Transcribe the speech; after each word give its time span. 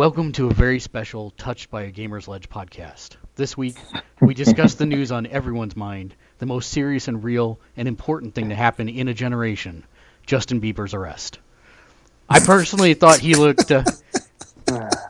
Welcome 0.00 0.32
to 0.32 0.46
a 0.46 0.54
very 0.54 0.80
special 0.80 1.28
Touched 1.32 1.70
by 1.70 1.82
a 1.82 1.90
Gamer's 1.90 2.26
Ledge 2.26 2.48
podcast. 2.48 3.16
This 3.34 3.54
week, 3.54 3.76
we 4.18 4.32
discuss 4.32 4.72
the 4.72 4.86
news 4.86 5.12
on 5.12 5.26
everyone's 5.26 5.76
mind, 5.76 6.14
the 6.38 6.46
most 6.46 6.70
serious 6.70 7.06
and 7.06 7.22
real 7.22 7.60
and 7.76 7.86
important 7.86 8.34
thing 8.34 8.48
to 8.48 8.54
happen 8.54 8.88
in 8.88 9.08
a 9.08 9.12
generation 9.12 9.84
Justin 10.24 10.58
Bieber's 10.58 10.94
arrest. 10.94 11.38
I 12.30 12.40
personally 12.40 12.94
thought 12.94 13.18
he 13.18 13.34
looked. 13.34 13.70
Uh, 13.70 13.84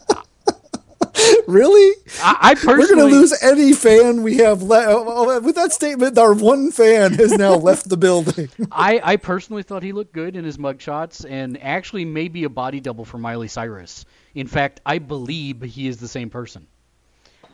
Really? 1.50 1.96
I, 2.22 2.56
I 2.62 2.66
We're 2.66 2.86
going 2.86 2.98
to 2.98 3.04
lose 3.04 3.36
any 3.42 3.72
fan 3.72 4.22
we 4.22 4.36
have 4.38 4.62
left. 4.62 4.88
Oh, 4.88 5.04
oh, 5.06 5.30
oh, 5.30 5.40
with 5.40 5.56
that 5.56 5.73
statement, 5.73 6.16
our 6.16 6.32
one 6.32 6.70
fan 6.70 7.14
has 7.14 7.32
now 7.32 7.54
left 7.56 7.88
the 7.88 7.96
building. 7.96 8.48
I, 8.70 9.00
I 9.02 9.16
personally 9.16 9.62
thought 9.62 9.82
he 9.82 9.92
looked 9.92 10.12
good 10.12 10.36
in 10.36 10.45
his 10.45 10.59
mugshots 10.59 11.28
and 11.28 11.62
actually 11.62 12.04
maybe 12.04 12.45
a 12.45 12.48
body 12.48 12.80
double 12.80 13.04
for 13.04 13.18
Miley 13.18 13.48
Cyrus. 13.48 14.04
In 14.34 14.46
fact, 14.46 14.80
I 14.87 14.98
believe 14.98 15.62
he 15.62 15.88
is 15.88 15.98
the 15.98 16.09
same 16.09 16.30
person. 16.30 16.66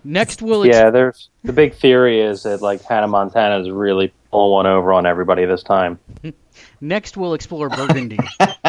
Next, 0.04 0.40
we'll 0.40 0.64
ex- 0.64 0.76
Yeah, 0.76 0.90
there's 0.90 1.30
the 1.42 1.52
big 1.52 1.74
theory 1.74 2.20
is 2.20 2.44
that 2.44 2.62
like 2.62 2.82
Hannah 2.82 3.08
Montana 3.08 3.60
is 3.60 3.70
really 3.70 4.12
pulling 4.30 4.52
one 4.52 4.66
over 4.66 4.92
on 4.92 5.04
everybody 5.06 5.46
this 5.46 5.64
time. 5.64 5.98
Next, 6.80 7.16
we'll 7.16 7.34
explore 7.34 7.68
Burgundy. 7.68 8.18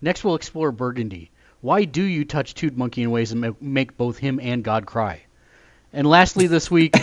Next, 0.00 0.24
we'll 0.24 0.34
explore 0.34 0.72
Burgundy. 0.72 1.30
Why 1.66 1.82
do 1.84 2.04
you 2.04 2.24
touch 2.24 2.54
Toad 2.54 2.76
Monkey 2.76 3.02
in 3.02 3.10
ways 3.10 3.30
that 3.30 3.60
make 3.60 3.96
both 3.96 4.18
him 4.18 4.38
and 4.40 4.62
God 4.62 4.86
cry? 4.86 5.22
And 5.92 6.06
lastly, 6.06 6.46
this 6.46 6.70
week, 6.70 6.94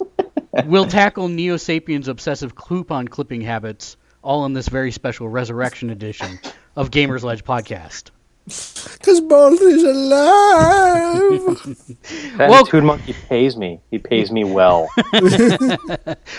we'll 0.64 0.86
tackle 0.86 1.28
Neo 1.28 1.56
Sapiens' 1.56 2.08
obsessive 2.08 2.56
coupon 2.56 3.06
clipping 3.06 3.42
habits, 3.42 3.96
all 4.24 4.44
in 4.44 4.54
this 4.54 4.68
very 4.68 4.90
special 4.90 5.28
Resurrection 5.28 5.90
edition 5.90 6.40
of 6.74 6.90
Gamers 6.90 7.22
Ledge 7.22 7.44
podcast. 7.44 8.10
Because 8.46 9.20
Balth 9.20 9.62
is 9.62 9.84
alive. 9.84 11.76
That 12.38 12.50
Well- 12.50 12.66
Toon 12.66 12.86
Monkey 12.86 13.12
pays 13.28 13.56
me. 13.56 13.80
He 13.92 13.98
pays 13.98 14.32
me 14.32 14.42
well. 14.42 14.88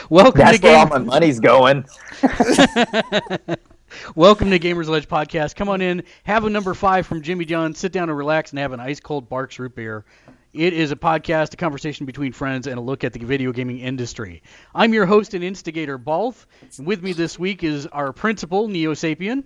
Welcome 0.09 0.39
That's 0.39 0.59
to 0.59 0.67
where 0.67 0.77
all 0.79 0.87
my 0.87 0.97
money's 0.97 1.39
going. 1.39 1.85
Welcome 4.15 4.49
to 4.51 4.59
Gamers 4.59 4.87
Ledge 4.87 5.07
Podcast. 5.07 5.55
Come 5.55 5.69
on 5.69 5.81
in, 5.81 6.03
have 6.23 6.45
a 6.45 6.49
number 6.49 6.73
five 6.73 7.07
from 7.07 7.21
Jimmy 7.21 7.45
John, 7.45 7.73
sit 7.73 7.91
down 7.91 8.09
and 8.09 8.17
relax, 8.17 8.51
and 8.51 8.59
have 8.59 8.73
an 8.73 8.79
ice 8.79 8.99
cold 8.99 9.29
Barq's 9.29 9.59
root 9.59 9.75
beer. 9.75 10.05
It 10.53 10.73
is 10.73 10.91
a 10.91 10.95
podcast, 10.95 11.53
a 11.53 11.57
conversation 11.57 12.05
between 12.05 12.31
friends, 12.31 12.67
and 12.67 12.77
a 12.77 12.81
look 12.81 13.03
at 13.03 13.13
the 13.13 13.19
video 13.19 13.51
gaming 13.51 13.79
industry. 13.79 14.41
I'm 14.73 14.93
your 14.93 15.05
host 15.05 15.33
and 15.33 15.43
instigator, 15.43 15.97
Balth. 15.97 16.47
And 16.77 16.87
with 16.87 17.03
me 17.03 17.13
this 17.13 17.37
week 17.37 17.63
is 17.63 17.85
our 17.87 18.13
principal, 18.13 18.67
Neo 18.67 18.93
Sapien. 18.93 19.43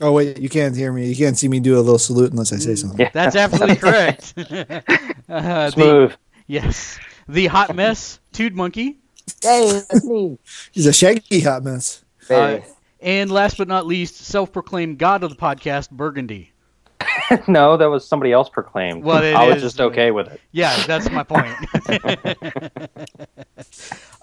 oh, 0.00 0.12
wait, 0.12 0.38
you 0.38 0.48
can't 0.48 0.76
hear 0.76 0.92
me. 0.92 1.08
You 1.08 1.16
can't 1.16 1.38
see 1.38 1.48
me 1.48 1.60
do 1.60 1.76
a 1.76 1.80
little 1.80 1.98
salute 1.98 2.32
unless 2.32 2.52
I 2.52 2.56
say 2.56 2.74
something. 2.74 3.00
Yeah. 3.00 3.10
That's 3.14 3.36
absolutely 3.36 3.76
correct. 3.76 4.34
uh, 4.38 5.70
the, 5.70 6.16
yes. 6.46 6.98
The 7.28 7.46
hot 7.46 7.76
mess, 7.76 8.18
Tood 8.32 8.54
Monkey. 8.54 9.01
Hey, 9.42 9.82
that's 9.90 10.04
me. 10.04 10.38
He's 10.72 10.86
a 10.86 10.92
shaggy 10.92 11.40
hot 11.40 11.64
mess. 11.64 12.04
Uh, 12.30 12.60
and 13.00 13.30
last 13.30 13.58
but 13.58 13.68
not 13.68 13.86
least, 13.86 14.16
self 14.16 14.52
proclaimed 14.52 14.98
god 14.98 15.24
of 15.24 15.30
the 15.30 15.36
podcast, 15.36 15.90
Burgundy. 15.90 16.52
no, 17.48 17.76
that 17.76 17.86
was 17.86 18.06
somebody 18.06 18.32
else 18.32 18.48
proclaimed. 18.48 19.02
Well, 19.02 19.22
it 19.22 19.34
I 19.34 19.46
was 19.48 19.56
is, 19.56 19.62
just 19.62 19.76
but- 19.78 19.84
okay 19.86 20.10
with 20.10 20.28
it. 20.28 20.40
Yeah, 20.52 20.76
that's 20.86 21.10
my 21.10 21.24
point. 21.24 21.54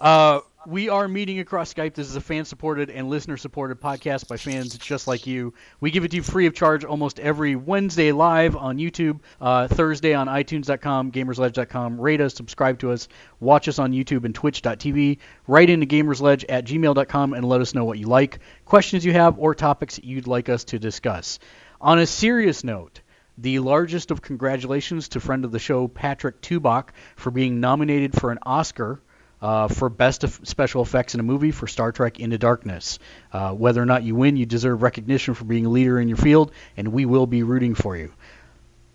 uh, 0.00 0.40
we 0.66 0.90
are 0.90 1.08
meeting 1.08 1.38
across 1.38 1.72
Skype. 1.72 1.94
This 1.94 2.08
is 2.08 2.16
a 2.16 2.20
fan 2.20 2.44
supported 2.44 2.90
and 2.90 3.08
listener 3.08 3.38
supported 3.38 3.80
podcast 3.80 4.28
by 4.28 4.36
fans 4.36 4.76
just 4.76 5.06
like 5.06 5.26
you. 5.26 5.54
We 5.80 5.90
give 5.90 6.04
it 6.04 6.10
to 6.10 6.18
you 6.18 6.22
free 6.22 6.46
of 6.46 6.54
charge 6.54 6.84
almost 6.84 7.18
every 7.18 7.56
Wednesday 7.56 8.12
live 8.12 8.56
on 8.56 8.76
YouTube, 8.76 9.20
uh, 9.40 9.68
Thursday 9.68 10.12
on 10.12 10.26
iTunes.com, 10.26 11.12
GamersLedge.com. 11.12 12.00
Rate 12.00 12.20
us, 12.20 12.34
subscribe 12.34 12.78
to 12.80 12.92
us, 12.92 13.08
watch 13.40 13.68
us 13.68 13.78
on 13.78 13.92
YouTube 13.92 14.24
and 14.24 14.34
Twitch.tv. 14.34 15.18
Write 15.46 15.70
into 15.70 15.86
GamersLedge 15.86 16.44
at 16.48 16.66
gmail.com 16.66 17.32
and 17.32 17.44
let 17.48 17.62
us 17.62 17.74
know 17.74 17.86
what 17.86 17.98
you 17.98 18.06
like, 18.06 18.40
questions 18.66 19.04
you 19.04 19.12
have, 19.12 19.38
or 19.38 19.54
topics 19.54 19.98
you'd 20.02 20.26
like 20.26 20.50
us 20.50 20.64
to 20.64 20.78
discuss. 20.78 21.38
On 21.80 21.98
a 21.98 22.06
serious 22.06 22.64
note, 22.64 23.00
the 23.38 23.60
largest 23.60 24.10
of 24.10 24.20
congratulations 24.20 25.08
to 25.08 25.20
friend 25.20 25.46
of 25.46 25.52
the 25.52 25.58
show 25.58 25.88
Patrick 25.88 26.42
Tubach 26.42 26.90
for 27.16 27.30
being 27.30 27.60
nominated 27.60 28.20
for 28.20 28.30
an 28.30 28.38
Oscar 28.44 29.00
uh, 29.42 29.68
for 29.68 29.88
Best 29.88 30.24
Special 30.46 30.82
Effects 30.82 31.14
in 31.14 31.20
a 31.20 31.22
Movie 31.22 31.50
for 31.50 31.66
Star 31.66 31.92
Trek 31.92 32.20
Into 32.20 32.38
Darkness. 32.38 32.98
Uh, 33.32 33.52
whether 33.52 33.82
or 33.82 33.86
not 33.86 34.02
you 34.02 34.14
win, 34.14 34.36
you 34.36 34.46
deserve 34.46 34.82
recognition 34.82 35.34
for 35.34 35.44
being 35.44 35.66
a 35.66 35.70
leader 35.70 35.98
in 36.00 36.08
your 36.08 36.16
field, 36.16 36.52
and 36.76 36.88
we 36.88 37.06
will 37.06 37.26
be 37.26 37.42
rooting 37.42 37.74
for 37.74 37.96
you. 37.96 38.12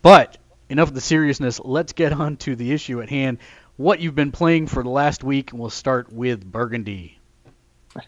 But 0.01 0.37
enough 0.69 0.89
of 0.89 0.95
the 0.95 1.01
seriousness. 1.01 1.59
Let's 1.63 1.93
get 1.93 2.13
on 2.13 2.37
to 2.37 2.55
the 2.55 2.71
issue 2.71 3.01
at 3.01 3.09
hand. 3.09 3.39
What 3.77 3.99
you've 3.99 4.15
been 4.15 4.31
playing 4.31 4.67
for 4.67 4.83
the 4.83 4.89
last 4.89 5.23
week, 5.23 5.51
and 5.51 5.59
we'll 5.59 5.69
start 5.69 6.11
with 6.11 6.49
Burgundy. 6.49 7.19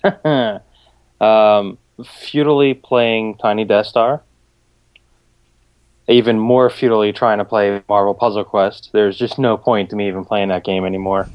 um, 1.21 1.77
futilely 2.05 2.73
playing 2.73 3.37
Tiny 3.37 3.65
Death 3.65 3.87
Star. 3.87 4.21
Even 6.07 6.39
more 6.39 6.69
futilely 6.69 7.11
trying 7.11 7.39
to 7.39 7.45
play 7.45 7.83
Marvel 7.89 8.13
Puzzle 8.13 8.45
Quest. 8.45 8.91
There's 8.93 9.17
just 9.17 9.37
no 9.37 9.57
point 9.57 9.89
to 9.89 9.97
me 9.97 10.07
even 10.07 10.23
playing 10.23 10.49
that 10.49 10.63
game 10.63 10.85
anymore. 10.85 11.27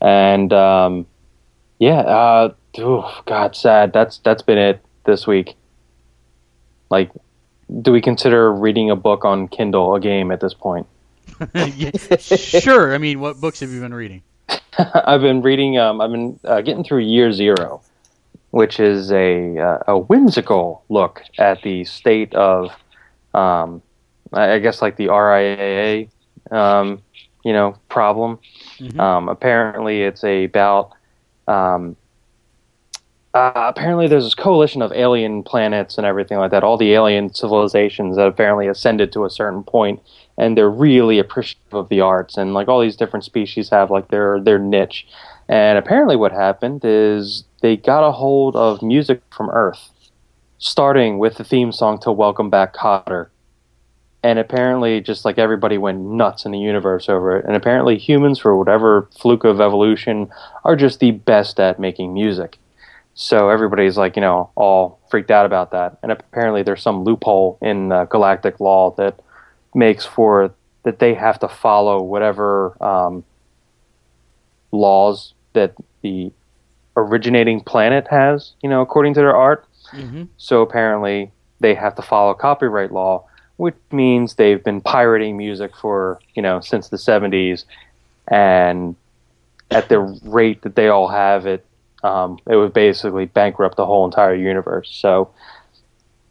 And 0.00 0.52
um, 0.52 1.06
yeah, 1.78 2.00
uh, 2.00 2.54
oh, 2.78 3.22
God, 3.26 3.56
sad. 3.56 3.92
That's 3.92 4.18
that's 4.18 4.42
been 4.42 4.58
it 4.58 4.80
this 5.04 5.26
week. 5.26 5.56
Like, 6.90 7.10
do 7.82 7.92
we 7.92 8.00
consider 8.00 8.52
reading 8.52 8.90
a 8.90 8.96
book 8.96 9.24
on 9.24 9.48
Kindle 9.48 9.94
a 9.94 10.00
game 10.00 10.30
at 10.30 10.40
this 10.40 10.54
point? 10.54 10.86
Yeah, 11.54 11.90
sure. 12.18 12.94
I 12.94 12.98
mean, 12.98 13.20
what 13.20 13.40
books 13.40 13.60
have 13.60 13.70
you 13.70 13.80
been 13.80 13.92
reading? 13.92 14.22
I've 14.78 15.20
been 15.20 15.42
reading. 15.42 15.76
Um, 15.78 16.00
I've 16.00 16.10
been 16.10 16.38
uh, 16.44 16.60
getting 16.62 16.84
through 16.84 17.00
Year 17.00 17.32
Zero, 17.32 17.82
which 18.50 18.80
is 18.80 19.12
a 19.12 19.58
uh, 19.58 19.78
a 19.88 19.98
whimsical 19.98 20.84
look 20.88 21.22
at 21.38 21.60
the 21.62 21.84
state 21.84 22.34
of, 22.34 22.70
um, 23.34 23.82
I 24.32 24.52
I 24.52 24.58
guess 24.60 24.80
like 24.80 24.96
the 24.96 25.06
RIAA, 25.06 26.08
um, 26.50 27.02
you 27.44 27.52
know, 27.52 27.76
problem. 27.88 28.38
Mhm. 28.80 28.98
Um, 29.00 29.28
apparently, 29.28 30.02
it's 30.02 30.24
about. 30.24 30.92
Um, 31.48 31.96
uh, 33.34 33.52
apparently, 33.54 34.06
there's 34.08 34.24
this 34.24 34.34
coalition 34.34 34.80
of 34.80 34.92
alien 34.92 35.42
planets 35.42 35.98
and 35.98 36.06
everything 36.06 36.38
like 36.38 36.50
that. 36.50 36.64
All 36.64 36.78
the 36.78 36.94
alien 36.94 37.32
civilizations 37.34 38.16
that 38.16 38.26
apparently 38.26 38.66
ascended 38.66 39.12
to 39.12 39.24
a 39.26 39.30
certain 39.30 39.62
point, 39.62 40.00
and 40.38 40.56
they're 40.56 40.70
really 40.70 41.18
appreciative 41.18 41.74
of 41.74 41.88
the 41.90 42.00
arts. 42.00 42.36
And 42.38 42.54
like 42.54 42.68
all 42.68 42.80
these 42.80 42.96
different 42.96 43.24
species 43.24 43.68
have 43.70 43.90
like 43.90 44.08
their 44.08 44.40
their 44.40 44.58
niche. 44.58 45.06
And 45.48 45.78
apparently, 45.78 46.16
what 46.16 46.32
happened 46.32 46.80
is 46.84 47.44
they 47.60 47.76
got 47.76 48.06
a 48.08 48.12
hold 48.12 48.56
of 48.56 48.82
music 48.82 49.20
from 49.30 49.50
Earth, 49.50 49.90
starting 50.58 51.18
with 51.18 51.36
the 51.36 51.44
theme 51.44 51.72
song 51.72 51.98
to 52.00 52.12
"Welcome 52.12 52.50
Back, 52.50 52.74
Kotter." 52.74 53.28
And 54.26 54.40
apparently, 54.40 55.00
just 55.00 55.24
like 55.24 55.38
everybody 55.38 55.78
went 55.78 56.00
nuts 56.00 56.44
in 56.44 56.50
the 56.50 56.58
universe 56.58 57.08
over 57.08 57.36
it. 57.36 57.44
And 57.44 57.54
apparently, 57.54 57.96
humans, 57.96 58.40
for 58.40 58.56
whatever 58.56 59.08
fluke 59.16 59.44
of 59.44 59.60
evolution, 59.60 60.30
are 60.64 60.74
just 60.74 60.98
the 60.98 61.12
best 61.12 61.60
at 61.60 61.78
making 61.78 62.12
music. 62.12 62.58
So 63.14 63.50
everybody's 63.50 63.96
like, 63.96 64.16
you 64.16 64.22
know, 64.22 64.50
all 64.56 64.98
freaked 65.12 65.30
out 65.30 65.46
about 65.46 65.70
that. 65.70 65.98
And 66.02 66.10
apparently, 66.10 66.64
there's 66.64 66.82
some 66.82 67.04
loophole 67.04 67.56
in 67.62 67.92
uh, 67.92 68.06
galactic 68.06 68.58
law 68.58 68.96
that 68.96 69.20
makes 69.76 70.04
for 70.04 70.52
that 70.82 70.98
they 70.98 71.14
have 71.14 71.38
to 71.38 71.48
follow 71.48 72.02
whatever 72.02 72.76
um, 72.82 73.22
laws 74.72 75.34
that 75.52 75.76
the 76.02 76.32
originating 76.96 77.60
planet 77.60 78.08
has, 78.10 78.54
you 78.60 78.68
know, 78.68 78.82
according 78.82 79.14
to 79.14 79.20
their 79.20 79.36
art. 79.36 79.68
Mm-hmm. 79.92 80.24
So 80.36 80.62
apparently, 80.62 81.30
they 81.60 81.76
have 81.76 81.94
to 81.94 82.02
follow 82.02 82.34
copyright 82.34 82.90
law, 82.90 83.24
which 83.56 83.76
means 83.90 84.34
they've 84.34 84.62
been 84.62 84.80
pirating 84.80 85.36
music 85.36 85.76
for 85.76 86.20
you 86.34 86.42
know 86.42 86.60
since 86.60 86.88
the 86.88 86.96
70s, 86.96 87.64
and 88.28 88.96
at 89.70 89.88
the 89.88 90.00
rate 90.24 90.62
that 90.62 90.76
they 90.76 90.88
all 90.88 91.08
have 91.08 91.46
it, 91.46 91.64
um, 92.04 92.38
it 92.46 92.56
would 92.56 92.72
basically 92.72 93.26
bankrupt 93.26 93.76
the 93.76 93.86
whole 93.86 94.04
entire 94.04 94.34
universe. 94.34 94.88
So 94.90 95.30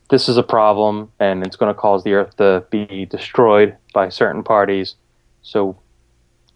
this 0.09 0.29
is 0.29 0.37
a 0.37 0.43
problem, 0.43 1.11
and 1.19 1.45
it's 1.45 1.55
going 1.55 1.73
to 1.73 1.79
cause 1.79 2.03
the 2.03 2.13
Earth 2.13 2.37
to 2.37 2.63
be 2.69 3.05
destroyed 3.05 3.75
by 3.93 4.09
certain 4.09 4.43
parties. 4.43 4.95
So 5.41 5.77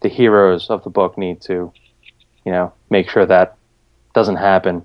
the 0.00 0.08
heroes 0.08 0.70
of 0.70 0.84
the 0.84 0.90
book 0.90 1.18
need 1.18 1.40
to, 1.42 1.72
you 2.44 2.52
know, 2.52 2.72
make 2.90 3.10
sure 3.10 3.26
that 3.26 3.56
doesn't 4.14 4.36
happen. 4.36 4.84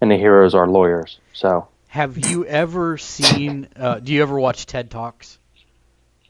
And 0.00 0.10
the 0.10 0.16
heroes 0.16 0.54
are 0.54 0.68
lawyers. 0.68 1.18
So, 1.32 1.68
Have 1.96 2.18
you 2.30 2.44
ever 2.44 2.98
seen? 2.98 3.68
Uh, 3.74 4.00
do 4.00 4.12
you 4.12 4.20
ever 4.20 4.38
watch 4.38 4.66
TED 4.66 4.90
Talks? 4.90 5.38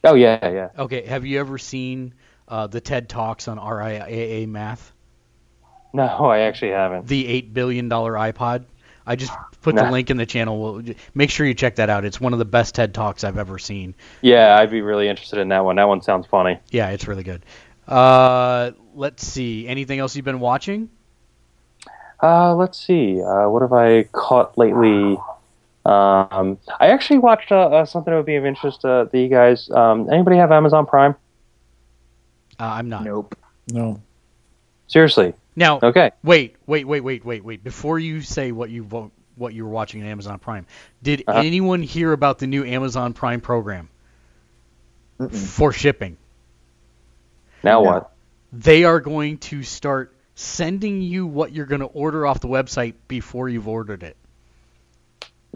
oh 0.04 0.14
yeah, 0.14 0.48
yeah. 0.48 0.68
Okay. 0.78 1.04
Have 1.06 1.26
you 1.26 1.40
ever 1.40 1.58
seen 1.58 2.14
uh, 2.46 2.68
the 2.68 2.80
TED 2.80 3.08
Talks 3.08 3.48
on 3.48 3.58
RIAA 3.58 4.46
math? 4.46 4.92
No, 5.92 6.04
I 6.04 6.42
actually 6.42 6.70
haven't. 6.70 7.08
The 7.08 7.26
eight 7.26 7.52
billion 7.52 7.88
dollar 7.88 8.12
iPod. 8.12 8.66
I 9.04 9.16
just 9.16 9.32
put 9.60 9.74
the 9.74 9.90
link 9.90 10.08
in 10.08 10.18
the 10.18 10.26
channel. 10.26 10.62
We'll, 10.62 10.94
make 11.16 11.30
sure 11.30 11.44
you 11.44 11.54
check 11.54 11.76
that 11.76 11.90
out. 11.90 12.04
It's 12.04 12.20
one 12.20 12.32
of 12.32 12.38
the 12.38 12.44
best 12.44 12.76
TED 12.76 12.94
Talks 12.94 13.24
I've 13.24 13.36
ever 13.36 13.58
seen. 13.58 13.96
Yeah, 14.20 14.56
I'd 14.56 14.70
be 14.70 14.82
really 14.82 15.08
interested 15.08 15.40
in 15.40 15.48
that 15.48 15.64
one. 15.64 15.74
That 15.74 15.88
one 15.88 16.00
sounds 16.00 16.28
funny. 16.28 16.60
Yeah, 16.70 16.90
it's 16.90 17.08
really 17.08 17.24
good. 17.24 17.44
Uh, 17.88 18.70
let's 18.94 19.26
see. 19.26 19.66
Anything 19.66 19.98
else 19.98 20.14
you've 20.14 20.24
been 20.24 20.38
watching? 20.38 20.90
Uh, 22.22 22.54
let's 22.54 22.78
see. 22.78 23.20
Uh, 23.20 23.48
what 23.48 23.62
have 23.62 23.72
I 23.72 24.04
caught 24.04 24.56
lately? 24.56 25.18
Um, 25.87 26.59
I 26.81 26.88
actually 26.88 27.19
watched 27.19 27.53
uh, 27.53 27.69
uh, 27.69 27.85
something 27.85 28.11
that 28.11 28.17
would 28.17 28.27
be 28.27 28.37
of 28.37 28.44
interest 28.44 28.85
uh, 28.85 29.05
to 29.06 29.19
you 29.19 29.29
guys. 29.29 29.71
Um, 29.71 30.11
anybody 30.12 30.37
have 30.37 30.50
Amazon 30.50 30.87
Prime? 30.87 31.15
Uh, 32.59 32.65
I'm 32.65 32.88
not. 32.88 33.05
Nope. 33.05 33.37
No. 33.71 34.00
Seriously? 34.88 35.35
Now, 35.55 35.79
Okay. 35.83 36.11
wait, 36.23 36.56
wait, 36.67 36.87
wait, 36.87 37.00
wait, 37.03 37.25
wait, 37.25 37.44
wait. 37.44 37.62
Before 37.65 37.99
you 37.99 38.21
say 38.21 38.53
what 38.53 38.71
you 38.71 38.83
vote, 38.83 39.12
what 39.37 39.55
you 39.55 39.65
were 39.65 39.71
watching 39.71 40.03
on 40.03 40.09
Amazon 40.09 40.38
Prime, 40.38 40.67
did 41.03 41.23
Uh-huh. 41.27 41.41
anyone 41.41 41.83
hear 41.83 42.12
about 42.12 42.38
the 42.38 42.47
new 42.47 42.65
Amazon 42.65 43.12
Prime 43.12 43.41
program 43.41 43.88
Mm-mm. 45.21 45.35
for 45.35 45.73
shipping? 45.73 46.17
Now 47.62 47.83
No. 47.83 47.91
what? 47.91 48.12
They 48.53 48.85
are 48.85 49.00
going 49.00 49.38
to 49.38 49.62
start 49.62 50.15
sending 50.35 51.00
you 51.03 51.27
what 51.27 51.53
you're 51.53 51.67
going 51.67 51.81
to 51.81 51.87
order 51.87 52.27
off 52.27 52.41
the 52.41 52.49
website 52.49 52.94
before 53.09 53.49
you've 53.49 53.69
ordered 53.69 54.03
it. 54.03 54.17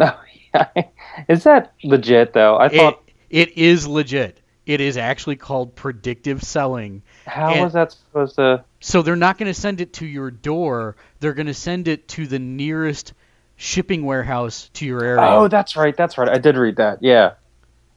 Is 1.28 1.44
that 1.44 1.72
legit 1.82 2.32
though? 2.32 2.56
I 2.56 2.68
thought. 2.68 3.02
It, 3.28 3.50
it 3.50 3.58
is 3.58 3.86
legit. 3.86 4.40
It 4.66 4.80
is 4.80 4.96
actually 4.96 5.36
called 5.36 5.74
predictive 5.74 6.42
selling. 6.42 7.02
how 7.26 7.52
and- 7.52 7.62
was 7.62 7.72
that 7.72 7.92
supposed 7.92 8.36
to? 8.36 8.64
So 8.80 9.02
they're 9.02 9.16
not 9.16 9.36
going 9.38 9.52
to 9.52 9.58
send 9.58 9.80
it 9.80 9.92
to 9.94 10.06
your 10.06 10.30
door. 10.30 10.96
They're 11.20 11.34
going 11.34 11.46
to 11.46 11.54
send 11.54 11.86
it 11.86 12.08
to 12.08 12.26
the 12.26 12.38
nearest 12.38 13.12
shipping 13.56 14.04
warehouse 14.04 14.70
to 14.74 14.86
your 14.86 15.04
area. 15.04 15.22
Oh, 15.22 15.48
that's 15.48 15.76
right. 15.76 15.94
That's 15.96 16.16
right. 16.16 16.28
I 16.28 16.38
did 16.38 16.56
read 16.56 16.76
that. 16.76 17.02
Yeah. 17.02 17.32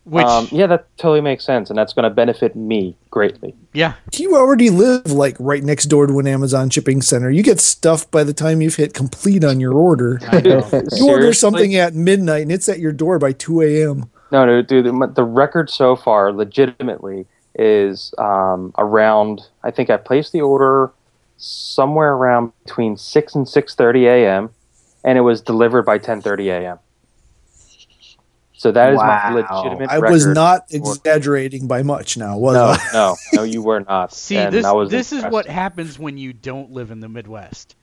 Which 0.05 0.25
Um, 0.25 0.47
yeah, 0.51 0.67
that 0.67 0.85
totally 0.97 1.21
makes 1.21 1.45
sense, 1.45 1.69
and 1.69 1.77
that's 1.77 1.93
going 1.93 2.03
to 2.03 2.09
benefit 2.09 2.55
me 2.55 2.97
greatly. 3.09 3.55
yeah, 3.73 3.93
You 4.17 4.35
already 4.35 4.69
live 4.69 5.11
like 5.11 5.35
right 5.39 5.63
next 5.63 5.85
door 5.85 6.07
to 6.07 6.19
an 6.19 6.27
Amazon 6.27 6.69
shipping 6.69 7.01
center. 7.01 7.29
You 7.29 7.43
get 7.43 7.59
stuff 7.59 8.09
by 8.11 8.23
the 8.23 8.33
time 8.33 8.61
you've 8.61 8.75
hit 8.75 8.93
complete 8.93 9.43
on 9.43 9.59
your 9.59 9.73
order. 9.73 10.19
I 10.31 10.41
know. 10.41 10.67
You 10.95 11.09
order 11.09 11.33
something 11.33 11.75
at 11.75 11.93
midnight 11.93 12.43
and 12.43 12.51
it's 12.51 12.67
at 12.67 12.79
your 12.79 12.91
door 12.91 13.19
by 13.19 13.31
2 13.33 13.61
a.m. 13.61 14.09
No, 14.31 14.45
no, 14.45 14.61
dude. 14.61 14.85
The, 14.85 15.11
the 15.15 15.23
record 15.23 15.69
so 15.69 15.95
far, 15.95 16.33
legitimately, 16.33 17.27
is 17.55 18.13
um, 18.17 18.73
around. 18.79 19.41
I 19.63 19.69
think 19.69 19.89
I 19.91 19.97
placed 19.97 20.31
the 20.31 20.41
order 20.41 20.91
somewhere 21.37 22.13
around 22.13 22.51
between 22.65 22.97
six 22.97 23.35
and 23.35 23.47
six 23.47 23.75
thirty 23.75 24.07
a.m., 24.07 24.49
and 25.03 25.19
it 25.19 25.21
was 25.21 25.39
delivered 25.39 25.83
by 25.83 25.99
ten 25.99 26.19
thirty 26.19 26.49
a.m. 26.49 26.79
So 28.63 28.71
that 28.71 28.93
is 28.93 28.97
Wow. 28.97 29.21
my 29.25 29.33
legitimate. 29.33 29.89
I 29.91 29.99
was 29.99 30.25
not 30.25 30.61
exaggerating 30.71 31.67
by 31.67 31.83
much 31.83 32.15
now, 32.15 32.37
was 32.37 32.53
No, 32.55 32.65
I? 32.67 32.79
no, 32.93 33.15
no, 33.33 33.43
you 33.43 33.61
were 33.61 33.81
not. 33.81 34.13
See, 34.13 34.37
And 34.37 34.53
this 34.53 34.65
I 34.65 34.71
was 34.71 34.89
this 34.89 35.11
is 35.11 35.21
what 35.25 35.47
happens 35.47 35.99
when 35.99 36.17
you 36.17 36.31
don't 36.31 36.71
live 36.71 36.89
in 36.89 37.01
the 37.01 37.09
Midwest. 37.09 37.75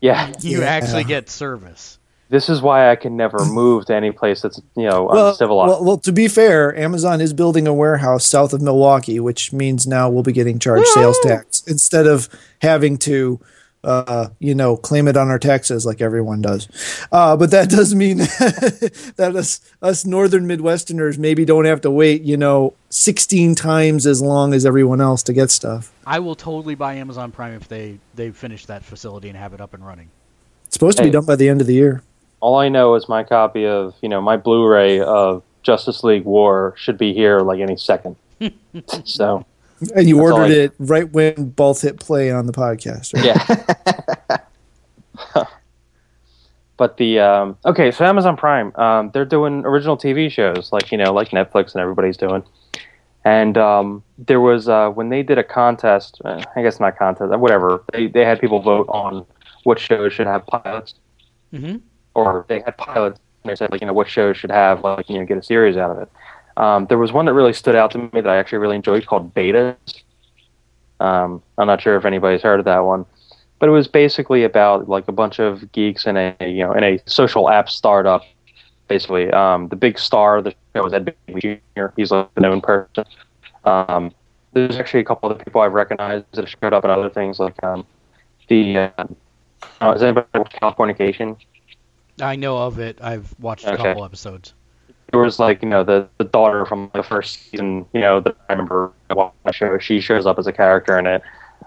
Yeah, 0.00 0.32
You 0.40 0.60
Yeah. 0.62 0.66
actually 0.66 1.04
get 1.04 1.28
service. 1.28 1.98
this 2.30 2.48
is 2.48 2.62
why 2.62 2.90
I 2.90 2.96
can 2.96 3.18
never 3.18 3.44
move 3.44 3.84
to 3.84 3.94
any 3.94 4.12
place 4.12 4.40
that's 4.40 4.58
you 4.74 4.88
know 4.88 5.04
Well, 5.12 5.28
uncivilized. 5.32 5.68
well, 5.68 5.84
well, 5.84 5.98
to 5.98 6.10
be 6.10 6.26
fair, 6.26 6.74
Amazon 6.74 7.20
is 7.20 7.34
building 7.34 7.68
a 7.68 7.74
warehouse 7.74 8.24
south 8.24 8.54
of 8.54 8.62
Milwaukee, 8.62 9.20
which 9.20 9.52
means 9.52 9.86
now 9.86 10.08
we'll 10.08 10.22
be 10.22 10.32
getting 10.32 10.58
charged 10.58 10.86
sales 10.86 11.18
tax 11.22 11.62
instead 11.66 12.06
of 12.06 12.30
having 12.62 12.96
to, 13.00 13.40
uh, 13.84 14.28
you 14.38 14.54
know, 14.54 14.76
claim 14.76 15.06
it 15.08 15.16
on 15.16 15.28
our 15.28 15.38
taxes 15.38 15.84
like 15.84 16.00
everyone 16.00 16.40
does. 16.40 16.68
Uh, 17.12 17.36
but 17.36 17.50
that 17.50 17.68
does 17.70 17.94
mean 17.94 18.18
that 19.16 19.34
us 19.36 19.60
us 19.82 20.04
northern 20.04 20.46
Midwesterners 20.46 21.18
maybe 21.18 21.44
don't 21.44 21.66
have 21.66 21.80
to 21.82 21.90
wait, 21.90 22.22
you 22.22 22.36
know, 22.36 22.74
16 22.90 23.54
times 23.54 24.06
as 24.06 24.20
long 24.20 24.54
as 24.54 24.64
everyone 24.64 25.00
else 25.00 25.22
to 25.24 25.32
get 25.32 25.50
stuff. 25.50 25.92
I 26.06 26.18
will 26.18 26.34
totally 26.34 26.74
buy 26.74 26.94
Amazon 26.94 27.30
Prime 27.30 27.54
if 27.54 27.68
they 27.68 27.98
they 28.14 28.30
finish 28.30 28.66
that 28.66 28.84
facility 28.84 29.28
and 29.28 29.36
have 29.36 29.54
it 29.54 29.60
up 29.60 29.74
and 29.74 29.86
running. 29.86 30.10
It's 30.66 30.74
supposed 30.74 30.98
to 30.98 31.04
be 31.04 31.10
done 31.10 31.26
by 31.26 31.36
the 31.36 31.48
end 31.48 31.60
of 31.60 31.66
the 31.66 31.74
year. 31.74 32.02
All 32.40 32.56
I 32.56 32.68
know 32.68 32.94
is 32.94 33.08
my 33.08 33.22
copy 33.22 33.66
of 33.66 33.94
you 34.00 34.08
know 34.08 34.20
my 34.20 34.36
Blu-ray 34.36 35.00
of 35.00 35.42
Justice 35.62 36.02
League 36.04 36.24
War 36.24 36.74
should 36.76 36.98
be 36.98 37.12
here 37.12 37.40
like 37.40 37.60
any 37.60 37.76
second. 37.76 38.16
so 39.04 39.46
And 39.94 40.08
you 40.08 40.16
That's 40.16 40.32
ordered 40.32 40.52
I- 40.52 40.54
it 40.54 40.72
right 40.78 41.10
when 41.12 41.50
Balth 41.50 41.82
hit 41.82 42.00
play 42.00 42.30
on 42.30 42.46
the 42.46 42.52
podcast. 42.52 43.14
Right? 43.14 44.40
yeah. 45.36 45.44
but 46.76 46.96
the 46.96 47.20
um, 47.20 47.56
okay, 47.64 47.90
so 47.90 48.04
Amazon 48.04 48.36
Prime, 48.36 48.74
um, 48.76 49.10
they're 49.12 49.24
doing 49.24 49.64
original 49.64 49.96
TV 49.96 50.30
shows 50.30 50.72
like 50.72 50.90
you 50.90 50.98
know 50.98 51.12
like 51.12 51.30
Netflix 51.30 51.72
and 51.72 51.80
everybody's 51.80 52.16
doing. 52.16 52.42
And 53.26 53.56
um, 53.56 54.02
there 54.18 54.40
was 54.40 54.68
uh, 54.68 54.90
when 54.90 55.08
they 55.08 55.22
did 55.22 55.38
a 55.38 55.44
contest, 55.44 56.20
uh, 56.24 56.42
I 56.56 56.62
guess 56.62 56.78
not 56.78 56.98
contest, 56.98 57.32
whatever. 57.38 57.82
They 57.92 58.08
they 58.08 58.24
had 58.24 58.40
people 58.40 58.60
vote 58.60 58.86
on 58.88 59.24
what 59.62 59.78
shows 59.78 60.12
should 60.12 60.26
have 60.26 60.46
pilots, 60.46 60.94
hmm 61.50 61.76
or 62.14 62.44
they 62.48 62.60
had 62.60 62.76
pilots. 62.76 63.18
And 63.42 63.50
they 63.50 63.56
said 63.56 63.70
like 63.70 63.80
you 63.80 63.86
know 63.86 63.92
what 63.92 64.08
shows 64.08 64.36
should 64.36 64.50
have 64.50 64.82
like 64.84 65.08
you 65.08 65.18
know 65.18 65.24
get 65.24 65.38
a 65.38 65.42
series 65.42 65.76
out 65.76 65.90
of 65.90 65.98
it. 65.98 66.10
Um, 66.56 66.86
there 66.86 66.98
was 66.98 67.12
one 67.12 67.24
that 67.26 67.34
really 67.34 67.52
stood 67.52 67.74
out 67.74 67.90
to 67.92 67.98
me 67.98 68.08
that 68.12 68.26
I 68.28 68.36
actually 68.36 68.58
really 68.58 68.76
enjoyed 68.76 69.06
called 69.06 69.34
Betas. 69.34 69.76
Um, 71.00 71.42
I'm 71.58 71.66
not 71.66 71.80
sure 71.82 71.96
if 71.96 72.04
anybody's 72.04 72.42
heard 72.42 72.60
of 72.60 72.64
that 72.66 72.78
one, 72.84 73.04
but 73.58 73.68
it 73.68 73.72
was 73.72 73.88
basically 73.88 74.44
about 74.44 74.88
like 74.88 75.08
a 75.08 75.12
bunch 75.12 75.38
of 75.40 75.70
geeks 75.72 76.06
in 76.06 76.16
a 76.16 76.36
you 76.40 76.64
know 76.64 76.72
in 76.72 76.84
a 76.84 76.98
social 77.06 77.48
app 77.50 77.68
startup. 77.68 78.22
Basically, 78.86 79.30
um, 79.32 79.68
the 79.68 79.76
big 79.76 79.98
star 79.98 80.36
of 80.36 80.44
the 80.44 80.54
show 80.76 80.82
was 80.84 80.92
Ed 80.92 81.14
Begley 81.28 81.60
Jr. 81.76 81.86
He's 81.96 82.10
like 82.10 82.28
a 82.36 82.40
known 82.40 82.60
person. 82.60 83.04
Um, 83.64 84.12
there's 84.52 84.76
actually 84.76 85.00
a 85.00 85.04
couple 85.04 85.30
of 85.30 85.38
people 85.38 85.62
I've 85.62 85.72
recognized 85.72 86.26
that 86.32 86.42
have 86.42 86.54
showed 86.62 86.72
up 86.72 86.84
in 86.84 86.90
other 86.90 87.10
things 87.10 87.38
like 87.40 87.62
um, 87.64 87.86
the. 88.48 88.78
Uh, 88.78 89.04
uh, 89.80 89.92
is 89.96 90.02
anybody 90.02 90.26
Californication? 90.62 91.36
I 92.20 92.36
know 92.36 92.58
of 92.58 92.78
it. 92.78 92.98
I've 93.02 93.34
watched 93.40 93.64
a 93.64 93.72
Okay. 93.72 93.82
couple 93.82 94.04
episodes. 94.04 94.54
There 95.14 95.22
was 95.22 95.38
like 95.38 95.62
you 95.62 95.68
know 95.68 95.84
the 95.84 96.08
the 96.18 96.24
daughter 96.24 96.66
from 96.66 96.90
the 96.92 97.02
first 97.02 97.50
season 97.50 97.86
you 97.92 98.00
know 98.00 98.20
that 98.20 98.36
I 98.48 98.52
remember 98.52 98.92
watching 99.10 99.32
the 99.44 99.52
show 99.52 99.78
she 99.78 100.00
shows 100.00 100.26
up 100.26 100.38
as 100.38 100.46
a 100.46 100.52
character 100.52 100.98
in 100.98 101.06
it. 101.06 101.22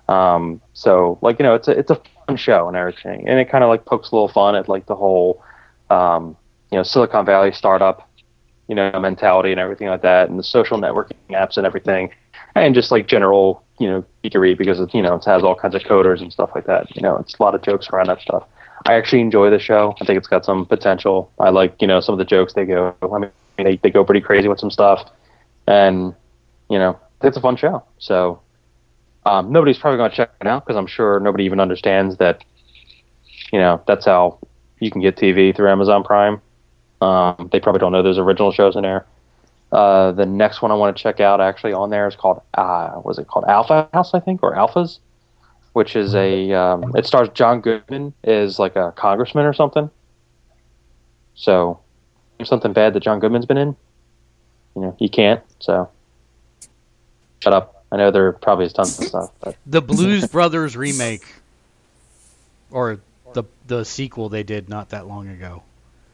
Um 0.09 0.61
so 0.73 1.17
like 1.21 1.39
you 1.39 1.43
know 1.43 1.55
it's 1.55 1.67
a 1.67 1.71
it's 1.71 1.89
a 1.89 2.01
fun 2.27 2.35
show 2.35 2.67
and 2.67 2.75
everything. 2.75 3.27
And 3.27 3.39
it 3.39 3.49
kind 3.49 3.63
of 3.63 3.69
like 3.69 3.85
pokes 3.85 4.11
a 4.11 4.15
little 4.15 4.27
fun 4.27 4.55
at 4.55 4.67
like 4.67 4.85
the 4.85 4.95
whole 4.95 5.41
um 5.89 6.35
you 6.71 6.77
know 6.77 6.83
Silicon 6.83 7.25
Valley 7.25 7.53
startup 7.53 8.09
you 8.67 8.75
know 8.75 8.91
mentality 8.99 9.51
and 9.51 9.61
everything 9.61 9.87
like 9.87 10.01
that 10.01 10.29
and 10.29 10.37
the 10.37 10.43
social 10.43 10.77
networking 10.77 11.15
apps 11.29 11.55
and 11.57 11.65
everything. 11.65 12.11
And 12.55 12.75
just 12.75 12.91
like 12.91 13.07
general 13.07 13.63
you 13.79 13.87
know 13.87 14.05
geekery 14.25 14.57
because 14.57 14.81
it 14.81 14.93
you 14.93 15.01
know 15.01 15.15
it 15.15 15.23
has 15.25 15.43
all 15.43 15.55
kinds 15.55 15.75
of 15.75 15.83
coders 15.83 16.21
and 16.21 16.33
stuff 16.33 16.51
like 16.53 16.65
that. 16.65 16.93
You 16.97 17.01
know 17.01 17.15
it's 17.17 17.35
a 17.39 17.41
lot 17.41 17.55
of 17.55 17.61
jokes 17.61 17.89
around 17.89 18.07
that 18.07 18.19
stuff 18.19 18.43
I 18.85 18.93
actually 18.93 19.21
enjoy 19.21 19.49
the 19.49 19.59
show. 19.59 19.95
I 20.01 20.05
think 20.05 20.17
it's 20.17 20.27
got 20.27 20.45
some 20.45 20.65
potential. 20.65 21.31
I 21.39 21.49
like, 21.49 21.81
you 21.81 21.87
know, 21.87 21.99
some 21.99 22.13
of 22.13 22.19
the 22.19 22.25
jokes 22.25 22.53
they 22.53 22.65
go. 22.65 22.95
I 23.01 23.17
mean, 23.19 23.31
they, 23.57 23.77
they 23.77 23.89
go 23.89 24.03
pretty 24.03 24.21
crazy 24.21 24.47
with 24.47 24.59
some 24.59 24.71
stuff, 24.71 25.09
and 25.65 26.13
you 26.69 26.77
know, 26.77 26.99
it's 27.21 27.37
a 27.37 27.41
fun 27.41 27.55
show. 27.55 27.83
So 27.97 28.39
um, 29.25 29.51
nobody's 29.51 29.77
probably 29.77 29.97
going 29.97 30.11
to 30.11 30.15
check 30.15 30.31
it 30.39 30.47
out 30.47 30.65
because 30.65 30.77
I'm 30.77 30.87
sure 30.87 31.19
nobody 31.19 31.43
even 31.45 31.59
understands 31.59 32.17
that. 32.17 32.43
You 33.51 33.59
know, 33.59 33.81
that's 33.87 34.05
how 34.05 34.39
you 34.79 34.91
can 34.91 35.01
get 35.01 35.15
TV 35.15 35.55
through 35.55 35.69
Amazon 35.69 36.03
Prime. 36.03 36.41
Um, 37.01 37.49
they 37.51 37.59
probably 37.59 37.79
don't 37.79 37.91
know 37.91 38.03
there's 38.03 38.17
original 38.17 38.51
shows 38.51 38.75
in 38.75 38.81
there. 38.83 39.05
Uh, 39.71 40.11
the 40.11 40.25
next 40.25 40.61
one 40.61 40.71
I 40.71 40.75
want 40.75 40.95
to 40.95 41.01
check 41.01 41.19
out 41.19 41.41
actually 41.41 41.73
on 41.73 41.89
there 41.89 42.07
is 42.07 42.15
called 42.15 42.41
uh, 42.53 43.01
was 43.03 43.19
it 43.19 43.27
called 43.27 43.45
Alpha 43.45 43.89
House 43.93 44.13
I 44.13 44.19
think 44.19 44.41
or 44.41 44.55
Alphas 44.55 44.99
which 45.77 45.95
is 45.95 46.15
a 46.15 46.51
um, 46.53 46.91
it 46.95 47.05
stars 47.05 47.29
John 47.35 47.61
Goodman 47.61 48.11
is 48.23 48.57
like 48.57 48.75
a 48.75 48.91
congressman 48.93 49.45
or 49.45 49.53
something. 49.53 49.91
So, 51.35 51.79
something 52.43 52.73
bad 52.73 52.95
that 52.95 53.01
John 53.01 53.19
Goodman's 53.19 53.45
been 53.45 53.59
in, 53.59 53.75
you 54.75 54.81
know, 54.81 54.97
you 54.97 55.07
can't. 55.07 55.43
So, 55.59 55.87
shut 57.41 57.53
up. 57.53 57.85
I 57.91 57.97
know 57.97 58.09
there 58.09 58.31
probably 58.31 58.65
is 58.65 58.73
tons 58.73 58.99
of 58.99 59.05
stuff, 59.05 59.31
but 59.39 59.55
The 59.67 59.83
Blues 59.83 60.27
Brothers 60.27 60.75
remake, 60.75 61.27
or 62.71 62.99
the 63.33 63.43
the 63.67 63.85
sequel 63.85 64.29
they 64.29 64.41
did 64.41 64.69
not 64.69 64.89
that 64.89 65.05
long 65.05 65.27
ago. 65.27 65.61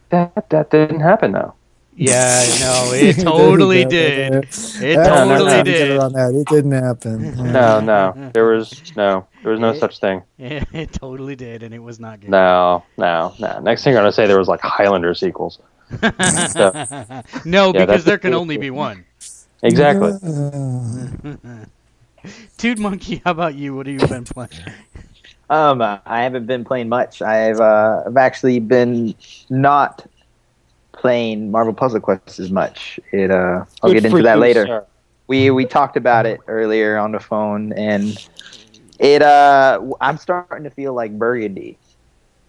That 0.10 0.50
that 0.50 0.72
didn't 0.72 1.00
happen 1.00 1.32
though. 1.32 1.54
Yeah, 1.96 2.44
no, 2.60 2.92
it 2.94 3.14
totally 3.14 3.86
did. 3.86 4.44
It 4.44 4.78
Yeah, 4.82 5.08
totally 5.08 5.40
no, 5.40 5.58
no, 5.58 5.64
did. 5.64 5.98
On 6.00 6.12
that. 6.12 6.34
It 6.34 6.48
didn't 6.50 6.72
happen. 6.74 7.54
No, 7.54 7.80
no, 7.80 8.32
there 8.34 8.46
was 8.46 8.92
no, 8.98 9.26
there 9.44 9.52
was 9.52 9.60
no 9.60 9.74
such 9.74 10.00
thing. 10.00 10.24
It 10.40 10.94
totally 10.94 11.36
did, 11.36 11.64
and 11.64 11.74
it 11.74 11.80
was 11.80 12.00
not 12.00 12.22
good. 12.22 12.30
No, 12.30 12.84
no, 12.98 13.34
no. 13.40 13.60
Next 13.60 13.84
thing 13.84 13.96
I'm 13.96 14.02
gonna 14.02 14.12
say 14.12 14.28
there 14.28 14.40
was 14.40 14.48
like 14.48 14.62
Highlander 14.62 15.14
sequels. 15.14 15.60
no, 17.46 17.72
Yeah, 17.74 17.86
because 17.86 18.06
there 18.06 18.18
can 18.18 18.34
only 18.34 18.58
be 18.58 18.72
one. 18.72 19.06
Exactly. 19.62 20.14
Dude 22.58 22.80
Monkey, 22.80 23.22
how 23.26 23.32
about 23.32 23.56
you? 23.56 23.76
What 23.76 23.88
have 23.88 24.02
you 24.02 24.08
been 24.08 24.24
playing? 24.24 24.50
Um, 25.50 25.82
I 25.82 26.24
haven't 26.24 26.46
been 26.48 26.64
playing 26.64 26.90
much. 26.90 27.22
I've 27.22 27.60
uh, 27.60 28.04
I've 28.08 28.18
actually 28.18 28.60
been 28.60 29.14
not 29.50 30.06
playing 30.94 31.52
Marvel 31.52 31.74
Puzzle 31.74 32.00
Quest 32.00 32.40
as 32.40 32.50
much. 32.50 33.00
It 33.12 33.30
uh, 33.30 33.66
I'll 33.82 33.90
Good 33.92 34.02
get 34.02 34.06
into 34.06 34.24
that 34.24 34.36
you, 34.36 34.42
later. 34.42 34.66
sir. 34.66 34.86
We 35.28 35.52
we 35.52 35.66
talked 35.66 35.98
about 35.98 36.26
it 36.26 36.40
earlier 36.48 36.98
on 36.98 37.12
the 37.12 37.20
phone, 37.20 37.74
and 37.74 38.18
it 39.00 39.22
uh, 39.22 39.82
I'm 40.02 40.18
starting 40.18 40.64
to 40.64 40.70
feel 40.70 40.94
like 40.94 41.18
Burgundy. 41.18 41.78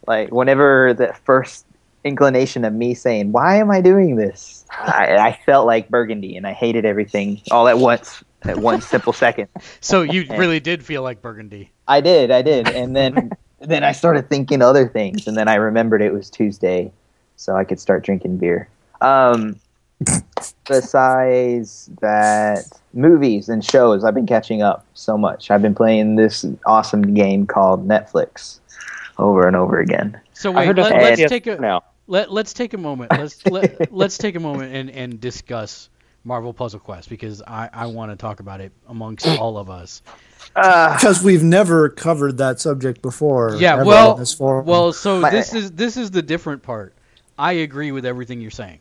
Like 0.07 0.31
whenever 0.31 0.95
the 0.95 1.15
first 1.25 1.67
inclination 2.05 2.65
of 2.65 2.73
me 2.73 2.95
saying, 2.95 3.33
"Why 3.33 3.57
am 3.57 3.71
I 3.71 3.81
doing 3.81 4.17
this?" 4.17 4.65
I, 4.71 5.17
I 5.17 5.39
felt 5.47 5.67
like 5.67 5.89
Burgundy, 5.89 6.37
and 6.37 6.47
I 6.47 6.53
hated 6.53 6.85
everything 6.85 7.41
all 7.51 7.69
at 7.69 7.79
once 7.79 8.23
at 8.43 8.59
one 8.59 8.81
simple 8.93 9.13
second. 9.13 9.49
So 9.81 10.03
you 10.03 10.27
really 10.31 10.61
did 10.61 10.85
feel 10.85 11.03
like 11.03 11.23
Burgundy. 11.23 11.71
I 11.89 12.01
did, 12.01 12.31
I 12.31 12.43
did, 12.43 12.69
and 12.69 12.95
then 12.95 13.31
then 13.61 13.83
I 13.85 13.93
started 13.93 14.29
thinking 14.29 14.63
other 14.63 14.89
things, 14.89 15.27
and 15.27 15.37
then 15.37 15.49
I 15.49 15.55
remembered 15.55 16.03
it 16.03 16.13
was 16.13 16.31
Tuesday, 16.31 16.93
so 17.37 17.57
I 17.57 17.65
could 17.65 17.81
start 17.81 18.05
drinking 18.05 18.39
beer. 18.39 18.69
Um, 19.01 19.57
besides 20.67 21.91
that, 22.01 22.65
movies 22.93 23.49
and 23.49 23.65
shows, 23.65 24.05
I've 24.05 24.15
been 24.15 24.27
catching 24.27 24.63
up 24.63 24.85
so 24.95 25.17
much. 25.17 25.51
I've 25.51 25.63
been 25.63 25.75
playing 25.75 26.17
this 26.17 26.45
awesome 26.67 27.15
game 27.15 27.47
called 27.47 27.87
Netflix 27.87 28.61
over 29.19 29.47
and 29.47 29.57
over 29.57 29.79
again. 29.81 30.21
So 30.33 30.53
I 30.53 30.57
wait, 30.57 30.67
heard 30.67 30.79
let, 30.79 30.93
let's 31.03 31.23
PS 31.23 31.29
take 31.29 31.47
a 31.47 31.57
now. 31.57 31.85
let 32.07 32.33
let's 32.33 32.53
take 32.53 32.75
a 32.75 32.79
moment. 32.79 33.13
Let's 33.13 33.45
let, 33.47 33.93
let's 33.93 34.19
take 34.19 34.35
a 34.35 34.41
moment 34.41 34.75
and, 34.75 34.91
and 34.91 35.21
discuss 35.21 35.89
Marvel 36.25 36.53
Puzzle 36.53 36.81
Quest 36.81 37.09
because 37.09 37.43
I, 37.43 37.69
I 37.73 37.87
want 37.87 38.11
to 38.11 38.17
talk 38.17 38.41
about 38.41 38.61
it 38.61 38.73
amongst 38.89 39.27
all 39.27 39.59
of 39.59 39.71
us. 39.71 40.03
Uh, 40.57 40.95
Because 40.95 41.23
we've 41.23 41.43
never 41.43 41.89
covered 41.89 42.39
that 42.39 42.61
subject 42.61 43.03
before. 43.03 43.57
Yeah, 43.59 43.83
well- 43.83 44.15
this. 44.15 44.39
Well, 44.39 44.93
so 44.93 45.21
My- 45.21 45.31
this 45.31 45.55
is 45.55 45.73
this 45.73 45.97
is 45.97 46.11
the 46.11 46.23
different 46.23 46.63
part. 46.63 46.95
I 47.39 47.53
agree 47.53 47.91
with 47.93 48.07
everything 48.07 48.41
you're 48.41 48.51
saying. 48.53 48.79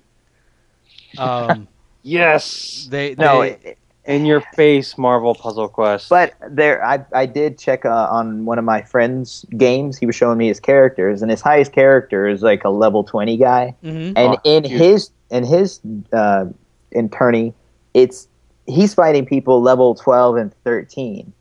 Um, 1.18 1.68
Yes. 2.06 2.88
they, 2.92 3.16
no, 3.16 3.42
they 3.42 3.52
it- 3.64 3.78
In 4.06 4.26
your 4.26 4.42
face, 4.56 4.98
Marvel 4.98 5.34
Puzzle 5.34 5.70
Quest. 5.70 6.10
but 6.10 6.34
there, 6.50 6.84
I 6.86 7.06
I 7.14 7.26
did 7.26 7.58
check 7.58 7.86
uh, 7.86 8.08
on 8.12 8.44
one 8.46 8.60
of 8.60 8.66
my 8.66 8.82
friends' 8.82 9.46
games. 9.56 9.98
He 9.98 10.06
was 10.06 10.14
showing 10.16 10.38
me 10.38 10.48
his 10.50 10.60
characters, 10.60 11.22
and 11.22 11.32
his 11.32 11.40
highest 11.40 11.72
character 11.72 12.28
is 12.28 12.42
like 12.42 12.66
a 12.66 12.70
level 12.70 13.06
twenty 13.06 13.38
guy. 13.38 13.74
mhm. 13.82 14.12
and 14.18 14.36
Oh, 14.36 14.42
in 14.44 14.64
dude. 14.64 14.72
his 14.74 15.12
in 15.30 15.46
his 15.46 15.80
uh, 16.12 16.48
in 16.92 17.08
tourney, 17.10 17.54
it's 17.94 18.28
he's 18.68 18.94
fighting 18.94 19.26
people 19.26 19.62
level 19.62 19.96
12 19.96 20.36
and 20.38 20.54
13 20.64 21.32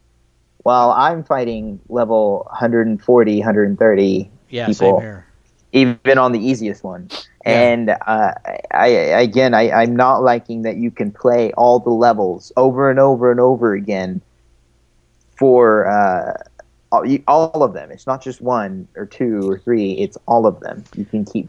while 0.64 0.90
i'm 0.90 1.22
fighting 1.22 1.78
level 1.88 2.44
140 2.50 3.38
130 3.38 4.30
yeah, 4.50 4.66
people. 4.66 4.74
same 4.74 5.00
here. 5.00 5.26
even 5.72 6.18
on 6.18 6.32
the 6.32 6.38
easiest 6.40 6.82
one 6.82 7.08
Yeah. 7.44 7.60
and 7.60 7.90
uh, 7.90 8.34
I, 8.70 8.86
again 8.88 9.54
I, 9.54 9.70
i'm 9.72 9.96
not 9.96 10.22
liking 10.22 10.62
that 10.62 10.76
you 10.76 10.90
can 10.90 11.10
play 11.10 11.52
all 11.54 11.78
the 11.80 11.90
levels 11.90 12.52
over 12.56 12.90
and 12.90 12.98
over 13.00 13.30
and 13.30 13.40
over 13.40 13.74
again 13.74 14.20
for 15.36 15.88
uh, 15.88 16.34
all, 16.92 17.04
all 17.26 17.62
of 17.64 17.72
them 17.72 17.90
it's 17.90 18.06
not 18.06 18.22
just 18.22 18.40
one 18.40 18.86
or 18.96 19.06
two 19.06 19.48
or 19.48 19.58
three 19.58 19.92
it's 19.92 20.16
all 20.26 20.46
of 20.46 20.60
them 20.60 20.84
you 20.96 21.04
can 21.04 21.24
keep 21.24 21.48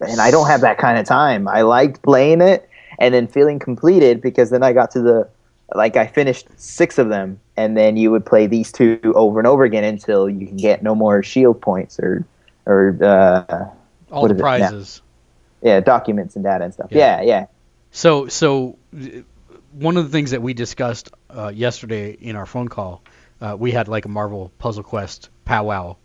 and 0.00 0.20
i 0.20 0.30
don't 0.30 0.48
have 0.48 0.60
that 0.60 0.78
kind 0.78 0.98
of 0.98 1.06
time 1.06 1.48
i 1.48 1.62
liked 1.62 2.02
playing 2.02 2.40
it 2.40 2.68
and 2.98 3.14
then 3.14 3.26
feeling 3.26 3.58
completed 3.58 4.20
because 4.20 4.50
then 4.50 4.62
i 4.62 4.72
got 4.72 4.90
to 4.90 5.00
the 5.00 5.28
like 5.74 5.96
i 5.96 6.06
finished 6.06 6.48
six 6.56 6.98
of 6.98 7.08
them 7.08 7.38
and 7.56 7.76
then 7.76 7.96
you 7.96 8.10
would 8.10 8.26
play 8.26 8.46
these 8.46 8.72
two 8.72 9.00
over 9.14 9.38
and 9.38 9.46
over 9.46 9.64
again 9.64 9.84
until 9.84 10.28
you 10.28 10.46
can 10.46 10.56
get 10.56 10.82
no 10.82 10.94
more 10.94 11.22
shield 11.22 11.60
points 11.62 11.98
or 12.00 12.24
or 12.66 12.96
uh, 13.02 13.66
All 14.10 14.28
the 14.28 14.34
is 14.34 14.40
it 14.40 14.56
now? 14.56 14.70
prizes. 14.70 15.02
Yeah, 15.62 15.80
documents 15.80 16.36
and 16.36 16.44
data 16.44 16.64
and 16.64 16.72
stuff. 16.74 16.88
Yeah. 16.90 17.20
Yeah, 17.20 17.22
yeah. 17.22 17.46
So, 17.90 18.28
so 18.28 18.78
uh, 18.96 19.22
one 19.72 19.96
of 19.96 20.04
the 20.04 20.10
things 20.10 20.30
that 20.32 20.42
we 20.42 20.54
discussed 20.54 21.10
uh, 21.28 21.52
yesterday 21.54 22.12
in 22.12 22.36
our 22.36 22.46
phone 22.46 22.68
call, 22.68 23.02
uh, 23.40 23.56
we 23.58 23.70
had 23.72 23.88
like 23.88 24.04
a 24.04 24.08
Marvel 24.08 24.52
Puzzle 24.58 24.82
Quest 24.84 25.30
powwow, 25.44 25.96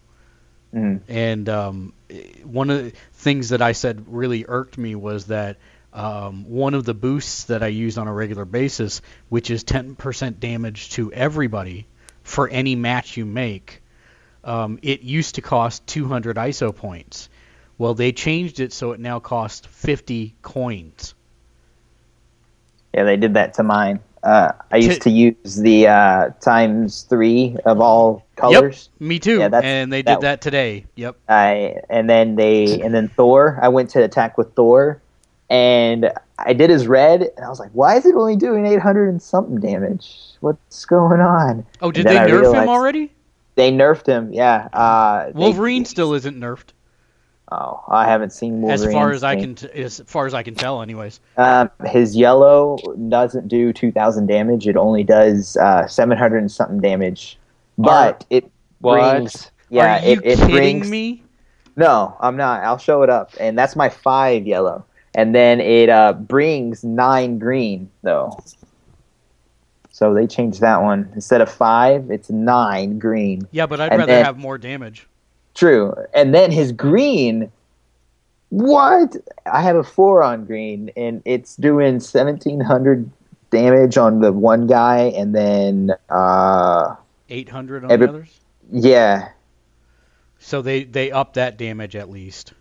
Mhm. 0.74 1.02
and 1.08 1.48
um, 1.50 1.94
one 2.44 2.70
of 2.70 2.84
the 2.84 2.94
things 3.14 3.50
that 3.50 3.62
I 3.62 3.72
said 3.72 4.06
really 4.08 4.46
irked 4.48 4.78
me 4.78 4.96
was 4.96 5.28
that 5.28 5.58
um, 5.94 6.50
one 6.50 6.74
of 6.74 6.84
the 6.84 6.94
boosts 6.94 7.46
that 7.46 7.64
I 7.64 7.68
use 7.68 7.98
on 7.98 8.08
a 8.10 8.14
regular 8.14 8.44
basis, 8.44 9.02
which 9.30 9.50
is 9.50 9.64
10% 9.64 10.40
damage 10.42 10.90
to 10.92 11.14
everybody 11.14 11.88
for 12.24 12.50
any 12.50 12.76
match 12.76 13.16
you 13.16 13.26
make, 13.26 13.82
um, 14.44 14.78
it 14.82 15.02
used 15.04 15.36
to 15.36 15.42
cost 15.42 15.88
200 15.88 16.36
ISO 16.36 16.76
points. 16.76 17.30
Well, 17.78 17.94
they 17.94 18.12
changed 18.12 18.60
it 18.60 18.72
so 18.74 18.92
it 18.94 19.00
now 19.00 19.20
costs 19.20 19.68
50 19.68 20.36
coins. 20.42 21.14
Yeah, 22.94 23.04
they 23.04 23.18
did 23.18 23.34
that 23.34 23.54
to 23.56 23.64
mine. 23.64 24.00
Uh, 24.24 24.54
I 24.72 24.78
used 24.78 25.02
to 25.04 25.10
use 25.12 25.56
the 25.58 25.88
uh, 25.88 26.30
times 26.42 27.04
three 27.04 27.58
of 27.66 27.80
all 27.80 28.26
colors. 28.38 28.90
Yep, 29.00 29.08
Me 29.08 29.20
too. 29.20 29.38
Yeah, 29.40 29.60
and 29.62 29.94
they 29.94 30.02
did 30.02 30.08
that- 30.14 30.22
that 30.22 30.42
today. 30.42 30.86
Yep. 30.96 31.18
I 31.30 31.76
and 31.90 32.10
then 32.10 32.36
they 32.36 32.82
and 32.82 32.94
then 32.96 33.08
Thor. 33.10 33.60
I 33.62 33.68
went 33.68 33.92
to 33.92 34.04
attack 34.04 34.38
with 34.38 34.54
Thor, 34.56 35.00
and 35.50 36.12
I 36.40 36.54
did 36.54 36.72
his 36.72 36.88
red, 36.88 37.22
and 37.22 37.46
I 37.46 37.50
was 37.50 37.60
like, 37.60 37.70
"Why 37.74 37.98
is 37.98 38.06
it 38.08 38.16
only 38.16 38.36
doing 38.36 38.66
eight 38.66 38.80
hundred 38.82 39.10
and 39.10 39.22
something 39.22 39.60
damage? 39.60 40.18
What's 40.40 40.86
going 40.86 41.20
on?" 41.22 41.64
Oh, 41.84 41.92
did 41.92 42.08
they 42.08 42.18
I 42.18 42.26
nerf 42.28 42.40
realized- 42.42 42.64
him 42.64 42.70
already? 42.70 43.12
They 43.54 43.72
nerfed 43.72 44.08
him. 44.08 44.34
Yeah. 44.34 44.70
Uh, 44.74 45.26
they- 45.28 45.32
Wolverine 45.34 45.86
still 45.86 46.14
isn't 46.16 46.36
nerfed, 46.36 46.70
Oh, 47.52 47.84
I 47.88 48.06
haven't 48.10 48.32
seen 48.32 48.62
Wolverine. 48.62 48.88
as 48.90 48.94
far 48.94 49.12
as 49.12 49.24
I 49.24 49.36
can, 49.36 49.54
t- 49.56 49.70
as 49.70 50.02
far 50.08 50.26
as 50.26 50.34
I 50.34 50.42
can 50.42 50.56
tell, 50.56 50.82
anyways. 50.82 51.20
Um, 51.38 51.70
his 51.86 52.16
yellow 52.16 52.78
doesn't 53.10 53.48
do 53.48 53.72
2,000 53.72 54.26
damage. 54.26 54.68
It 54.68 54.76
only 54.76 55.04
does 55.04 55.56
uh, 55.58 55.86
700 55.88 56.38
and 56.40 56.52
something 56.52 56.80
damage. 56.82 57.38
But 57.78 58.26
it 58.32 58.50
What? 58.82 59.20
brings. 59.20 59.52
Yeah, 59.70 60.02
Are 60.02 60.06
you 60.08 60.14
it, 60.14 60.26
it 60.26 60.38
kidding 60.40 60.52
brings. 60.80 60.90
me? 60.90 61.24
No, 61.76 62.18
I'm 62.20 62.36
not. 62.38 62.64
I'll 62.64 62.78
show 62.80 63.04
it 63.04 63.10
up. 63.12 63.32
And 63.40 63.58
that's 63.58 63.76
my 63.76 63.90
five 63.90 64.48
yellow. 64.48 64.84
And 65.14 65.36
then 65.36 65.62
it 65.62 65.90
uh, 65.90 66.14
brings 66.14 66.84
nine 66.84 67.38
green, 67.38 67.90
though. 68.02 68.38
So 69.92 70.14
they 70.14 70.28
changed 70.28 70.62
that 70.62 70.82
one. 70.82 71.10
Instead 71.16 71.42
of 71.42 71.50
five, 71.52 72.10
it's 72.12 72.30
nine 72.30 72.98
green. 73.00 73.48
Yeah, 73.52 73.66
but 73.66 73.80
I'd 73.80 73.92
And 73.92 74.00
rather 74.00 74.12
then- 74.12 74.26
have 74.26 74.38
more 74.38 74.58
damage. 74.58 75.08
True. 75.56 75.94
And 76.14 76.34
then 76.36 76.52
his 76.52 76.72
green. 76.72 77.52
What? 78.50 79.16
I 79.52 79.62
have 79.62 79.76
a 79.76 79.84
four 79.84 80.22
on 80.22 80.46
green, 80.46 80.92
and 80.96 81.22
it's 81.26 81.56
doing 81.56 82.00
seventeen 82.00 82.60
hundred 82.60 83.10
damage 83.50 83.98
on 83.98 84.20
the 84.22 84.32
one 84.32 84.68
guy, 84.68 85.00
and 85.16 85.34
then 85.34 85.92
uh, 86.10 86.96
800 87.30 87.86
on 87.86 87.92
Every- 87.92 88.08
the 88.08 88.14
others. 88.14 88.40
yeah, 88.72 89.30
So 90.40 90.62
they 90.62 90.84
they 90.84 91.12
up 91.12 91.34
that 91.34 91.58
damage 91.58 91.96
at 91.96 92.10
least. 92.10 92.54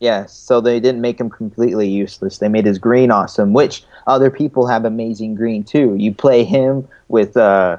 yeah. 0.00 0.26
So 0.26 0.60
they 0.60 0.78
didn't 0.80 1.00
make 1.00 1.18
him 1.20 1.28
completely 1.30 1.88
useless. 1.88 2.38
They 2.38 2.48
made 2.48 2.66
his 2.66 2.78
green 2.78 3.10
awesome, 3.10 3.52
which 3.52 3.84
other 4.06 4.30
people 4.30 4.66
have 4.66 4.84
amazing 4.84 5.34
green 5.34 5.64
too. 5.64 5.96
You 5.98 6.14
play 6.14 6.44
him 6.44 6.86
with 7.08 7.36
uh. 7.36 7.78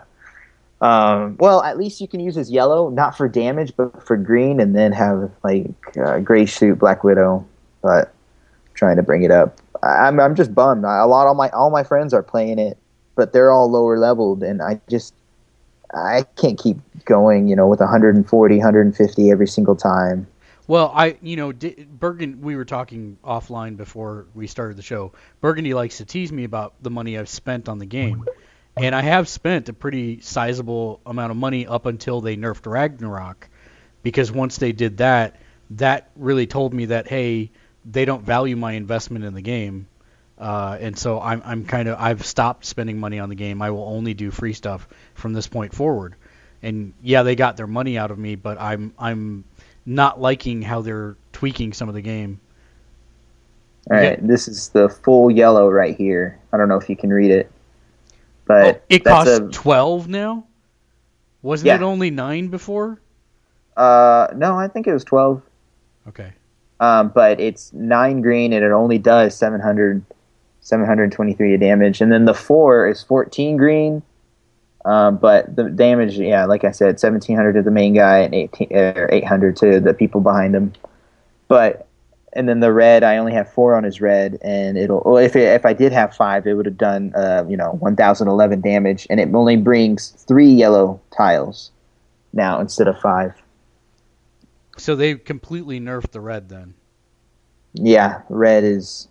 Um, 0.83 1.37
well, 1.39 1.63
at 1.63 1.77
least 1.77 2.01
you 2.01 2.09
can 2.09 2.19
use 2.19 2.35
his 2.35 2.51
yellow, 2.51 2.89
not 2.89 3.15
for 3.15 3.29
damage, 3.29 3.73
but 3.77 4.05
for 4.05 4.17
green, 4.17 4.59
and 4.59 4.75
then 4.75 4.91
have 4.91 5.31
like 5.43 5.71
uh, 5.97 6.19
gray 6.19 6.45
suit, 6.45 6.77
Black 6.77 7.03
Widow. 7.05 7.45
But 7.81 8.13
trying 8.73 8.97
to 8.97 9.03
bring 9.03 9.23
it 9.23 9.31
up, 9.31 9.59
I- 9.81 10.07
I'm 10.07 10.19
I'm 10.19 10.35
just 10.35 10.53
bummed. 10.53 10.83
A 10.83 11.05
lot 11.05 11.27
of 11.27 11.37
my 11.37 11.49
all 11.51 11.69
my 11.71 11.83
friends 11.83 12.13
are 12.13 12.21
playing 12.21 12.59
it, 12.59 12.77
but 13.15 13.31
they're 13.31 13.49
all 13.49 13.71
lower 13.71 13.97
leveled, 13.97 14.43
and 14.43 14.61
I 14.61 14.81
just 14.89 15.13
I 15.93 16.25
can't 16.35 16.59
keep 16.59 16.79
going. 17.05 17.47
You 17.47 17.55
know, 17.55 17.67
with 17.67 17.79
140, 17.79 18.57
150 18.57 19.31
every 19.31 19.47
single 19.47 19.77
time. 19.77 20.27
Well, 20.67 20.91
I 20.93 21.15
you 21.21 21.37
know 21.37 21.53
D- 21.53 21.85
Burgundy. 21.89 22.37
We 22.39 22.57
were 22.57 22.65
talking 22.65 23.17
offline 23.23 23.77
before 23.77 24.25
we 24.33 24.47
started 24.47 24.75
the 24.77 24.81
show. 24.83 25.13
Burgundy 25.39 25.73
likes 25.73 25.97
to 25.99 26.05
tease 26.05 26.31
me 26.31 26.43
about 26.43 26.73
the 26.81 26.89
money 26.89 27.17
I've 27.17 27.29
spent 27.29 27.69
on 27.69 27.79
the 27.79 27.85
game, 27.85 28.25
and 28.77 28.95
I 28.95 29.01
have 29.01 29.27
spent 29.27 29.69
a 29.69 29.73
pretty 29.73 30.21
sizable 30.21 30.99
amount 31.05 31.31
of 31.31 31.37
money 31.37 31.67
up 31.67 31.85
until 31.85 32.21
they 32.21 32.35
nerfed 32.35 32.65
Ragnarok, 32.65 33.49
because 34.01 34.31
once 34.31 34.57
they 34.57 34.71
did 34.71 34.97
that, 34.97 35.35
that 35.71 36.09
really 36.15 36.47
told 36.47 36.73
me 36.73 36.85
that 36.85 37.07
hey, 37.07 37.51
they 37.85 38.05
don't 38.05 38.23
value 38.23 38.55
my 38.55 38.73
investment 38.73 39.25
in 39.25 39.33
the 39.33 39.41
game. 39.41 39.87
Uh, 40.37 40.77
and 40.79 40.97
so 40.97 41.21
I'm, 41.21 41.41
I'm 41.45 41.65
kind 41.65 41.87
of 41.87 41.97
I've 41.99 42.25
stopped 42.25 42.65
spending 42.65 42.99
money 42.99 43.19
on 43.19 43.29
the 43.29 43.35
game. 43.35 43.61
I 43.61 43.69
will 43.71 43.83
only 43.87 44.13
do 44.13 44.31
free 44.31 44.53
stuff 44.53 44.87
from 45.13 45.33
this 45.33 45.47
point 45.47 45.73
forward. 45.73 46.15
And 46.61 46.93
yeah, 47.01 47.23
they 47.23 47.35
got 47.35 47.57
their 47.57 47.67
money 47.67 47.97
out 47.97 48.09
of 48.11 48.17
me, 48.17 48.35
but 48.35 48.59
I'm 48.59 48.93
I'm 48.97 49.43
not 49.85 50.19
liking 50.19 50.61
how 50.61 50.81
they're 50.81 51.15
tweaking 51.33 51.73
some 51.73 51.89
of 51.89 51.95
the 51.95 52.01
game. 52.01 52.39
All 53.91 53.97
right, 53.97 54.17
Yeah. 54.17 54.19
this 54.21 54.47
is 54.47 54.69
the 54.69 54.89
full 54.89 55.29
yellow 55.29 55.69
right 55.69 55.95
here. 55.95 56.39
I 56.53 56.57
don't 56.57 56.69
know 56.69 56.77
if 56.77 56.89
you 56.89 56.95
can 56.95 57.11
read 57.11 57.31
it, 57.31 57.51
but 58.45 58.75
Oh, 58.75 58.81
it 58.89 59.03
costs 59.03 59.37
a- 59.39 59.47
twelve 59.49 60.07
now. 60.07 60.45
Wasn't 61.41 61.67
Yeah. 61.67 61.75
it 61.75 61.81
only 61.81 62.09
nine 62.09 62.47
before? 62.47 62.99
uh, 63.75 64.27
no, 64.35 64.55
I 64.55 64.67
think 64.67 64.87
it 64.87 64.93
was 64.93 65.03
twelve. 65.03 65.41
Okay. 66.07 66.31
Um, 66.79 67.09
but 67.15 67.39
it's 67.39 67.71
nine 67.73 68.21
green 68.21 68.51
and 68.53 68.63
it 68.65 68.71
only 68.71 68.97
does 68.97 69.35
700, 69.35 70.03
723 70.61 71.55
damage. 71.57 72.01
And 72.01 72.11
then 72.11 72.25
the 72.25 72.33
four 72.33 72.87
is 72.89 73.01
14 73.03 73.55
green. 73.57 74.01
Um, 74.83 75.15
but 75.17 75.55
the 75.55 75.69
damage, 75.69 76.17
yeah, 76.17 76.43
like 76.45 76.65
I 76.65 76.71
said, 76.71 76.99
1700 76.99 77.53
to 77.53 77.61
the 77.61 77.71
main 77.71 77.93
guy 77.93 78.19
and 78.19 78.35
18, 78.35 78.75
or 78.75 79.07
800 79.13 79.55
to 79.57 79.79
the 79.79 79.93
people 79.93 80.19
behind 80.19 80.53
him. 80.55 80.73
But, 81.47 81.87
and 82.35 82.49
then 82.49 82.59
the 82.59 82.73
red, 82.73 83.03
I 83.03 83.17
only 83.17 83.33
have 83.33 83.51
four 83.51 83.75
on 83.75 83.83
his 83.83 84.01
red, 84.01 84.37
and 84.41 84.77
it'll, 84.77 85.17
if, 85.17 85.35
it, 85.35 85.53
if 85.53 85.65
I 85.65 85.73
did 85.73 85.91
have 85.91 86.15
five, 86.15 86.47
it 86.47 86.53
would 86.53 86.65
have 86.65 86.77
done, 86.77 87.13
uh, 87.15 87.45
you 87.47 87.57
know, 87.57 87.73
1011 87.73 88.61
damage, 88.61 89.07
and 89.09 89.19
it 89.19 89.33
only 89.33 89.55
brings 89.55 90.09
three 90.09 90.49
yellow 90.49 90.99
tiles 91.15 91.71
now 92.33 92.59
instead 92.59 92.87
of 92.87 92.99
five. 92.99 93.33
So 94.77 94.95
they 94.95 95.15
completely 95.15 95.79
nerfed 95.79 96.11
the 96.11 96.21
red 96.21 96.49
then. 96.49 96.73
Yeah, 97.73 98.21
red 98.29 98.63
is 98.63 99.07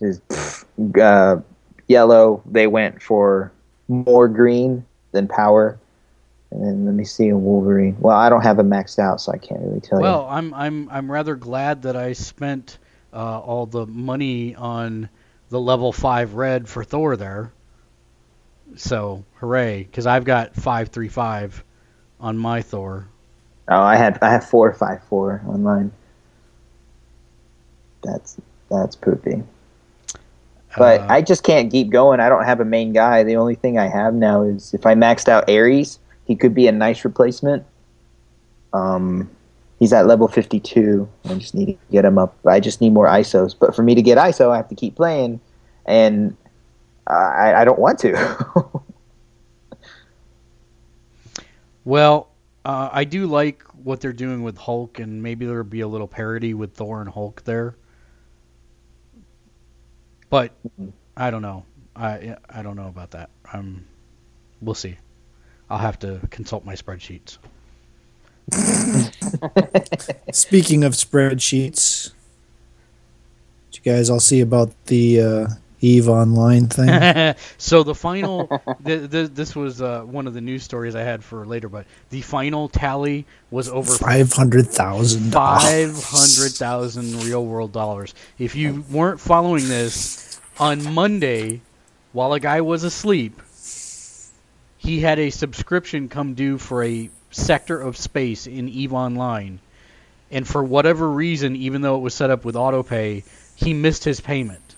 is 0.00 0.20
pff, 0.28 0.64
uh, 1.00 1.42
yellow. 1.88 2.42
They 2.46 2.66
went 2.66 3.02
for 3.02 3.52
more 3.88 4.28
green 4.28 4.84
than 5.12 5.28
power. 5.28 5.78
And 6.50 6.64
then 6.64 6.84
let 6.84 6.94
me 6.94 7.04
see 7.04 7.28
a 7.28 7.36
Wolverine. 7.36 7.96
Well, 8.00 8.16
I 8.16 8.28
don't 8.28 8.42
have 8.42 8.58
it 8.58 8.64
maxed 8.66 8.98
out, 8.98 9.20
so 9.20 9.30
I 9.32 9.38
can't 9.38 9.60
really 9.60 9.80
tell 9.80 9.98
you. 9.98 10.02
Well, 10.02 10.26
I'm 10.28 10.52
I'm 10.54 10.88
I'm 10.90 11.10
rather 11.10 11.36
glad 11.36 11.82
that 11.82 11.96
I 11.96 12.12
spent 12.12 12.78
uh, 13.12 13.38
all 13.38 13.66
the 13.66 13.86
money 13.86 14.56
on 14.56 15.08
the 15.48 15.60
level 15.60 15.92
five 15.92 16.34
red 16.34 16.68
for 16.68 16.82
Thor 16.82 17.16
there. 17.16 17.52
So 18.74 19.24
hooray! 19.36 19.84
Because 19.84 20.06
I've 20.08 20.24
got 20.24 20.56
five 20.56 20.88
three 20.88 21.08
five 21.08 21.62
on 22.18 22.36
my 22.36 22.62
Thor. 22.62 23.06
Oh, 23.68 23.80
I 23.80 23.94
had 23.94 24.18
I 24.20 24.30
have 24.32 24.44
four 24.44 24.72
five 24.72 25.04
four 25.04 25.42
online. 25.46 25.92
That's 28.02 28.40
that's 28.68 28.96
poopy. 28.96 29.44
But 30.76 31.02
Uh, 31.02 31.06
I 31.08 31.22
just 31.22 31.44
can't 31.44 31.70
keep 31.70 31.90
going. 31.90 32.18
I 32.18 32.28
don't 32.28 32.44
have 32.44 32.58
a 32.58 32.64
main 32.64 32.92
guy. 32.92 33.22
The 33.22 33.36
only 33.36 33.54
thing 33.54 33.78
I 33.78 33.86
have 33.86 34.14
now 34.14 34.42
is 34.42 34.74
if 34.74 34.84
I 34.84 34.94
maxed 34.94 35.28
out 35.28 35.48
Ares, 35.48 35.99
he 36.30 36.36
could 36.36 36.54
be 36.54 36.68
a 36.68 36.72
nice 36.72 37.04
replacement. 37.04 37.66
Um, 38.72 39.28
he's 39.80 39.92
at 39.92 40.06
level 40.06 40.28
52. 40.28 41.08
I 41.24 41.34
just 41.34 41.56
need 41.56 41.66
to 41.66 41.76
get 41.90 42.04
him 42.04 42.18
up. 42.18 42.36
I 42.46 42.60
just 42.60 42.80
need 42.80 42.92
more 42.92 43.08
ISOs. 43.08 43.52
But 43.58 43.74
for 43.74 43.82
me 43.82 43.96
to 43.96 44.02
get 44.02 44.16
ISO, 44.16 44.50
I 44.50 44.56
have 44.58 44.68
to 44.68 44.76
keep 44.76 44.94
playing, 44.94 45.40
and 45.86 46.36
I, 47.08 47.54
I 47.54 47.64
don't 47.64 47.80
want 47.80 47.98
to. 48.00 48.80
Well, 51.84 52.28
uh, 52.64 52.90
I 52.92 53.04
do 53.04 53.26
like 53.26 53.62
what 53.72 54.00
they're 54.00 54.12
doing 54.12 54.44
with 54.44 54.58
Hulk, 54.58 55.00
and 55.00 55.22
maybe 55.22 55.46
there'll 55.46 55.64
be 55.64 55.80
a 55.80 55.88
little 55.88 56.06
parody 56.06 56.54
with 56.54 56.74
Thor 56.74 57.00
and 57.00 57.10
Hulk 57.10 57.42
there. 57.44 57.74
But 60.28 60.52
I 61.16 61.30
don't 61.30 61.42
know. 61.42 61.64
I 61.96 62.36
I 62.48 62.62
don't 62.62 62.76
know 62.76 62.86
about 62.86 63.12
that. 63.12 63.30
Um, 63.52 63.86
we'll 64.60 64.74
see. 64.74 64.98
I'll 65.70 65.78
have 65.78 65.98
to 66.00 66.20
consult 66.30 66.64
my 66.64 66.74
spreadsheets. 66.74 67.38
Speaking 70.32 70.84
of 70.84 70.92
spreadsheets, 70.94 72.12
did 73.70 73.78
you 73.84 73.92
guys 73.92 74.10
all 74.10 74.18
see 74.20 74.40
about 74.40 74.72
the 74.86 75.20
uh, 75.20 75.46
Eve 75.80 76.08
Online 76.08 76.66
thing? 76.66 77.34
so 77.58 77.82
the 77.84 77.94
final, 77.94 78.48
th- 78.84 79.10
th- 79.10 79.30
this 79.30 79.54
was 79.54 79.80
uh, 79.80 80.02
one 80.02 80.26
of 80.26 80.34
the 80.34 80.40
news 80.40 80.64
stories 80.64 80.96
I 80.96 81.02
had 81.02 81.22
for 81.22 81.46
later, 81.46 81.68
but 81.68 81.86
the 82.10 82.20
final 82.22 82.68
tally 82.68 83.24
was 83.52 83.68
over 83.68 83.92
Five 83.92 84.32
hundred 84.32 84.66
thousand. 84.66 85.30
five 85.32 85.90
hundred 86.02 86.52
thousand 86.52 87.22
real 87.24 87.44
world 87.46 87.72
dollars. 87.72 88.14
If 88.38 88.56
you 88.56 88.84
weren't 88.90 89.20
following 89.20 89.68
this 89.68 90.40
on 90.58 90.92
Monday, 90.92 91.60
while 92.12 92.32
a 92.32 92.40
guy 92.40 92.60
was 92.60 92.82
asleep, 92.82 93.40
he 94.82 95.00
had 95.00 95.18
a 95.18 95.28
subscription 95.28 96.08
come 96.08 96.32
due 96.32 96.56
for 96.56 96.82
a 96.82 97.10
sector 97.30 97.78
of 97.78 97.98
space 97.98 98.46
in 98.46 98.66
Eve 98.66 98.94
Online, 98.94 99.60
and 100.30 100.48
for 100.48 100.64
whatever 100.64 101.10
reason, 101.10 101.54
even 101.54 101.82
though 101.82 101.96
it 101.96 102.00
was 102.00 102.14
set 102.14 102.30
up 102.30 102.46
with 102.46 102.54
autopay, 102.54 103.22
he 103.56 103.74
missed 103.74 104.04
his 104.04 104.22
payment. 104.22 104.74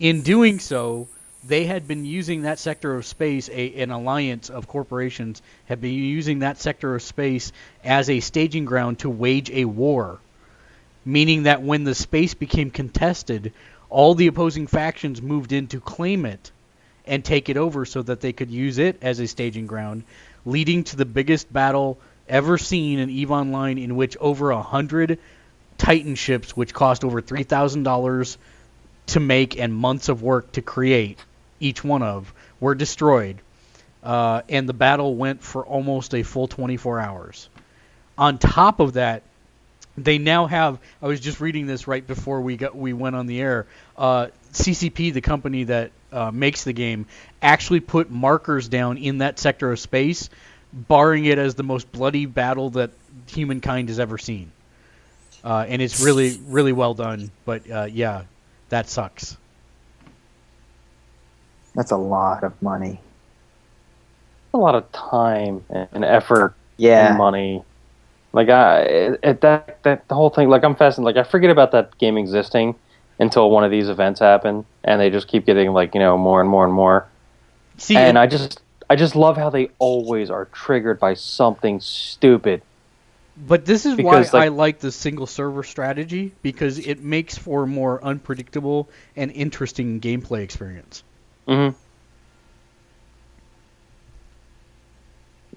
In 0.00 0.22
doing 0.22 0.58
so, 0.58 1.06
they 1.46 1.64
had 1.64 1.86
been 1.86 2.04
using 2.04 2.42
that 2.42 2.58
sector 2.58 2.96
of 2.96 3.06
space, 3.06 3.48
a, 3.50 3.74
an 3.74 3.92
alliance 3.92 4.50
of 4.50 4.66
corporations 4.66 5.42
had 5.66 5.80
been 5.80 5.94
using 5.94 6.40
that 6.40 6.58
sector 6.58 6.96
of 6.96 7.02
space 7.02 7.52
as 7.84 8.10
a 8.10 8.18
staging 8.18 8.64
ground 8.64 8.98
to 8.98 9.08
wage 9.08 9.48
a 9.52 9.64
war. 9.64 10.18
Meaning 11.04 11.44
that 11.44 11.62
when 11.62 11.84
the 11.84 11.94
space 11.94 12.34
became 12.34 12.72
contested, 12.72 13.52
all 13.90 14.16
the 14.16 14.26
opposing 14.26 14.66
factions 14.66 15.22
moved 15.22 15.52
in 15.52 15.68
to 15.68 15.78
claim 15.78 16.26
it 16.26 16.50
and 17.08 17.24
take 17.24 17.48
it 17.48 17.56
over 17.56 17.84
so 17.84 18.02
that 18.02 18.20
they 18.20 18.32
could 18.32 18.50
use 18.50 18.78
it 18.78 18.98
as 19.02 19.18
a 19.18 19.26
staging 19.26 19.66
ground, 19.66 20.04
leading 20.44 20.84
to 20.84 20.96
the 20.96 21.04
biggest 21.04 21.52
battle 21.52 21.98
ever 22.28 22.58
seen 22.58 22.98
in 22.98 23.10
EVE 23.10 23.30
Online, 23.30 23.78
in 23.78 23.96
which 23.96 24.16
over 24.18 24.50
a 24.50 24.62
hundred 24.62 25.18
Titan 25.78 26.14
ships, 26.14 26.56
which 26.56 26.74
cost 26.74 27.04
over 27.04 27.20
three 27.20 27.44
thousand 27.44 27.84
dollars 27.84 28.38
to 29.06 29.20
make 29.20 29.58
and 29.58 29.74
months 29.74 30.08
of 30.08 30.22
work 30.22 30.52
to 30.52 30.62
create, 30.62 31.18
each 31.60 31.82
one 31.82 32.02
of, 32.02 32.32
were 32.60 32.74
destroyed. 32.74 33.38
Uh, 34.02 34.42
and 34.48 34.68
the 34.68 34.74
battle 34.74 35.14
went 35.16 35.42
for 35.42 35.64
almost 35.64 36.14
a 36.14 36.22
full 36.22 36.46
24 36.46 37.00
hours. 37.00 37.48
On 38.16 38.38
top 38.38 38.80
of 38.80 38.94
that, 38.94 39.22
they 39.96 40.18
now 40.18 40.46
have. 40.46 40.78
I 41.02 41.06
was 41.06 41.20
just 41.20 41.40
reading 41.40 41.66
this 41.66 41.88
right 41.88 42.06
before 42.06 42.40
we 42.40 42.56
got 42.56 42.76
we 42.76 42.92
went 42.92 43.16
on 43.16 43.26
the 43.26 43.40
air. 43.40 43.66
Uh, 43.96 44.28
CCP, 44.52 45.10
the 45.12 45.20
company 45.20 45.64
that 45.64 45.92
uh, 46.12 46.30
makes 46.32 46.64
the 46.64 46.72
game, 46.72 47.06
actually 47.42 47.80
put 47.80 48.10
markers 48.10 48.68
down 48.68 48.98
in 48.98 49.18
that 49.18 49.38
sector 49.38 49.72
of 49.72 49.80
space, 49.80 50.30
barring 50.72 51.24
it 51.26 51.38
as 51.38 51.54
the 51.54 51.64
most 51.64 51.90
bloody 51.92 52.26
battle 52.26 52.70
that 52.70 52.92
humankind 53.28 53.88
has 53.88 53.98
ever 53.98 54.18
seen. 54.18 54.52
Uh, 55.44 55.64
and 55.68 55.82
it's 55.82 55.98
really, 55.98 56.38
really 56.46 56.72
well 56.72 56.94
done. 56.94 57.32
But 57.44 57.70
uh, 57.70 57.86
yeah, 57.90 58.24
that 58.70 58.88
sucks. 58.88 59.36
That's 61.74 61.92
a 61.92 61.96
lot 61.96 62.44
of 62.44 62.60
money. 62.60 63.00
a 64.54 64.58
lot 64.58 64.74
of 64.74 64.90
time 64.92 65.64
and 65.70 66.04
effort 66.04 66.56
Yeah. 66.76 67.06
and 67.06 67.16
money. 67.16 67.64
Like 68.32 68.48
I, 68.48 68.80
it, 68.82 69.20
it, 69.22 69.40
that 69.42 69.82
that 69.84 70.08
the 70.08 70.14
whole 70.14 70.30
thing. 70.30 70.48
Like 70.48 70.64
I'm 70.64 70.76
fascinated. 70.76 71.16
Like 71.16 71.26
I 71.26 71.28
forget 71.28 71.50
about 71.50 71.72
that 71.72 71.96
game 71.98 72.18
existing 72.18 72.76
until 73.18 73.50
one 73.50 73.64
of 73.64 73.70
these 73.70 73.88
events 73.88 74.20
happen, 74.20 74.64
and 74.84 75.00
they 75.00 75.10
just 75.10 75.28
keep 75.28 75.46
getting 75.46 75.72
like 75.72 75.94
you 75.94 76.00
know 76.00 76.16
more 76.16 76.40
and 76.40 76.48
more 76.48 76.64
and 76.64 76.72
more. 76.72 77.06
See, 77.78 77.96
and 77.96 78.18
I 78.18 78.26
just 78.26 78.60
I 78.90 78.96
just 78.96 79.14
love 79.16 79.36
how 79.36 79.50
they 79.50 79.70
always 79.78 80.30
are 80.30 80.46
triggered 80.46 80.98
by 80.98 81.14
something 81.14 81.80
stupid. 81.80 82.62
But 83.46 83.64
this 83.64 83.86
is 83.86 83.94
Because, 83.96 84.32
why 84.32 84.38
like- 84.40 84.46
I 84.46 84.48
like 84.48 84.78
the 84.80 84.90
single 84.90 85.26
server 85.26 85.62
strategy 85.62 86.32
because 86.42 86.78
it 86.78 87.00
makes 87.00 87.38
for 87.38 87.62
a 87.64 87.66
more 87.66 88.02
unpredictable 88.02 88.88
and 89.16 89.30
interesting 89.30 90.00
gameplay 90.00 90.42
experience. 90.42 91.04
hmm 91.46 91.68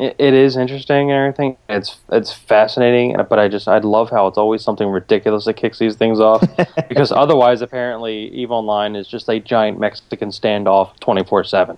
It, 0.02 0.16
it 0.18 0.34
is 0.34 0.58
interesting 0.58 1.12
and 1.12 1.18
everything. 1.20 1.58
It's 1.70 1.98
it's 2.12 2.34
fascinating, 2.34 3.16
but 3.30 3.38
I 3.38 3.48
just 3.48 3.68
I 3.68 3.78
love 3.78 4.10
how 4.10 4.26
it's 4.28 4.38
always 4.38 4.64
something 4.64 4.88
ridiculous 4.90 5.46
that 5.46 5.54
kicks 5.54 5.78
these 5.78 5.96
things 5.96 6.20
off. 6.20 6.44
because 6.90 7.12
otherwise, 7.12 7.62
apparently, 7.62 8.30
Eve 8.30 8.50
Online 8.52 8.96
is 8.96 9.08
just 9.08 9.30
a 9.30 9.40
giant 9.40 9.80
Mexican 9.80 10.30
standoff 10.30 11.00
twenty 11.00 11.24
four 11.24 11.44
seven. 11.44 11.78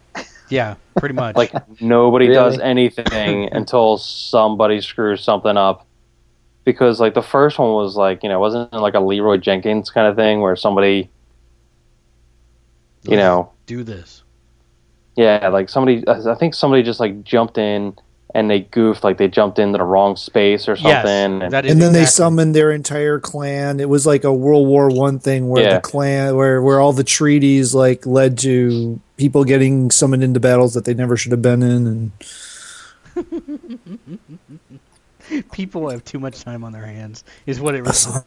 Yeah, 0.50 0.76
pretty 0.98 1.16
much. 1.16 1.36
Like 1.36 1.52
nobody 1.82 2.28
Really? 2.30 2.36
does 2.36 2.60
anything 2.60 3.50
until 3.52 3.98
somebody 3.98 4.80
screws 4.82 5.22
something 5.24 5.58
up. 5.58 5.86
Because 6.64 7.02
like 7.02 7.14
the 7.16 7.22
first 7.22 7.60
one 7.60 7.74
was 7.74 7.98
like 7.98 8.24
you 8.24 8.30
know 8.30 8.40
wasn't 8.40 8.74
it 8.74 8.78
like 8.78 8.94
a 8.94 9.00
Leeroy 9.02 9.36
Jenkins 9.38 9.90
kind 9.90 10.08
of 10.08 10.16
thing 10.16 10.40
where 10.40 10.56
somebody 10.56 11.10
you 13.04 13.18
know 13.18 13.52
do 13.66 13.84
this. 13.84 14.24
yeah 15.18 15.50
like 15.50 15.68
somebody 15.68 16.04
I 16.08 16.36
think 16.36 16.54
somebody 16.54 16.84
just 16.84 17.02
like 17.02 17.24
jumped 17.24 17.58
in 17.58 17.98
and 18.34 18.50
they 18.50 18.62
goofed 18.62 19.04
like 19.04 19.18
they 19.18 19.28
jumped 19.28 19.60
into 19.60 19.78
the 19.78 19.84
wrong 19.84 20.16
space 20.16 20.68
or 20.68 20.76
something. 20.76 20.92
Yes, 20.92 21.06
and 21.06 21.44
and 21.54 21.82
then 21.82 21.94
they 21.94 22.06
summoned 22.06 22.56
their 22.56 22.72
entire 22.72 23.20
clan. 23.20 23.80
It 23.80 23.90
was 23.90 24.06
like 24.06 24.24
a 24.24 24.34
World 24.34 24.68
War 24.68 24.90
One 24.90 25.20
thing 25.20 25.50
where 25.50 25.64
Yeah. 25.64 25.76
the 25.76 25.82
clan, 25.82 26.36
where 26.36 26.62
where 26.62 26.80
all 26.80 26.94
the 26.94 27.04
treaties 27.04 27.76
like 27.76 28.06
led 28.06 28.38
to 28.40 29.00
people 29.18 29.44
getting 29.44 29.92
summoned 29.92 30.24
into 30.24 30.40
battles 30.40 30.74
that 30.74 30.86
they 30.86 30.94
never 30.94 31.16
should 31.16 31.32
have 31.32 31.42
been 31.42 31.62
in, 31.62 31.88
and 31.88 32.12
people 35.52 35.90
have 35.90 36.04
too 36.04 36.20
much 36.20 36.44
time 36.44 36.64
on 36.64 36.72
their 36.72 36.86
hands. 36.86 37.24
Is 37.46 37.60
what 37.60 37.76
it 37.76 37.82
really, 37.82 38.24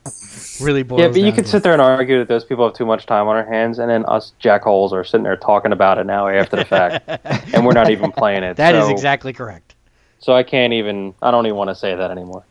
really 0.60 0.82
boils 0.84 1.00
yeah, 1.00 1.08
but 1.08 1.16
you 1.16 1.22
down 1.24 1.32
could 1.32 1.44
to. 1.46 1.50
sit 1.50 1.62
there 1.62 1.72
and 1.72 1.82
argue 1.82 2.18
that 2.18 2.28
those 2.28 2.44
people 2.44 2.64
have 2.64 2.74
too 2.74 2.86
much 2.86 3.06
time 3.06 3.26
on 3.26 3.36
their 3.36 3.52
hands, 3.52 3.78
and 3.80 3.90
then 3.90 4.04
us 4.06 4.32
jackholes 4.40 4.92
are 4.92 5.02
sitting 5.04 5.24
there 5.24 5.36
talking 5.36 5.72
about 5.72 5.98
it 5.98 6.06
now 6.06 6.28
after 6.28 6.56
the 6.56 6.64
fact, 6.64 7.08
and 7.54 7.66
we're 7.66 7.72
not 7.72 7.90
even 7.90 8.12
playing 8.12 8.44
it. 8.44 8.56
That 8.56 8.74
is 8.76 8.84
so, 8.84 8.90
exactly 8.92 9.32
correct. 9.32 9.65
So 10.20 10.32
I 10.34 10.42
can't 10.42 10.72
even. 10.72 11.14
I 11.22 11.30
don't 11.30 11.46
even 11.46 11.56
want 11.56 11.70
to 11.70 11.74
say 11.74 11.94
that 11.94 12.10
anymore. 12.10 12.44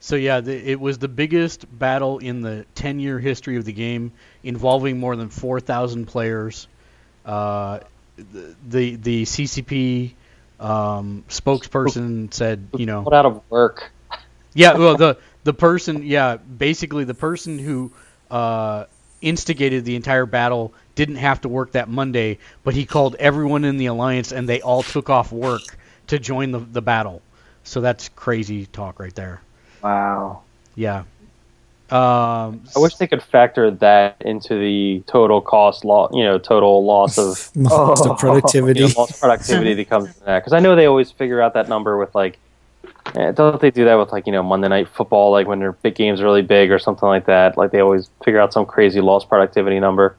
So 0.00 0.16
yeah, 0.16 0.40
the, 0.40 0.54
it 0.70 0.80
was 0.80 0.98
the 0.98 1.08
biggest 1.08 1.66
battle 1.78 2.18
in 2.18 2.42
the 2.42 2.66
10-year 2.74 3.20
history 3.20 3.56
of 3.56 3.64
the 3.64 3.72
game, 3.72 4.12
involving 4.42 4.98
more 4.98 5.16
than 5.16 5.28
4,000 5.30 6.06
players. 6.06 6.68
Uh, 7.24 7.80
the, 8.16 8.56
the 8.68 8.96
the 8.96 9.22
CCP 9.24 10.16
um, 10.60 11.24
spokesperson 11.28 12.32
said, 12.34 12.68
you 12.74 12.86
know, 12.86 13.04
Put 13.04 13.14
out 13.14 13.26
of 13.26 13.42
work. 13.50 13.92
yeah, 14.54 14.74
well 14.74 14.96
the 14.96 15.18
the 15.44 15.54
person, 15.54 16.02
yeah, 16.04 16.36
basically 16.36 17.04
the 17.04 17.14
person 17.14 17.58
who 17.58 17.92
uh, 18.30 18.86
instigated 19.20 19.84
the 19.84 19.96
entire 19.96 20.26
battle 20.26 20.74
didn't 20.94 21.16
have 21.16 21.40
to 21.42 21.48
work 21.48 21.72
that 21.72 21.88
Monday, 21.88 22.38
but 22.64 22.74
he 22.74 22.86
called 22.86 23.16
everyone 23.18 23.64
in 23.64 23.76
the 23.76 23.86
alliance 23.86 24.32
and 24.32 24.48
they 24.48 24.60
all 24.60 24.82
took 24.82 25.10
off 25.10 25.32
work 25.32 25.76
to 26.12 26.18
join 26.18 26.52
the 26.52 26.58
the 26.58 26.82
battle. 26.82 27.22
So 27.64 27.80
that's 27.80 28.10
crazy 28.10 28.66
talk 28.66 29.00
right 29.00 29.14
there. 29.14 29.40
Wow. 29.82 30.42
Yeah. 30.74 31.04
Um, 31.90 32.62
I 32.74 32.78
wish 32.78 32.94
they 32.96 33.06
could 33.06 33.22
factor 33.22 33.70
that 33.70 34.16
into 34.20 34.58
the 34.58 35.02
total 35.06 35.40
cost, 35.40 35.84
lo- 35.84 36.10
you 36.12 36.24
know, 36.24 36.38
total 36.38 36.84
loss 36.84 37.18
of 37.18 37.50
most 37.56 38.06
of 38.06 38.18
productivity. 38.18 38.80
you 38.80 38.88
know, 38.88 38.94
lost 38.96 39.20
productivity 39.20 39.74
that 39.74 39.88
comes 39.88 40.12
from 40.12 40.26
that. 40.26 40.40
Because 40.40 40.52
I 40.52 40.60
know 40.60 40.74
they 40.76 40.86
always 40.86 41.10
figure 41.10 41.40
out 41.40 41.54
that 41.54 41.68
number 41.68 41.98
with 41.98 42.14
like, 42.14 42.38
eh, 43.14 43.32
don't 43.32 43.60
they 43.60 43.70
do 43.70 43.84
that 43.86 43.94
with 43.94 44.12
like 44.12 44.26
you 44.26 44.32
know 44.32 44.42
Monday 44.42 44.68
Night 44.68 44.88
Football, 44.88 45.32
like 45.32 45.46
when 45.46 45.60
their 45.60 45.72
big 45.72 45.94
games 45.94 46.20
are 46.20 46.24
really 46.24 46.42
big 46.42 46.70
or 46.70 46.78
something 46.78 47.08
like 47.08 47.26
that? 47.26 47.56
Like 47.56 47.70
they 47.70 47.80
always 47.80 48.10
figure 48.24 48.40
out 48.40 48.52
some 48.52 48.66
crazy 48.66 49.00
lost 49.00 49.28
productivity 49.28 49.80
number. 49.80 50.16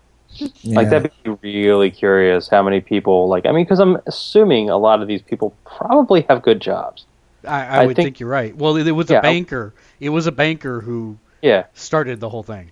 Like 0.65 0.89
that'd 0.89 1.11
be 1.23 1.37
really 1.41 1.91
curious 1.91 2.47
how 2.49 2.63
many 2.63 2.81
people 2.81 3.27
like. 3.27 3.45
I 3.45 3.51
mean, 3.51 3.65
because 3.65 3.79
I'm 3.79 3.97
assuming 4.07 4.69
a 4.69 4.77
lot 4.77 5.01
of 5.01 5.07
these 5.07 5.21
people 5.21 5.53
probably 5.65 6.25
have 6.29 6.41
good 6.41 6.59
jobs. 6.61 7.05
I, 7.45 7.61
I, 7.65 7.81
I 7.81 7.85
would 7.85 7.95
think- 7.95 8.07
think, 8.07 8.19
you're 8.19 8.29
right. 8.29 8.55
Well, 8.55 8.75
it, 8.77 8.87
it 8.87 8.91
was 8.93 9.09
Yeah, 9.09 9.19
a 9.19 9.21
banker. 9.21 9.73
It 9.99 10.09
was 10.09 10.27
a 10.27 10.31
banker 10.31 10.81
who 10.81 11.17
Yeah. 11.41 11.65
started 11.73 12.19
the 12.19 12.29
whole 12.29 12.43
thing. 12.43 12.71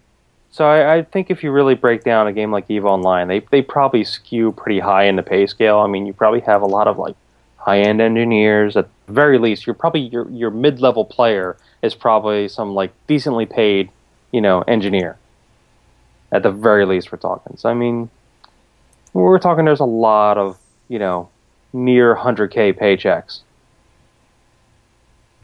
So 0.51 0.65
I, 0.65 0.95
I 0.95 1.01
think 1.03 1.29
if 1.31 1.43
you 1.43 1.51
really 1.51 1.75
break 1.75 2.03
down 2.03 2.27
a 2.27 2.33
game 2.33 2.51
like 2.51 2.65
Eve 2.69 2.85
Online, 2.85 3.27
they 3.29 3.39
they 3.51 3.61
probably 3.61 4.03
skew 4.03 4.51
pretty 4.51 4.79
high 4.79 5.05
in 5.05 5.15
the 5.15 5.23
pay 5.23 5.47
scale. 5.47 5.79
I 5.79 5.87
mean, 5.87 6.05
you 6.05 6.13
probably 6.13 6.41
have 6.41 6.61
a 6.61 6.65
lot 6.65 6.87
of 6.87 6.97
like 6.97 7.15
high 7.57 7.79
end 7.79 8.01
engineers. 8.01 8.75
At 8.75 8.89
the 9.07 9.13
very 9.13 9.37
least, 9.37 9.65
you're 9.65 9.73
probably 9.73 10.01
your 10.01 10.29
your 10.29 10.51
mid 10.51 10.81
level 10.81 11.05
player 11.05 11.55
is 11.81 11.95
probably 11.95 12.47
some 12.49 12.73
like 12.73 12.91
decently 13.07 13.45
paid, 13.45 13.89
you 14.31 14.41
know, 14.41 14.61
engineer. 14.63 15.17
At 16.31 16.43
the 16.43 16.51
very 16.51 16.85
least, 16.85 17.11
we're 17.11 17.17
talking. 17.17 17.57
So 17.57 17.69
I 17.69 17.73
mean, 17.73 18.09
we're 19.13 19.39
talking. 19.39 19.65
There's 19.65 19.79
a 19.79 19.85
lot 19.85 20.37
of 20.37 20.57
you 20.87 20.99
know 20.99 21.29
near 21.73 22.15
100k 22.15 22.77
paychecks 22.79 23.41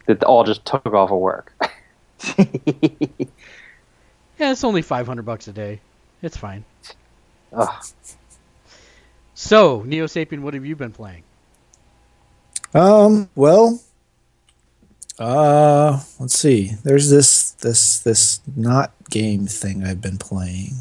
that 0.06 0.24
all 0.24 0.44
just 0.44 0.66
took 0.66 0.86
off 0.88 1.12
of 1.12 1.20
work. 1.20 1.54
Yeah, 4.40 4.52
it's 4.52 4.64
only 4.64 4.82
500 4.82 5.24
bucks 5.24 5.48
a 5.48 5.54
day. 5.54 5.80
It's 6.22 6.38
fine. 6.38 6.64
Ugh. 7.54 7.84
So, 9.34 9.84
Neo 9.84 10.06
Sapien, 10.06 10.42
what 10.42 10.54
have 10.54 10.66
you 10.66 10.76
been 10.76 10.92
playing? 10.92 11.24
Um. 12.74 13.30
Well. 13.36 13.82
Uh. 15.18 16.02
Let's 16.20 16.38
see. 16.38 16.74
There's 16.84 17.10
this 17.10 17.52
this 17.52 18.00
this 18.00 18.42
not 18.56 18.92
game 19.10 19.48
thing 19.48 19.84
I've 19.84 20.02
been 20.02 20.18
playing. 20.18 20.76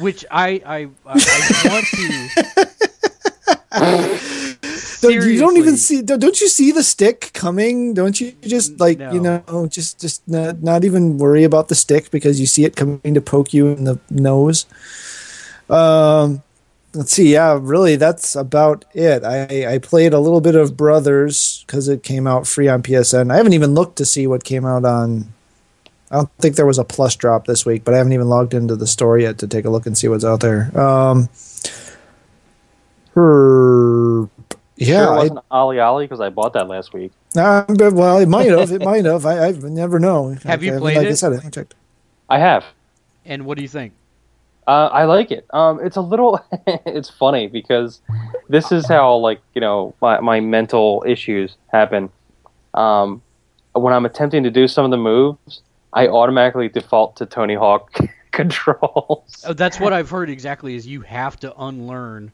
Which 0.00 0.24
I 0.30 0.60
I, 0.66 0.88
I, 1.06 1.06
I 1.06 1.68
want 1.68 1.86
to. 1.86 2.30
So 5.04 5.10
you 5.10 5.38
don't 5.38 5.58
even 5.58 5.76
see. 5.76 6.00
Don't 6.00 6.40
you 6.40 6.48
see 6.48 6.72
the 6.72 6.82
stick 6.82 7.30
coming? 7.34 7.92
Don't 7.92 8.18
you 8.18 8.32
just 8.40 8.80
like 8.80 8.98
you 8.98 9.20
know 9.20 9.66
just 9.68 10.00
just 10.00 10.26
not, 10.26 10.62
not 10.62 10.84
even 10.84 11.18
worry 11.18 11.44
about 11.44 11.68
the 11.68 11.74
stick 11.74 12.10
because 12.10 12.40
you 12.40 12.46
see 12.46 12.64
it 12.64 12.74
coming 12.74 13.12
to 13.12 13.20
poke 13.20 13.52
you 13.52 13.68
in 13.68 13.84
the 13.84 13.98
nose. 14.10 14.66
Um. 15.68 16.42
Let's 16.94 17.10
see. 17.10 17.32
Yeah, 17.32 17.58
really, 17.60 17.96
that's 17.96 18.36
about 18.36 18.84
it. 18.94 19.24
I 19.24 19.74
I 19.74 19.78
played 19.78 20.14
a 20.14 20.20
little 20.20 20.40
bit 20.40 20.54
of 20.54 20.76
Brothers 20.76 21.64
because 21.66 21.88
it 21.88 22.04
came 22.04 22.26
out 22.26 22.46
free 22.46 22.68
on 22.68 22.82
PSN. 22.82 23.32
I 23.32 23.36
haven't 23.36 23.52
even 23.52 23.74
looked 23.74 23.96
to 23.96 24.06
see 24.06 24.26
what 24.26 24.44
came 24.44 24.64
out 24.64 24.84
on. 24.84 25.34
I 26.14 26.18
don't 26.18 26.30
think 26.38 26.54
there 26.54 26.64
was 26.64 26.78
a 26.78 26.84
plus 26.84 27.16
drop 27.16 27.46
this 27.46 27.66
week, 27.66 27.82
but 27.82 27.92
I 27.92 27.96
haven't 27.96 28.12
even 28.12 28.28
logged 28.28 28.54
into 28.54 28.76
the 28.76 28.86
store 28.86 29.18
yet 29.18 29.38
to 29.38 29.48
take 29.48 29.64
a 29.64 29.70
look 29.70 29.84
and 29.84 29.98
see 29.98 30.06
what's 30.06 30.24
out 30.24 30.38
there. 30.40 30.70
Um. 30.78 31.28
Her. 33.14 34.28
Yeah, 34.76 35.04
sure 35.06 35.12
it 35.12 35.16
wasn't 35.16 35.38
OlliOlli 35.50 36.04
because 36.04 36.20
I 36.20 36.30
bought 36.30 36.52
that 36.52 36.68
last 36.68 36.92
week. 36.92 37.12
Uh, 37.36 37.64
well, 37.68 38.18
it 38.18 38.28
might 38.28 38.48
have. 38.48 38.70
It 38.70 38.82
might 38.82 39.04
have. 39.04 39.26
I, 39.26 39.48
I 39.48 39.50
never 39.52 39.98
know. 39.98 40.36
Have 40.44 40.62
you 40.62 40.76
I- 40.76 40.78
played 40.78 40.96
like 40.98 41.06
I 41.06 41.10
it? 41.10 41.16
said, 41.16 41.32
I 41.32 41.36
haven't 41.36 41.54
checked. 41.54 41.74
I 42.28 42.38
have. 42.38 42.64
And 43.24 43.44
what 43.44 43.56
do 43.56 43.62
you 43.62 43.68
think? 43.68 43.92
Uh, 44.66 44.86
I 44.92 45.04
like 45.04 45.30
it. 45.30 45.46
Um, 45.52 45.78
it's 45.84 45.96
a 45.96 46.00
little, 46.00 46.40
it's 46.86 47.10
funny 47.10 47.48
because 47.48 48.00
this 48.48 48.72
is 48.72 48.86
how 48.86 49.16
like 49.16 49.40
you 49.54 49.60
know 49.60 49.94
my 50.00 50.20
my 50.20 50.40
mental 50.40 51.04
issues 51.06 51.56
happen. 51.72 52.08
Um, 52.72 53.20
when 53.74 53.92
I'm 53.92 54.06
attempting 54.06 54.42
to 54.44 54.50
do 54.50 54.66
some 54.68 54.84
of 54.84 54.90
the 54.90 54.96
moves, 54.96 55.62
I 55.94 56.08
automatically 56.08 56.68
default 56.68 57.16
to 57.16 57.26
Tony 57.26 57.54
Hawk 57.54 57.96
controls. 58.32 59.44
Oh, 59.46 59.52
that's 59.52 59.78
what 59.80 59.92
I've 59.92 60.10
heard 60.10 60.28
exactly. 60.28 60.74
Is 60.74 60.86
you 60.86 61.00
have 61.02 61.38
to 61.40 61.54
unlearn 61.58 62.32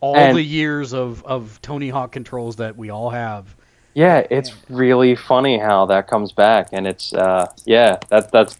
all 0.00 0.16
And- 0.16 0.36
the 0.36 0.42
years 0.42 0.92
of 0.92 1.24
of 1.24 1.60
Tony 1.62 1.88
Hawk 1.90 2.12
controls 2.12 2.56
that 2.56 2.76
we 2.76 2.90
all 2.90 3.10
have. 3.10 3.54
Yeah, 3.94 4.26
it's 4.28 4.52
really 4.68 5.14
funny 5.14 5.56
how 5.58 5.86
that 5.86 6.08
comes 6.08 6.32
back, 6.32 6.70
and 6.72 6.84
it's 6.86 7.14
uh, 7.14 7.46
yeah, 7.64 7.98
that 8.08 8.32
that's 8.32 8.58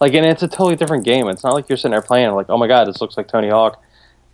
like, 0.00 0.14
and 0.14 0.26
it's 0.26 0.42
a 0.42 0.48
totally 0.48 0.74
different 0.74 1.04
game. 1.04 1.28
It's 1.28 1.44
not 1.44 1.54
like 1.54 1.68
you're 1.68 1.78
sitting 1.78 1.92
there 1.92 2.02
playing 2.02 2.32
like, 2.32 2.46
oh 2.48 2.58
my 2.58 2.66
god, 2.66 2.88
this 2.88 3.00
looks 3.00 3.16
like 3.16 3.28
Tony 3.28 3.48
Hawk. 3.50 3.80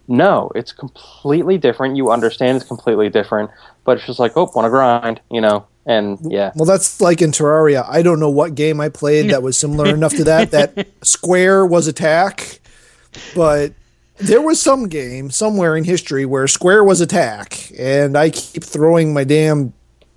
No, 0.08 0.50
it's 0.54 0.72
completely 0.72 1.58
different. 1.58 1.96
You 1.96 2.10
understand 2.10 2.56
it's 2.56 2.66
completely 2.66 3.10
different, 3.10 3.50
but 3.84 3.98
it's 3.98 4.06
just 4.06 4.18
like, 4.18 4.32
oh, 4.36 4.50
want 4.56 4.64
to 4.66 4.70
grind, 4.70 5.20
you 5.30 5.40
know? 5.40 5.66
And 5.90 6.20
yeah, 6.30 6.52
Well, 6.54 6.66
that's 6.66 7.00
like 7.00 7.20
in 7.20 7.32
Terraria. 7.32 7.84
I 7.88 8.02
don't 8.02 8.20
know 8.20 8.30
what 8.30 8.54
game 8.54 8.80
I 8.80 8.90
played 8.90 9.30
that 9.30 9.42
was 9.42 9.58
similar 9.58 9.88
enough 9.94 10.14
to 10.14 10.24
that. 10.24 10.52
That 10.52 10.86
square 11.02 11.66
was 11.66 11.88
attack, 11.88 12.60
but 13.34 13.72
there 14.18 14.40
was 14.40 14.62
some 14.62 14.88
game 14.88 15.32
somewhere 15.32 15.76
in 15.76 15.82
history 15.82 16.24
where 16.24 16.46
square 16.46 16.84
was 16.84 17.00
attack, 17.00 17.72
and 17.76 18.16
I 18.16 18.30
keep 18.30 18.62
throwing 18.62 19.12
my 19.12 19.24
damn 19.24 19.72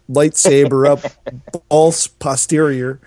lightsaber 0.07 0.87
up 0.87 0.99
false 1.69 2.05
posterior. 2.05 2.99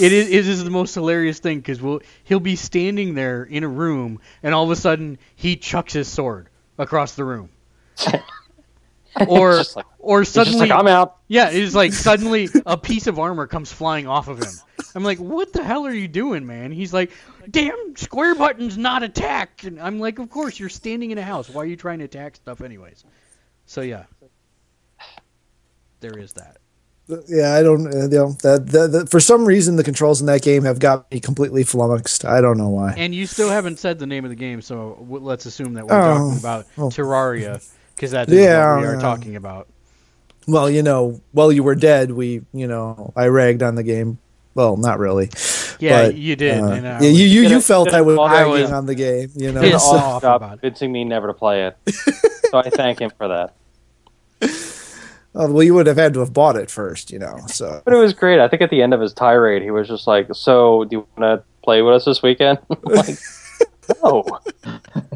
It 0.00 0.12
is, 0.12 0.30
it 0.30 0.48
is 0.48 0.64
the 0.64 0.70
most 0.70 0.94
hilarious 0.94 1.38
thing 1.38 1.58
because 1.58 1.80
we'll, 1.80 2.00
he'll 2.24 2.40
be 2.40 2.56
standing 2.56 3.14
there 3.14 3.44
in 3.44 3.62
a 3.62 3.68
room, 3.68 4.18
and 4.42 4.52
all 4.52 4.64
of 4.64 4.70
a 4.72 4.76
sudden 4.76 5.16
he 5.36 5.54
chucks 5.54 5.92
his 5.92 6.08
sword 6.08 6.48
across 6.76 7.14
the 7.14 7.22
room, 7.24 7.50
or 9.28 9.56
just 9.58 9.76
like- 9.76 9.86
or 9.98 10.22
it's 10.22 10.32
just 10.32 10.46
suddenly 10.50 10.68
like 10.68 10.78
I'm 10.78 10.86
out. 10.86 11.16
yeah, 11.28 11.50
it's 11.50 11.74
like 11.74 11.92
suddenly 11.92 12.48
a 12.64 12.76
piece 12.78 13.06
of 13.06 13.18
armor 13.18 13.46
comes 13.46 13.70
flying 13.72 14.06
off 14.06 14.28
of 14.28 14.38
him. 14.38 14.52
I'm 14.94 15.04
like, 15.04 15.18
what 15.18 15.52
the 15.52 15.62
hell 15.62 15.86
are 15.86 15.92
you 15.92 16.08
doing, 16.08 16.46
man? 16.46 16.72
He's 16.72 16.92
like, 16.92 17.10
damn, 17.50 17.94
square 17.96 18.34
button's 18.34 18.78
not 18.78 19.02
attack. 19.02 19.64
And 19.64 19.78
I'm 19.80 19.98
like, 20.00 20.18
of 20.18 20.30
course, 20.30 20.58
you're 20.58 20.68
standing 20.70 21.10
in 21.10 21.18
a 21.18 21.22
house. 21.22 21.50
Why 21.50 21.62
are 21.62 21.66
you 21.66 21.76
trying 21.76 21.98
to 21.98 22.06
attack 22.06 22.36
stuff 22.36 22.60
anyways? 22.62 23.04
So 23.66 23.82
yeah, 23.82 24.04
there 26.00 26.18
is 26.18 26.32
that. 26.34 26.56
Yeah, 27.28 27.54
I 27.54 27.62
don't. 27.64 27.86
Uh, 27.92 28.02
you 28.02 28.08
know, 28.08 28.32
that, 28.42 28.68
that, 28.68 28.92
that 28.92 29.10
for 29.10 29.18
some 29.18 29.44
reason 29.44 29.74
the 29.76 29.82
controls 29.84 30.20
in 30.20 30.26
that 30.28 30.42
game 30.42 30.62
have 30.64 30.78
got 30.78 31.10
me 31.10 31.18
completely 31.18 31.64
flummoxed. 31.64 32.24
I 32.24 32.40
don't 32.40 32.56
know 32.56 32.68
why. 32.68 32.94
And 32.96 33.12
you 33.14 33.26
still 33.26 33.50
haven't 33.50 33.80
said 33.80 33.98
the 33.98 34.06
name 34.06 34.24
of 34.24 34.30
the 34.30 34.36
game, 34.36 34.62
so 34.62 35.04
let's 35.08 35.44
assume 35.44 35.74
that 35.74 35.86
we're 35.88 35.94
Oh. 36.00 36.16
talking 36.18 36.38
about 36.38 36.66
Oh. 36.78 36.82
Terraria, 36.88 37.68
because 38.00 38.12
that 38.12 38.28
is 38.30 38.34
Yeah, 38.34 38.72
what 38.76 38.80
we 38.80 38.86
are 38.88 38.94
yeah. 38.94 39.00
talking 39.00 39.36
about. 39.36 39.68
well, 40.48 40.70
you 40.70 40.82
know, 40.82 41.20
while 41.32 41.52
you 41.52 41.62
were 41.62 41.74
dead, 41.74 42.10
we, 42.10 42.40
you 42.54 42.66
know, 42.66 43.12
I 43.14 43.26
ragged 43.26 43.62
on 43.62 43.74
the 43.74 43.82
game. 43.82 44.16
Well, 44.54 44.78
not 44.78 44.98
really. 44.98 45.28
Yeah, 45.78 46.06
But, 46.06 46.14
you 46.16 46.34
did. 46.34 46.60
Uh, 46.60 46.66
and 46.68 46.88
I 46.88 47.00
yeah, 47.02 47.08
you 47.10 47.24
you, 47.26 47.42
you 47.48 47.60
felt 47.60 47.92
I 47.92 47.98
I 47.98 48.00
was 48.00 48.16
bother- 48.16 48.34
ragging 48.46 48.62
was 48.62 48.72
on 48.72 48.86
the 48.86 48.94
game. 48.94 49.30
You 49.36 49.52
know, 49.52 49.60
pissed 49.60 49.84
so- 49.84 49.96
off 49.96 50.22
Stop 50.22 50.36
about 50.40 50.54
it. 50.54 50.60
convincing 50.62 50.90
me 50.92 51.04
never 51.04 51.26
to 51.28 51.34
play 51.34 51.66
it. 51.66 51.76
so 52.50 52.58
I 52.58 52.70
thank 52.70 53.00
him 53.00 53.10
for 53.18 53.28
that. 53.28 53.54
Uh, 54.42 54.48
well, 55.52 55.62
you 55.62 55.74
would 55.74 55.86
have 55.86 55.96
had 55.98 56.14
to 56.14 56.20
have 56.20 56.32
bought 56.32 56.56
it 56.56 56.70
first, 56.70 57.10
you 57.10 57.18
know. 57.18 57.36
So, 57.46 57.82
But 57.84 57.94
it 57.94 57.98
was 57.98 58.12
great. 58.14 58.40
I 58.40 58.48
think 58.48 58.62
at 58.62 58.70
the 58.70 58.82
end 58.82 58.92
of 58.94 59.00
his 59.00 59.12
tirade, 59.12 59.62
he 59.62 59.70
was 59.70 59.86
just 59.88 60.06
like, 60.06 60.26
"So, 60.34 60.84
do 60.84 60.96
you 60.96 61.06
want 61.16 61.40
to 61.40 61.44
play 61.62 61.82
with 61.82 61.94
us 61.94 62.04
this 62.06 62.22
weekend?" 62.22 62.58
Like, 62.84 63.16
no. 64.02 64.24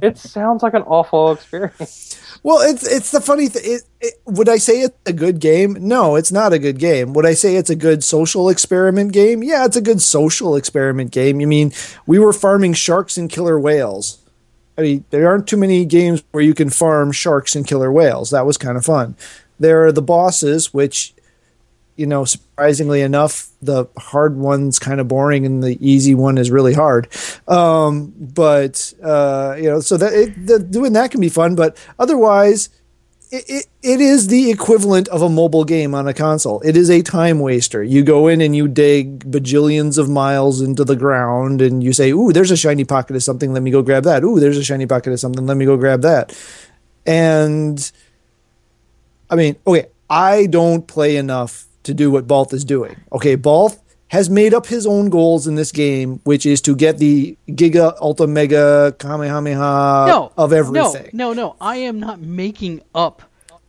It 0.02 0.18
sounds 0.18 0.62
like 0.62 0.74
an 0.74 0.82
awful 0.82 1.32
experience. 1.32 2.38
well, 2.42 2.58
it's 2.60 2.86
it's 2.86 3.10
the 3.10 3.20
funny 3.20 3.48
thing. 3.48 3.62
It, 3.64 3.82
it, 4.00 4.14
would 4.26 4.48
I 4.48 4.56
say 4.56 4.80
it's 4.80 4.96
a 5.06 5.12
good 5.12 5.40
game? 5.40 5.76
No, 5.80 6.16
it's 6.16 6.32
not 6.32 6.52
a 6.52 6.58
good 6.58 6.78
game. 6.78 7.12
Would 7.14 7.26
I 7.26 7.34
say 7.34 7.56
it's 7.56 7.70
a 7.70 7.76
good 7.76 8.04
social 8.04 8.48
experiment 8.48 9.12
game? 9.12 9.42
Yeah, 9.42 9.64
it's 9.64 9.76
a 9.76 9.80
good 9.80 10.02
social 10.02 10.56
experiment 10.56 11.10
game. 11.10 11.40
You 11.40 11.46
mean 11.46 11.72
we 12.06 12.18
were 12.18 12.32
farming 12.32 12.74
sharks 12.74 13.16
and 13.16 13.30
killer 13.30 13.58
whales? 13.58 14.18
I 14.76 14.82
mean, 14.82 15.04
there 15.10 15.28
aren't 15.28 15.46
too 15.46 15.56
many 15.56 15.84
games 15.84 16.22
where 16.32 16.42
you 16.42 16.54
can 16.54 16.68
farm 16.68 17.12
sharks 17.12 17.54
and 17.54 17.66
killer 17.66 17.92
whales. 17.92 18.30
That 18.30 18.46
was 18.46 18.58
kind 18.58 18.76
of 18.76 18.84
fun. 18.84 19.16
There 19.58 19.86
are 19.86 19.92
the 19.92 20.02
bosses, 20.02 20.74
which, 20.74 21.13
you 21.96 22.06
know, 22.06 22.24
surprisingly 22.24 23.02
enough, 23.02 23.50
the 23.62 23.86
hard 23.96 24.36
one's 24.36 24.78
kind 24.78 25.00
of 25.00 25.08
boring 25.08 25.46
and 25.46 25.62
the 25.62 25.78
easy 25.86 26.14
one 26.14 26.38
is 26.38 26.50
really 26.50 26.74
hard. 26.74 27.08
Um, 27.46 28.12
but 28.18 28.92
uh, 29.02 29.56
you 29.56 29.68
know, 29.70 29.80
so 29.80 29.96
that 29.96 30.12
it, 30.12 30.46
the, 30.46 30.58
doing 30.58 30.92
that 30.94 31.10
can 31.10 31.20
be 31.20 31.28
fun. 31.28 31.54
But 31.54 31.76
otherwise, 31.98 32.68
it, 33.30 33.44
it, 33.48 33.66
it 33.82 34.00
is 34.00 34.26
the 34.26 34.50
equivalent 34.50 35.08
of 35.08 35.22
a 35.22 35.28
mobile 35.28 35.64
game 35.64 35.94
on 35.94 36.08
a 36.08 36.14
console. 36.14 36.60
It 36.60 36.76
is 36.76 36.90
a 36.90 37.02
time 37.02 37.38
waster. 37.38 37.82
You 37.82 38.02
go 38.02 38.26
in 38.26 38.40
and 38.40 38.54
you 38.54 38.68
dig 38.68 39.30
bajillions 39.30 39.96
of 39.96 40.08
miles 40.08 40.60
into 40.60 40.84
the 40.84 40.96
ground 40.96 41.62
and 41.62 41.82
you 41.82 41.92
say, 41.92 42.10
Ooh, 42.10 42.32
there's 42.32 42.50
a 42.50 42.56
shiny 42.56 42.84
pocket 42.84 43.14
of 43.16 43.22
something. 43.22 43.52
Let 43.52 43.62
me 43.62 43.70
go 43.70 43.82
grab 43.82 44.04
that. 44.04 44.24
Ooh, 44.24 44.40
there's 44.40 44.58
a 44.58 44.64
shiny 44.64 44.86
pocket 44.86 45.12
of 45.12 45.20
something. 45.20 45.46
Let 45.46 45.56
me 45.56 45.64
go 45.64 45.76
grab 45.76 46.02
that. 46.02 46.36
And 47.06 47.92
I 49.30 49.36
mean, 49.36 49.56
okay, 49.66 49.86
I 50.08 50.46
don't 50.46 50.86
play 50.86 51.16
enough 51.16 51.66
to 51.84 51.94
do 51.94 52.10
what 52.10 52.26
Balth 52.26 52.52
is 52.52 52.64
doing. 52.64 52.96
Okay, 53.12 53.34
Balth 53.36 53.80
has 54.08 54.28
made 54.30 54.52
up 54.54 54.66
his 54.66 54.86
own 54.86 55.08
goals 55.08 55.46
in 55.46 55.54
this 55.54 55.72
game, 55.72 56.20
which 56.24 56.44
is 56.46 56.60
to 56.62 56.76
get 56.76 56.98
the 56.98 57.36
Giga 57.48 57.96
Ultra 58.00 58.26
Mega 58.26 58.94
Kamehameha 58.98 60.06
no, 60.08 60.32
of 60.36 60.52
everything. 60.52 61.10
No, 61.12 61.32
no, 61.32 61.42
no. 61.48 61.56
I 61.60 61.76
am 61.78 61.98
not 62.00 62.20
making 62.20 62.82
up 62.94 63.22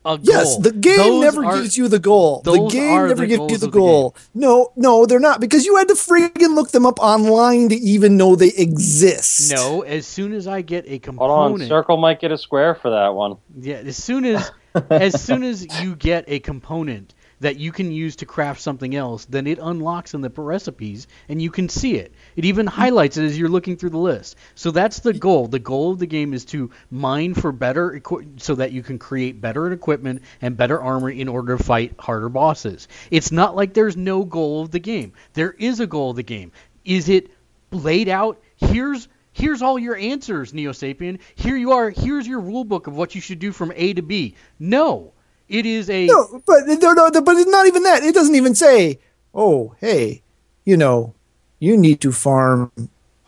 a 0.04 0.18
goal. 0.18 0.20
Yes, 0.22 0.58
the 0.58 0.72
game 0.72 0.98
Those 0.98 1.24
never 1.24 1.46
are- 1.46 1.56
gives 1.62 1.76
you 1.78 1.88
the 1.88 1.98
goal. 1.98 2.42
The 2.44 2.68
game 2.68 3.08
never 3.08 3.16
the 3.16 3.28
gives 3.28 3.40
you 3.40 3.48
the 3.48 3.54
of 3.56 3.62
the 3.62 3.68
goal. 3.70 4.16
no, 4.36 4.72
no, 4.76 5.06
they're 5.08 5.20
not 5.20 5.42
because 5.42 5.66
you 5.66 5.78
had 5.78 5.88
to 5.88 5.96
friggin' 5.96 6.54
look 6.54 6.70
them 6.70 6.86
up 6.86 7.00
online 7.00 7.70
to 7.70 7.76
even 7.76 8.16
know 8.16 8.36
they 8.36 8.50
exist. 8.56 9.52
No, 9.52 9.82
as 9.82 10.06
soon 10.06 10.34
as 10.34 10.46
I 10.48 10.62
get 10.62 10.86
a 10.86 10.90
Hold 10.90 11.02
component, 11.02 11.62
on, 11.64 11.68
Circle 11.68 11.98
might 11.98 12.20
get 12.20 12.32
a 12.32 12.38
square 12.38 12.76
for 12.76 12.92
that 12.92 13.16
one. 13.16 13.38
yeah, 13.60 13.78
as 13.78 13.98
soon 13.98 14.26
as 14.26 14.52
as 14.92 15.20
soon 15.20 15.42
as 15.42 15.66
you 15.82 15.96
get 15.96 16.26
a 16.28 16.38
component 16.40 17.15
that 17.40 17.58
you 17.58 17.72
can 17.72 17.92
use 17.92 18.18
to 18.18 18.26
craft 18.26 18.62
something 18.62 18.96
else, 18.96 19.26
then 19.26 19.48
it 19.48 19.60
unlocks 19.62 20.14
in 20.14 20.22
the 20.22 20.30
recipes 20.30 21.08
and 21.30 21.42
you 21.42 21.52
can 21.52 21.70
see 21.70 21.96
it. 21.96 22.14
It 22.36 22.46
even 22.46 22.68
highlights 22.68 23.18
it 23.18 23.26
as 23.26 23.38
you're 23.38 23.50
looking 23.50 23.78
through 23.78 23.92
the 23.92 23.98
list. 23.98 24.36
So 24.56 24.72
that's 24.72 25.00
the 25.00 25.14
goal. 25.14 25.48
The 25.48 25.60
goal 25.60 25.92
of 25.92 26.00
the 26.00 26.06
game 26.06 26.34
is 26.34 26.46
to 26.46 26.72
mine 26.92 27.34
for 27.34 27.52
better 27.52 27.96
equi- 27.96 28.28
so 28.38 28.56
that 28.56 28.72
you 28.72 28.84
can 28.84 29.00
create 29.00 29.42
better 29.42 29.72
equipment 29.72 30.22
and 30.42 30.58
better 30.58 30.80
armor 30.80 31.10
in 31.10 31.28
order 31.28 31.58
to 31.58 31.64
fight 31.64 31.96
harder 32.00 32.30
bosses. 32.30 32.88
It's 33.12 33.32
not 33.32 33.56
like 33.56 33.74
there's 33.74 33.98
no 33.98 34.24
goal 34.24 34.62
of 34.62 34.72
the 34.72 34.80
game. 34.80 35.14
There 35.34 35.52
is 35.52 35.80
a 35.80 35.88
goal 35.88 36.12
of 36.12 36.16
the 36.16 36.24
game. 36.24 36.52
Is 36.84 37.10
it 37.10 37.32
laid 37.72 38.10
out? 38.10 38.42
Here's 38.58 39.08
here's 39.34 39.62
all 39.62 39.78
your 39.78 39.96
answers, 39.96 40.54
Neo 40.54 40.72
Sapien. 40.72 41.20
Here 41.36 41.58
you 41.58 41.74
are. 41.74 41.90
Here's 41.90 42.28
your 42.28 42.40
rule 42.40 42.64
book 42.64 42.88
of 42.88 42.96
what 42.96 43.16
you 43.16 43.22
should 43.22 43.40
do 43.40 43.52
from 43.52 43.74
A 43.76 43.94
to 43.94 44.02
B. 44.02 44.36
No. 44.60 45.12
It 45.48 45.66
is 45.66 45.90
a 45.90 46.08
No, 46.08 46.42
but 46.46 46.62
no, 46.68 46.94
no, 46.94 47.10
but 47.22 47.38
it's 47.38 47.50
not 47.50 47.68
even 47.68 47.84
that. 47.84 48.04
It 48.04 48.16
doesn't 48.16 48.36
even 48.36 48.56
say, 48.56 49.00
"Oh, 49.34 49.76
hey, 49.80 50.22
you 50.66 50.76
know, 50.76 51.14
you 51.60 51.78
need 51.78 52.02
to 52.02 52.12
farm 52.12 52.72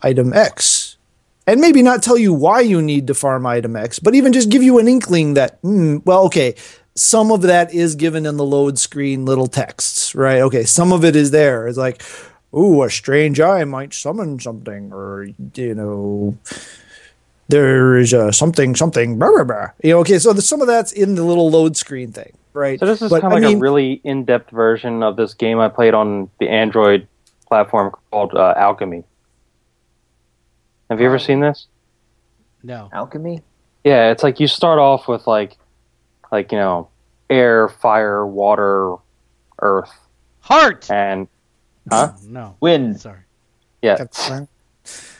item 0.02 0.32
X," 0.32 0.96
and 1.46 1.60
maybe 1.60 1.82
not 1.82 2.02
tell 2.02 2.18
you 2.18 2.32
why 2.32 2.60
you 2.60 2.82
need 2.82 3.06
to 3.06 3.14
farm 3.14 3.46
item 3.46 3.76
X, 3.76 3.98
but 3.98 4.14
even 4.14 4.32
just 4.32 4.48
give 4.50 4.62
you 4.62 4.78
an 4.78 4.88
inkling 4.88 5.34
that, 5.34 5.58
hmm, 5.62 5.98
well, 6.04 6.24
okay, 6.24 6.54
some 6.96 7.30
of 7.30 7.42
that 7.42 7.72
is 7.72 7.94
given 7.94 8.26
in 8.26 8.36
the 8.36 8.44
load 8.44 8.78
screen 8.78 9.24
little 9.24 9.46
texts, 9.46 10.14
right? 10.16 10.40
Okay, 10.40 10.64
some 10.64 10.92
of 10.92 11.04
it 11.04 11.14
is 11.14 11.30
there. 11.30 11.68
It's 11.68 11.78
like, 11.78 12.02
"Ooh, 12.52 12.82
a 12.82 12.90
strange 12.90 13.38
eye 13.38 13.62
might 13.62 13.94
summon 13.94 14.40
something," 14.40 14.92
or 14.92 15.28
you 15.54 15.74
know 15.74 16.36
there 17.48 17.96
is 17.96 18.12
uh, 18.14 18.30
something 18.30 18.76
something 18.76 19.18
blah, 19.18 19.28
blah, 19.30 19.44
blah. 19.44 19.66
you 19.82 19.92
know 19.92 20.00
okay 20.00 20.18
so 20.18 20.32
the, 20.32 20.42
some 20.42 20.60
of 20.60 20.66
that's 20.66 20.92
in 20.92 21.14
the 21.14 21.24
little 21.24 21.50
load 21.50 21.76
screen 21.76 22.12
thing 22.12 22.32
right 22.52 22.78
So 22.78 22.86
this 22.86 23.00
is 23.02 23.10
But, 23.10 23.22
kind 23.22 23.32
of 23.32 23.38
I 23.38 23.40
like 23.40 23.48
mean, 23.48 23.56
a 23.58 23.60
really 23.60 24.00
in-depth 24.04 24.50
version 24.50 25.02
of 25.02 25.16
this 25.16 25.34
game 25.34 25.58
I 25.58 25.68
played 25.68 25.94
on 25.94 26.28
the 26.40 26.48
Android 26.48 27.06
platform 27.46 27.92
called 28.10 28.34
uh, 28.34 28.54
Alchemy. 28.56 29.04
Have 30.90 31.00
you 31.00 31.06
ever 31.06 31.18
seen 31.18 31.40
this? 31.40 31.66
no. 32.62 32.88
Alchemy. 32.92 33.42
Yeah, 33.84 34.10
it's 34.10 34.22
like 34.22 34.40
you 34.40 34.48
start 34.48 34.78
off 34.78 35.06
with 35.08 35.26
like, 35.26 35.56
like 36.32 36.50
you 36.52 36.58
know, 36.58 36.88
air, 37.30 37.68
fire, 37.68 38.26
water, 38.26 38.96
earth, 39.62 39.92
Heart. 40.40 40.90
and 40.90 41.28
huh? 41.90 42.12
No. 42.26 42.56
Wind. 42.60 43.00
Sorry. 43.00 43.20
Yeah. 43.80 43.96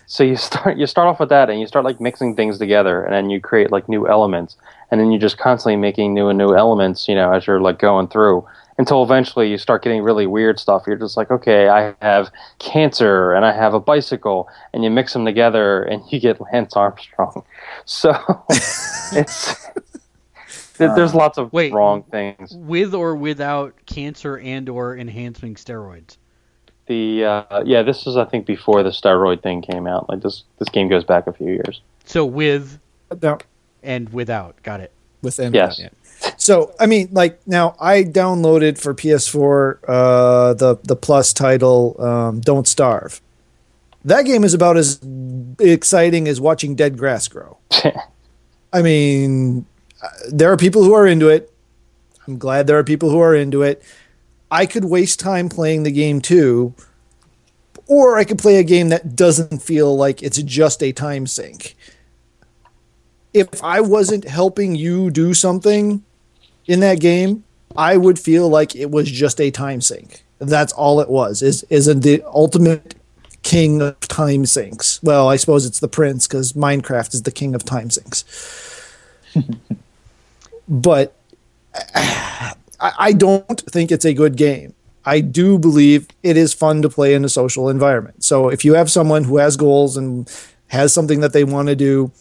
So 0.09 0.25
you 0.25 0.37
start 0.49 0.77
you 0.77 0.87
start 0.87 1.07
off 1.07 1.21
with 1.21 1.29
that, 1.29 1.49
and 1.51 1.61
you 1.61 1.67
start 1.69 1.85
like 1.85 2.01
mixing 2.01 2.35
things 2.35 2.59
together, 2.59 3.05
and 3.05 3.15
then 3.15 3.31
you 3.31 3.41
create 3.41 3.71
like 3.71 3.89
new 3.89 4.09
elements, 4.09 4.57
and 4.91 5.01
then 5.01 5.13
you're 5.13 5.21
just 5.21 5.39
constantly 5.39 5.77
making 5.77 6.15
new 6.15 6.29
and 6.29 6.39
new 6.39 6.55
elements, 6.57 7.07
you 7.07 7.15
know, 7.15 7.33
as 7.33 7.47
you're 7.47 7.61
like 7.61 7.79
going 7.79 8.09
through, 8.09 8.45
until 8.79 9.03
eventually 9.03 9.51
you 9.51 9.59
start 9.59 9.83
getting 9.85 10.03
really 10.03 10.27
weird 10.27 10.59
stuff. 10.59 10.85
You're 10.87 10.97
just 10.97 11.17
like, 11.17 11.31
okay, 11.31 11.69
I 11.69 11.95
have 12.01 12.31
cancer, 12.59 13.33
and 13.35 13.45
I 13.45 13.53
have 13.53 13.75
a 13.75 13.81
bicycle, 13.81 14.49
and 14.73 14.83
you 14.83 14.91
mix 14.91 15.13
them 15.13 15.25
together, 15.27 15.83
and 15.83 16.03
you 16.11 16.19
get 16.19 16.41
Lance 16.41 16.75
Armstrong. 16.75 17.45
So 17.85 18.13
it's 19.13 19.55
there- 20.79 20.95
there's 20.95 21.13
um, 21.13 21.19
lots 21.19 21.39
of 21.39 21.53
Wait. 21.53 21.73
wrong 21.73 22.03
things. 22.05 22.55
With 22.55 22.95
or 22.95 23.15
without 23.17 23.75
cancer 23.87 24.39
and 24.39 24.69
or 24.69 24.97
enhancing 24.97 25.55
steroids. 25.55 26.17
The 26.89 27.25
uh, 27.25 27.63
yeah, 27.65 27.83
this 27.83 28.07
is 28.07 28.17
I 28.17 28.25
think 28.25 28.47
before 28.47 28.83
the 28.83 28.91
steroid 28.91 29.43
thing 29.43 29.63
came 29.63 29.87
out. 29.87 30.09
Like 30.09 30.23
this 30.23 30.43
this 30.59 30.69
game 30.69 30.89
goes 30.89 31.05
back 31.05 31.27
a 31.27 31.33
few 31.33 31.53
years. 31.53 31.81
So 32.05 32.25
with 32.25 32.79
No, 33.23 33.39
and 33.83 34.09
without. 34.09 34.61
Got 34.63 34.81
it. 34.81 34.91
within 35.23 35.53
Yes. 35.55 35.77
that, 35.77 35.93
yeah. 36.23 36.31
so 36.37 36.73
i 36.81 36.87
mean 36.87 37.09
like 37.13 37.39
now 37.47 37.75
i 37.81 38.03
downloaded 38.05 38.79
for 38.79 38.93
ps4 38.95 39.79
uh 39.89 40.55
the 40.55 40.77
the 40.85 40.97
plus 40.97 41.33
title 41.33 41.95
um 42.01 42.41
don't 42.41 42.67
starve 42.69 43.21
that 44.05 44.25
game 44.25 44.43
is 44.45 44.55
about 44.55 44.77
as 44.77 45.01
exciting 45.61 46.27
as 46.29 46.41
watching 46.41 46.75
dead 46.77 46.97
grass 46.99 47.29
grow 47.29 47.57
I 48.73 48.83
mean, 48.83 49.65
uh, 50.03 50.09
there 50.31 50.53
are 50.53 50.57
people 50.57 50.85
who 50.85 50.93
are 50.93 51.07
into 51.07 51.29
it. 51.31 51.51
I'm 52.27 52.37
glad 52.39 52.67
there 52.67 52.79
are 52.79 52.85
people 52.85 53.09
who 53.11 53.19
are 53.21 53.35
into 53.35 53.63
it. 53.63 53.83
I 54.51 54.67
could 54.67 54.85
waste 54.85 55.21
time 55.21 55.49
playing 55.49 55.83
the 55.83 55.91
game 55.91 56.21
too, 56.21 56.75
or 57.87 58.19
I 58.19 58.25
could 58.25 58.39
play 58.39 58.57
a 58.57 58.65
game 58.65 58.89
that 58.89 59.17
doesn't 59.17 59.63
feel 59.63 59.97
like 59.97 60.23
it's 60.23 60.43
just 60.43 60.83
a 60.83 60.93
time 60.93 61.27
sink. 61.27 61.77
If 63.35 63.63
I 63.63 63.81
wasn't 63.81 64.27
helping 64.27 64.75
you 64.75 65.11
do 65.11 65.35
something 65.35 66.03
in 66.67 66.81
that 66.81 67.01
game, 67.01 67.45
I 67.77 67.97
would 67.97 68.19
feel 68.19 68.49
like 68.49 68.75
it 68.75 68.91
was 68.91 69.11
just 69.11 69.41
a 69.41 69.51
time 69.51 69.81
sink. 69.81 70.25
That's 70.39 70.73
all 70.73 71.01
it 71.01 71.09
was. 71.09 71.43
Is 71.43 71.65
is 71.65 71.87
the 71.87 72.23
ultimate 72.27 72.95
king 73.43 73.83
of 73.83 74.01
time 74.01 74.47
sinks. 74.47 75.03
Well, 75.03 75.29
I 75.29 75.37
suppose 75.37 75.67
it's 75.67 75.81
the 75.81 75.89
prince 75.89 76.27
because 76.27 76.53
Minecraft 76.53 77.15
is 77.15 77.23
the 77.23 77.31
king 77.31 77.55
of 77.55 77.65
time 77.65 77.91
sinks. 77.91 78.25
but 80.69 81.15
I, 82.81 82.93
I 82.99 83.13
don't 83.13 83.61
think 83.71 83.91
it's 83.91 84.05
a 84.05 84.15
good 84.15 84.37
game. 84.37 84.75
I 85.05 85.21
do 85.21 85.59
believe 85.59 86.07
it 86.23 86.37
is 86.37 86.53
fun 86.53 86.83
to 86.83 86.89
play 86.89 87.15
in 87.15 87.25
a 87.25 87.29
social 87.29 87.69
environment. 87.69 88.25
So 88.25 88.49
if 88.49 88.65
you 88.65 88.75
have 88.75 88.91
someone 88.91 89.25
who 89.25 89.39
has 89.39 89.57
goals 89.57 89.97
and 89.97 90.31
has 90.67 90.93
something 90.93 91.21
that 91.21 91.33
they 91.33 91.45
want 91.45 91.69
to 91.69 91.77
do, 91.77 92.13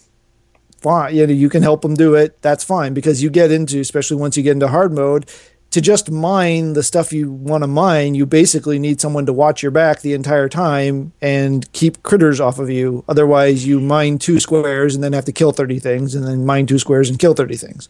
fine. 0.79 1.15
You 1.15 1.27
know, 1.27 1.33
you 1.33 1.49
can 1.49 1.63
help 1.63 1.81
them 1.81 1.95
do 1.95 2.15
it. 2.15 2.41
That's 2.41 2.63
fine 2.63 2.93
because 2.93 3.21
you 3.21 3.29
get 3.29 3.51
into, 3.51 3.79
especially 3.79 4.17
once 4.17 4.37
you 4.37 4.43
get 4.43 4.53
into 4.53 4.69
hard 4.69 4.93
mode, 4.93 5.29
to 5.77 5.81
just 5.81 6.09
mine 6.09 6.73
the 6.73 6.81
stuff 6.81 7.13
you 7.13 7.31
want 7.31 7.61
to 7.61 7.67
mine, 7.67 8.15
you 8.15 8.25
basically 8.25 8.79
need 8.79 8.99
someone 8.99 9.27
to 9.27 9.33
watch 9.33 9.61
your 9.61 9.69
back 9.69 10.01
the 10.01 10.13
entire 10.13 10.49
time 10.49 11.13
and 11.21 11.71
keep 11.71 12.01
critters 12.01 12.39
off 12.39 12.57
of 12.57 12.67
you. 12.67 13.03
Otherwise, 13.07 13.67
you 13.67 13.79
mine 13.79 14.17
two 14.17 14.39
squares 14.39 14.95
and 14.95 15.03
then 15.03 15.13
have 15.13 15.25
to 15.25 15.31
kill 15.31 15.51
30 15.51 15.77
things, 15.77 16.15
and 16.15 16.25
then 16.25 16.47
mine 16.47 16.65
two 16.65 16.79
squares 16.79 17.11
and 17.11 17.19
kill 17.19 17.35
30 17.35 17.57
things. 17.57 17.89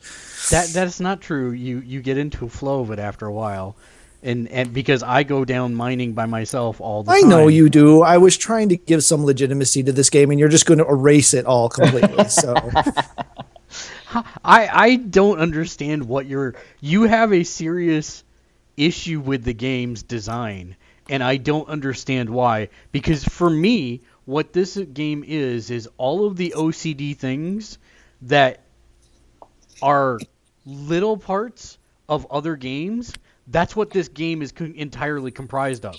That 0.52 0.67
that's 0.73 1.00
not 1.00 1.21
true. 1.21 1.52
You 1.52 1.80
you 1.80 2.02
get 2.02 2.17
into 2.17 2.45
a 2.45 2.50
flow 2.50 2.82
of 2.82 2.91
it 2.91 3.00
after 3.00 3.26
a 3.26 3.32
while. 3.32 3.78
And 4.21 4.50
and 4.50 4.73
because 4.73 5.02
I 5.02 5.23
go 5.23 5.45
down 5.45 5.73
mining 5.73 6.12
by 6.12 6.26
myself 6.26 6.82
all 6.82 7.04
the 7.04 7.12
I 7.12 7.21
time. 7.21 7.32
I 7.32 7.36
know 7.36 7.47
you 7.47 7.69
do. 7.69 8.02
I 8.02 8.17
was 8.17 8.36
trying 8.36 8.67
to 8.67 8.76
give 8.76 9.02
some 9.02 9.23
legitimacy 9.23 9.84
to 9.84 9.93
this 9.93 10.10
game, 10.10 10.30
and 10.30 10.38
you're 10.41 10.50
just 10.50 10.65
going 10.65 10.80
to 10.80 10.88
erase 10.88 11.34
it 11.34 11.45
all 11.45 11.69
completely. 11.69 12.28
So, 12.28 12.54
I 14.44 14.68
I 14.68 14.96
don't 14.96 15.40
understand 15.40 16.08
what 16.08 16.26
you're. 16.26 16.56
You 16.80 17.04
have 17.04 17.34
a 17.34 17.44
serious 17.44 18.24
issue 18.76 19.20
with 19.20 19.44
the 19.44 19.54
game's 19.54 20.04
design, 20.04 20.76
and 21.10 21.24
I 21.24 21.38
don't 21.38 21.68
understand 21.68 22.30
why. 22.30 22.70
Because 22.92 23.24
for 23.24 23.50
me, 23.50 24.02
what 24.26 24.54
this 24.54 24.78
game 24.78 25.24
is 25.26 25.72
is 25.72 25.90
all 25.98 26.28
of 26.28 26.38
the 26.38 26.54
OCD 26.56 27.16
things 27.16 27.78
that 28.24 28.62
are 29.82 30.20
little 30.66 31.18
parts 31.18 31.78
of 32.10 32.28
other 32.32 32.56
games. 32.56 33.14
That's 33.48 33.76
what 33.76 33.90
this 33.92 34.10
game 34.10 34.42
is 34.42 34.52
co- 34.52 34.66
entirely 34.66 35.32
comprised 35.32 35.86
of. 35.86 35.96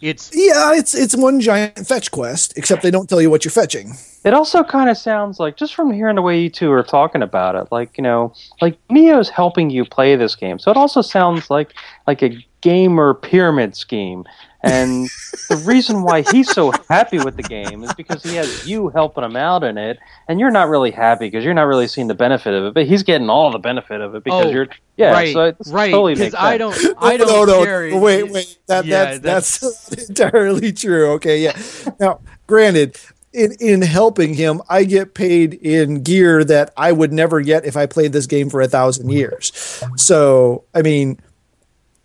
It's 0.00 0.30
Yeah, 0.34 0.74
it's 0.74 0.94
it's 0.94 1.16
one 1.16 1.40
giant 1.40 1.86
fetch 1.86 2.10
quest, 2.10 2.56
except 2.56 2.82
they 2.82 2.90
don't 2.90 3.08
tell 3.08 3.20
you 3.20 3.30
what 3.30 3.44
you're 3.44 3.52
fetching. 3.52 3.94
It 4.26 4.34
also 4.34 4.64
kind 4.64 4.90
of 4.90 4.98
sounds 4.98 5.38
like, 5.38 5.56
just 5.56 5.72
from 5.76 5.92
hearing 5.92 6.16
the 6.16 6.22
way 6.22 6.40
you 6.40 6.50
two 6.50 6.72
are 6.72 6.82
talking 6.82 7.22
about 7.22 7.54
it, 7.54 7.68
like 7.70 7.96
you 7.96 8.02
know, 8.02 8.34
like 8.60 8.76
Neo's 8.90 9.28
helping 9.28 9.70
you 9.70 9.84
play 9.84 10.16
this 10.16 10.34
game. 10.34 10.58
So 10.58 10.70
it 10.72 10.76
also 10.76 11.00
sounds 11.00 11.48
like 11.48 11.72
like 12.08 12.22
a 12.22 12.44
gamer 12.60 13.14
pyramid 13.14 13.76
scheme. 13.76 14.24
And 14.64 15.06
the 15.48 15.56
reason 15.64 16.02
why 16.02 16.22
he's 16.32 16.50
so 16.50 16.72
happy 16.90 17.20
with 17.20 17.36
the 17.36 17.44
game 17.44 17.84
is 17.84 17.94
because 17.94 18.24
he 18.24 18.34
has 18.34 18.66
you 18.66 18.88
helping 18.88 19.22
him 19.22 19.36
out 19.36 19.62
in 19.62 19.78
it, 19.78 19.96
and 20.26 20.40
you're 20.40 20.50
not 20.50 20.68
really 20.68 20.90
happy 20.90 21.28
because 21.28 21.44
you're 21.44 21.54
not 21.54 21.68
really 21.68 21.86
seeing 21.86 22.08
the 22.08 22.14
benefit 22.14 22.52
of 22.52 22.64
it. 22.64 22.74
But 22.74 22.86
he's 22.86 23.04
getting 23.04 23.30
all 23.30 23.52
the 23.52 23.60
benefit 23.60 24.00
of 24.00 24.16
it 24.16 24.24
because 24.24 24.46
Oh, 24.46 24.50
you're 24.50 24.66
yeah. 24.96 25.12
right, 25.12 25.32
so 25.32 25.40
it 25.44 25.56
right. 25.68 25.92
totally 25.92 26.14
Because 26.14 26.32
makes 26.32 26.42
I 26.42 26.58
don't, 26.58 26.76
I 26.98 27.16
don't 27.16 27.28
no, 27.28 27.44
no, 27.44 27.64
care. 27.64 27.90
no, 27.90 27.98
wait, 28.00 28.24
wait. 28.24 28.58
That, 28.66 28.86
Yeah, 28.86 29.18
that's, 29.18 29.60
that's 29.60 30.08
entirely 30.08 30.72
true. 30.72 31.12
Okay, 31.12 31.38
yeah. 31.44 31.56
Now, 32.00 32.18
granted, 32.48 32.96
in 33.36 33.52
in 33.60 33.82
helping 33.82 34.34
him, 34.34 34.62
I 34.68 34.84
get 34.84 35.14
paid 35.14 35.54
in 35.54 36.02
gear 36.02 36.42
that 36.44 36.72
I 36.76 36.90
would 36.90 37.12
never 37.12 37.42
get 37.42 37.66
if 37.66 37.76
I 37.76 37.86
played 37.86 38.12
this 38.12 38.26
game 38.26 38.48
for 38.48 38.62
a 38.62 38.66
thousand 38.66 39.10
years. 39.10 39.52
So, 39.96 40.64
I 40.74 40.80
mean, 40.82 41.20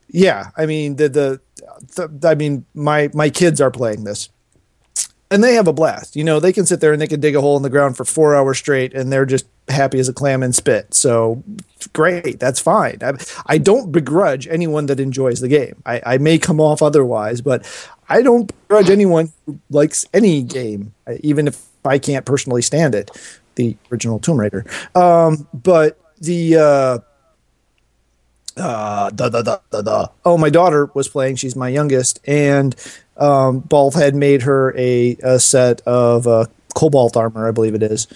yeah, 0.10 0.52
I 0.58 0.66
mean 0.66 0.98
the 0.98 1.10
the, 1.10 1.42
the 1.96 2.28
I 2.28 2.36
mean 2.36 2.66
my 2.74 3.10
my 3.14 3.30
kids 3.30 3.62
are 3.62 3.72
playing 3.72 4.04
this. 4.04 4.30
And 5.32 5.42
they 5.42 5.54
have 5.54 5.70
a 5.70 5.74
blast. 5.74 6.18
You 6.18 6.26
know, 6.26 6.42
they 6.42 6.52
can 6.52 6.66
sit 6.66 6.82
there 6.82 6.92
and 6.92 7.02
they 7.02 7.08
can 7.08 7.22
dig 7.22 7.38
a 7.38 7.42
hole 7.42 7.56
in 7.56 7.64
the 7.64 7.70
ground 7.70 7.96
for 7.96 8.04
four 8.04 8.36
hours 8.36 8.58
straight 8.58 8.94
and 8.94 9.14
they're 9.14 9.26
just 9.26 9.46
happy 9.70 9.98
as 9.98 10.10
a 10.10 10.14
clam 10.14 10.44
in 10.44 10.52
spit. 10.52 10.94
So 10.94 11.42
great. 11.94 12.42
That's 12.42 12.60
fine. 12.60 12.98
I, 13.02 13.14
I 13.46 13.58
don't 13.58 13.94
begrudge 13.94 14.46
anyone 14.50 14.88
that 14.88 15.00
enjoys 15.00 15.40
the 15.40 15.48
game. 15.48 15.82
I, 15.86 16.02
I 16.06 16.18
may 16.18 16.38
come 16.38 16.60
off 16.60 16.82
otherwise, 16.82 17.40
but 17.40 17.66
I 18.12 18.22
don't 18.22 18.52
begrudge 18.68 18.90
anyone 18.90 19.32
who 19.46 19.60
likes 19.70 20.06
any 20.14 20.44
game, 20.44 20.94
uh, 21.08 21.14
even 21.22 21.48
if 21.48 21.66
I 21.86 21.98
can't 21.98 22.26
personally 22.26 22.62
stand 22.62 22.94
it. 22.94 23.10
The 23.56 23.78
original 23.92 24.20
Tomb 24.20 24.40
Raider. 24.40 24.66
Um, 24.96 25.48
but 25.54 26.00
the. 26.20 26.58
Uh, 26.58 27.00
uh, 28.58 29.10
da, 29.12 29.30
da. 29.30 30.08
Oh, 30.26 30.38
my 30.38 30.50
daughter 30.50 30.92
was 30.94 31.08
playing. 31.08 31.38
She's 31.38 31.56
my 31.56 31.70
youngest, 31.70 32.20
and 32.26 32.76
um, 33.16 33.66
had 33.94 34.14
made 34.14 34.42
her 34.42 34.78
a, 34.78 35.16
a 35.24 35.40
set 35.40 35.82
of 35.82 36.28
uh, 36.28 36.46
cobalt 36.76 37.16
armor, 37.16 37.48
I 37.48 37.52
believe 37.52 37.76
it 37.76 37.84
is. 37.84 38.08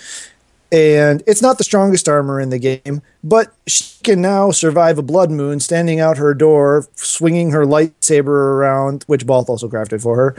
And 0.72 1.24
it's 1.28 1.42
not 1.42 1.58
the 1.58 1.64
strongest 1.64 2.10
armor 2.10 2.40
in 2.40 2.50
the 2.50 2.60
game, 2.60 3.02
but 3.24 3.54
she 3.68 3.84
can 4.04 4.22
now 4.22 4.52
survive 4.52 4.98
a 4.98 5.04
blood 5.04 5.32
moon 5.32 5.60
standing 5.60 6.00
out 6.00 6.18
her 6.18 6.34
door, 6.34 6.88
swinging 6.96 7.52
her 7.52 7.66
lightsaber 7.66 8.28
around, 8.28 9.04
which 9.08 9.26
Balth 9.26 9.50
also 9.50 9.70
crafted 9.70 10.02
for 10.02 10.16
her. 10.16 10.36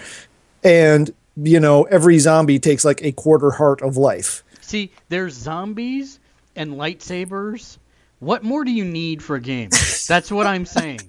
And, 0.64 1.12
you 1.36 1.60
know, 1.60 1.84
every 1.84 2.18
zombie 2.18 2.58
takes 2.58 2.84
like 2.84 3.02
a 3.02 3.12
quarter 3.12 3.52
heart 3.52 3.82
of 3.82 3.96
life. 3.96 4.42
See, 4.60 4.90
there's 5.08 5.34
zombies 5.34 6.18
and 6.56 6.72
lightsabers. 6.72 7.78
What 8.18 8.42
more 8.42 8.64
do 8.64 8.72
you 8.72 8.84
need 8.84 9.22
for 9.22 9.36
a 9.36 9.40
game? 9.40 9.70
That's 10.08 10.30
what 10.30 10.46
I'm 10.46 10.66
saying. 10.66 11.00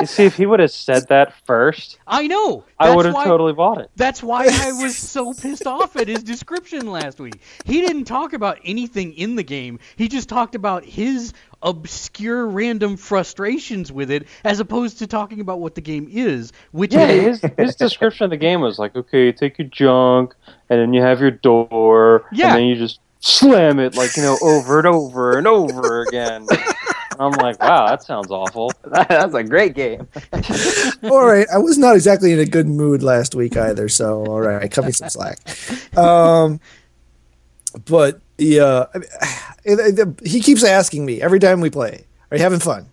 You 0.00 0.06
see, 0.06 0.24
if 0.24 0.36
he 0.36 0.46
would 0.46 0.60
have 0.60 0.70
said 0.70 1.08
that 1.08 1.32
first, 1.46 1.98
I 2.06 2.26
know. 2.26 2.64
I 2.78 2.94
would 2.94 3.06
have 3.06 3.14
totally 3.14 3.52
bought 3.52 3.78
it. 3.80 3.90
That's 3.96 4.22
why 4.22 4.46
I 4.50 4.72
was 4.82 4.96
so 4.96 5.32
pissed 5.32 5.66
off 5.66 5.96
at 5.96 6.08
his 6.08 6.22
description 6.22 6.90
last 6.90 7.18
week. 7.18 7.40
He 7.64 7.80
didn't 7.80 8.04
talk 8.04 8.32
about 8.32 8.58
anything 8.64 9.14
in 9.14 9.36
the 9.36 9.42
game. 9.42 9.78
He 9.96 10.08
just 10.08 10.28
talked 10.28 10.54
about 10.54 10.84
his 10.84 11.32
obscure 11.62 12.46
random 12.46 12.96
frustrations 12.96 13.90
with 13.90 14.10
it 14.10 14.26
as 14.44 14.60
opposed 14.60 14.98
to 14.98 15.06
talking 15.06 15.40
about 15.40 15.60
what 15.60 15.74
the 15.74 15.80
game 15.80 16.08
is, 16.10 16.52
which 16.72 16.92
Yeah, 16.92 17.08
is 17.08 17.40
his 17.40 17.50
his 17.56 17.76
description 17.76 18.24
of 18.24 18.30
the 18.30 18.36
game 18.36 18.60
was 18.60 18.78
like, 18.78 18.94
okay, 18.94 19.26
you 19.26 19.32
take 19.32 19.58
your 19.58 19.68
junk, 19.68 20.34
and 20.68 20.78
then 20.80 20.92
you 20.92 21.02
have 21.02 21.20
your 21.20 21.30
door, 21.30 22.26
Yeah. 22.32 22.48
and 22.48 22.56
then 22.56 22.64
you 22.64 22.76
just 22.76 23.00
slam 23.20 23.80
it 23.80 23.96
like 23.96 24.16
you 24.16 24.22
know 24.22 24.38
over 24.42 24.78
and 24.78 24.86
over 24.86 25.38
and 25.38 25.46
over 25.46 26.02
again. 26.02 26.46
And 27.18 27.22
I'm 27.34 27.40
like, 27.40 27.60
wow, 27.62 27.86
that 27.88 28.02
sounds 28.02 28.30
awful. 28.30 28.72
That's 28.84 29.32
a 29.34 29.42
great 29.42 29.74
game. 29.74 30.06
all 31.04 31.24
right, 31.26 31.46
I 31.52 31.56
was 31.58 31.78
not 31.78 31.94
exactly 31.94 32.32
in 32.32 32.38
a 32.38 32.44
good 32.44 32.66
mood 32.66 33.02
last 33.02 33.34
week 33.34 33.56
either, 33.56 33.88
so 33.88 34.24
all 34.26 34.40
right, 34.40 34.70
cut 34.70 34.84
me 34.84 34.92
some 34.92 35.08
slack. 35.08 35.38
Um, 35.96 36.60
but 37.86 38.20
the 38.36 38.60
uh, 38.60 38.86
I 38.94 38.98
mean, 38.98 39.08
it- 39.64 39.98
it- 39.98 40.26
he 40.28 40.40
keeps 40.40 40.62
asking 40.62 41.06
me 41.06 41.22
every 41.22 41.40
time 41.40 41.60
we 41.62 41.70
play, 41.70 42.04
"Are 42.30 42.36
you 42.36 42.42
having 42.42 42.60
fun?" 42.60 42.86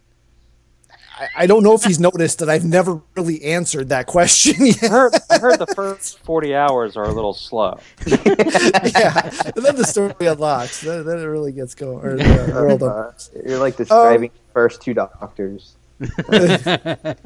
I, 1.23 1.43
I 1.43 1.47
don't 1.47 1.63
know 1.63 1.73
if 1.73 1.83
he's 1.83 1.99
noticed 1.99 2.39
that 2.39 2.49
I've 2.49 2.65
never 2.65 3.01
really 3.15 3.43
answered 3.43 3.89
that 3.89 4.07
question 4.07 4.55
I 4.81 4.87
heard, 4.87 5.13
I 5.29 5.37
heard 5.39 5.59
the 5.59 5.67
first 5.67 6.19
40 6.19 6.55
hours 6.55 6.97
are 6.97 7.03
a 7.05 7.11
little 7.11 7.33
slow. 7.33 7.79
yeah, 8.05 9.29
and 9.55 9.65
then 9.65 9.75
the 9.75 9.85
story 9.85 10.13
unlocks. 10.21 10.81
Then, 10.81 11.05
then 11.05 11.19
it 11.19 11.25
really 11.25 11.51
gets 11.51 11.75
going. 11.75 12.05
Or 12.05 12.17
the 12.17 12.51
world 12.53 12.83
Uh, 12.93 13.11
you're 13.45 13.59
like 13.59 13.77
describing 13.77 14.29
the 14.29 14.53
first 14.53 14.81
two 14.81 14.93
doctors. 14.93 15.75
But, 15.99 17.17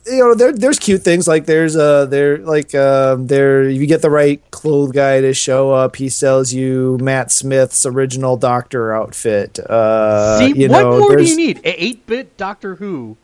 you 0.06 0.18
know, 0.18 0.34
there, 0.34 0.52
there's 0.52 0.78
cute 0.78 1.02
things 1.02 1.26
like 1.28 1.46
there's 1.46 1.76
uh 1.76 2.06
there 2.06 2.38
like 2.38 2.74
um 2.74 3.26
there 3.26 3.68
you 3.68 3.86
get 3.86 4.02
the 4.02 4.10
right 4.10 4.42
clothes 4.50 4.92
guy 4.92 5.20
to 5.20 5.34
show 5.34 5.72
up. 5.72 5.96
He 5.96 6.08
sells 6.08 6.52
you 6.52 6.98
Matt 7.00 7.30
Smith's 7.30 7.84
original 7.86 8.36
Doctor 8.36 8.94
outfit. 8.94 9.58
Uh, 9.58 10.38
See, 10.38 10.52
you 10.58 10.68
what 10.68 10.80
know, 10.82 11.00
more 11.00 11.16
do 11.16 11.24
you 11.24 11.36
need? 11.36 11.62
8-bit 11.62 12.36
Doctor 12.36 12.76
Who. 12.76 13.16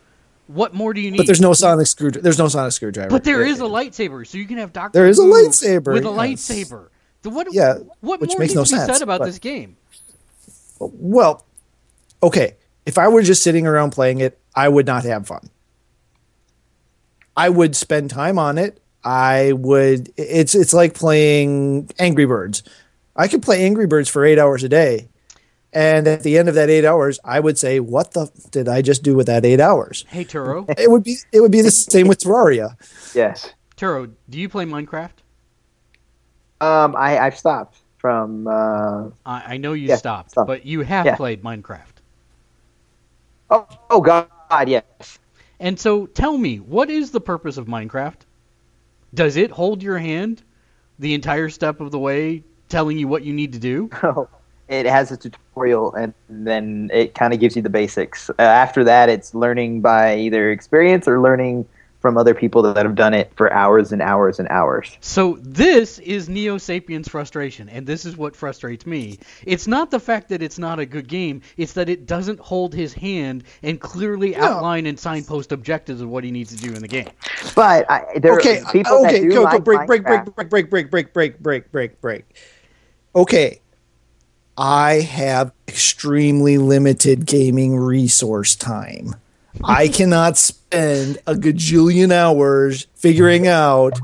What 0.48 0.74
more 0.74 0.92
do 0.92 1.00
you 1.00 1.10
need? 1.10 1.16
But 1.18 1.26
there's 1.26 1.40
no 1.40 1.52
sonic 1.54 1.86
screwdriver. 1.86 2.22
There's 2.22 2.38
no 2.38 2.48
sonic 2.48 2.72
screwdriver. 2.72 3.08
But 3.10 3.24
there 3.24 3.42
is 3.44 3.60
a 3.60 3.64
lightsaber, 3.64 4.26
so 4.26 4.36
you 4.38 4.44
can 4.46 4.58
have 4.58 4.72
Doctor 4.72 4.98
There 4.98 5.08
is 5.08 5.18
a 5.18 5.22
Who 5.22 5.32
lightsaber, 5.32 5.94
with 5.94 6.04
a 6.04 6.10
yes. 6.10 6.18
lightsaber. 6.18 6.88
The 7.22 7.30
what? 7.30 7.46
Yeah, 7.52 7.74
what 8.00 8.20
which 8.20 8.30
more 8.30 8.40
makes 8.40 8.54
needs 8.54 8.56
no 8.56 8.64
to 8.64 8.70
be 8.70 8.76
sense, 8.86 8.98
said 8.98 9.02
about 9.02 9.20
but- 9.20 9.26
this 9.26 9.38
game? 9.38 9.76
Well, 10.78 11.46
okay. 12.22 12.56
If 12.86 12.98
I 12.98 13.08
were 13.08 13.22
just 13.22 13.42
sitting 13.42 13.66
around 13.66 13.90
playing 13.90 14.20
it, 14.20 14.38
I 14.54 14.68
would 14.68 14.86
not 14.86 15.04
have 15.04 15.26
fun. 15.26 15.48
I 17.36 17.48
would 17.48 17.74
spend 17.76 18.10
time 18.10 18.38
on 18.38 18.58
it. 18.58 18.80
I 19.04 19.52
would. 19.52 20.12
It's 20.16 20.54
it's 20.54 20.72
like 20.72 20.94
playing 20.94 21.90
Angry 21.98 22.26
Birds. 22.26 22.62
I 23.16 23.28
could 23.28 23.42
play 23.42 23.64
Angry 23.64 23.86
Birds 23.86 24.08
for 24.08 24.24
eight 24.24 24.38
hours 24.38 24.62
a 24.64 24.68
day, 24.68 25.08
and 25.72 26.06
at 26.06 26.22
the 26.22 26.38
end 26.38 26.48
of 26.48 26.54
that 26.54 26.70
eight 26.70 26.84
hours, 26.84 27.18
I 27.24 27.40
would 27.40 27.58
say, 27.58 27.80
"What 27.80 28.12
the 28.12 28.22
f- 28.22 28.50
did 28.50 28.68
I 28.68 28.80
just 28.82 29.02
do 29.02 29.16
with 29.16 29.26
that 29.26 29.44
eight 29.44 29.60
hours?" 29.60 30.04
Hey 30.08 30.24
Turo, 30.24 30.66
It 30.78 30.90
would 30.90 31.02
be 31.02 31.16
it 31.32 31.40
would 31.40 31.50
be 31.50 31.62
the 31.62 31.70
same 31.70 32.06
with 32.06 32.18
Terraria. 32.20 32.76
Yes. 33.14 33.52
Turo, 33.76 34.12
do 34.30 34.38
you 34.38 34.48
play 34.48 34.64
Minecraft? 34.66 35.10
Um, 36.60 36.94
I 36.94 37.18
I've 37.18 37.36
stopped 37.36 37.78
from. 37.98 38.46
Uh, 38.46 39.08
I, 39.26 39.54
I 39.54 39.56
know 39.56 39.72
you 39.72 39.88
Yeah, 39.88 39.96
stopped, 39.96 40.32
stopped. 40.32 40.46
but 40.46 40.64
you 40.66 40.82
have 40.82 41.06
Yeah. 41.06 41.16
played 41.16 41.42
Minecraft. 41.42 41.91
Oh, 43.52 43.68
oh 43.90 44.00
God, 44.00 44.28
yes. 44.66 45.18
And 45.60 45.78
so 45.78 46.06
tell 46.06 46.36
me, 46.36 46.58
what 46.58 46.90
is 46.90 47.10
the 47.10 47.20
purpose 47.20 47.56
of 47.56 47.66
Minecraft? 47.66 48.20
Does 49.14 49.36
it 49.36 49.50
hold 49.50 49.82
your 49.82 49.98
hand 49.98 50.42
the 50.98 51.14
entire 51.14 51.48
step 51.50 51.80
of 51.80 51.90
the 51.90 51.98
way, 51.98 52.42
telling 52.68 52.98
you 52.98 53.06
what 53.06 53.24
you 53.24 53.32
need 53.32 53.52
to 53.52 53.58
do? 53.58 53.90
Oh, 54.02 54.28
it 54.68 54.86
has 54.86 55.12
a 55.12 55.18
tutorial, 55.18 55.92
and 55.94 56.14
then 56.30 56.90
it 56.94 57.14
kind 57.14 57.34
of 57.34 57.40
gives 57.40 57.56
you 57.56 57.60
the 57.60 57.68
basics. 57.68 58.30
Uh, 58.30 58.34
after 58.38 58.82
that, 58.84 59.10
it's 59.10 59.34
learning 59.34 59.82
by 59.82 60.16
either 60.16 60.50
experience 60.50 61.06
or 61.06 61.20
learning 61.20 61.66
from 62.02 62.18
other 62.18 62.34
people 62.34 62.62
that 62.62 62.84
have 62.84 62.96
done 62.96 63.14
it 63.14 63.32
for 63.36 63.50
hours 63.52 63.92
and 63.92 64.02
hours 64.02 64.40
and 64.40 64.48
hours. 64.48 64.98
So 65.00 65.38
this 65.40 66.00
is 66.00 66.28
Neo 66.28 66.58
Sapiens 66.58 67.08
frustration, 67.08 67.68
and 67.68 67.86
this 67.86 68.04
is 68.04 68.16
what 68.16 68.34
frustrates 68.36 68.84
me. 68.84 69.20
It's 69.46 69.68
not 69.68 69.90
the 69.90 70.00
fact 70.00 70.28
that 70.30 70.42
it's 70.42 70.58
not 70.58 70.80
a 70.80 70.84
good 70.84 71.08
game; 71.08 71.40
it's 71.56 71.74
that 71.74 71.88
it 71.88 72.04
doesn't 72.04 72.40
hold 72.40 72.74
his 72.74 72.92
hand 72.92 73.44
and 73.62 73.80
clearly 73.80 74.36
outline 74.36 74.86
and 74.86 74.98
signpost 74.98 75.52
objectives 75.52 76.00
of 76.00 76.08
what 76.08 76.24
he 76.24 76.32
needs 76.32 76.54
to 76.54 76.60
do 76.60 76.74
in 76.74 76.82
the 76.82 76.88
game. 76.88 77.08
But 77.54 77.90
I, 77.90 78.18
there 78.18 78.36
okay, 78.38 78.60
are 78.60 78.72
people 78.72 79.06
okay, 79.06 79.20
that 79.20 79.22
do 79.22 79.28
go, 79.28 79.34
go, 79.36 79.42
like 79.44 79.64
break, 79.64 79.86
break, 79.86 80.04
break, 80.04 80.24
break, 80.24 80.50
break, 80.50 80.70
break, 80.70 80.90
break, 80.90 81.12
break, 81.12 81.38
break, 81.40 81.72
break, 81.72 82.00
break. 82.00 82.24
Okay, 83.14 83.60
I 84.58 84.94
have 85.00 85.52
extremely 85.68 86.58
limited 86.58 87.26
gaming 87.26 87.76
resource 87.76 88.56
time. 88.56 89.14
I 89.64 89.88
cannot 89.88 90.36
spend 90.36 91.18
a 91.26 91.34
gajillion 91.34 92.12
hours 92.12 92.86
figuring 92.94 93.46
out 93.46 93.98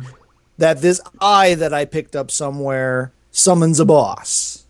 that 0.59 0.81
this 0.81 1.01
eye 1.21 1.55
that 1.55 1.73
I 1.73 1.85
picked 1.85 2.15
up 2.15 2.31
somewhere 2.31 3.13
summons 3.31 3.81
a 3.81 3.85
boss. 3.85 4.67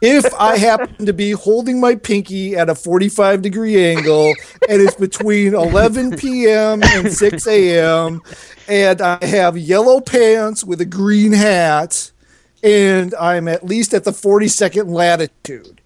if 0.00 0.32
I 0.34 0.56
happen 0.56 1.06
to 1.06 1.12
be 1.12 1.30
holding 1.32 1.80
my 1.80 1.94
pinky 1.94 2.56
at 2.56 2.68
a 2.68 2.74
45 2.74 3.42
degree 3.42 3.82
angle 3.84 4.34
and 4.68 4.82
it's 4.82 4.96
between 4.96 5.54
11 5.54 6.16
p.m. 6.16 6.82
and 6.82 7.12
6 7.12 7.46
a.m. 7.46 8.20
and 8.68 9.00
I 9.00 9.24
have 9.24 9.56
yellow 9.56 10.00
pants 10.00 10.64
with 10.64 10.80
a 10.80 10.86
green 10.86 11.32
hat 11.32 12.10
and 12.62 13.14
I'm 13.14 13.46
at 13.46 13.64
least 13.64 13.94
at 13.94 14.04
the 14.04 14.10
42nd 14.10 14.90
latitude. 14.90 15.80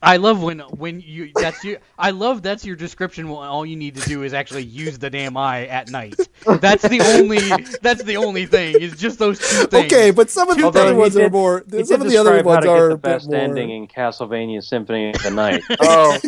I 0.00 0.16
love 0.16 0.42
when 0.42 0.60
when 0.60 1.00
you 1.00 1.32
that's 1.34 1.64
you. 1.64 1.78
I 1.98 2.10
love 2.10 2.42
that's 2.42 2.64
your 2.64 2.76
description. 2.76 3.28
When 3.28 3.38
all 3.48 3.66
you 3.66 3.74
need 3.76 3.96
to 3.96 4.08
do 4.08 4.22
is 4.22 4.32
actually 4.32 4.62
use 4.62 4.98
the 4.98 5.10
damn 5.10 5.36
eye 5.36 5.66
at 5.66 5.90
night. 5.90 6.14
That's 6.46 6.82
the 6.88 7.00
only. 7.16 7.40
That's 7.82 8.04
the 8.04 8.16
only 8.16 8.46
thing. 8.46 8.80
Is 8.80 8.96
just 8.96 9.18
those 9.18 9.38
two 9.40 9.66
things. 9.66 9.92
Okay, 9.92 10.12
but 10.12 10.30
some 10.30 10.48
of 10.50 10.56
the 10.56 10.66
other 10.68 10.86
he 10.86 10.92
ones 10.92 11.16
are 11.16 11.28
more. 11.30 11.64
He 11.70 11.84
Some 11.84 12.00
of 12.00 12.08
the 12.08 12.16
other 12.16 12.40
describe 12.40 12.44
how 12.44 12.50
ones 12.52 12.64
to 12.64 12.70
are 12.70 12.88
get 12.88 12.94
the 12.94 12.98
best 12.98 13.26
more. 13.28 13.36
ending 13.36 13.70
in 13.70 13.88
Castlevania 13.88 14.62
Symphony 14.62 15.10
of 15.10 15.22
the 15.22 15.30
Night. 15.30 15.62
Oh, 15.80 16.18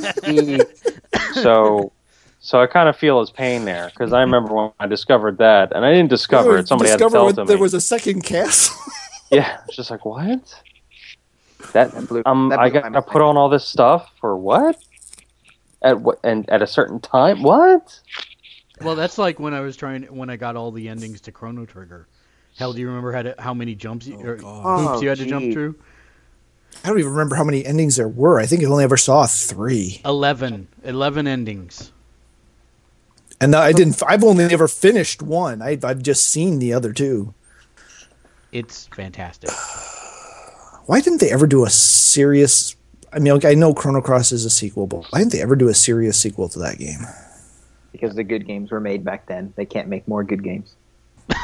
so 1.34 1.92
so 2.40 2.60
I 2.60 2.66
kind 2.66 2.88
of 2.88 2.96
feel 2.96 3.20
his 3.20 3.30
pain 3.30 3.64
there 3.64 3.90
because 3.90 4.12
I 4.12 4.20
remember 4.20 4.54
when 4.54 4.72
I 4.80 4.86
discovered 4.86 5.38
that, 5.38 5.72
and 5.72 5.84
I 5.84 5.92
didn't 5.92 6.10
discover 6.10 6.58
it. 6.58 6.66
Somebody 6.68 6.90
had 6.90 6.98
to 6.98 7.04
discover 7.04 7.16
tell 7.16 7.28
it 7.28 7.36
to 7.36 7.44
there 7.44 7.58
was 7.58 7.74
a 7.74 7.80
second 7.80 8.22
castle. 8.22 8.76
Yeah, 9.32 9.60
it's 9.68 9.76
just 9.76 9.92
like 9.92 10.04
what? 10.04 10.40
That 11.72 11.92
That 11.92 12.08
blew- 12.08 12.22
um, 12.26 12.48
that 12.48 12.58
I 12.58 12.70
got 12.70 12.92
to 12.92 13.02
put 13.02 13.22
on 13.22 13.36
all 13.36 13.48
this 13.48 13.66
stuff 13.66 14.10
for 14.20 14.36
what? 14.36 14.76
At 15.82 16.00
what 16.00 16.18
and 16.24 16.48
at 16.50 16.62
a 16.62 16.66
certain 16.66 17.00
time? 17.00 17.42
What? 17.42 18.00
Well, 18.82 18.96
that's 18.96 19.18
like 19.18 19.38
when 19.38 19.54
I 19.54 19.60
was 19.60 19.76
trying 19.76 20.04
when 20.04 20.30
I 20.30 20.36
got 20.36 20.56
all 20.56 20.70
the 20.70 20.88
endings 20.88 21.20
to 21.22 21.32
Chrono 21.32 21.66
Trigger. 21.66 22.06
Hell, 22.58 22.72
do 22.72 22.80
you 22.80 22.88
remember 22.88 23.12
how 23.12 23.22
to, 23.22 23.34
how 23.38 23.54
many 23.54 23.74
jumps 23.74 24.06
you, 24.06 24.16
or 24.16 24.36
God. 24.36 24.90
hoops 24.90 25.02
you 25.02 25.08
had 25.08 25.18
to 25.18 25.26
jump 25.26 25.52
through? 25.52 25.76
I 26.84 26.88
don't 26.88 26.98
even 26.98 27.12
remember 27.12 27.36
how 27.36 27.44
many 27.44 27.64
endings 27.64 27.96
there 27.96 28.08
were. 28.08 28.40
I 28.40 28.46
think 28.46 28.62
I 28.62 28.66
only 28.66 28.84
ever 28.84 28.96
saw 28.96 29.26
three, 29.26 30.00
11. 30.04 30.68
11 30.84 31.26
endings. 31.26 31.92
and 33.40 33.54
I 33.54 33.72
didn't. 33.72 34.02
I've 34.06 34.24
only 34.24 34.44
ever 34.44 34.68
finished 34.68 35.22
one. 35.22 35.62
I, 35.62 35.78
I've 35.82 36.02
just 36.02 36.28
seen 36.28 36.58
the 36.58 36.72
other 36.72 36.92
two. 36.92 37.34
It's 38.52 38.86
fantastic. 38.88 39.50
Why 40.90 41.00
didn't 41.00 41.20
they 41.20 41.30
ever 41.30 41.46
do 41.46 41.64
a 41.64 41.70
serious? 41.70 42.74
I 43.12 43.20
mean, 43.20 43.32
okay, 43.34 43.52
I 43.52 43.54
know 43.54 43.72
Chrono 43.72 44.00
Cross 44.00 44.32
is 44.32 44.44
a 44.44 44.50
sequel, 44.50 44.88
but 44.88 45.04
why 45.10 45.20
didn't 45.20 45.30
they 45.30 45.40
ever 45.40 45.54
do 45.54 45.68
a 45.68 45.74
serious 45.74 46.18
sequel 46.18 46.48
to 46.48 46.58
that 46.58 46.78
game? 46.78 47.06
because 47.92 48.16
the 48.16 48.24
good 48.24 48.44
games 48.44 48.72
were 48.72 48.80
made 48.80 49.04
back 49.04 49.26
then. 49.26 49.52
They 49.54 49.66
can't 49.66 49.86
make 49.86 50.08
more 50.08 50.24
good 50.24 50.42
games. 50.42 50.74
All 51.30 51.36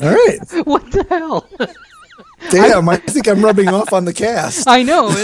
right, 0.00 0.38
what 0.64 0.90
the 0.90 1.06
hell? 1.08 1.48
damn. 2.50 2.88
I 2.88 2.96
think 2.96 3.28
I'm 3.28 3.40
rubbing 3.44 3.68
off 3.68 3.92
on 3.92 4.04
the 4.04 4.12
cast. 4.12 4.66
I 4.66 4.82
know. 4.82 5.10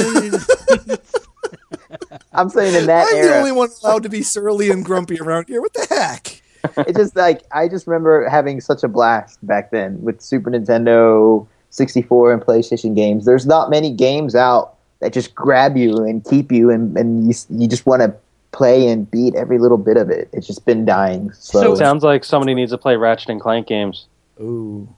I'm 2.33 2.49
saying 2.49 2.77
in 2.77 2.87
that 2.87 3.09
I'm 3.11 3.17
era, 3.17 3.29
the 3.29 3.39
only 3.39 3.51
one 3.51 3.71
allowed 3.83 4.05
to 4.05 4.09
be 4.09 4.23
surly 4.23 4.71
and 4.71 4.85
grumpy 4.85 5.19
around 5.19 5.49
here. 5.49 5.61
What 5.61 5.75
the 5.75 5.85
heck? 5.91 6.43
it's 6.87 6.97
just 6.97 7.17
like 7.17 7.43
I 7.51 7.67
just 7.67 7.89
remember 7.89 8.29
having 8.29 8.61
such 8.61 8.85
a 8.85 8.89
blast 8.89 9.45
back 9.45 9.73
then 9.73 10.01
with 10.01 10.21
Super 10.21 10.49
Nintendo, 10.49 11.49
64, 11.71 12.33
and 12.33 12.43
PlayStation 12.43 12.95
games. 12.95 13.25
There's 13.25 13.47
not 13.47 13.71
many 13.71 13.91
games 13.93 14.35
out 14.35 14.75
that 15.01 15.13
just 15.13 15.35
grab 15.35 15.77
you 15.77 15.97
and 16.05 16.25
keep 16.25 16.53
you, 16.53 16.71
and, 16.71 16.97
and 16.97 17.27
you 17.27 17.35
you 17.51 17.69
just 17.69 17.87
want 17.87 18.03
to 18.03 18.15
play 18.53 18.89
and 18.89 19.11
beat 19.11 19.35
every 19.35 19.59
little 19.59 19.79
bit 19.79 19.97
of 19.97 20.11
it. 20.11 20.29
It's 20.33 20.47
just 20.47 20.65
been 20.67 20.85
dying 20.85 21.33
slowly. 21.33 21.67
So 21.67 21.73
it 21.73 21.77
sounds 21.77 22.03
like 22.03 22.25
somebody 22.25 22.55
needs 22.55 22.73
to 22.73 22.79
play 22.79 22.97
Ratchet 22.97 23.31
and 23.31 23.41
Clank 23.41 23.67
games. 23.67 24.07
Ooh. 24.41 24.89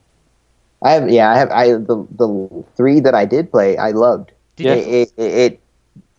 I 0.83 0.93
have 0.93 1.09
yeah, 1.11 1.31
I 1.31 1.39
have 1.39 1.51
I 1.51 1.69
the 1.73 2.07
the 2.17 2.65
three 2.77 3.01
that 3.01 3.15
I 3.15 3.25
did 3.25 3.51
play, 3.51 3.77
I 3.77 3.91
loved. 3.91 4.33
Yeah. 4.57 4.75
It, 4.75 5.13
it 5.17 5.23
it 5.23 5.61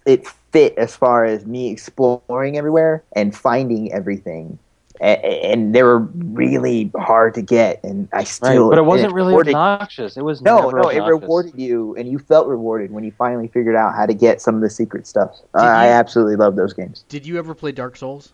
it 0.05 0.27
fit 0.51 0.77
as 0.77 0.95
far 0.95 1.25
as 1.25 1.45
me 1.45 1.69
exploring 1.71 2.57
everywhere 2.57 3.03
and 3.13 3.35
finding 3.35 3.91
everything. 3.91 4.57
And, 5.01 5.23
and 5.23 5.75
they 5.75 5.81
were 5.83 5.99
really 5.99 6.91
hard 6.95 7.33
to 7.33 7.41
get, 7.41 7.83
and 7.83 8.07
I 8.13 8.17
Right, 8.17 8.27
still. 8.27 8.69
but 8.69 8.77
it 8.77 8.83
wasn't 8.85 9.13
really 9.13 9.29
rewarded- 9.29 9.55
obnoxious. 9.55 10.17
It 10.17 10.21
was 10.23 10.41
No, 10.41 10.65
never 10.69 10.77
no, 10.83 10.89
it 10.89 10.99
rewarded 10.99 11.59
you, 11.59 11.95
and 11.95 12.07
you 12.07 12.19
felt 12.19 12.47
rewarded 12.47 12.91
when 12.91 13.03
you 13.03 13.11
finally 13.11 13.47
figured 13.47 13.75
out 13.75 13.95
how 13.95 14.05
to 14.05 14.13
get 14.13 14.39
some 14.39 14.55
of 14.55 14.61
the 14.61 14.69
secret 14.69 15.07
stuff. 15.07 15.35
Did 15.55 15.63
I 15.63 15.87
absolutely 15.87 16.35
love 16.35 16.55
those 16.55 16.73
games. 16.73 17.05
Did 17.09 17.25
you 17.25 17.39
ever 17.39 17.55
play 17.55 17.71
Dark 17.71 17.97
Souls? 17.97 18.33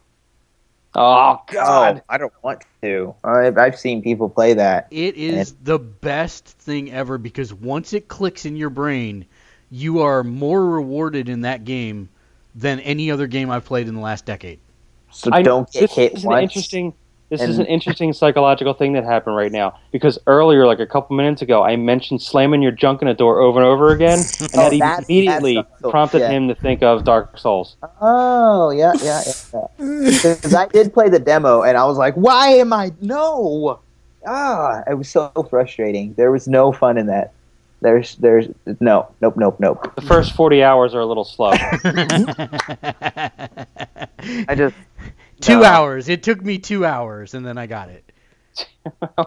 Oh, 0.96 1.02
oh 1.02 1.42
God! 1.48 2.02
I 2.10 2.18
don't 2.18 2.34
want 2.44 2.64
to. 2.82 3.16
I've, 3.24 3.58
I've 3.58 3.80
seen 3.80 4.02
people 4.02 4.28
play 4.28 4.54
that. 4.56 4.88
It 4.92 5.16
is 5.16 5.56
the 5.64 5.80
best 5.80 6.46
thing 6.46 6.92
ever 6.92 7.18
because 7.18 7.54
once 7.54 7.94
it 7.94 8.08
clicks 8.08 8.46
in 8.46 8.56
your 8.58 8.70
brain, 8.72 9.26
you 9.70 10.00
are 10.02 10.24
more 10.24 10.66
rewarded 10.66 11.30
in 11.30 11.42
that 11.42 11.64
game 11.64 12.10
than 12.56 12.80
any 12.82 13.12
other 13.12 13.28
game 13.28 13.50
I've 13.50 13.66
played 13.66 13.88
in 13.88 13.94
the 13.96 14.02
last 14.02 14.26
decade. 14.26 14.60
So 15.12 15.30
I 15.34 15.42
don't 15.42 15.70
get 15.72 15.82
this 15.82 15.94
hit 15.96 16.14
is 16.14 16.24
an 16.24 16.30
once. 16.30 16.44
interesting. 16.44 16.94
This 17.30 17.42
and- 17.42 17.52
is 17.52 17.60
an 17.60 17.68
interesting 17.68 18.12
psychological 18.14 18.74
thing 18.74 18.94
that 18.94 19.04
happened 19.04 19.36
right 19.36 19.52
now 19.52 19.78
because 19.92 20.18
earlier, 20.26 20.66
like 20.66 20.80
a 20.80 20.88
couple 20.88 21.16
minutes 21.16 21.44
ago, 21.44 21.62
I 21.64 21.76
mentioned 21.76 22.24
slamming 22.24 22.64
your 22.64 22.72
junk 22.72 23.04
in 23.04 23.08
a 23.08 23.14
door 23.14 23.40
over 23.42 23.60
and 23.60 23.68
over 23.68 23.92
again, 23.92 24.18
and 24.40 24.50
Oh, 24.56 24.70
that 24.72 24.80
that- 24.80 25.04
immediately 25.10 25.56
that's 25.56 25.82
the- 25.82 25.92
prompted 25.92 26.20
yeah. 26.22 26.30
him 26.32 26.48
to 26.48 26.56
think 26.56 26.82
of 26.82 27.04
Dark 27.04 27.38
Souls. 27.38 27.76
Oh 28.02 28.72
yeah, 28.72 28.94
yeah, 29.04 29.22
yeah. 29.54 29.68
Because 29.78 30.54
I 30.64 30.66
did 30.70 30.92
play 30.92 31.10
the 31.10 31.20
demo, 31.20 31.62
and 31.62 31.78
I 31.78 31.86
was 31.86 31.98
like, 32.00 32.16
"Why 32.16 32.50
am 32.54 32.74
I 32.74 32.92
no?" 33.00 33.80
Ah, 34.26 34.82
it 34.90 34.96
was 34.96 35.08
so 35.10 35.32
frustrating. 35.52 36.14
There 36.16 36.32
was 36.32 36.48
no 36.48 36.72
fun 36.72 36.98
in 36.98 37.06
that. 37.08 37.34
There's, 37.82 38.16
there's 38.16 38.48
no, 38.82 39.08
nope, 39.22 39.38
nope, 39.38 39.58
nope. 39.60 39.96
The 39.96 40.02
first 40.02 40.34
forty 40.36 40.62
hours 40.64 40.94
are 40.96 41.00
a 41.00 41.06
little 41.06 41.24
slow. 41.24 41.52
I 44.44 44.56
just 44.56 44.76
two 45.42 45.60
No. 45.60 45.64
hours. 45.64 46.10
It 46.10 46.24
took 46.24 46.42
me 46.44 46.58
two 46.58 46.86
hours, 46.86 47.34
and 47.34 47.46
then 47.46 47.58
I 47.58 47.68
got 47.68 47.90
it. 47.90 48.12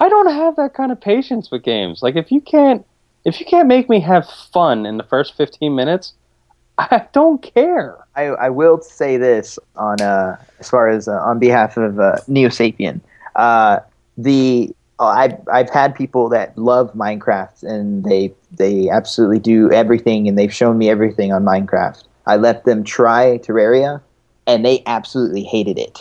I 0.00 0.08
don't 0.08 0.30
have 0.32 0.56
that 0.56 0.74
kind 0.74 0.92
of 0.92 1.00
patience 1.00 1.50
with 1.50 1.62
games. 1.62 2.02
Like 2.02 2.16
if 2.16 2.30
you 2.30 2.40
can't, 2.40 2.86
if 3.24 3.40
you 3.40 3.46
can't 3.46 3.68
make 3.68 3.88
me 3.88 4.00
have 4.00 4.28
fun 4.52 4.86
in 4.86 4.96
the 4.96 5.02
first 5.04 5.36
fifteen 5.36 5.74
minutes, 5.74 6.14
I 6.78 7.06
don't 7.12 7.42
care. 7.42 7.96
I, 8.14 8.24
I 8.26 8.50
will 8.50 8.80
say 8.80 9.16
this 9.16 9.58
on 9.76 10.00
uh, 10.00 10.36
as 10.60 10.70
far 10.70 10.88
as 10.88 11.08
uh, 11.08 11.12
on 11.12 11.38
behalf 11.38 11.76
of 11.76 11.98
uh, 11.98 12.18
Neo 12.28 12.48
Sapien. 12.48 13.00
Uh, 13.36 13.80
the 14.16 14.74
uh, 14.98 15.06
I've 15.06 15.36
I've 15.52 15.70
had 15.70 15.94
people 15.94 16.28
that 16.30 16.56
love 16.56 16.92
Minecraft 16.94 17.62
and 17.62 18.04
they 18.04 18.32
they 18.52 18.88
absolutely 18.88 19.38
do 19.38 19.70
everything 19.72 20.28
and 20.28 20.38
they've 20.38 20.52
shown 20.54 20.78
me 20.78 20.88
everything 20.88 21.32
on 21.32 21.44
Minecraft. 21.44 22.04
I 22.26 22.36
let 22.36 22.64
them 22.64 22.84
try 22.84 23.38
Terraria 23.38 24.00
and 24.48 24.64
they 24.64 24.82
absolutely 24.86 25.44
hated 25.44 25.78
it. 25.78 26.00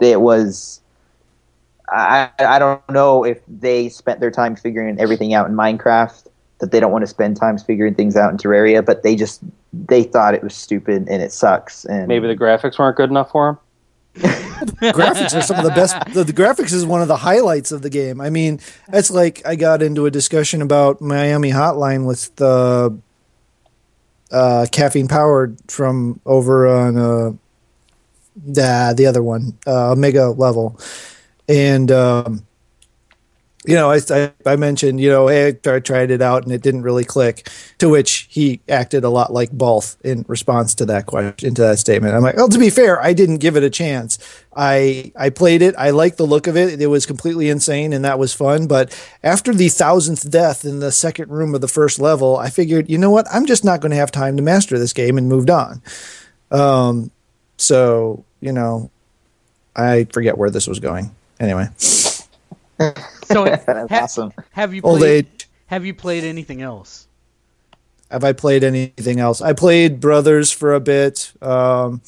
It 0.00 0.20
was 0.20 0.80
I 1.88 2.30
I 2.38 2.58
don't 2.60 2.88
know 2.90 3.24
if 3.24 3.40
they 3.48 3.88
spent 3.88 4.20
their 4.20 4.30
time 4.30 4.54
figuring 4.54 5.00
everything 5.00 5.34
out 5.34 5.48
in 5.48 5.56
Minecraft 5.56 6.26
that 6.58 6.70
they 6.70 6.80
don't 6.80 6.92
want 6.92 7.02
to 7.02 7.08
spend 7.08 7.36
time 7.36 7.58
figuring 7.58 7.94
things 7.94 8.16
out 8.16 8.30
in 8.30 8.36
Terraria, 8.36 8.84
but 8.84 9.02
they 9.02 9.16
just 9.16 9.40
they 9.72 10.02
thought 10.02 10.34
it 10.34 10.42
was 10.42 10.54
stupid 10.54 11.08
and 11.08 11.22
it 11.22 11.32
sucks. 11.32 11.84
And 11.86 12.06
Maybe 12.06 12.28
the 12.28 12.36
graphics 12.36 12.78
weren't 12.78 12.96
good 12.96 13.10
enough 13.10 13.30
for 13.30 13.48
him. 13.50 13.58
graphics 14.16 15.36
are 15.36 15.42
some 15.42 15.58
of 15.58 15.64
the 15.64 15.70
best. 15.70 15.96
The, 16.14 16.24
the 16.24 16.32
graphics 16.32 16.72
is 16.72 16.86
one 16.86 17.02
of 17.02 17.08
the 17.08 17.16
highlights 17.16 17.72
of 17.72 17.82
the 17.82 17.90
game. 17.90 18.20
I 18.20 18.30
mean, 18.30 18.60
it's 18.88 19.10
like 19.10 19.46
I 19.46 19.56
got 19.56 19.82
into 19.82 20.06
a 20.06 20.10
discussion 20.10 20.62
about 20.62 21.02
Miami 21.02 21.50
Hotline 21.50 22.06
with 22.06 22.34
the 22.36 22.98
uh, 24.30 24.66
caffeine 24.72 25.08
powered 25.08 25.58
from 25.68 26.20
over 26.24 26.66
on 26.66 26.96
uh, 26.96 27.32
the 28.36 28.94
the 28.96 29.06
other 29.06 29.22
one, 29.22 29.58
uh, 29.66 29.92
Omega 29.92 30.28
level, 30.30 30.78
and 31.48 31.90
um, 31.90 32.46
you 33.66 33.74
know, 33.74 33.90
I, 33.90 34.00
I 34.10 34.32
I 34.44 34.56
mentioned 34.56 35.00
you 35.00 35.10
know, 35.10 35.26
hey, 35.26 35.58
I 35.66 35.80
tried 35.80 36.10
it 36.10 36.22
out 36.22 36.44
and 36.44 36.52
it 36.52 36.62
didn't 36.62 36.82
really 36.82 37.04
click. 37.04 37.48
To 37.78 37.88
which 37.88 38.26
he 38.30 38.60
acted 38.68 39.04
a 39.04 39.10
lot 39.10 39.32
like 39.32 39.50
Balth 39.50 39.96
in 40.04 40.24
response 40.28 40.74
to 40.76 40.86
that 40.86 41.06
question, 41.06 41.54
to 41.54 41.62
that 41.62 41.78
statement. 41.78 42.14
I'm 42.14 42.22
like, 42.22 42.36
well, 42.36 42.48
to 42.48 42.58
be 42.58 42.70
fair, 42.70 43.02
I 43.02 43.12
didn't 43.12 43.38
give 43.38 43.56
it 43.56 43.64
a 43.64 43.70
chance. 43.70 44.18
I 44.56 45.12
I 45.16 45.30
played 45.30 45.62
it. 45.62 45.74
I 45.76 45.90
liked 45.90 46.16
the 46.16 46.26
look 46.26 46.46
of 46.46 46.56
it. 46.56 46.80
It 46.80 46.86
was 46.86 47.06
completely 47.06 47.48
insane 47.48 47.92
and 47.92 48.04
that 48.04 48.18
was 48.18 48.32
fun. 48.32 48.66
But 48.66 48.98
after 49.22 49.52
the 49.52 49.68
thousandth 49.68 50.30
death 50.30 50.64
in 50.64 50.80
the 50.80 50.92
second 50.92 51.30
room 51.30 51.54
of 51.54 51.60
the 51.60 51.68
first 51.68 51.98
level, 51.98 52.36
I 52.36 52.50
figured, 52.50 52.88
you 52.88 52.98
know 52.98 53.10
what? 53.10 53.26
I'm 53.32 53.46
just 53.46 53.64
not 53.64 53.80
going 53.80 53.90
to 53.90 53.96
have 53.96 54.12
time 54.12 54.36
to 54.36 54.42
master 54.42 54.78
this 54.78 54.92
game 54.92 55.18
and 55.18 55.28
moved 55.28 55.50
on. 55.50 55.82
Um, 56.50 57.10
so 57.56 58.24
you 58.40 58.52
know, 58.52 58.90
I 59.74 60.04
forget 60.12 60.38
where 60.38 60.50
this 60.50 60.66
was 60.66 60.78
going. 60.80 61.14
Anyway, 61.40 61.68
So 61.78 62.24
ha- 62.78 63.86
awesome. 63.90 64.32
have 64.52 64.74
you 64.74 64.82
old 64.82 64.98
played? 64.98 65.26
age. 65.26 65.48
Have 65.66 65.84
you 65.84 65.94
played 65.94 66.24
anything 66.24 66.62
else? 66.62 67.08
Have 68.10 68.22
I 68.22 68.32
played 68.32 68.62
anything 68.62 69.18
else? 69.18 69.40
I 69.42 69.52
played 69.52 69.98
Brothers 70.00 70.52
for 70.52 70.74
a 70.74 70.80
bit. 70.80 71.32
Um, 71.42 72.00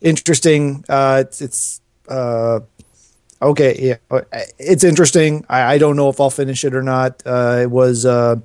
interesting. 0.00 0.84
Uh, 0.88 1.22
it's 1.24 1.40
it's 1.40 1.80
uh, 2.08 2.60
okay. 3.40 3.76
Yeah, 4.10 4.20
it's 4.58 4.82
interesting. 4.82 5.44
I, 5.48 5.74
I 5.74 5.78
don't 5.78 5.96
know 5.96 6.08
if 6.08 6.20
I'll 6.20 6.30
finish 6.30 6.64
it 6.64 6.74
or 6.74 6.82
not. 6.82 7.22
Uh, 7.24 7.58
it 7.62 7.70
was 7.70 8.04
uh, 8.04 8.36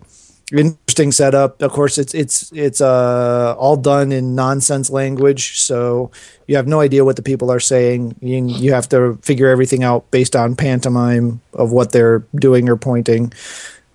interesting 0.59 1.11
setup. 1.11 1.61
Of 1.61 1.71
course, 1.71 1.97
it's 1.97 2.13
it's 2.13 2.51
it's 2.51 2.81
uh, 2.81 3.55
all 3.57 3.77
done 3.77 4.11
in 4.11 4.35
nonsense 4.35 4.89
language, 4.89 5.59
so 5.59 6.11
you 6.47 6.55
have 6.55 6.67
no 6.67 6.81
idea 6.81 7.05
what 7.05 7.15
the 7.15 7.21
people 7.21 7.51
are 7.51 7.59
saying. 7.59 8.15
You 8.21 8.45
you 8.47 8.73
have 8.73 8.89
to 8.89 9.17
figure 9.21 9.47
everything 9.47 9.83
out 9.83 10.09
based 10.11 10.35
on 10.35 10.55
pantomime 10.55 11.41
of 11.53 11.71
what 11.71 11.91
they're 11.91 12.19
doing 12.35 12.69
or 12.69 12.75
pointing. 12.75 13.33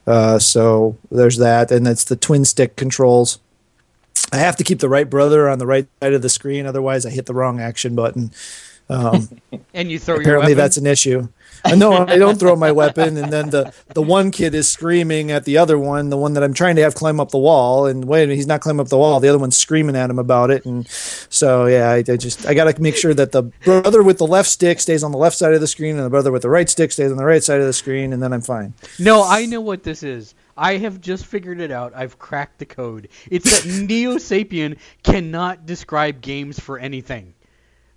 Uh, 0.06 0.38
so 0.38 0.96
there's 1.10 1.38
that, 1.38 1.70
and 1.70 1.86
it's 1.86 2.04
the 2.04 2.16
twin 2.16 2.44
stick 2.44 2.76
controls. 2.76 3.38
I 4.32 4.38
have 4.38 4.56
to 4.56 4.64
keep 4.64 4.80
the 4.80 4.88
right 4.88 5.08
brother 5.08 5.48
on 5.48 5.58
the 5.58 5.66
right 5.66 5.86
side 6.00 6.14
of 6.14 6.22
the 6.22 6.28
screen, 6.28 6.66
otherwise 6.66 7.06
I 7.06 7.10
hit 7.10 7.26
the 7.26 7.34
wrong 7.34 7.60
action 7.60 7.94
button. 7.94 8.32
Um, 8.88 9.28
And 9.76 9.90
you 9.90 9.98
throw 9.98 10.14
your 10.14 10.22
apparently 10.22 10.54
that's 10.54 10.78
an 10.78 10.86
issue. 10.86 11.28
Uh, 11.62 11.74
no, 11.74 11.92
I 11.92 12.16
don't 12.16 12.40
throw 12.40 12.56
my 12.56 12.72
weapon, 12.72 13.18
and 13.18 13.30
then 13.30 13.50
the 13.50 13.74
the 13.92 14.00
one 14.00 14.30
kid 14.30 14.54
is 14.54 14.70
screaming 14.70 15.30
at 15.30 15.44
the 15.44 15.58
other 15.58 15.78
one, 15.78 16.08
the 16.08 16.16
one 16.16 16.32
that 16.32 16.42
I'm 16.42 16.54
trying 16.54 16.76
to 16.76 16.82
have 16.82 16.94
climb 16.94 17.20
up 17.20 17.30
the 17.30 17.38
wall, 17.38 17.84
and 17.84 18.06
wait, 18.06 18.30
he's 18.30 18.46
not 18.46 18.62
climbing 18.62 18.80
up 18.80 18.88
the 18.88 18.96
wall. 18.96 19.20
The 19.20 19.28
other 19.28 19.38
one's 19.38 19.56
screaming 19.56 19.96
at 19.96 20.08
him 20.08 20.18
about 20.18 20.50
it, 20.50 20.64
and 20.64 20.88
so 20.88 21.66
yeah, 21.66 21.90
I, 21.90 21.96
I 21.96 22.16
just 22.16 22.46
I 22.46 22.54
got 22.54 22.74
to 22.74 22.80
make 22.80 22.96
sure 22.96 23.12
that 23.12 23.32
the 23.32 23.42
brother 23.42 24.02
with 24.02 24.16
the 24.16 24.26
left 24.26 24.48
stick 24.48 24.80
stays 24.80 25.02
on 25.04 25.12
the 25.12 25.18
left 25.18 25.36
side 25.36 25.52
of 25.52 25.60
the 25.60 25.66
screen, 25.66 25.96
and 25.96 26.06
the 26.06 26.10
brother 26.10 26.32
with 26.32 26.40
the 26.40 26.50
right 26.50 26.70
stick 26.70 26.90
stays 26.90 27.10
on 27.10 27.18
the 27.18 27.24
right 27.24 27.44
side 27.44 27.60
of 27.60 27.66
the 27.66 27.74
screen, 27.74 28.14
and 28.14 28.22
then 28.22 28.32
I'm 28.32 28.40
fine. 28.40 28.72
No, 28.98 29.24
I 29.24 29.44
know 29.44 29.60
what 29.60 29.82
this 29.82 30.02
is. 30.02 30.34
I 30.56 30.78
have 30.78 31.02
just 31.02 31.26
figured 31.26 31.60
it 31.60 31.70
out. 31.70 31.92
I've 31.94 32.18
cracked 32.18 32.58
the 32.58 32.66
code. 32.66 33.08
It's 33.30 33.62
that 33.62 33.70
Neo 33.88 34.14
Sapien 34.14 34.78
cannot 35.02 35.66
describe 35.66 36.22
games 36.22 36.58
for 36.58 36.78
anything. 36.78 37.34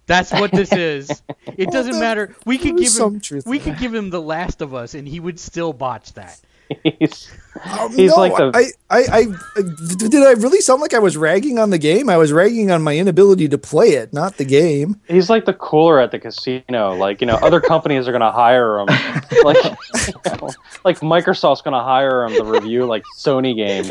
That's 0.09 0.31
what 0.33 0.51
this 0.51 0.73
is. 0.73 1.21
It 1.55 1.71
doesn't 1.71 1.93
there- 1.93 2.01
matter. 2.01 2.35
We 2.45 2.57
could 2.57 2.77
give 2.77 2.93
him 2.97 3.19
truth 3.21 3.45
we 3.45 3.59
could 3.59 3.73
that. 3.75 3.79
give 3.79 3.93
him 3.95 4.09
The 4.09 4.21
Last 4.21 4.61
of 4.61 4.73
Us 4.73 4.93
and 4.95 5.07
he 5.07 5.19
would 5.21 5.39
still 5.39 5.71
botch 5.71 6.13
that. 6.15 6.37
He's, 6.83 7.31
Um, 7.63 7.91
He's 7.95 8.11
no, 8.11 8.17
like 8.17 8.35
the- 8.35 8.51
I, 8.53 8.95
I, 8.95 8.99
I, 9.11 9.27
I- 9.57 9.61
did 9.97 10.15
I 10.23 10.31
really 10.33 10.61
sound 10.61 10.81
like 10.81 10.93
I 10.93 10.99
was 10.99 11.17
ragging 11.17 11.57
on 11.57 11.71
the 11.71 11.79
game? 11.79 12.09
I 12.09 12.17
was 12.17 12.31
ragging 12.31 12.69
on 12.69 12.83
my 12.83 12.95
inability 12.95 13.47
to 13.49 13.57
play 13.57 13.89
it, 13.93 14.13
not 14.13 14.37
the 14.37 14.45
game. 14.45 14.99
he's 15.07 15.29
like 15.31 15.45
the 15.45 15.53
cooler 15.55 15.99
at 15.99 16.11
the 16.11 16.19
casino. 16.19 16.93
Like 16.95 17.21
you 17.21 17.27
know, 17.27 17.35
other 17.37 17.59
companies 17.59 18.07
are 18.07 18.11
gonna 18.11 18.31
hire 18.31 18.79
him. 18.79 18.87
Like 19.43 19.63
you 19.63 20.13
know, 20.41 20.49
like 20.85 20.99
Microsoft's 20.99 21.61
gonna 21.63 21.83
hire 21.83 22.25
him 22.25 22.33
to 22.35 22.43
review 22.43 22.85
like 22.85 23.03
Sony 23.17 23.55
games. 23.55 23.89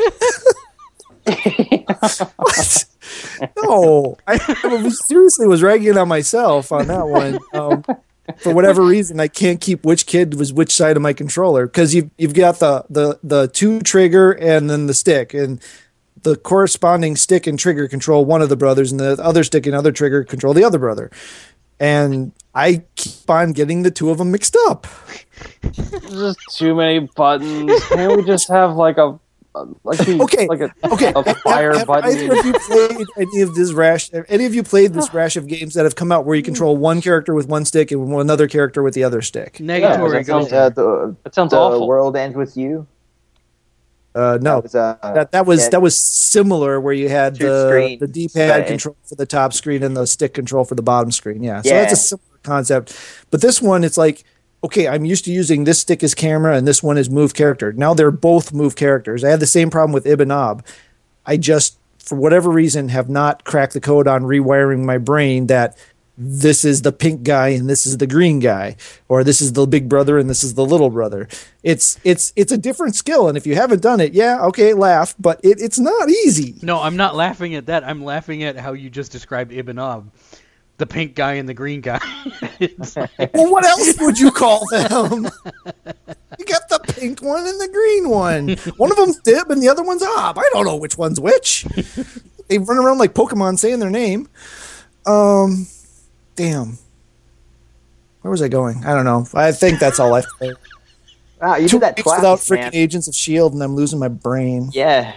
What? 2.37 2.85
no, 3.63 4.17
I, 4.27 4.39
I 4.63 4.89
seriously 4.89 5.47
was 5.47 5.63
ragging 5.63 5.97
on 5.97 6.07
myself 6.07 6.71
on 6.71 6.87
that 6.87 7.07
one. 7.07 7.39
Um, 7.53 7.83
for 8.37 8.53
whatever 8.53 8.83
reason, 8.83 9.19
I 9.19 9.27
can't 9.27 9.59
keep 9.59 9.83
which 9.85 10.05
kid 10.05 10.35
was 10.35 10.53
which 10.53 10.73
side 10.73 10.95
of 10.95 11.01
my 11.01 11.13
controller 11.13 11.65
because 11.65 11.95
you've 11.95 12.11
you've 12.17 12.33
got 12.33 12.59
the 12.59 12.85
the 12.89 13.19
the 13.23 13.47
two 13.47 13.79
trigger 13.81 14.31
and 14.31 14.69
then 14.69 14.87
the 14.87 14.93
stick 14.93 15.33
and 15.33 15.61
the 16.23 16.35
corresponding 16.35 17.15
stick 17.15 17.47
and 17.47 17.57
trigger 17.57 17.87
control 17.87 18.25
one 18.25 18.41
of 18.41 18.49
the 18.49 18.57
brothers 18.57 18.91
and 18.91 18.99
the 18.99 19.13
other 19.21 19.43
stick 19.43 19.65
and 19.65 19.75
other 19.75 19.91
trigger 19.91 20.23
control 20.23 20.53
the 20.53 20.63
other 20.63 20.79
brother. 20.79 21.09
And 21.79 22.33
I 22.53 22.83
keep 22.95 23.29
on 23.29 23.53
getting 23.53 23.83
the 23.83 23.91
two 23.91 24.09
of 24.09 24.17
them 24.17 24.31
mixed 24.31 24.57
up. 24.67 24.85
There's 25.61 26.35
just 26.35 26.57
too 26.57 26.75
many 26.75 26.99
buttons. 27.15 27.83
Can't 27.87 28.17
we 28.17 28.23
just 28.23 28.49
have 28.49 28.75
like 28.75 28.97
a- 28.97 29.17
like 29.83 29.97
the, 29.97 30.21
Okay. 30.21 30.47
like 30.47 30.61
a 30.61 30.71
Okay, 30.91 31.11
a 31.15 31.35
fire 31.35 31.69
have, 31.71 31.79
have 31.79 31.87
button? 31.87 32.11
either 32.17 32.39
of 32.39 32.45
you 32.45 32.53
played 32.53 33.07
any 33.17 33.41
of 33.41 33.55
this 33.55 33.73
rash? 33.73 34.09
Have 34.11 34.25
any 34.29 34.45
of 34.45 34.53
you 34.53 34.63
played 34.63 34.93
this 34.93 35.13
rash 35.13 35.35
of 35.35 35.47
games 35.47 35.73
that 35.73 35.83
have 35.83 35.95
come 35.95 36.11
out 36.11 36.25
where 36.25 36.35
you 36.35 36.43
control 36.43 36.77
one 36.77 37.01
character 37.01 37.33
with 37.33 37.47
one 37.47 37.65
stick 37.65 37.91
and 37.91 38.11
another 38.13 38.47
character 38.47 38.83
with 38.83 38.93
the 38.93 39.03
other 39.03 39.21
stick? 39.21 39.55
Negatory 39.55 40.11
that 40.11 40.25
sounds- 40.27 40.45
goes. 40.49 40.53
Uh, 40.53 40.69
the 40.69 41.15
That 41.23 41.35
sounds 41.35 41.51
the 41.51 41.57
awful. 41.57 41.87
world 41.87 42.15
ends 42.15 42.35
with 42.37 42.55
you. 42.55 42.85
Uh, 44.15 44.39
no, 44.41 44.55
That 44.55 44.63
was, 44.63 44.75
uh, 44.75 44.97
that 45.13 45.31
that 45.31 45.45
was 45.45 45.61
yeah, 45.63 45.69
that 45.69 45.81
was 45.83 45.95
similar 45.97 46.81
where 46.81 46.93
you 46.93 47.09
had 47.09 47.35
Two 47.35 47.47
the 47.47 47.69
screens, 47.69 47.99
the 47.99 48.07
D-pad 48.07 48.65
control 48.67 48.97
for 49.05 49.15
the 49.15 49.25
top 49.27 49.53
screen 49.53 49.83
and 49.83 49.95
the 49.95 50.07
stick 50.07 50.33
control 50.33 50.65
for 50.65 50.73
the 50.75 50.81
bottom 50.81 51.11
screen. 51.11 51.43
Yeah, 51.43 51.61
so 51.61 51.69
Yeah. 51.69 51.81
that's 51.81 51.93
a 51.93 51.95
similar 51.95 52.25
concept. 52.43 52.95
But 53.29 53.41
this 53.41 53.61
one, 53.61 53.83
it's 53.83 53.97
like 53.99 54.23
okay, 54.63 54.87
I'm 54.87 55.05
used 55.05 55.25
to 55.25 55.31
using 55.31 55.63
this 55.63 55.79
stick 55.79 56.03
as 56.03 56.13
camera 56.13 56.55
and 56.55 56.67
this 56.67 56.83
one 56.83 56.97
is 56.97 57.09
move 57.09 57.33
character. 57.33 57.71
Now 57.73 57.93
they're 57.93 58.11
both 58.11 58.53
move 58.53 58.75
characters. 58.75 59.23
I 59.23 59.29
had 59.29 59.39
the 59.39 59.47
same 59.47 59.69
problem 59.69 59.93
with 59.93 60.05
Ibb 60.05 60.21
and 60.21 60.31
Obb. 60.31 60.65
I 61.25 61.37
just, 61.37 61.77
for 61.97 62.15
whatever 62.15 62.49
reason, 62.49 62.89
have 62.89 63.09
not 63.09 63.43
cracked 63.43 63.73
the 63.73 63.81
code 63.81 64.07
on 64.07 64.23
rewiring 64.23 64.83
my 64.83 64.97
brain 64.97 65.47
that 65.47 65.77
this 66.21 66.65
is 66.65 66.81
the 66.81 66.91
pink 66.91 67.23
guy 67.23 67.49
and 67.49 67.69
this 67.69 67.85
is 67.85 67.97
the 67.97 68.05
green 68.05 68.39
guy, 68.39 68.75
or 69.07 69.23
this 69.23 69.39
is 69.39 69.53
the 69.53 69.65
big 69.65 69.87
brother 69.87 70.17
and 70.17 70.29
this 70.29 70.43
is 70.43 70.53
the 70.53 70.65
little 70.65 70.89
brother. 70.89 71.29
It's 71.63 71.97
it's 72.03 72.33
it's 72.35 72.51
a 72.51 72.57
different 72.57 72.95
skill, 72.95 73.29
and 73.29 73.37
if 73.37 73.47
you 73.47 73.55
haven't 73.55 73.81
done 73.81 74.01
it, 74.01 74.13
yeah, 74.13 74.41
okay, 74.47 74.73
laugh, 74.73 75.15
but 75.17 75.39
it, 75.43 75.61
it's 75.61 75.79
not 75.79 76.09
easy. 76.09 76.55
No, 76.61 76.81
I'm 76.81 76.97
not 76.97 77.15
laughing 77.15 77.55
at 77.55 77.67
that. 77.67 77.85
I'm 77.85 78.03
laughing 78.03 78.43
at 78.43 78.57
how 78.57 78.73
you 78.73 78.89
just 78.89 79.13
described 79.13 79.53
Ibb 79.53 79.69
and 79.69 79.79
Obb. 79.79 80.11
The 80.79 80.87
pink 80.87 81.13
guy 81.13 81.33
and 81.33 81.47
the 81.47 81.53
green 81.53 81.81
guy. 81.81 81.99
Like- 82.59 83.33
Well, 83.33 83.51
what 83.51 83.63
else 83.65 83.95
would 83.99 84.17
you 84.19 84.31
call 84.31 84.65
them? 84.71 85.25
you 85.25 86.45
got 86.45 86.67
the 86.69 86.79
pink 86.93 87.21
one 87.21 87.45
and 87.47 87.59
the 87.61 87.69
green 87.71 88.09
one. 88.09 88.55
One 88.77 88.89
of 88.91 88.97
them's 88.97 89.19
Dib 89.19 89.49
and 89.51 89.61
the 89.61 89.69
other 89.69 89.83
one's 89.83 90.01
Ob. 90.03 90.37
I 90.37 90.49
don't 90.51 90.65
know 90.65 90.75
which 90.77 90.97
one's 90.97 91.19
which. 91.19 91.63
they 92.47 92.57
run 92.57 92.77
around 92.77 92.97
like 92.97 93.13
Pokemon 93.13 93.59
saying 93.59 93.79
their 93.79 93.89
name. 93.89 94.27
Um, 95.05 95.67
damn. 96.35 96.77
Where 98.21 98.31
was 98.31 98.41
I 98.41 98.47
going? 98.49 98.83
I 98.85 98.93
don't 98.93 99.05
know. 99.05 99.25
I 99.33 99.51
think 99.53 99.79
that's 99.79 99.99
all 99.99 100.13
I 100.13 100.23
played. 100.37 100.55
Wow, 101.41 101.55
you 101.55 101.69
Two 101.69 101.77
did 101.77 101.83
that 101.83 101.95
weeks 101.97 102.03
twice, 102.03 102.17
without 102.19 102.39
freaking 102.39 102.63
man. 102.63 102.71
Agents 102.75 103.07
of 103.07 103.15
Shield, 103.15 103.53
and 103.53 103.63
I'm 103.63 103.75
losing 103.75 103.99
my 103.99 104.09
brain. 104.09 104.69
Yeah. 104.73 105.13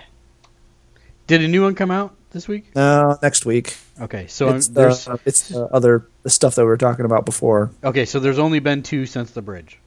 Did 1.26 1.42
a 1.42 1.48
new 1.48 1.62
one 1.62 1.74
come 1.74 1.90
out 1.90 2.14
this 2.32 2.48
week? 2.48 2.74
No, 2.74 3.18
next 3.22 3.46
week. 3.46 3.76
Okay, 4.00 4.26
so 4.26 4.48
it's 4.54 4.68
there's 4.68 5.04
the, 5.04 5.20
it's 5.24 5.48
the 5.48 5.66
other 5.66 6.06
the 6.22 6.30
stuff 6.30 6.54
that 6.56 6.62
we 6.62 6.66
were 6.68 6.76
talking 6.76 7.04
about 7.04 7.24
before. 7.24 7.70
okay, 7.84 8.04
so 8.04 8.18
there's 8.18 8.38
only 8.38 8.58
been 8.58 8.82
two 8.82 9.06
since 9.06 9.30
the 9.30 9.42
bridge. 9.42 9.78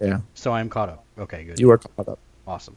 Yeah, 0.00 0.20
So 0.34 0.52
I'm 0.52 0.68
caught 0.68 0.88
up. 0.88 1.04
Okay, 1.16 1.44
good. 1.44 1.60
you 1.60 1.70
are 1.70 1.78
caught 1.78 2.08
up. 2.08 2.18
Awesome. 2.46 2.76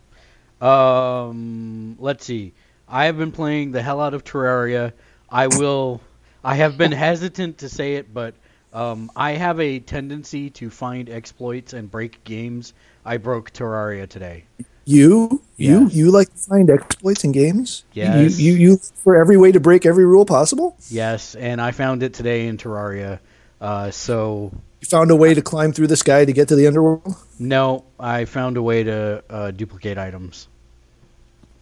Um, 0.61 1.95
let's 1.99 2.26
see. 2.26 2.53
I 2.88 3.05
have 3.05 3.18
been 3.18 3.32
playing 3.32 3.72
the 3.72 3.82
hell 3.82 3.99
out 3.99 4.13
of 4.13 4.24
Terraria. 4.24 4.93
I 5.30 5.47
will. 5.47 6.01
I 6.43 6.55
have 6.55 6.78
been 6.78 6.91
hesitant 7.07 7.59
to 7.59 7.70
say 7.70 7.95
it, 7.95 8.13
but 8.13 8.36
um, 8.74 9.11
I 9.16 9.32
have 9.32 9.59
a 9.59 9.80
tendency 9.80 10.49
to 10.51 10.70
find 10.70 11.09
exploits 11.09 11.74
and 11.74 11.89
break 11.89 12.24
games. 12.24 12.74
I 13.03 13.18
broke 13.18 13.51
Terraria 13.51 14.07
today. 14.07 14.45
You, 14.88 15.42
you, 15.58 15.88
you 15.90 16.12
like 16.12 16.30
to 16.32 16.38
find 16.38 16.70
exploits 16.70 17.24
in 17.24 17.32
games. 17.32 17.84
Yes. 17.94 18.40
You, 18.40 18.54
you, 18.54 18.60
you 18.72 18.78
for 19.04 19.16
every 19.16 19.36
way 19.36 19.52
to 19.52 19.60
break 19.60 19.86
every 19.86 20.06
rule 20.06 20.26
possible. 20.26 20.78
Yes, 20.90 21.34
and 21.36 21.60
I 21.60 21.72
found 21.72 22.04
it 22.04 22.14
today 22.14 22.48
in 22.48 22.58
Terraria. 22.58 23.20
Uh, 23.60 23.90
so 23.90 24.52
You 24.82 24.88
found 24.88 25.10
a 25.10 25.16
way 25.16 25.34
to 25.34 25.42
climb 25.42 25.72
through 25.74 25.88
the 25.88 25.96
sky 25.98 26.24
to 26.26 26.32
get 26.34 26.50
to 26.50 26.56
the 26.56 26.68
underworld. 26.68 27.16
no, 27.40 27.84
I 28.00 28.26
found 28.26 28.58
a 28.58 28.62
way 28.62 28.84
to 28.84 29.24
uh, 29.30 29.52
duplicate 29.52 29.98
items. 29.98 30.48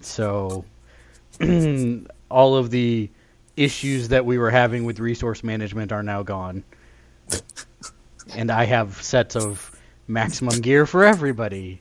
So 0.01 0.65
all 2.29 2.55
of 2.57 2.71
the 2.71 3.09
issues 3.55 4.09
that 4.09 4.25
we 4.25 4.37
were 4.37 4.49
having 4.51 4.83
with 4.83 4.99
resource 4.99 5.43
management 5.45 5.93
are 5.93 6.03
now 6.03 6.23
gone. 6.23 6.63
and 8.35 8.51
I 8.51 8.65
have 8.65 9.01
sets 9.01 9.37
of 9.37 9.71
maximum 10.07 10.59
gear 10.59 10.85
for 10.85 11.05
everybody. 11.05 11.79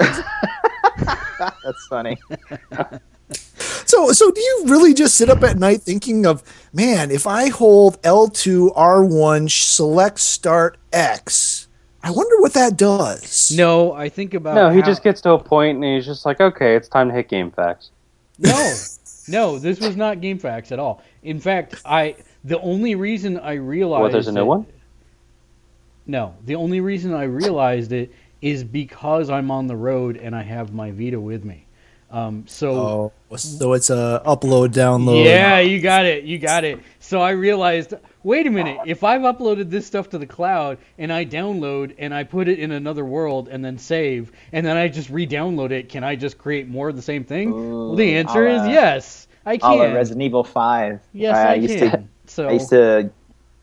That's 1.64 1.86
funny. 1.88 2.18
So, 3.86 4.12
so 4.12 4.30
do 4.30 4.40
you 4.40 4.64
really 4.66 4.92
just 4.94 5.14
sit 5.14 5.28
up 5.30 5.42
at 5.42 5.58
night 5.58 5.82
thinking 5.82 6.26
of, 6.26 6.42
man, 6.72 7.10
if 7.10 7.26
I 7.26 7.48
hold 7.48 8.00
L2 8.02 8.74
R1 8.74 9.50
select 9.50 10.18
start 10.20 10.78
X, 10.92 11.68
I 12.02 12.10
wonder 12.10 12.40
what 12.40 12.54
that 12.54 12.76
does. 12.76 13.52
No, 13.54 13.92
I 13.92 14.08
think 14.08 14.34
about 14.34 14.54
No, 14.54 14.70
he 14.70 14.80
how- 14.80 14.86
just 14.86 15.02
gets 15.02 15.20
to 15.22 15.32
a 15.32 15.38
point 15.38 15.76
and 15.76 15.84
he's 15.84 16.06
just 16.06 16.24
like, 16.26 16.40
okay, 16.40 16.76
it's 16.76 16.88
time 16.88 17.08
to 17.08 17.14
hit 17.14 17.28
GameFAQs. 17.28 17.90
No, 18.38 18.74
no, 19.28 19.58
this 19.58 19.80
was 19.80 19.96
not 19.96 20.18
GameFAQs 20.18 20.72
at 20.72 20.78
all. 20.78 21.02
In 21.22 21.38
fact, 21.40 21.74
I 21.84 22.16
the 22.42 22.60
only 22.60 22.94
reason 22.94 23.38
I 23.38 23.54
realized 23.54 24.02
What, 24.02 24.12
there's 24.12 24.28
a 24.28 24.32
new 24.32 24.40
that- 24.40 24.46
one? 24.46 24.66
No, 26.06 26.34
the 26.44 26.54
only 26.56 26.80
reason 26.80 27.14
I 27.14 27.24
realized 27.24 27.92
it 27.92 28.12
is 28.44 28.62
because 28.62 29.30
I'm 29.30 29.50
on 29.50 29.66
the 29.68 29.74
road 29.76 30.18
and 30.18 30.36
I 30.36 30.42
have 30.42 30.74
my 30.74 30.90
Vita 30.90 31.18
with 31.18 31.44
me. 31.44 31.64
Um, 32.10 32.44
so 32.46 33.12
Oh, 33.30 33.36
so 33.36 33.72
it's 33.72 33.88
a 33.88 34.22
upload 34.26 34.68
download. 34.68 35.24
yeah, 35.24 35.58
you 35.60 35.80
got 35.80 36.04
it, 36.04 36.24
you 36.24 36.38
got 36.38 36.62
it. 36.62 36.78
So 37.00 37.20
I 37.22 37.30
realized, 37.30 37.94
wait 38.22 38.46
a 38.46 38.50
minute, 38.50 38.78
if 38.86 39.02
I've 39.02 39.22
uploaded 39.22 39.70
this 39.70 39.86
stuff 39.86 40.10
to 40.10 40.18
the 40.18 40.26
cloud 40.26 40.76
and 40.98 41.10
I 41.10 41.24
download 41.24 41.94
and 41.98 42.14
I 42.14 42.22
put 42.22 42.46
it 42.48 42.58
in 42.58 42.70
another 42.70 43.04
world 43.04 43.48
and 43.48 43.64
then 43.64 43.78
save 43.78 44.30
and 44.52 44.64
then 44.64 44.76
I 44.76 44.88
just 44.88 45.08
re-download 45.08 45.70
it, 45.70 45.88
can 45.88 46.04
I 46.04 46.14
just 46.14 46.36
create 46.36 46.68
more 46.68 46.90
of 46.90 46.96
the 46.96 47.02
same 47.02 47.24
thing? 47.24 47.50
well, 47.50 47.96
the 47.96 48.14
answer 48.14 48.46
is 48.46 48.60
yes, 48.68 49.26
I 49.46 49.56
can. 49.56 49.78
la 49.78 49.84
Resident 49.86 50.22
Evil 50.22 50.44
5. 50.44 51.00
yes, 51.14 51.34
I 51.34 51.52
I, 51.52 51.54
used 51.54 51.78
can. 51.78 51.90
to 51.90 52.04
so 52.26 52.48
I 52.48 52.52
used 52.52 52.68
to 52.70 53.10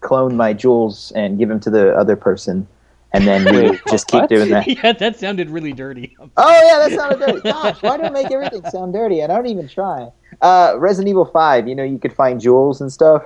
clone 0.01 0.35
my 0.35 0.51
jewels 0.53 1.13
and 1.15 1.37
give 1.37 1.47
them 1.49 1.59
to 1.61 1.69
the 1.69 1.93
other 1.95 2.15
person, 2.15 2.67
and 3.13 3.27
then 3.27 3.43
we 3.45 3.79
just 3.89 4.07
keep 4.07 4.21
what? 4.21 4.29
doing 4.29 4.49
that. 4.49 4.67
yeah, 4.83 4.93
that 4.93 5.19
sounded 5.19 5.49
really 5.49 5.73
dirty. 5.73 6.15
Oh 6.19 6.27
yeah, 6.37 6.87
that 6.87 6.97
sounded 6.97 7.19
dirty. 7.19 7.41
Gosh, 7.41 7.81
why 7.81 7.97
do 7.97 8.03
I 8.03 8.09
make 8.09 8.31
everything 8.31 8.63
sound 8.69 8.93
dirty? 8.93 9.23
I 9.23 9.27
don't 9.27 9.47
even 9.47 9.67
try. 9.67 10.09
Uh, 10.41 10.75
Resident 10.77 11.09
Evil 11.09 11.25
Five. 11.25 11.67
You 11.67 11.75
know, 11.75 11.83
you 11.83 11.99
could 11.99 12.13
find 12.13 12.39
jewels 12.39 12.81
and 12.81 12.91
stuff. 12.91 13.23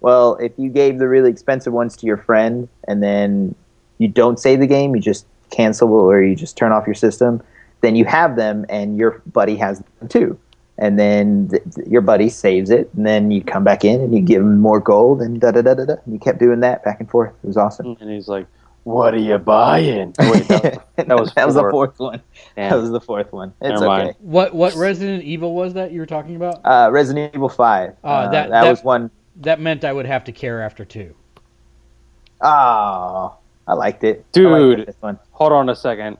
Well, 0.00 0.36
if 0.36 0.52
you 0.56 0.70
gave 0.70 0.98
the 0.98 1.08
really 1.08 1.30
expensive 1.30 1.72
ones 1.72 1.96
to 1.98 2.06
your 2.06 2.16
friend, 2.16 2.68
and 2.88 3.02
then 3.02 3.54
you 3.98 4.08
don't 4.08 4.38
save 4.38 4.60
the 4.60 4.66
game, 4.66 4.94
you 4.94 5.02
just 5.02 5.26
cancel 5.50 5.92
or 5.92 6.22
you 6.22 6.34
just 6.34 6.56
turn 6.56 6.72
off 6.72 6.86
your 6.86 6.94
system, 6.94 7.42
then 7.82 7.96
you 7.96 8.06
have 8.06 8.36
them, 8.36 8.64
and 8.70 8.96
your 8.96 9.22
buddy 9.26 9.56
has 9.56 9.82
them 9.98 10.08
too. 10.08 10.38
And 10.78 10.98
then 10.98 11.48
th- 11.48 11.62
th- 11.74 11.86
your 11.86 12.00
buddy 12.00 12.30
saves 12.30 12.70
it, 12.70 12.88
and 12.96 13.04
then 13.04 13.30
you 13.30 13.42
come 13.44 13.64
back 13.64 13.84
in 13.84 14.00
and 14.00 14.14
you 14.14 14.22
give 14.22 14.40
him 14.40 14.58
more 14.58 14.80
gold, 14.80 15.20
and 15.20 15.38
da 15.38 15.50
da 15.50 15.60
da 15.60 15.74
da 15.74 15.84
da. 15.84 15.96
And 16.06 16.14
you 16.14 16.18
kept 16.18 16.38
doing 16.38 16.60
that 16.60 16.82
back 16.82 17.00
and 17.00 17.10
forth. 17.10 17.34
It 17.44 17.46
was 17.46 17.58
awesome. 17.58 17.98
And 18.00 18.10
he's 18.10 18.28
like, 18.28 18.46
"What 18.84 19.14
are 19.14 19.18
you 19.18 19.38
buying?" 19.38 20.14
Wait, 20.18 20.48
that, 20.48 20.62
was- 20.96 21.06
that 21.06 21.18
was 21.20 21.34
that 21.34 21.46
was 21.46 21.54
the 21.56 21.70
fourth 21.70 21.98
one. 21.98 22.22
Damn. 22.56 22.70
That 22.70 22.76
was 22.76 22.90
the 22.90 23.00
fourth 23.00 23.32
one. 23.32 23.52
It's 23.60 23.80
okay. 23.82 24.14
What 24.20 24.54
what 24.54 24.74
Resident 24.74 25.24
Evil 25.24 25.54
was 25.54 25.74
that 25.74 25.92
you 25.92 26.00
were 26.00 26.06
talking 26.06 26.36
about? 26.36 26.60
Uh, 26.64 26.90
Resident 26.90 27.34
Evil 27.34 27.48
Five. 27.48 27.96
Uh, 28.02 28.06
Uh, 28.06 28.22
that- 28.30 28.50
that, 28.50 28.62
that- 28.64 28.70
was 28.70 28.82
one 28.84 29.10
That 29.36 29.60
meant 29.60 29.84
I 29.84 29.92
would 29.92 30.06
have 30.06 30.24
to 30.24 30.32
care 30.32 30.62
after 30.62 30.84
two. 30.84 31.14
Oh, 32.40 33.36
I 33.66 33.74
liked 33.74 34.04
it. 34.04 34.20
I 34.20 34.24
Dude. 34.32 34.78
liked 34.78 34.86
this 34.86 34.96
one. 35.00 35.18
Hold 35.32 35.52
on 35.52 35.68
a 35.68 35.76
second. 35.76 36.18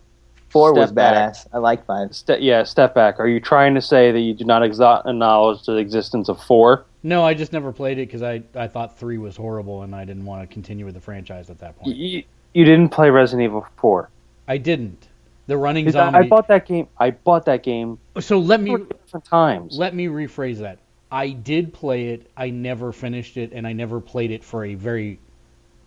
Four 0.50 0.74
was 0.74 0.88
Step 0.88 0.94
back. 0.96 1.34
badass. 1.34 1.46
I 1.52 1.58
like 1.58 1.86
five. 1.86 2.14
Ste- 2.14 2.40
yeah, 2.40 2.64
step 2.64 2.92
back. 2.94 3.20
Are 3.20 3.28
you 3.28 3.38
trying 3.40 3.74
to 3.76 3.80
say 3.80 4.10
that 4.10 4.18
you 4.20 4.34
do 4.34 4.44
not 4.44 4.62
exo- 4.62 5.06
acknowledge 5.06 5.62
the 5.64 5.76
existence 5.76 6.28
of 6.28 6.42
four? 6.42 6.84
No, 7.04 7.24
I 7.24 7.34
just 7.34 7.52
never 7.52 7.72
played 7.72 7.98
it 7.98 8.08
because 8.08 8.22
I, 8.22 8.42
I 8.56 8.66
thought 8.66 8.98
three 8.98 9.16
was 9.16 9.36
horrible 9.36 9.82
and 9.82 9.94
I 9.94 10.04
didn't 10.04 10.24
want 10.26 10.42
to 10.42 10.52
continue 10.52 10.84
with 10.84 10.94
the 10.94 11.00
franchise 11.00 11.48
at 11.50 11.58
that 11.60 11.78
point. 11.78 11.96
You, 11.96 12.24
you 12.52 12.64
didn't 12.64 12.90
play 12.90 13.10
Resident 13.10 13.44
Evil 13.44 13.66
four. 13.76 14.10
I 14.48 14.56
didn't. 14.58 15.08
The 15.46 15.56
running 15.56 15.84
'Cause 15.84 15.94
zombie. 15.94 16.18
I, 16.18 16.20
I 16.20 16.28
bought 16.28 16.48
that 16.48 16.66
game. 16.66 16.88
I 16.98 17.10
bought 17.10 17.44
that 17.46 17.62
game 17.62 17.98
so 18.20 18.38
let 18.38 18.60
me 18.60 18.76
different 18.76 19.24
times. 19.24 19.76
let 19.78 19.94
me 19.94 20.06
rephrase 20.06 20.58
that. 20.58 20.78
I 21.12 21.30
did 21.30 21.72
play 21.72 22.08
it. 22.08 22.30
I 22.36 22.50
never 22.50 22.92
finished 22.92 23.36
it, 23.36 23.52
and 23.52 23.66
I 23.66 23.72
never 23.72 24.00
played 24.00 24.30
it 24.30 24.44
for 24.44 24.64
a 24.64 24.74
very 24.74 25.18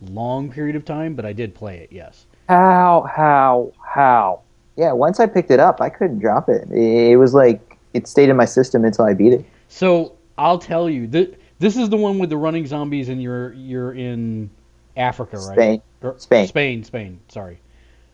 long 0.01 0.51
period 0.51 0.75
of 0.75 0.83
time. 0.83 1.13
But 1.15 1.25
I 1.25 1.33
did 1.33 1.55
play 1.55 1.77
it. 1.77 1.91
Yes. 1.91 2.25
How? 2.49 3.09
How? 3.13 3.71
How? 3.81 4.41
Yeah, 4.75 4.91
once 4.91 5.19
I 5.19 5.27
picked 5.27 5.51
it 5.51 5.59
up, 5.59 5.79
I 5.81 5.89
couldn't 5.89 6.19
drop 6.19 6.49
it. 6.49 6.69
It 6.71 7.17
was 7.17 7.33
like 7.33 7.77
it 7.93 8.07
stayed 8.07 8.27
in 8.29 8.35
my 8.35 8.45
system 8.45 8.83
until 8.83 9.05
I 9.05 9.13
beat 9.13 9.33
it. 9.33 9.45
So 9.69 10.13
I'll 10.37 10.59
tell 10.59 10.89
you. 10.89 11.07
Th- 11.07 11.33
this 11.59 11.77
is 11.77 11.89
the 11.89 11.95
one 11.97 12.19
with 12.19 12.29
the 12.29 12.37
running 12.37 12.65
zombies, 12.65 13.07
and 13.07 13.21
you're 13.21 13.53
you're 13.53 13.93
in 13.93 14.49
Africa, 14.97 15.39
right? 15.39 15.57
Spain. 15.57 15.81
Or- 16.01 16.19
Spain. 16.19 16.47
Spain, 16.47 16.83
Spain. 16.83 17.19
Sorry. 17.29 17.59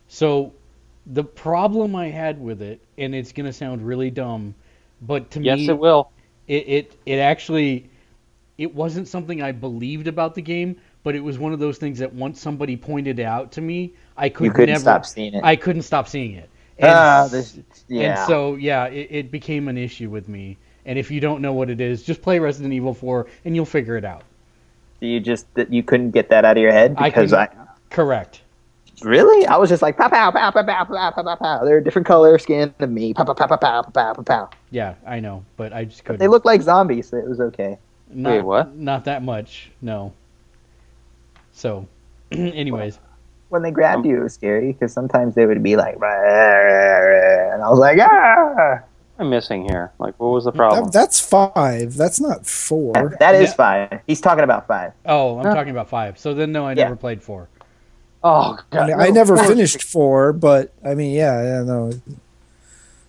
So 0.08 0.54
the 1.06 1.24
problem 1.24 1.96
I 1.96 2.10
had 2.10 2.40
with 2.40 2.62
it, 2.62 2.82
and 2.98 3.16
it's 3.16 3.32
gonna 3.32 3.54
sound 3.54 3.86
really 3.86 4.12
dumb, 4.12 4.56
but 5.02 5.32
to 5.32 5.40
Yes, 5.42 5.60
me, 5.60 5.66
yes, 5.66 5.70
it 5.70 5.80
will. 5.80 6.12
it, 6.48 6.68
it 6.68 6.98
it 7.06 7.18
actually 7.20 7.90
it 8.58 8.74
wasn't 8.76 9.08
something 9.08 9.42
I 9.42 9.52
believed 9.52 10.08
about 10.08 10.36
the 10.36 10.42
game, 10.42 10.78
but 11.04 11.16
it 11.16 11.22
was 11.24 11.40
one 11.40 11.54
of 11.54 11.60
those 11.60 11.78
things 11.78 12.00
that 12.00 12.14
once 12.14 12.40
somebody 12.42 12.76
pointed 12.78 13.20
it 13.20 13.24
out 13.24 13.52
to 13.54 13.62
me, 13.62 13.96
I 14.18 14.30
could 14.30 14.46
You 14.46 14.52
couldn't 14.52 14.76
never 14.76 14.84
stop 14.84 15.06
seeing 15.06 15.34
it. 15.34 15.44
I 15.44 15.56
couldn't 15.56 15.84
stop 15.84 16.08
seeing 16.08 16.34
it. 16.34 16.50
And, 16.78 16.94
Ah, 16.94 17.28
this, 17.30 17.60
yeah. 17.88 18.02
and 18.04 18.18
so 18.18 18.56
yeah, 18.56 18.86
it, 18.88 19.08
it 19.12 19.32
became 19.32 19.68
an 19.68 19.78
issue 19.78 20.10
with 20.10 20.28
me. 20.30 20.58
And 20.86 20.98
if 21.00 21.12
you 21.12 21.20
don't 21.20 21.42
know 21.42 21.54
what 21.54 21.70
it 21.70 21.82
is, 21.82 22.04
just 22.04 22.22
play 22.22 22.40
Resident 22.40 22.74
Evil 22.74 22.94
4 22.94 23.28
and 23.46 23.56
you'll 23.56 23.66
figure 23.66 23.98
it 23.98 24.06
out. 24.06 24.24
You 25.02 25.20
just 25.20 25.52
that 25.56 25.72
you 25.72 25.84
couldn't 25.84 26.12
get 26.12 26.30
that 26.30 26.46
out 26.46 26.58
of 26.58 26.62
your 26.62 26.72
head 26.72 26.96
because 26.96 27.34
I, 27.34 27.48
couldn't- 27.48 27.68
Correct. 27.90 28.42
really 29.02 29.46
I 29.48 29.56
was 29.58 29.70
just 29.70 29.82
like 29.82 29.98
pow 29.98 30.10
pow 30.10 30.30
pow 30.32 30.52
pow 30.52 30.64
pow 30.64 30.84
pow 30.86 31.12
pow 31.12 31.24
pow 31.24 31.36
pow. 31.36 31.64
They're 31.66 31.78
a 31.78 31.84
different 31.84 32.06
color 32.08 32.38
skin 32.38 32.74
than 32.78 32.94
me. 32.94 33.14
Pow 33.14 33.24
pow 33.24 33.34
pow 33.34 33.48
pow 33.48 33.58
pow 33.58 33.82
pow 33.84 34.14
pow 34.14 34.24
pow. 34.24 34.50
Yeah, 34.72 34.96
I 35.08 35.20
know, 35.20 35.44
but 35.58 35.74
I 35.74 35.86
just 35.86 36.04
couldn't. 36.04 36.20
They 36.20 36.28
look 36.28 36.46
like 36.46 36.62
zombies, 36.62 37.10
so 37.10 37.18
it 37.18 37.28
was 37.28 37.40
okay. 37.40 37.78
not, 38.10 38.30
Wait, 38.32 38.42
what? 38.42 38.76
Not 38.76 39.06
that 39.06 39.24
much, 39.24 39.72
no. 39.82 40.14
So, 41.54 41.88
anyways, 42.32 43.00
When 43.50 43.64
they 43.64 43.72
grabbed 43.72 44.06
you, 44.06 44.20
it 44.20 44.24
was 44.24 44.34
scary 44.34 44.74
because 44.74 44.94
sometimes 44.94 45.34
they 45.36 45.46
would 45.46 45.64
be 45.64 45.76
like, 45.76 45.96
and 45.96 46.04
I 47.64 47.70
was 47.70 47.80
like, 47.80 47.98
ah. 48.02 48.80
I'm 49.20 49.30
missing 49.30 49.66
here. 49.66 49.92
Like, 50.00 50.18
what 50.18 50.30
was 50.30 50.46
the 50.46 50.52
problem? 50.54 50.86
That, 50.86 50.94
that's 50.94 51.20
five. 51.20 51.96
That's 51.96 52.22
not 52.22 52.46
four. 52.48 53.18
That 53.20 53.36
is 53.36 53.50
Yeah. 53.50 53.54
five. 53.54 54.00
He's 54.08 54.22
talking 54.22 54.46
about 54.46 54.66
five. 54.66 54.94
oh, 55.06 55.38
I'm 55.40 55.46
Huh. 55.48 55.54
talking 55.56 55.72
about 55.72 55.90
five. 55.90 56.18
So 56.18 56.34
then, 56.34 56.54
no, 56.54 56.66
I 56.66 56.72
Yeah. 56.72 56.86
never 56.86 56.96
played 56.96 57.22
four. 57.22 57.50
oh 58.24 58.58
I, 58.74 58.78
mean, 58.88 58.88
no, 58.98 59.04
I 59.04 59.10
never 59.12 59.38
finished 59.38 59.82
four, 59.84 60.34
but 60.34 60.74
I 60.86 60.94
mean, 60.94 61.14
yeah, 61.14 61.42
yeah, 61.42 61.64
no. 61.64 61.92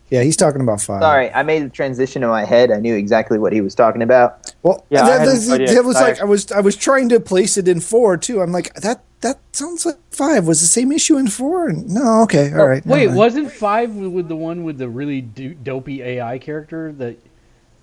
Yeah, 0.09 0.23
he's 0.23 0.37
talking 0.37 0.61
about 0.61 0.81
five. 0.81 1.03
Sorry, 1.03 1.33
I 1.33 1.43
made 1.45 1.65
the 1.65 1.69
transition 1.69 2.23
in 2.25 2.29
my 2.29 2.45
head. 2.45 2.71
I 2.73 2.79
knew 2.81 2.95
exactly 2.97 3.39
what 3.39 3.53
he 3.53 3.61
was 3.61 3.75
talking 3.77 4.03
about. 4.03 4.40
Well, 4.63 4.85
Yeah, 4.91 5.05
I 5.05 5.07
that, 5.07 5.19
had 5.21 5.29
that- 5.29 5.59
no 5.61 5.75
that 5.75 5.85
was 5.85 5.97
I 5.97 6.01
like 6.09 6.21
I 6.21 6.25
was 6.25 6.53
I 6.53 6.61
was 6.61 6.77
trying 6.77 7.09
to 7.11 7.21
place 7.21 7.57
it 7.57 7.67
in 7.69 7.81
four 7.81 8.17
too. 8.17 8.41
I'm 8.43 8.53
like 8.53 8.75
that 8.75 9.03
that 9.23 9.39
sounds 9.53 9.85
like 9.87 9.97
five. 10.11 10.47
Was 10.47 10.61
the 10.61 10.67
same 10.67 10.93
issue 10.93 11.17
in 11.19 11.29
four? 11.29 11.69
And, 11.69 11.89
no, 11.91 12.23
okay, 12.23 12.53
all 12.53 12.63
oh, 12.63 12.67
right. 12.67 12.85
Wait, 12.87 12.99
never 13.01 13.07
mind. 13.09 13.19
wasn't 13.19 13.53
five 13.53 13.95
with 13.95 14.13
with 14.13 14.29
the 14.29 14.37
one 14.37 14.65
with 14.65 14.79
the 14.79 14.89
really 14.89 15.21
do- 15.21 15.55
dopey 15.55 16.03
AI 16.03 16.39
character 16.39 16.93
that 16.93 17.17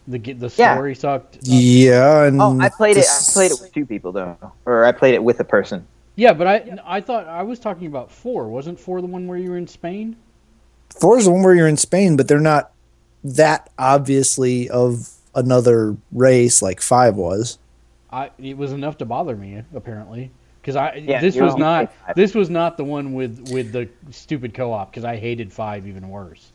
the 0.08 0.20
ge- 0.20 0.40
the 0.40 0.52
Yeah. 0.56 0.76
story 0.76 0.96
sucked? 0.96 1.40
Yeah, 1.44 2.22
oh, 2.22 2.28
and 2.28 2.42
Oh, 2.42 2.60
I 2.60 2.70
played 2.70 2.98
it. 2.98 3.06
I 3.06 3.32
played 3.34 3.52
it 3.52 3.60
with 3.60 3.74
two 3.74 3.86
people 3.86 4.12
though, 4.12 4.36
or 4.66 4.86
I 4.86 4.92
played 4.92 5.14
it 5.16 5.24
with 5.24 5.40
a 5.40 5.44
person. 5.44 5.86
Yeah, 6.16 6.34
but 6.34 6.48
I 6.48 6.78
I 6.86 7.02
thought 7.02 7.28
I 7.28 7.44
was 7.44 7.60
talking 7.60 7.88
about 7.88 8.12
four. 8.12 8.48
Wasn't 8.48 8.80
four 8.80 9.02
the 9.02 9.08
one 9.08 9.28
where 9.28 9.38
you 9.38 9.52
were 9.52 9.58
in 9.58 9.68
Spain? 9.68 10.16
Four 11.00 11.18
is 11.18 11.26
the 11.26 11.32
one 11.32 11.44
where 11.44 11.54
you're 11.54 11.68
in 11.68 11.78
Spain, 11.78 12.16
but 12.18 12.28
they're 12.28 12.40
not 12.40 12.72
that 13.24 13.70
obviously 13.78 14.70
of 14.70 15.10
another 15.38 15.98
race 16.12 16.62
like 16.64 16.82
five 16.82 17.16
was. 17.18 17.60
I 18.10 18.32
it 18.38 18.58
was 18.58 18.74
enough 18.74 18.98
to 19.00 19.06
bother 19.06 19.36
me 19.38 19.64
apparently 19.74 20.34
because 20.62 20.76
I 20.76 21.00
Yeah, 21.06 21.22
this 21.22 21.40
was 21.40 21.56
don't 21.56 21.58
not 21.58 21.88
play 21.88 21.88
five. 22.06 22.16
this 22.16 22.36
was 22.36 22.50
not 22.50 22.76
the 22.78 22.84
one 22.84 23.14
with 23.14 23.40
with 23.40 23.72
the 23.72 23.90
stupid 24.12 24.54
co-op 24.54 24.92
because 24.92 25.06
I 25.06 25.18
hated 25.18 25.54
five 25.54 25.88
even 25.88 26.10
worse. 26.10 26.52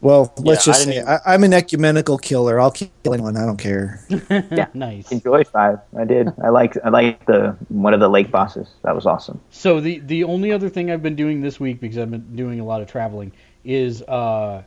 Well, 0.00 0.32
let's 0.38 0.64
Yeah, 0.64 0.64
just 0.64 0.82
didn't 0.84 0.98
say 0.98 1.02
I, 1.06 1.20
I'm 1.26 1.44
an 1.44 1.52
ecumenical 1.52 2.18
killer. 2.18 2.60
I'll 2.60 2.72
kill 2.72 2.90
anyone. 3.06 3.36
I 3.36 3.46
don't 3.46 3.56
care. 3.56 4.04
yeah, 4.54 4.68
nice. 4.74 5.24
Enjoy 5.24 5.44
five. 5.44 5.78
I 5.96 6.04
did. 6.04 6.28
I 6.42 6.48
like. 6.50 6.76
I 6.84 6.88
like 6.88 7.24
the 7.26 7.56
one 7.68 7.94
of 7.94 8.00
the 8.00 8.08
lake 8.08 8.30
bosses. 8.30 8.74
That 8.82 8.94
was 8.94 9.06
awesome. 9.06 9.40
So 9.50 9.80
the 9.80 9.98
the 10.00 10.24
only 10.24 10.50
other 10.52 10.68
thing 10.68 10.90
I've 10.90 11.02
been 11.02 11.16
doing 11.16 11.40
this 11.40 11.60
week 11.60 11.80
because 11.80 11.98
I've 11.98 12.10
been 12.10 12.34
doing 12.34 12.60
a 12.60 12.64
lot 12.64 12.80
of 12.82 12.88
traveling 12.88 13.32
is 13.64 14.02
uh, 14.02 14.62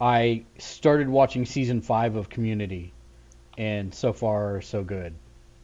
I 0.00 0.44
started 0.58 1.08
watching 1.08 1.44
season 1.44 1.80
five 1.80 2.16
of 2.16 2.28
Community, 2.30 2.92
and 3.58 3.92
so 3.94 4.12
far 4.12 4.60
so 4.62 4.82
good. 4.82 5.14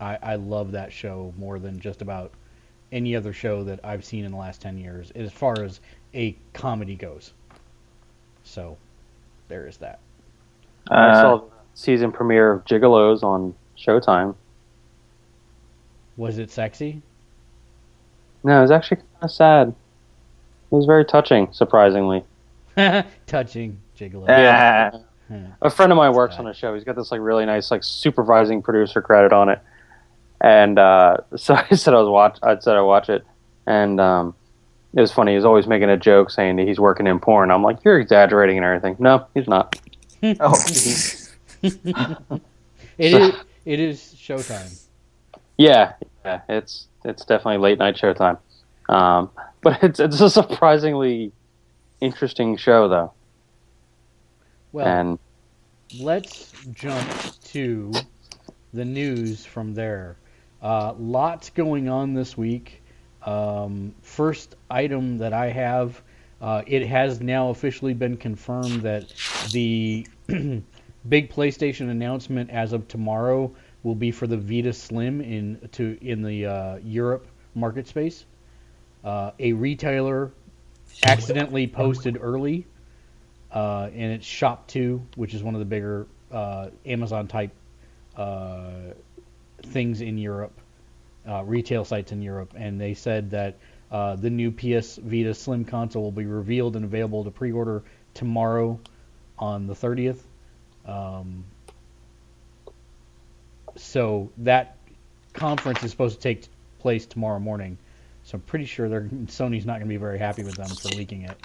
I, 0.01 0.19
I 0.23 0.35
love 0.37 0.73
that 0.73 0.93
show 0.93 1.33
more 1.39 1.59
than 1.59 1.81
just 1.81 2.03
about 2.03 2.33
any 2.93 3.17
other 3.17 3.33
show 3.33 3.65
that 3.65 3.81
I've 3.83 4.05
seen 4.05 4.25
in 4.25 4.33
the 4.33 4.39
last 4.39 4.61
ten 4.61 4.77
years 4.79 5.11
as 5.13 5.33
far 5.33 5.63
as 5.63 5.81
a 6.15 6.37
comedy 6.53 6.97
goes. 6.97 7.33
So 8.45 8.77
there 9.49 9.67
is 9.67 9.79
that. 9.79 9.99
I 10.91 11.09
Uh, 11.09 11.15
saw 11.23 11.37
the 11.39 11.45
season 11.75 12.13
premiere 12.13 12.53
of 12.53 12.65
Gigolos 12.65 13.23
on 13.23 13.55
Showtime. 13.77 14.35
Was 16.17 16.39
it 16.39 16.51
sexy? 16.51 17.03
No, 18.45 18.59
it 18.59 18.63
was 18.63 18.71
actually 18.71 18.99
kind 18.99 19.09
of 19.23 19.31
sad. 19.31 19.69
It 19.69 20.75
was 20.75 20.87
very 20.87 21.05
touching, 21.05 21.49
surprisingly. 21.53 22.25
Touching 23.27 23.79
gigolo. 23.97 24.29
Yeah. 24.29 24.91
Hmm. 25.29 25.47
A 25.61 25.71
friend 25.71 25.91
of 25.91 25.97
mine 25.97 26.11
That's 26.11 26.17
works 26.17 26.37
bad. 26.37 26.45
on 26.47 26.51
a 26.51 26.55
show. 26.55 26.75
He's 26.75 26.85
got 26.85 26.97
this 26.97 27.11
like 27.11 27.21
really 27.21 27.47
nice 27.47 27.71
like 27.71 27.83
supervising 27.83 28.63
producer 28.63 29.03
credit 29.03 29.33
on 29.33 29.49
it, 29.49 29.61
and 30.41 30.79
uh, 30.79 31.17
so 31.37 31.55
I 31.55 31.75
said 31.75 31.95
I 31.95 31.99
was 31.99 32.09
watch. 32.09 32.39
I 32.43 32.59
said 32.59 32.77
I 32.77 32.83
watch 32.83 33.09
it, 33.09 33.25
and 33.67 34.01
um, 34.01 34.35
it 34.95 35.01
was 35.01 35.13
funny. 35.13 35.35
He's 35.35 35.45
always 35.45 35.67
making 35.67 35.91
a 35.91 35.97
joke 35.97 36.31
saying 36.31 36.57
that 36.57 36.69
he's 36.69 36.79
working 36.79 37.07
in 37.07 37.19
porn. 37.19 37.51
I'm 37.51 37.63
like, 37.63 37.85
you're 37.85 37.99
exaggerating 37.99 38.57
and 38.57 38.65
everything. 38.65 38.97
No, 38.99 39.27
he's 39.35 39.49
not. 39.49 39.79
oh, 40.41 40.55
It 42.99 43.13
is. 43.13 43.35
It 43.67 43.81
is 43.81 44.01
Showtime. 44.17 44.83
Yeah, 45.59 45.93
yeah, 46.25 46.41
it's 46.49 46.87
it's 47.05 47.25
definitely 47.25 47.59
late 47.59 47.79
night 47.79 47.97
showtime, 47.97 48.39
um, 48.89 49.31
but 49.63 49.83
it's 49.83 50.01
it's 50.01 50.21
a 50.21 50.31
surprisingly 50.31 51.33
interesting 52.01 52.57
show 52.57 52.89
though, 52.89 53.13
Well, 54.77 54.87
and 54.87 55.19
let's 55.99 56.53
jump 56.75 57.09
to 57.45 57.93
the 58.75 58.85
news 58.85 59.43
from 59.47 59.73
there. 59.73 60.19
Uh, 60.61 60.93
lots 60.99 61.49
going 61.49 61.89
on 61.89 62.13
this 62.13 62.37
week. 62.37 62.83
Um, 63.23 63.95
first 64.03 64.55
item 64.69 65.17
that 65.17 65.33
I 65.33 65.47
have, 65.47 66.03
uh, 66.43 66.61
it 66.67 66.87
has 66.87 67.23
now 67.23 67.49
officially 67.49 67.95
been 67.95 68.19
confirmed 68.19 68.83
that 68.83 69.15
the 69.51 70.07
big 70.27 71.31
PlayStation 71.31 71.89
announcement 71.89 72.51
as 72.51 72.75
of 72.75 72.87
tomorrow 72.87 73.51
will 73.83 73.95
be 73.95 74.11
for 74.11 74.27
the 74.27 74.37
Vita 74.37 74.75
Slim 74.75 75.23
in 75.23 75.71
to 75.73 75.97
in 76.03 76.21
the 76.21 76.45
uh, 76.45 76.77
Europe 76.85 77.27
market 77.55 77.89
space. 77.89 78.27
uh, 79.05 79.31
a 79.39 79.55
retailer 79.55 80.33
accidentally 81.07 81.67
posted 81.67 82.19
early 82.21 82.67
uh, 83.53 83.89
in 83.93 84.11
its 84.11 84.27
ShopTo, 84.27 85.01
which 85.17 85.35
is 85.35 85.43
one 85.43 85.55
of 85.55 85.59
the 85.61 85.65
bigger 85.67 86.07
uh, 86.31 86.69
Amazon 86.85 87.29
type 87.29 87.53
uh, 88.17 88.71
things 89.63 90.01
in 90.01 90.19
Europe, 90.19 90.53
uh, 91.29 91.43
retail 91.45 91.85
sites 91.85 92.13
in 92.13 92.23
Europe, 92.23 92.53
and 92.57 92.81
they 92.81 92.95
said 92.95 93.31
that 93.31 93.57
uh, 93.91 94.17
the 94.17 94.31
new 94.31 94.51
PS 94.51 94.97
Vita 94.97 95.33
Slim 95.35 95.65
console 95.65 96.03
will 96.03 96.13
be 96.13 96.27
revealed 96.27 96.77
and 96.77 96.85
available 96.85 97.25
to 97.25 97.31
pre-order 97.31 97.83
tomorrow 98.15 98.81
on 99.39 99.67
the 99.67 99.75
30th. 99.75 100.19
Um, 100.87 101.45
so 103.77 104.31
that 104.39 104.77
conference 105.33 105.83
is 105.85 105.91
supposed 105.91 106.17
to 106.17 106.23
take 106.23 106.47
place 106.79 107.07
tomorrow 107.07 107.39
morning. 107.39 107.79
So 108.25 108.37
I'm 108.37 108.41
pretty 108.43 108.65
sure 108.65 108.89
Sony's 108.89 109.67
not 109.67 109.75
going 109.75 109.83
to 109.83 109.89
be 109.89 109.99
very 109.99 110.19
happy 110.19 110.43
with 110.43 110.57
them 110.57 110.69
for 110.69 110.89
leaking 110.89 111.23
it. 111.23 111.37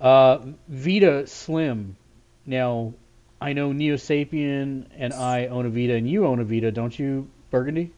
Uh, 0.00 0.38
Vita 0.68 1.26
Slim. 1.26 1.96
Now, 2.46 2.94
I 3.40 3.52
know 3.52 3.72
Neo 3.72 3.96
Sapien 3.96 4.86
and 4.96 5.12
I 5.12 5.46
own 5.46 5.66
a 5.66 5.70
Vita, 5.70 5.94
and 5.94 6.08
you 6.08 6.26
own 6.26 6.40
a 6.40 6.44
Vita, 6.44 6.72
don't 6.72 6.96
you, 6.98 7.28
Burgundy? 7.50 7.92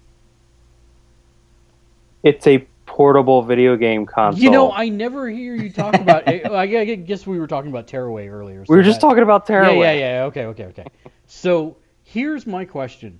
It's 2.22 2.46
a 2.46 2.66
portable 2.86 3.42
video 3.42 3.76
game 3.76 4.06
console. 4.06 4.42
You 4.42 4.50
know, 4.50 4.70
I 4.70 4.88
never 4.88 5.28
hear 5.28 5.54
you 5.54 5.70
talk 5.70 5.94
about. 5.94 6.28
I 6.28 6.66
guess 6.66 7.26
we 7.26 7.38
were 7.38 7.46
talking 7.46 7.70
about 7.70 7.86
Tearaway 7.86 8.28
earlier. 8.28 8.64
So 8.64 8.72
we 8.72 8.76
were 8.76 8.82
just 8.82 9.00
that, 9.00 9.06
talking 9.06 9.22
about 9.22 9.46
Tearaway. 9.46 9.78
Yeah, 9.78 9.92
yeah, 9.92 10.18
yeah. 10.18 10.24
Okay, 10.24 10.44
okay, 10.46 10.64
okay. 10.66 10.86
So 11.26 11.76
here's 12.04 12.46
my 12.46 12.64
question: 12.64 13.18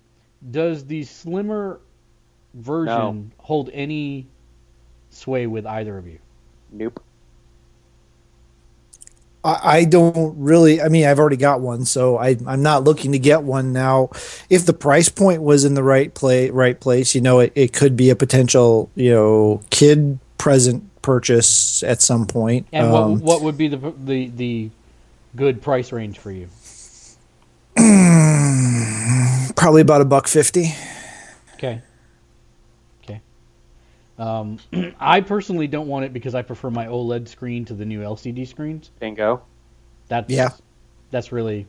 Does 0.50 0.84
the 0.86 1.02
slimmer 1.04 1.80
version 2.54 3.30
No. 3.30 3.30
hold 3.38 3.70
any 3.72 4.28
sway 5.10 5.46
with 5.46 5.66
either 5.66 5.96
of 5.96 6.06
you? 6.06 6.18
Nope. 6.70 7.02
I, 9.44 9.84
don't 9.84 10.38
really. 10.38 10.80
I 10.80 10.88
mean, 10.88 11.04
I've 11.04 11.18
already 11.18 11.36
got 11.36 11.60
one, 11.60 11.84
so 11.84 12.16
I, 12.16 12.36
I'm 12.46 12.62
not 12.62 12.84
looking 12.84 13.12
to 13.12 13.18
get 13.18 13.42
one 13.42 13.72
now. 13.72 14.10
If 14.48 14.66
the 14.66 14.72
price 14.72 15.08
point 15.08 15.42
was 15.42 15.64
in 15.64 15.74
the 15.74 15.82
right 15.82 16.14
play, 16.14 16.50
right 16.50 16.78
place, 16.78 17.14
you 17.14 17.20
know, 17.20 17.40
it, 17.40 17.52
it 17.54 17.72
could 17.72 17.96
be 17.96 18.10
a 18.10 18.16
potential, 18.16 18.90
you 18.94 19.10
know, 19.10 19.62
kid 19.70 20.20
present 20.38 20.84
purchase 21.02 21.82
at 21.82 22.00
some 22.00 22.26
point. 22.26 22.66
And 22.72 22.86
Um, 22.86 23.12
what 23.14 23.22
what 23.22 23.42
would 23.42 23.58
be 23.58 23.68
the 23.68 23.92
the 24.04 24.28
the 24.28 24.70
good 25.34 25.60
price 25.60 25.90
range 25.90 26.18
for 26.18 26.30
you? 26.30 26.48
probably 29.56 29.82
about 29.82 30.00
a 30.00 30.04
buck 30.04 30.28
fifty. 30.28 30.74
Okay. 31.54 31.80
Um, 34.22 34.58
I 35.00 35.20
personally 35.20 35.66
don't 35.66 35.88
want 35.88 36.04
it 36.04 36.12
because 36.12 36.34
I 36.34 36.42
prefer 36.42 36.70
my 36.70 36.86
OLED 36.86 37.26
screen 37.28 37.64
to 37.66 37.74
the 37.74 37.84
new 37.84 38.00
LCD 38.00 38.46
screens. 38.46 38.90
Bingo. 39.00 39.42
That's 40.08 40.30
Yeah. 40.32 40.50
That's 41.10 41.32
really. 41.32 41.66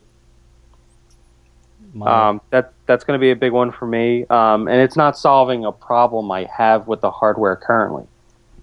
My, 1.94 2.30
Um, 2.30 2.42
that 2.52 2.74
that's 2.86 3.04
going 3.04 3.20
to 3.20 3.22
be 3.22 3.32
a 3.32 3.36
big 3.36 3.52
one 3.52 3.72
for 3.72 3.86
me, 3.86 4.26
um, 4.30 4.68
and 4.68 4.80
it's 4.80 4.96
not 4.96 5.18
solving 5.18 5.66
a 5.66 5.72
problem 5.72 6.32
I 6.32 6.46
have 6.56 6.88
with 6.88 7.02
the 7.02 7.12
hardware 7.12 7.56
currently. 7.56 8.06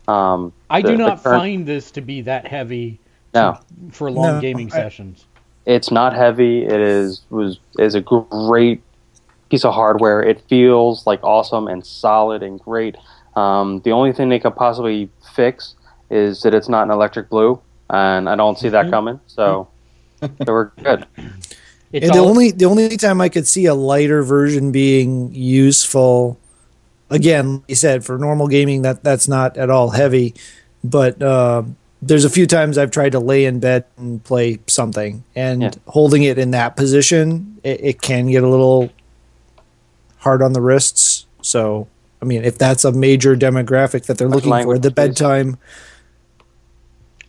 Um, 0.09 0.53
I 0.68 0.82
the- 0.82 0.88
do 0.88 0.97
not 0.97 1.22
current- 1.22 1.41
find 1.41 1.66
this 1.66 1.91
to 1.93 2.01
be 2.01 2.22
that 2.22 2.47
heavy 2.47 2.99
No, 3.34 3.59
for 3.93 4.11
long 4.11 4.36
No, 4.36 4.41
gaming 4.41 4.68
I- 4.72 4.76
sessions. 4.76 5.26
it's 5.66 5.91
not 5.93 6.14
heavy. 6.14 6.64
It 6.64 6.80
is 6.80 7.22
was 7.30 7.61
is 7.78 7.95
a 7.95 8.01
great 8.01 8.82
piece 9.51 9.64
of 9.64 9.74
hardware. 9.74 10.22
It 10.22 10.41
feels 10.49 11.07
like 11.07 11.22
awesome 11.22 11.68
and 11.68 11.84
solid 11.86 12.43
and 12.43 12.59
great. 12.59 12.97
Um, 13.37 13.81
the 13.85 13.93
only 13.93 14.12
thing 14.12 14.28
they 14.28 14.39
could 14.41 14.57
possibly 14.57 15.09
fix 15.35 15.74
is 16.11 16.43
that 16.43 16.55
it's 16.55 16.68
not 16.68 16.83
an 16.85 16.91
electric 16.91 17.28
blue, 17.28 17.61
and 17.89 18.28
I 18.28 18.35
don't 18.37 18.59
see 18.59 18.66
Mm-hmm. 18.68 18.72
that 18.87 18.91
coming. 18.91 19.20
So, 19.26 19.68
so 20.20 20.28
we're 20.47 20.70
good. 20.83 21.07
It's 21.93 22.07
and 22.07 22.14
the 22.14 22.20
all- 22.20 22.28
only 22.28 22.53
the 22.53 22.66
only 22.66 22.97
time 22.97 23.20
I 23.20 23.28
could 23.28 23.49
see 23.49 23.66
a 23.66 23.74
lighter 23.74 24.22
version 24.22 24.70
being 24.70 25.35
useful, 25.35 26.39
again, 27.11 27.55
like 27.55 27.62
you 27.66 27.74
said 27.74 28.05
for 28.05 28.16
normal 28.16 28.47
gaming, 28.47 28.83
that 28.83 29.03
that's 29.03 29.26
not 29.26 29.57
at 29.57 29.70
all 29.70 29.91
heavy. 29.91 30.35
But 30.85 31.20
uh, 31.20 31.64
there's 32.01 32.24
a 32.24 32.31
few 32.31 32.47
times 32.47 32.78
I've 32.78 32.93
tried 32.93 33.11
to 33.11 33.18
lay 33.18 33.45
in 33.45 33.59
bed 33.59 33.87
and 33.97 34.22
play 34.22 34.61
something, 34.68 35.24
and 35.35 35.62
Yeah. 35.62 35.70
holding 35.89 36.22
it 36.22 36.39
in 36.39 36.53
that 36.53 36.76
position, 36.76 37.59
it, 37.64 37.81
it 37.83 38.01
can 38.03 38.28
get 38.31 38.45
a 38.45 38.49
little 38.49 38.91
hard 40.18 40.43
on 40.43 40.53
the 40.53 40.61
wrists. 40.61 41.26
So, 41.43 41.89
I 42.23 42.27
mean, 42.27 42.45
if 42.45 42.59
that's 42.59 42.85
a 42.85 42.93
major 42.93 43.37
demographic 43.37 44.07
that 44.07 44.18
they're 44.18 44.29
Much 44.29 44.45
looking 44.45 44.57
for, 44.62 44.79
the 44.79 44.91
bedtime. 44.91 45.59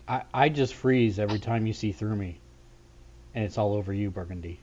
I, 0.08 0.24
I 0.34 0.50
just 0.50 0.76
freeze 0.76 1.20
every 1.20 1.40
time 1.40 1.66
you 1.68 1.74
see 1.74 1.92
through 1.92 2.16
me, 2.18 2.42
and 3.36 3.46
it's 3.46 3.58
all 3.58 3.74
over 3.74 3.94
you, 3.94 4.12
Burgundy. 4.12 4.60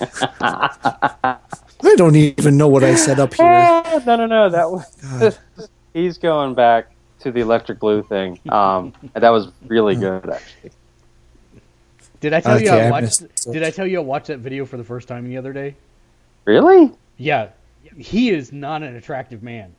I 1.82 1.96
don't 1.96 2.16
even 2.16 2.56
know 2.56 2.68
what 2.68 2.84
I 2.84 2.94
set 2.94 3.18
up 3.20 3.34
here. 3.34 3.72
Ah, 3.84 4.00
no, 4.06 4.16
no, 4.16 4.26
no. 4.26 4.48
That 4.50 4.70
was 4.70 5.38
he's 5.94 6.18
going 6.18 6.54
back 6.54 6.92
to 7.20 7.32
the 7.32 7.40
electric 7.40 7.80
blue 7.80 8.02
thing. 8.02 8.40
Um, 8.48 8.94
that 9.14 9.30
was 9.30 9.48
really 9.66 9.96
good, 9.96 10.28
actually. 10.30 10.72
Did 12.20 12.32
I 12.34 12.40
tell 12.40 12.58
you 12.60 12.70
Okay, 12.70 12.80
I 12.80 12.80
I 12.80 12.90
watched? 12.90 13.20
missed 13.20 13.22
it. 13.22 13.32
Did 13.50 13.62
I 13.64 13.70
tell 13.70 13.86
you 13.86 13.98
I 13.98 14.02
watched 14.02 14.28
that 14.28 14.40
video 14.40 14.66
for 14.66 14.76
the 14.76 14.84
first 14.84 15.08
time 15.08 15.26
the 15.28 15.38
other 15.38 15.52
day? 15.52 15.76
Really? 16.44 16.92
Yeah, 17.16 17.48
he 17.96 18.30
is 18.30 18.52
not 18.52 18.82
an 18.82 18.96
attractive 18.96 19.42
man. 19.42 19.74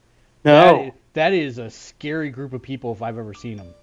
No. 0.46 0.54
That 0.54 0.86
is, 0.86 0.94
that 1.14 1.34
is 1.34 1.58
a 1.58 1.70
scary 1.70 2.30
group 2.30 2.54
of 2.54 2.62
people 2.62 2.92
if 2.92 3.02
I've 3.02 3.18
ever 3.18 3.34
seen 3.34 3.58
them. 3.58 3.74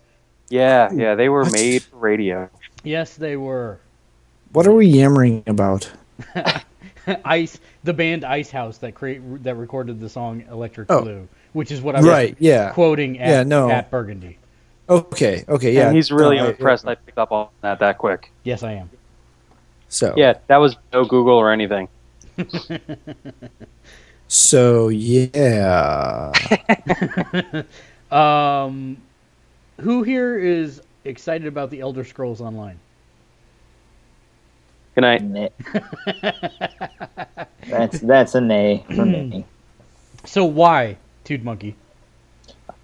Yeah, 0.48 0.90
yeah. 0.92 1.14
They 1.14 1.28
were 1.28 1.44
made 1.50 1.82
for 1.82 1.96
radio. 1.96 2.48
Yes, 2.84 3.16
they 3.16 3.36
were. 3.36 3.78
What 4.52 4.66
are 4.66 4.72
we 4.72 4.86
yammering 4.86 5.42
about? 5.46 5.90
Ice, 7.24 7.58
the 7.84 7.92
band 7.94 8.24
Icehouse 8.24 8.78
that 8.78 8.94
create 8.94 9.42
that 9.42 9.54
recorded 9.56 9.98
the 10.00 10.08
song 10.08 10.44
Electric 10.50 10.90
Oh. 10.90 11.02
Blue, 11.02 11.28
which 11.52 11.70
is 11.70 11.80
what 11.80 11.96
I 11.96 12.00
was 12.00 12.08
Right, 12.08 12.36
yeah. 12.38 12.70
quoting 12.72 13.18
at, 13.18 13.28
Yeah, 13.28 13.42
no. 13.44 13.70
at 13.70 13.90
Burgundy. 13.90 14.38
Okay, 14.88 15.44
okay, 15.48 15.74
yeah. 15.74 15.88
and 15.88 15.96
he's 15.96 16.10
really 16.10 16.36
no, 16.36 16.46
I- 16.46 16.50
impressed. 16.50 16.86
I 16.86 16.94
picked 16.94 17.18
up 17.18 17.30
on 17.32 17.48
that 17.60 17.78
that 17.80 17.98
quick. 17.98 18.30
Yes, 18.44 18.62
I 18.62 18.72
am. 18.72 18.90
So 19.88 20.14
Yeah, 20.16 20.34
that 20.48 20.56
was 20.58 20.76
no 20.92 21.04
Google 21.04 21.34
or 21.34 21.50
anything. 21.50 21.88
So 24.28 24.88
yeah, 24.88 26.32
Um, 28.10 28.96
who 29.80 30.02
here 30.02 30.38
is 30.38 30.80
excited 31.04 31.46
about 31.46 31.70
the 31.70 31.80
Elder 31.80 32.04
Scrolls 32.04 32.40
Online? 32.40 32.78
Good 34.94 35.02
night. 35.02 35.22
Nay. 35.22 35.50
that's 37.68 38.00
that's 38.00 38.34
a 38.34 38.40
nay 38.40 38.84
for 38.94 39.04
me. 39.04 39.44
So 40.24 40.44
why, 40.44 40.96
Tood 41.24 41.44
Monkey? 41.44 41.76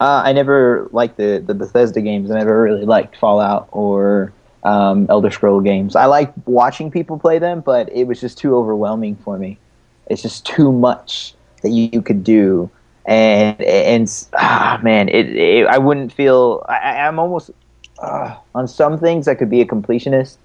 Uh, 0.01 0.23
I 0.25 0.33
never 0.33 0.89
liked 0.93 1.17
the, 1.17 1.43
the 1.45 1.55
Bethesda 1.55 2.01
games. 2.01 2.31
I 2.31 2.39
never 2.39 2.63
really 2.63 2.85
liked 2.85 3.17
Fallout 3.17 3.69
or 3.73 4.33
um, 4.65 5.07
Elder 5.09 5.31
Scroll 5.31 5.61
games. 5.61 5.97
I 5.97 6.07
like 6.07 6.33
watching 6.47 6.91
people 6.91 7.19
play 7.19 7.39
them, 7.39 7.61
but 7.61 7.93
it 7.93 8.05
was 8.05 8.21
just 8.21 8.39
too 8.39 8.57
overwhelming 8.57 9.17
for 9.17 9.39
me. 9.39 9.59
It's 10.07 10.23
just 10.23 10.47
too 10.47 10.73
much 10.73 11.35
that 11.63 11.71
you, 11.71 11.89
you 11.93 12.03
could 12.03 12.25
do, 12.25 12.71
and 13.07 13.61
and 13.61 14.27
ah 14.35 14.81
man, 14.83 15.09
it, 15.09 15.35
it 15.37 15.67
I 15.67 15.79
wouldn't 15.79 16.13
feel. 16.13 16.65
I, 16.69 17.01
I'm 17.01 17.19
almost 17.19 17.51
uh, 17.99 18.37
on 18.55 18.69
some 18.69 18.99
things 18.99 19.29
I 19.29 19.35
could 19.35 19.51
be 19.51 19.61
a 19.61 19.67
completionist, 19.67 20.37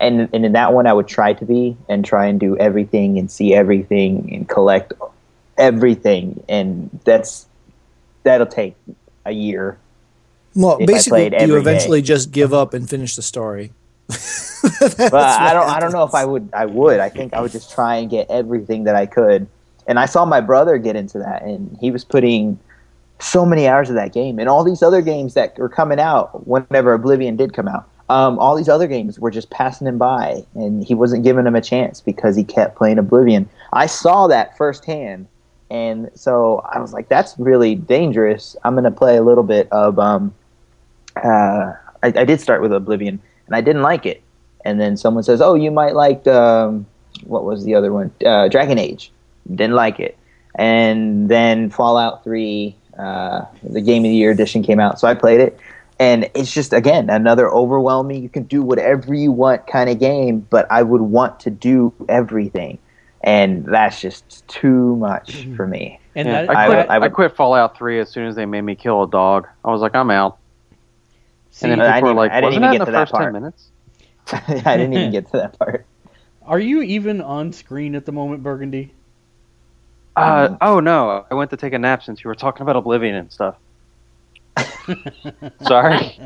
and 0.00 0.28
and 0.32 0.44
in 0.44 0.52
that 0.52 0.72
one 0.72 0.86
I 0.86 0.92
would 0.92 1.08
try 1.08 1.32
to 1.34 1.44
be 1.44 1.76
and 1.88 2.04
try 2.04 2.26
and 2.26 2.38
do 2.40 2.56
everything 2.58 3.18
and 3.18 3.30
see 3.30 3.54
everything 3.54 4.34
and 4.34 4.48
collect 4.48 4.92
everything, 5.58 6.42
and 6.48 7.00
that's 7.04 7.46
that'll 8.24 8.46
take 8.46 8.76
a 9.24 9.32
year. 9.32 9.78
Well, 10.54 10.78
If 10.80 10.86
basically, 10.86 11.24
you 11.24 11.30
day. 11.30 11.46
eventually 11.46 12.02
just 12.02 12.32
give 12.32 12.52
up 12.52 12.74
and 12.74 12.88
finish 12.88 13.16
the 13.16 13.22
story. 13.22 13.72
But 14.98 15.14
I 15.14 15.52
don't 15.52 15.68
I 15.68 15.80
don't 15.80 15.92
know 15.92 16.04
if 16.04 16.14
I 16.14 16.24
would 16.24 16.48
I 16.52 16.66
would. 16.66 17.00
I 17.00 17.08
think 17.08 17.34
I 17.34 17.40
would 17.40 17.50
just 17.50 17.72
try 17.72 17.96
and 17.96 18.08
get 18.08 18.30
everything 18.30 18.84
that 18.84 18.94
I 18.94 19.06
could. 19.06 19.48
And 19.88 19.98
I 19.98 20.06
saw 20.06 20.24
my 20.24 20.40
brother 20.40 20.78
get 20.78 20.94
into 20.94 21.18
that 21.18 21.42
and 21.42 21.76
he 21.80 21.90
was 21.90 22.04
putting 22.04 22.58
so 23.18 23.44
many 23.44 23.66
hours 23.66 23.88
of 23.88 23.96
that 23.96 24.12
game 24.12 24.38
and 24.38 24.48
all 24.48 24.62
these 24.64 24.82
other 24.82 25.02
games 25.02 25.34
that 25.34 25.58
were 25.58 25.68
coming 25.68 25.98
out 25.98 26.46
whenever 26.46 26.92
Oblivion 26.92 27.36
did 27.36 27.52
come 27.54 27.66
out. 27.66 27.88
Um, 28.08 28.38
all 28.38 28.54
these 28.54 28.68
other 28.68 28.86
games 28.86 29.18
were 29.18 29.30
just 29.30 29.50
passing 29.50 29.86
him 29.86 29.98
by 29.98 30.44
and 30.54 30.84
he 30.84 30.94
wasn't 30.94 31.24
giving 31.24 31.44
them 31.44 31.56
a 31.56 31.60
chance 31.60 32.00
because 32.00 32.36
he 32.36 32.44
kept 32.44 32.76
playing 32.76 32.98
Oblivion. 32.98 33.48
I 33.72 33.86
saw 33.86 34.28
that 34.28 34.56
firsthand 34.56 35.26
and 35.70 36.10
so 36.14 36.62
I 36.70 36.78
was 36.78 36.92
like 36.92 37.08
that's 37.08 37.34
really 37.38 37.74
dangerous. 37.74 38.56
I'm 38.62 38.74
going 38.74 38.84
to 38.84 38.90
play 38.92 39.16
a 39.16 39.22
little 39.22 39.44
bit 39.44 39.66
of 39.72 39.98
um 39.98 40.32
uh 41.16 41.72
I, 42.04 42.06
I 42.08 42.24
did 42.24 42.40
start 42.40 42.62
with 42.62 42.72
Oblivion 42.72 43.20
and 43.46 43.54
I 43.56 43.60
didn't 43.60 43.82
like 43.82 44.06
it. 44.06 44.22
And 44.64 44.80
then 44.80 44.96
someone 44.96 45.22
says, 45.24 45.40
"Oh, 45.40 45.54
you 45.54 45.70
might 45.70 45.94
like 45.94 46.26
um, 46.26 46.86
what 47.24 47.44
was 47.44 47.64
the 47.64 47.74
other 47.74 47.92
one? 47.92 48.10
Uh, 48.24 48.48
Dragon 48.48 48.78
Age." 48.78 49.10
Didn't 49.48 49.74
like 49.74 49.98
it. 49.98 50.16
and 50.54 51.28
then 51.28 51.68
Fallout 51.70 52.22
Three, 52.22 52.76
uh, 52.98 53.44
the 53.62 53.80
Game 53.80 54.04
of 54.04 54.10
the 54.10 54.14
Year 54.16 54.30
edition 54.30 54.62
came 54.62 54.78
out, 54.78 55.00
so 55.00 55.08
I 55.08 55.14
played 55.14 55.40
it, 55.40 55.58
and 55.98 56.30
it's 56.34 56.52
just 56.52 56.72
again 56.72 57.10
another 57.10 57.50
overwhelming. 57.50 58.22
You 58.22 58.28
can 58.28 58.44
do 58.44 58.62
whatever 58.62 59.14
you 59.14 59.32
want 59.32 59.66
kind 59.66 59.90
of 59.90 59.98
game, 59.98 60.46
but 60.48 60.66
I 60.70 60.82
would 60.84 61.00
want 61.00 61.40
to 61.40 61.50
do 61.50 61.92
everything, 62.08 62.78
and 63.24 63.64
that's 63.64 64.00
just 64.00 64.46
too 64.46 64.94
much 64.96 65.44
for 65.56 65.66
me. 65.66 65.98
And 66.14 66.28
Yeah, 66.28 66.42
that, 66.46 66.56
I, 66.56 66.66
quit, 66.66 66.90
I 66.90 66.94
I, 66.94 66.98
would- 66.98 67.12
quit 67.14 67.34
Fallout 67.34 67.76
3 67.76 67.98
as 68.00 68.10
soon 68.10 68.26
as 68.26 68.36
they 68.36 68.44
made 68.46 68.60
me 68.62 68.74
kill 68.76 69.02
a 69.02 69.08
dog. 69.08 69.48
I 69.64 69.70
was 69.72 69.80
like, 69.80 69.94
I'm 69.94 70.10
out. 70.10 70.36
See, 71.52 71.70
and 71.70 71.80
then 71.80 71.88
I 71.88 72.00
people 72.00 72.08
were 72.08 72.08
didn't- 72.08 72.16
like, 72.16 72.32
I 72.32 72.40
didn't 72.40 72.44
wasn't 72.44 72.64
even 72.64 72.70
that 72.70 72.74
in 72.74 72.78
get 72.78 72.78
the 72.80 72.84
to 72.86 72.92
that 72.92 73.08
first 73.08 73.12
10 73.12 73.20
part. 73.20 73.32
minutes? 73.32 73.70
I 74.66 74.76
didn't 74.76 74.92
even 74.94 75.10
get 75.12 75.26
to 75.32 75.36
that 75.38 75.58
part. 75.58 75.86
are 76.46 76.58
you 76.58 76.82
even 76.82 77.20
on 77.20 77.52
screen 77.52 77.94
at 77.94 78.04
the 78.06 78.12
moment, 78.12 78.42
Burgundy? 78.42 78.92
Uh, 80.16 80.56
oh, 80.60 80.80
no. 80.80 81.24
I 81.30 81.34
went 81.34 81.50
to 81.50 81.56
take 81.56 81.72
a 81.72 81.78
nap 81.78 82.02
since 82.02 82.22
you 82.22 82.28
were 82.28 82.34
talking 82.34 82.62
about 82.62 82.76
Oblivion 82.76 83.14
and 83.14 83.32
stuff. 83.32 83.56
Sorry. 85.62 86.18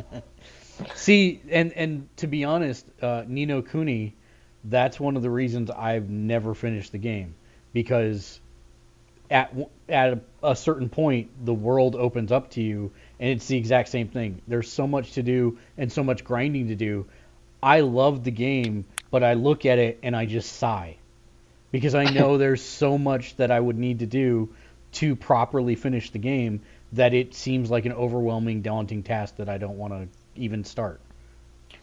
See, 0.95 1.41
and 1.49 1.73
and 1.73 2.09
to 2.17 2.27
be 2.27 2.45
honest, 2.45 2.87
uh, 3.01 3.25
Ni 3.27 3.47
no 3.47 3.63
Kuni, 3.63 4.15
that's 4.65 4.99
one 5.01 5.17
of 5.17 5.23
the 5.23 5.31
reasons 5.31 5.71
I've 5.71 6.11
never 6.11 6.55
finished 6.55 6.93
the 6.93 6.99
game 6.99 7.35
because 7.73 8.41
at 9.31 9.55
at 9.89 10.13
a, 10.15 10.21
a 10.43 10.57
certain 10.57 10.89
point 10.89 11.31
the 11.47 11.55
world 11.55 11.95
opens 11.97 12.33
up 12.33 12.51
to 12.51 12.63
you 12.63 12.91
and 13.19 13.31
it's 13.31 13.47
the 13.47 13.57
exact 13.57 13.89
same 13.89 14.09
thing. 14.09 14.41
There's 14.47 14.71
so 14.71 14.87
much 14.87 15.13
to 15.13 15.23
do 15.23 15.59
and 15.79 15.91
so 15.91 16.05
much 16.05 16.25
grinding 16.25 16.69
to 16.69 16.75
do. 16.75 17.07
I 17.63 17.81
love 17.81 18.25
the 18.25 18.31
game, 18.31 18.85
but 19.11 19.23
I 19.23 19.35
look 19.35 19.67
at 19.67 19.79
it 19.79 19.99
and 20.03 20.15
I 20.15 20.27
just 20.27 20.57
sigh 20.57 20.97
because 21.73 21.95
I 21.95 22.05
know 22.05 22.39
there's 22.39 22.63
so 22.63 22.99
much 22.99 23.37
that 23.37 23.51
I 23.51 23.59
would 23.59 23.79
need 23.79 24.01
to 24.01 24.07
do 24.07 24.51
to 24.93 25.17
properly 25.17 25.75
finish 25.75 26.11
the 26.11 26.19
game 26.19 26.61
that 26.93 27.13
it 27.13 27.35
seems 27.35 27.71
like 27.71 27.85
an 27.87 27.93
overwhelming, 27.93 28.63
daunting 28.63 29.03
task 29.03 29.37
that 29.37 29.49
I 29.49 29.59
don't 29.59 29.77
want 29.77 29.93
to 29.93 30.09
even 30.41 30.65
start. 30.65 31.01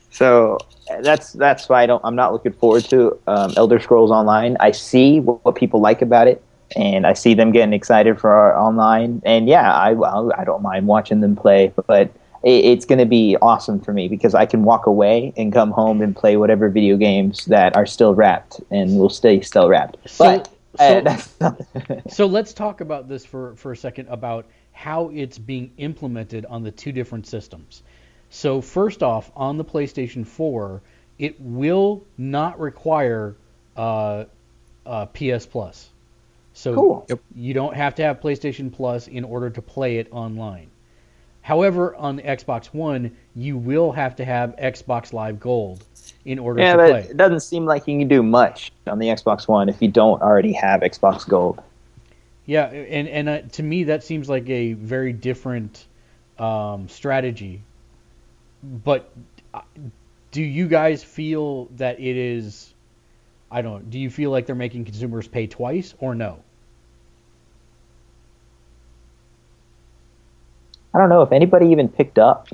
So 0.09 0.59
that's 1.01 1.33
that's 1.33 1.67
why 1.67 1.83
I 1.83 1.85
don't. 1.87 2.01
I'm 2.05 2.15
not 2.15 2.33
looking 2.33 2.53
forward 2.53 2.83
to 2.85 3.17
um, 3.25 3.53
Elder 3.57 3.79
Scrolls 3.79 4.11
Online. 4.11 4.55
I 4.59 4.71
see 4.71 5.19
what, 5.19 5.43
what 5.43 5.55
people 5.55 5.81
like 5.81 6.03
about 6.03 6.27
it, 6.27 6.43
and 6.75 7.05
I 7.05 7.13
see 7.13 7.33
them 7.33 7.51
getting 7.51 7.73
excited 7.73 8.19
for 8.19 8.31
our 8.31 8.57
online. 8.57 9.21
And 9.25 9.47
yeah, 9.47 9.73
I 9.73 9.93
well, 9.93 10.31
I 10.37 10.43
don't 10.43 10.61
mind 10.61 10.87
watching 10.87 11.21
them 11.21 11.35
play, 11.35 11.73
but 11.87 12.11
it, 12.43 12.65
it's 12.65 12.85
going 12.85 12.99
to 12.99 13.05
be 13.05 13.37
awesome 13.41 13.79
for 13.79 13.93
me 13.93 14.07
because 14.07 14.35
I 14.35 14.45
can 14.45 14.63
walk 14.63 14.85
away 14.85 15.33
and 15.37 15.51
come 15.53 15.71
home 15.71 16.01
and 16.01 16.15
play 16.15 16.37
whatever 16.37 16.69
video 16.69 16.97
games 16.97 17.45
that 17.45 17.75
are 17.75 17.85
still 17.85 18.13
wrapped 18.13 18.61
and 18.71 18.97
will 18.97 19.09
stay 19.09 19.41
still 19.41 19.69
wrapped. 19.69 19.97
So- 20.09 20.25
but 20.25 20.49
uh, 20.79 20.87
so- 20.89 21.01
that's 21.01 21.39
not, 21.39 21.61
So 22.11 22.25
let's 22.25 22.53
talk 22.53 22.81
about 22.81 23.07
this 23.07 23.25
for, 23.25 23.55
for 23.55 23.71
a 23.71 23.77
second 23.77 24.07
about 24.09 24.45
how 24.71 25.09
it's 25.13 25.37
being 25.37 25.71
implemented 25.77 26.45
on 26.47 26.63
the 26.63 26.71
two 26.71 26.91
different 26.91 27.27
systems. 27.27 27.83
So 28.29 28.59
first 28.59 29.03
off, 29.03 29.31
on 29.35 29.57
the 29.57 29.63
PlayStation 29.63 30.25
4, 30.25 30.81
it 31.19 31.39
will 31.39 32.03
not 32.17 32.59
require 32.59 33.35
uh, 33.77 34.25
uh, 34.85 35.05
PS 35.07 35.45
Plus. 35.45 35.89
So 36.53 36.75
Cool. 36.75 37.05
Yep. 37.09 37.19
you 37.35 37.53
don't 37.53 37.75
have 37.75 37.95
to 37.95 38.03
have 38.03 38.19
PlayStation 38.21 38.71
Plus 38.71 39.07
in 39.07 39.23
order 39.23 39.49
to 39.49 39.61
play 39.61 39.97
it 39.97 40.07
online. 40.11 40.69
However, 41.41 41.93
on 41.95 42.15
the 42.15 42.23
Xbox 42.23 42.67
One, 42.67 43.15
you 43.35 43.57
will 43.57 43.91
have 43.91 44.15
to 44.15 44.25
have 44.25 44.55
Xbox 44.55 45.11
Live 45.11 45.39
Gold 45.39 45.83
in 46.23 46.39
order 46.39 46.61
yeah, 46.61 46.71
to 46.71 46.77
but 46.77 46.89
play. 46.89 47.01
it 47.09 47.17
doesn't 47.17 47.41
seem 47.41 47.65
like 47.65 47.85
you 47.85 47.99
can 47.99 48.07
do 48.07 48.23
much 48.23 48.71
on 48.87 48.97
the 48.97 49.07
Xbox 49.07 49.47
One 49.47 49.67
if 49.67 49.81
you 49.81 49.89
don't 49.89 50.21
already 50.21 50.53
have 50.53 50.81
Xbox 50.81 51.27
Gold. 51.27 51.61
Yeah, 52.45 52.65
and 52.67 53.07
and 53.07 53.29
uh, 53.29 53.41
to 53.53 53.63
me 53.63 53.85
that 53.85 54.03
seems 54.03 54.29
like 54.29 54.49
a 54.49 54.73
very 54.73 55.11
different 55.11 55.85
um, 56.39 56.87
strategy. 56.87 57.61
But 58.63 59.11
uh, 59.53 59.61
do 60.31 60.41
you 60.41 60.67
guys 60.67 61.03
feel 61.03 61.65
that 61.75 61.99
it 61.99 62.17
is? 62.17 62.72
I 63.53 63.61
don't. 63.61 63.91
Do 63.91 63.99
you 63.99 64.09
feel 64.09 64.31
like 64.31 64.47
they're 64.47 64.55
making 64.55 64.85
consumers 64.85 65.27
pay 65.27 65.45
twice 65.45 65.93
or 65.99 66.15
no? 66.15 66.39
I 70.91 70.97
don't 70.97 71.09
know 71.09 71.21
if 71.21 71.31
anybody 71.31 71.67
even 71.67 71.87
picked 71.87 72.17
up 72.17 72.47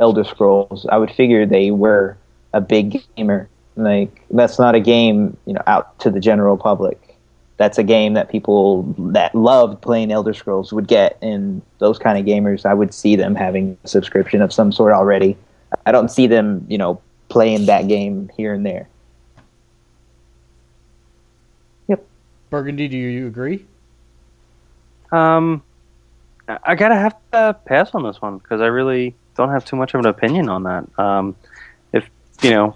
Elder 0.00 0.24
Scrolls. 0.24 0.86
I 0.90 0.98
would 0.98 1.12
figure 1.12 1.46
they 1.46 1.70
were 1.70 2.18
a 2.52 2.60
big 2.60 3.00
gamer. 3.16 3.48
Like 3.76 4.24
that's 4.28 4.58
not 4.58 4.74
a 4.74 4.80
game, 4.80 5.36
you 5.46 5.52
know, 5.52 5.62
out 5.68 5.96
to 6.00 6.10
the 6.10 6.18
general 6.18 6.56
public. 6.56 7.16
That's 7.56 7.78
a 7.78 7.84
game 7.84 8.14
that 8.14 8.28
people 8.28 8.82
that 8.98 9.32
loved 9.36 9.80
playing 9.80 10.10
Elder 10.10 10.34
Scrolls 10.34 10.72
would 10.72 10.88
get, 10.88 11.16
and 11.22 11.62
those 11.78 11.96
kind 11.98 12.18
of 12.18 12.26
gamers, 12.26 12.66
I 12.66 12.74
would 12.74 12.92
see 12.92 13.14
them 13.14 13.36
having 13.36 13.78
a 13.84 13.88
subscription 13.88 14.42
of 14.42 14.52
some 14.52 14.72
sort 14.72 14.94
already. 14.94 15.36
I 15.86 15.92
don't 15.92 16.10
see 16.10 16.26
them, 16.26 16.66
you 16.68 16.78
know, 16.78 17.00
playing 17.28 17.66
that 17.66 17.86
game 17.86 18.30
here 18.36 18.52
and 18.52 18.66
there. 18.66 18.88
Burgundy, 22.50 22.88
do 22.88 22.96
you 22.96 23.26
agree? 23.28 23.64
Um, 25.12 25.62
I 26.64 26.74
gotta 26.74 26.96
have 26.96 27.16
to 27.32 27.56
pass 27.64 27.94
on 27.94 28.02
this 28.02 28.20
one 28.20 28.38
because 28.38 28.60
I 28.60 28.66
really 28.66 29.14
don't 29.36 29.50
have 29.50 29.64
too 29.64 29.76
much 29.76 29.94
of 29.94 30.00
an 30.00 30.06
opinion 30.06 30.48
on 30.48 30.64
that. 30.64 30.98
Um, 30.98 31.36
if 31.92 32.08
you 32.42 32.50
know 32.50 32.74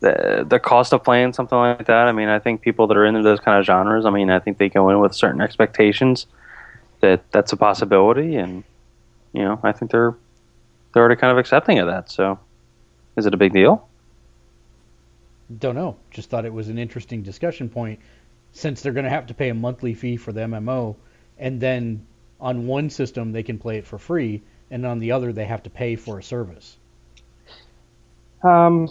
the 0.00 0.46
the 0.48 0.58
cost 0.58 0.92
of 0.92 1.02
playing 1.02 1.32
something 1.32 1.58
like 1.58 1.86
that, 1.86 2.08
I 2.08 2.12
mean, 2.12 2.28
I 2.28 2.38
think 2.38 2.62
people 2.62 2.86
that 2.86 2.96
are 2.96 3.04
into 3.04 3.22
those 3.22 3.40
kind 3.40 3.58
of 3.58 3.66
genres, 3.66 4.06
I 4.06 4.10
mean, 4.10 4.30
I 4.30 4.38
think 4.38 4.58
they 4.58 4.68
go 4.68 4.88
in 4.90 5.00
with 5.00 5.14
certain 5.14 5.40
expectations 5.40 6.26
that 7.00 7.30
that's 7.32 7.52
a 7.52 7.56
possibility, 7.56 8.36
and 8.36 8.62
you 9.32 9.42
know, 9.42 9.58
I 9.62 9.72
think 9.72 9.90
they're 9.90 10.14
they're 10.92 11.02
already 11.02 11.20
kind 11.20 11.32
of 11.32 11.38
accepting 11.38 11.78
of 11.78 11.88
that. 11.88 12.10
So, 12.10 12.38
is 13.16 13.26
it 13.26 13.34
a 13.34 13.36
big 13.36 13.52
deal? 13.52 13.88
Don't 15.58 15.74
know. 15.74 15.96
Just 16.10 16.30
thought 16.30 16.44
it 16.44 16.52
was 16.52 16.68
an 16.68 16.78
interesting 16.78 17.22
discussion 17.22 17.68
point 17.68 18.00
since 18.56 18.80
they're 18.80 18.92
going 18.92 19.04
to 19.04 19.10
have 19.10 19.26
to 19.26 19.34
pay 19.34 19.50
a 19.50 19.54
monthly 19.54 19.92
fee 19.92 20.16
for 20.16 20.32
the 20.32 20.40
MMO, 20.40 20.96
and 21.36 21.60
then 21.60 22.06
on 22.40 22.66
one 22.66 22.88
system 22.88 23.32
they 23.32 23.42
can 23.42 23.58
play 23.58 23.76
it 23.76 23.86
for 23.86 23.98
free, 23.98 24.42
and 24.70 24.86
on 24.86 24.98
the 24.98 25.12
other 25.12 25.30
they 25.30 25.44
have 25.44 25.62
to 25.64 25.70
pay 25.70 25.94
for 25.94 26.18
a 26.18 26.22
service. 26.22 26.78
Um, 28.42 28.88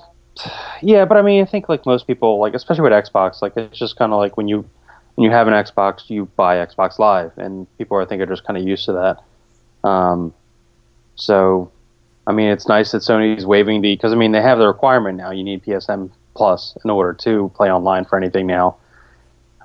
yeah, 0.84 1.05
but 1.05 1.18
I 1.18 1.24
mean, 1.24 1.41
I 1.41 1.45
think 1.45 1.68
like 1.68 1.84
most 1.84 2.05
people, 2.05 2.38
like 2.39 2.53
especially 2.53 2.84
with 2.84 2.91
Xbox, 2.91 3.41
like 3.41 3.57
it's 3.57 3.80
just 3.80 3.97
kind 3.97 4.13
of 4.13 4.20
like 4.20 4.38
when 4.38 4.47
you 4.47 4.70
when 5.16 5.26
you 5.26 5.32
have 5.32 5.47
an 5.47 5.53
Xbox, 5.53 6.11
you 6.11 6.26
buy 6.36 6.57
Xbox 6.57 6.99
Live, 6.99 7.36
and 7.38 7.66
people 7.80 7.97
I 7.97 8.05
think 8.05 8.22
are 8.22 8.28
just 8.28 8.43
kind 8.43 8.57
of 8.57 8.68
used 8.68 8.86
to 8.86 8.93
that. 8.93 9.89
Um, 9.89 10.32
so, 11.16 11.72
I 12.28 12.34
mean, 12.34 12.49
it's 12.49 12.68
nice 12.68 12.91
that 12.91 13.01
Sony's 13.01 13.47
waiving 13.47 13.82
the 13.82 13.95
because 13.95 14.13
I 14.13 14.16
mean 14.16 14.32
they 14.32 14.43
have 14.43 14.59
the 14.59 14.68
requirement 14.68 15.18
now. 15.18 15.32
You 15.32 15.43
need 15.43 15.63
PSN 15.63 16.11
Plus 16.36 16.78
in 16.84 16.91
order 16.91 17.13
to 17.13 17.51
play 17.55 17.72
online 17.72 18.05
for 18.05 18.16
anything 18.16 18.45
now. 18.45 18.78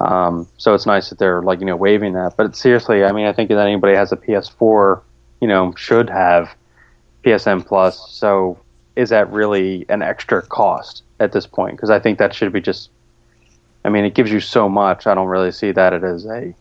Um, 0.00 0.48
so 0.56 0.74
it's 0.74 0.86
nice 0.86 1.10
that 1.10 1.18
they're 1.18 1.42
like 1.42 1.60
you 1.60 1.66
know 1.66 1.76
waiving 1.76 2.14
that. 2.14 2.36
But 2.36 2.56
seriously, 2.56 3.04
I 3.04 3.12
mean, 3.12 3.26
I 3.26 3.32
think 3.32 3.50
that 3.50 3.58
anybody 3.58 3.94
has 3.94 4.12
a 4.12 4.16
PS4, 4.16 5.02
you 5.40 5.48
know, 5.48 5.74
should 5.76 6.08
have 6.08 6.54
PSN 7.24 7.66
Plus. 7.66 8.10
So 8.10 8.58
is 8.96 9.10
that 9.10 9.30
really 9.30 9.84
an 9.88 10.02
extra 10.02 10.42
cost 10.42 11.02
at 11.20 11.32
this 11.32 11.46
point? 11.46 11.76
Because 11.76 11.90
I 11.90 11.98
think 11.98 12.18
that 12.18 12.34
should 12.34 12.52
be 12.52 12.60
just. 12.60 12.90
I 13.82 13.88
mean, 13.88 14.04
it 14.04 14.14
gives 14.14 14.30
you 14.30 14.40
so 14.40 14.68
much. 14.68 15.06
I 15.06 15.14
don't 15.14 15.28
really 15.28 15.52
see 15.52 15.72
that 15.72 15.94
it 15.94 16.04
is 16.04 16.26
a, 16.26 16.54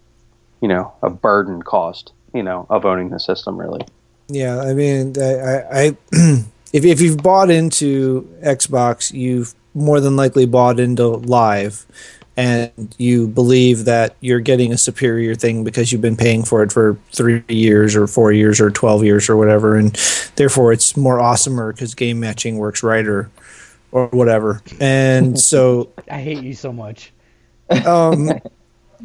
you 0.62 0.68
know, 0.70 0.94
a 1.02 1.10
burden 1.10 1.62
cost. 1.62 2.14
You 2.34 2.44
know, 2.44 2.68
of 2.70 2.86
owning 2.86 3.10
the 3.10 3.20
system 3.20 3.58
really. 3.58 3.82
Yeah, 4.28 4.62
I 4.62 4.74
mean, 4.74 5.16
I, 5.20 5.64
I 5.72 5.98
if 6.74 6.86
if 6.86 7.02
you've 7.02 7.18
bought 7.18 7.50
into 7.50 8.30
Xbox, 8.44 9.12
you've 9.12 9.56
more 9.74 10.00
than 10.00 10.16
likely 10.16 10.46
bought 10.46 10.80
into 10.80 11.08
Live, 11.08 11.86
and 12.40 12.96
you 12.98 13.28
believe 13.28 13.84
that 13.84 14.16
you're 14.22 14.40
getting 14.40 14.72
a 14.72 14.78
superior 14.78 15.36
thing 15.36 15.66
because 15.66 15.92
you've 15.92 16.00
been 16.02 16.16
paying 16.16 16.44
for 16.46 16.64
it 16.64 16.72
for 16.72 16.98
three 17.12 17.44
years 17.50 17.98
or 17.98 18.08
four 18.08 18.32
years 18.32 18.62
or 18.62 18.72
twelve 18.72 19.04
years 19.04 19.30
or 19.30 19.36
whatever, 19.36 19.76
and 19.76 19.92
therefore 20.38 20.72
it's 20.72 20.96
more 20.96 21.18
awesomer 21.18 21.74
because 21.74 21.94
game 21.94 22.22
matching 22.22 22.58
works 22.58 22.82
right 22.82 23.06
or 23.06 23.30
or 23.92 24.08
whatever. 24.08 24.62
And 24.80 25.38
so 25.52 25.90
I 26.10 26.22
hate 26.22 26.42
you 26.42 26.54
so 26.54 26.72
much. 26.72 27.12
um 27.86 28.32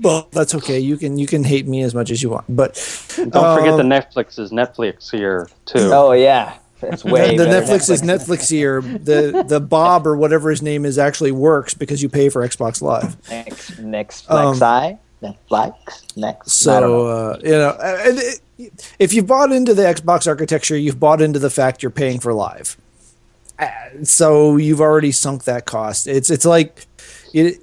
well 0.00 0.26
that's 0.32 0.54
okay 0.54 0.78
you 0.80 0.96
can 0.96 1.18
you 1.18 1.26
can 1.26 1.44
hate 1.44 1.66
me 1.66 1.82
as 1.82 1.94
much 1.94 2.10
as 2.10 2.22
you 2.22 2.30
want 2.30 2.44
but 2.48 2.74
Don't 3.16 3.30
forget 3.30 3.76
the 3.76 3.82
Um, 3.84 3.90
Netflix 3.90 4.38
is 4.38 4.50
Netflix 4.52 5.10
here 5.10 5.48
too. 5.66 5.90
Oh 5.92 6.12
yeah, 6.12 6.54
that's 6.80 7.04
way 7.04 7.36
the 7.36 7.44
better 7.44 7.66
Netflix 7.66 7.90
is 7.90 8.02
Netflixier. 8.02 8.82
The 9.04 9.44
the 9.46 9.60
Bob 9.60 10.06
or 10.06 10.16
whatever 10.16 10.50
his 10.50 10.62
name 10.62 10.84
is 10.84 10.98
actually 10.98 11.32
works 11.32 11.74
because 11.74 12.02
you 12.02 12.08
pay 12.08 12.28
for 12.28 12.46
Xbox 12.46 12.82
Live. 12.82 13.16
Next, 13.30 13.78
next 13.78 14.30
Um, 14.30 14.62
I, 14.62 14.98
Netflix, 15.22 16.16
next. 16.16 16.52
So 16.52 17.06
uh, 17.06 17.38
you 17.42 17.52
know, 17.52 17.76
and 17.80 18.18
it, 18.18 18.40
if 18.98 19.12
you've 19.14 19.26
bought 19.26 19.52
into 19.52 19.74
the 19.74 19.82
Xbox 19.82 20.26
architecture, 20.26 20.76
you've 20.76 21.00
bought 21.00 21.20
into 21.20 21.38
the 21.38 21.50
fact 21.50 21.82
you're 21.82 21.90
paying 21.90 22.20
for 22.20 22.32
Live. 22.34 22.76
Uh, 23.58 23.68
So 24.02 24.56
you've 24.56 24.80
already 24.80 25.12
sunk 25.12 25.44
that 25.44 25.64
cost. 25.64 26.06
It's 26.06 26.30
it's 26.30 26.44
like 26.44 26.86
it 27.32 27.60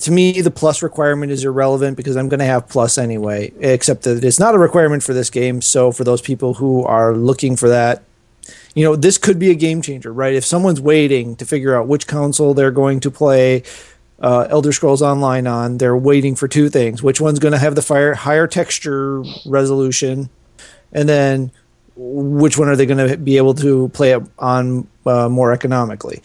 to 0.00 0.12
me 0.12 0.40
the 0.40 0.50
plus 0.50 0.82
requirement 0.82 1.32
is 1.32 1.44
irrelevant 1.44 1.96
because 1.96 2.16
I'm 2.16 2.28
going 2.28 2.38
to 2.40 2.46
have 2.46 2.68
plus 2.68 2.98
anyway. 2.98 3.52
Except 3.60 4.02
that 4.02 4.22
it's 4.22 4.38
not 4.38 4.54
a 4.54 4.58
requirement 4.58 5.02
for 5.02 5.14
this 5.14 5.30
game. 5.30 5.60
So 5.62 5.90
for 5.92 6.04
those 6.04 6.20
people 6.20 6.54
who 6.54 6.84
are 6.84 7.14
looking 7.14 7.56
for 7.56 7.68
that, 7.68 8.02
you 8.78 8.84
know, 8.84 8.94
this 8.94 9.18
could 9.18 9.40
be 9.40 9.50
a 9.50 9.56
game 9.56 9.82
changer, 9.82 10.12
right? 10.12 10.34
If 10.34 10.44
someone's 10.44 10.80
waiting 10.80 11.34
to 11.36 11.44
figure 11.44 11.76
out 11.76 11.88
which 11.88 12.06
console 12.06 12.54
they're 12.54 12.70
going 12.70 13.00
to 13.00 13.10
play 13.10 13.64
uh, 14.20 14.46
Elder 14.50 14.70
Scrolls 14.70 15.02
Online 15.02 15.48
on, 15.48 15.78
they're 15.78 15.96
waiting 15.96 16.36
for 16.36 16.46
two 16.46 16.68
things: 16.68 17.02
which 17.02 17.20
one's 17.20 17.40
going 17.40 17.50
to 17.50 17.58
have 17.58 17.74
the 17.74 17.82
fire, 17.82 18.14
higher 18.14 18.46
texture 18.46 19.24
resolution, 19.44 20.30
and 20.92 21.08
then 21.08 21.50
which 21.96 22.56
one 22.56 22.68
are 22.68 22.76
they 22.76 22.86
going 22.86 23.04
to 23.08 23.16
be 23.16 23.36
able 23.36 23.54
to 23.54 23.88
play 23.88 24.12
it 24.12 24.22
on 24.38 24.86
uh, 25.04 25.28
more 25.28 25.50
economically? 25.52 26.22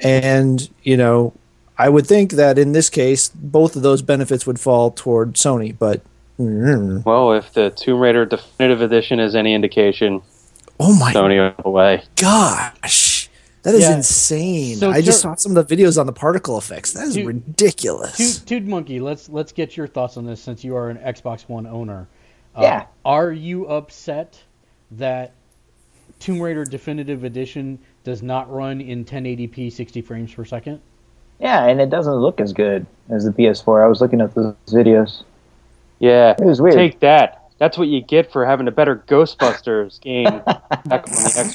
And 0.00 0.68
you 0.82 0.96
know, 0.96 1.32
I 1.78 1.90
would 1.90 2.08
think 2.08 2.32
that 2.32 2.58
in 2.58 2.72
this 2.72 2.90
case, 2.90 3.28
both 3.28 3.76
of 3.76 3.82
those 3.82 4.02
benefits 4.02 4.48
would 4.48 4.58
fall 4.58 4.90
toward 4.90 5.34
Sony. 5.34 5.78
But 5.78 6.02
mm, 6.40 7.04
Well, 7.04 7.34
if 7.34 7.52
the 7.52 7.70
Tomb 7.70 8.00
Raider 8.00 8.26
Definitive 8.26 8.82
Edition 8.82 9.20
is 9.20 9.36
any 9.36 9.54
indication, 9.54 10.22
oh 10.80 10.94
my 10.98 11.12
Sony 11.12 11.56
away. 11.64 12.02
gosh, 12.16 13.28
that 13.62 13.74
is 13.74 13.82
Yeah. 13.82 13.96
insane! 13.96 14.76
So 14.76 14.90
I 14.90 15.00
just 15.00 15.20
saw 15.20 15.34
some 15.34 15.56
of 15.56 15.66
the 15.68 15.76
videos 15.76 15.98
on 15.98 16.06
the 16.06 16.12
particle 16.12 16.58
effects. 16.58 16.92
That 16.92 17.06
is 17.08 17.14
Dude, 17.14 17.26
ridiculous. 17.26 18.16
Toot, 18.40 18.46
Toot 18.46 18.64
Monkey, 18.64 19.00
let's 19.00 19.28
let's 19.28 19.52
get 19.52 19.76
your 19.76 19.86
thoughts 19.86 20.16
on 20.16 20.24
this 20.26 20.40
since 20.40 20.64
you 20.64 20.76
are 20.76 20.90
an 20.90 20.98
Xbox 20.98 21.48
One 21.48 21.66
owner. 21.66 22.06
Uh, 22.56 22.60
Yeah. 22.62 22.86
Are 23.04 23.32
you 23.32 23.66
upset 23.66 24.40
that 24.92 25.32
Tomb 26.20 26.40
Raider 26.40 26.64
Definitive 26.64 27.24
Edition 27.24 27.78
does 28.04 28.22
not 28.22 28.50
run 28.52 28.80
in 28.80 29.04
1080p 29.04 29.70
60 29.72 30.02
frames 30.02 30.32
per 30.32 30.44
second? 30.44 30.80
Yeah, 31.40 31.64
and 31.66 31.80
it 31.80 31.90
doesn't 31.90 32.14
look 32.14 32.40
as 32.40 32.52
good 32.52 32.86
as 33.10 33.24
the 33.24 33.30
PS4. 33.32 33.84
I 33.84 33.88
was 33.88 34.00
looking 34.00 34.20
at 34.20 34.34
those 34.34 34.54
videos. 34.68 35.24
Yeah, 35.98 36.34
It 36.38 36.44
was 36.44 36.60
weird. 36.62 36.74
take 36.76 37.00
that. 37.00 37.43
That's 37.58 37.78
what 37.78 37.88
you 37.88 38.00
get 38.02 38.32
for 38.32 38.44
having 38.44 38.66
a 38.66 38.72
better 38.72 39.04
Ghostbusters 39.06 40.00
game 40.00 40.24
back 40.24 40.90
on 40.90 41.12
the 41.12 41.54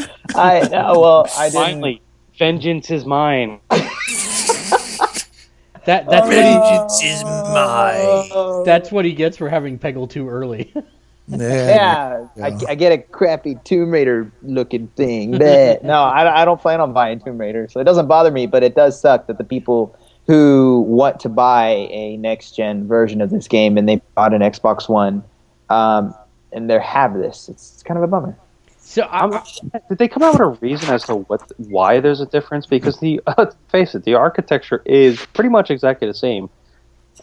Xbox. 0.00 0.10
I 0.34 0.60
uh, 0.60 0.98
well, 0.98 1.26
I 1.36 1.48
didn't. 1.48 1.62
Finally, 1.62 2.02
vengeance 2.36 2.90
is 2.90 3.04
mine. 3.04 3.60
That 5.86 6.06
that's 6.10 6.26
what 6.26 6.36
he, 6.36 6.42
Vengeance 6.42 7.02
is 7.02 7.24
mine. 7.24 8.64
that's 8.64 8.92
what 8.92 9.04
he 9.04 9.12
gets 9.12 9.36
for 9.36 9.48
having 9.48 9.78
Peggle 9.78 10.08
too 10.08 10.28
early. 10.28 10.72
Yeah, 11.32 12.26
I, 12.42 12.58
I 12.70 12.74
get 12.74 12.90
a 12.90 12.98
crappy 12.98 13.56
Tomb 13.62 13.92
Raider 13.92 14.32
looking 14.42 14.88
thing. 14.96 15.34
Bleh. 15.34 15.80
no, 15.80 16.02
I, 16.02 16.42
I 16.42 16.44
don't 16.44 16.60
plan 16.60 16.80
on 16.80 16.92
buying 16.92 17.20
Tomb 17.20 17.38
Raider, 17.38 17.68
so 17.70 17.78
it 17.78 17.84
doesn't 17.84 18.08
bother 18.08 18.32
me. 18.32 18.48
But 18.48 18.64
it 18.64 18.74
does 18.74 19.00
suck 19.00 19.28
that 19.28 19.38
the 19.38 19.44
people 19.44 19.96
who 20.30 20.84
want 20.86 21.18
to 21.18 21.28
buy 21.28 21.88
a 21.90 22.16
next 22.18 22.52
gen 22.52 22.86
version 22.86 23.20
of 23.20 23.30
this 23.30 23.48
game 23.48 23.76
and 23.76 23.88
they 23.88 24.00
bought 24.14 24.32
an 24.32 24.42
Xbox 24.42 24.88
One, 24.88 25.24
um, 25.70 26.14
and 26.52 26.70
they 26.70 26.78
have 26.78 27.14
this. 27.14 27.48
It's, 27.48 27.72
it's 27.74 27.82
kind 27.82 27.98
of 27.98 28.04
a 28.04 28.06
bummer. 28.06 28.38
So 28.78 29.02
I, 29.02 29.24
I'm, 29.24 29.42
did 29.88 29.98
they 29.98 30.06
come 30.06 30.22
out 30.22 30.34
with 30.34 30.40
a 30.40 30.58
reason 30.60 30.88
as 30.90 31.02
to 31.06 31.16
what 31.16 31.50
why 31.56 31.98
there's 31.98 32.20
a 32.20 32.26
difference? 32.26 32.64
Because 32.64 33.00
the 33.00 33.20
let's 33.38 33.56
face 33.70 33.96
it, 33.96 34.04
the 34.04 34.14
architecture 34.14 34.82
is 34.86 35.18
pretty 35.34 35.50
much 35.50 35.68
exactly 35.68 36.06
the 36.06 36.14
same 36.14 36.48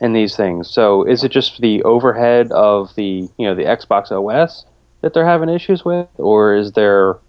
in 0.01 0.11
these 0.11 0.35
things. 0.35 0.69
So 0.69 1.03
is 1.03 1.23
it 1.23 1.29
just 1.29 1.61
the 1.61 1.83
overhead 1.83 2.51
of 2.51 2.93
the 2.95 3.29
you 3.37 3.47
know 3.47 3.55
the 3.55 3.63
Xbox 3.63 4.11
OS 4.11 4.65
that 4.99 5.13
they're 5.13 5.25
having 5.25 5.47
issues 5.47 5.85
with, 5.85 6.09
or 6.17 6.55
is 6.55 6.73
there 6.73 7.19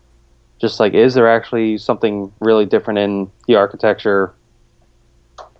just 0.61 0.81
like 0.81 0.93
is 0.93 1.15
there 1.15 1.29
actually 1.29 1.79
something 1.79 2.33
really 2.41 2.67
different 2.67 2.99
in 2.99 3.31
the 3.47 3.55
architecture 3.55 4.35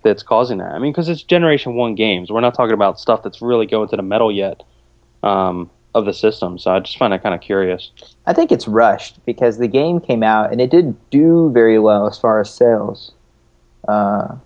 that's 0.03 0.23
causing 0.23 0.57
that? 0.59 0.71
I 0.71 0.79
mean, 0.79 0.91
because 0.91 1.09
it's 1.09 1.23
Generation 1.23 1.75
One 1.75 1.95
games. 1.95 2.31
We're 2.31 2.41
not 2.41 2.53
talking 2.55 2.73
about 2.73 2.99
stuff 2.99 3.23
that's 3.23 3.41
really 3.41 3.65
going 3.65 3.89
to 3.89 3.95
the 3.95 4.01
metal 4.03 4.31
yet 4.31 4.63
um, 5.23 5.69
of 5.95 6.05
the 6.05 6.13
system. 6.13 6.57
So 6.57 6.71
I 6.71 6.79
just 6.79 6.97
find 6.97 7.13
that 7.13 7.23
kind 7.23 7.35
of 7.35 7.41
curious. 7.41 7.91
I 8.25 8.33
think 8.33 8.51
it's 8.51 8.67
rushed 8.67 9.23
because 9.25 9.57
the 9.57 9.67
game 9.67 9.99
came 9.99 10.23
out 10.23 10.51
and 10.51 10.61
it 10.61 10.69
didn't 10.71 10.97
do 11.09 11.51
very 11.53 11.79
well 11.79 12.07
as 12.07 12.17
far 12.17 12.39
as 12.39 12.53
sales. 12.53 13.11
Uh, 13.87 14.35
oh, 14.35 14.39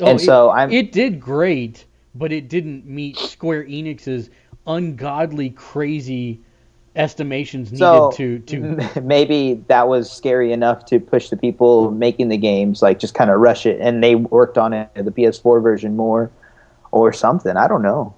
and 0.00 0.20
it- 0.20 0.24
so 0.24 0.50
I'm 0.50 0.70
it 0.70 0.92
did 0.92 1.20
great, 1.20 1.84
but 2.14 2.32
it 2.32 2.48
didn't 2.48 2.86
meet 2.86 3.16
Square 3.18 3.64
Enix's 3.64 4.30
ungodly 4.66 5.50
crazy 5.50 6.40
estimations 6.96 7.70
needed 7.70 7.78
So 7.78 8.10
to 8.12 8.38
to 8.40 9.00
maybe 9.02 9.62
that 9.68 9.88
was 9.88 10.10
scary 10.10 10.52
enough 10.52 10.86
to 10.86 10.98
push 10.98 11.28
the 11.28 11.36
people 11.36 11.90
making 11.90 12.28
the 12.28 12.38
games, 12.38 12.82
like 12.82 12.98
just 12.98 13.14
kind 13.14 13.30
of 13.30 13.40
rush 13.40 13.66
it, 13.66 13.80
and 13.80 14.02
they 14.02 14.14
worked 14.14 14.58
on 14.58 14.72
it 14.72 14.90
the 14.94 15.12
PS4 15.12 15.62
version 15.62 15.96
more, 15.96 16.30
or 16.90 17.12
something. 17.12 17.56
I 17.56 17.68
don't 17.68 17.82
know. 17.82 18.14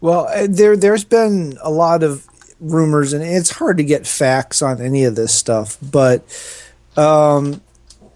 Well, 0.00 0.26
uh, 0.28 0.46
there 0.48 0.76
there's 0.76 1.04
been 1.04 1.58
a 1.62 1.70
lot 1.70 2.02
of 2.02 2.26
rumors, 2.60 3.12
and 3.12 3.24
it's 3.24 3.50
hard 3.50 3.78
to 3.78 3.84
get 3.84 4.06
facts 4.06 4.62
on 4.62 4.80
any 4.80 5.04
of 5.04 5.14
this 5.14 5.34
stuff. 5.34 5.78
But 5.82 6.22
um, 6.96 7.60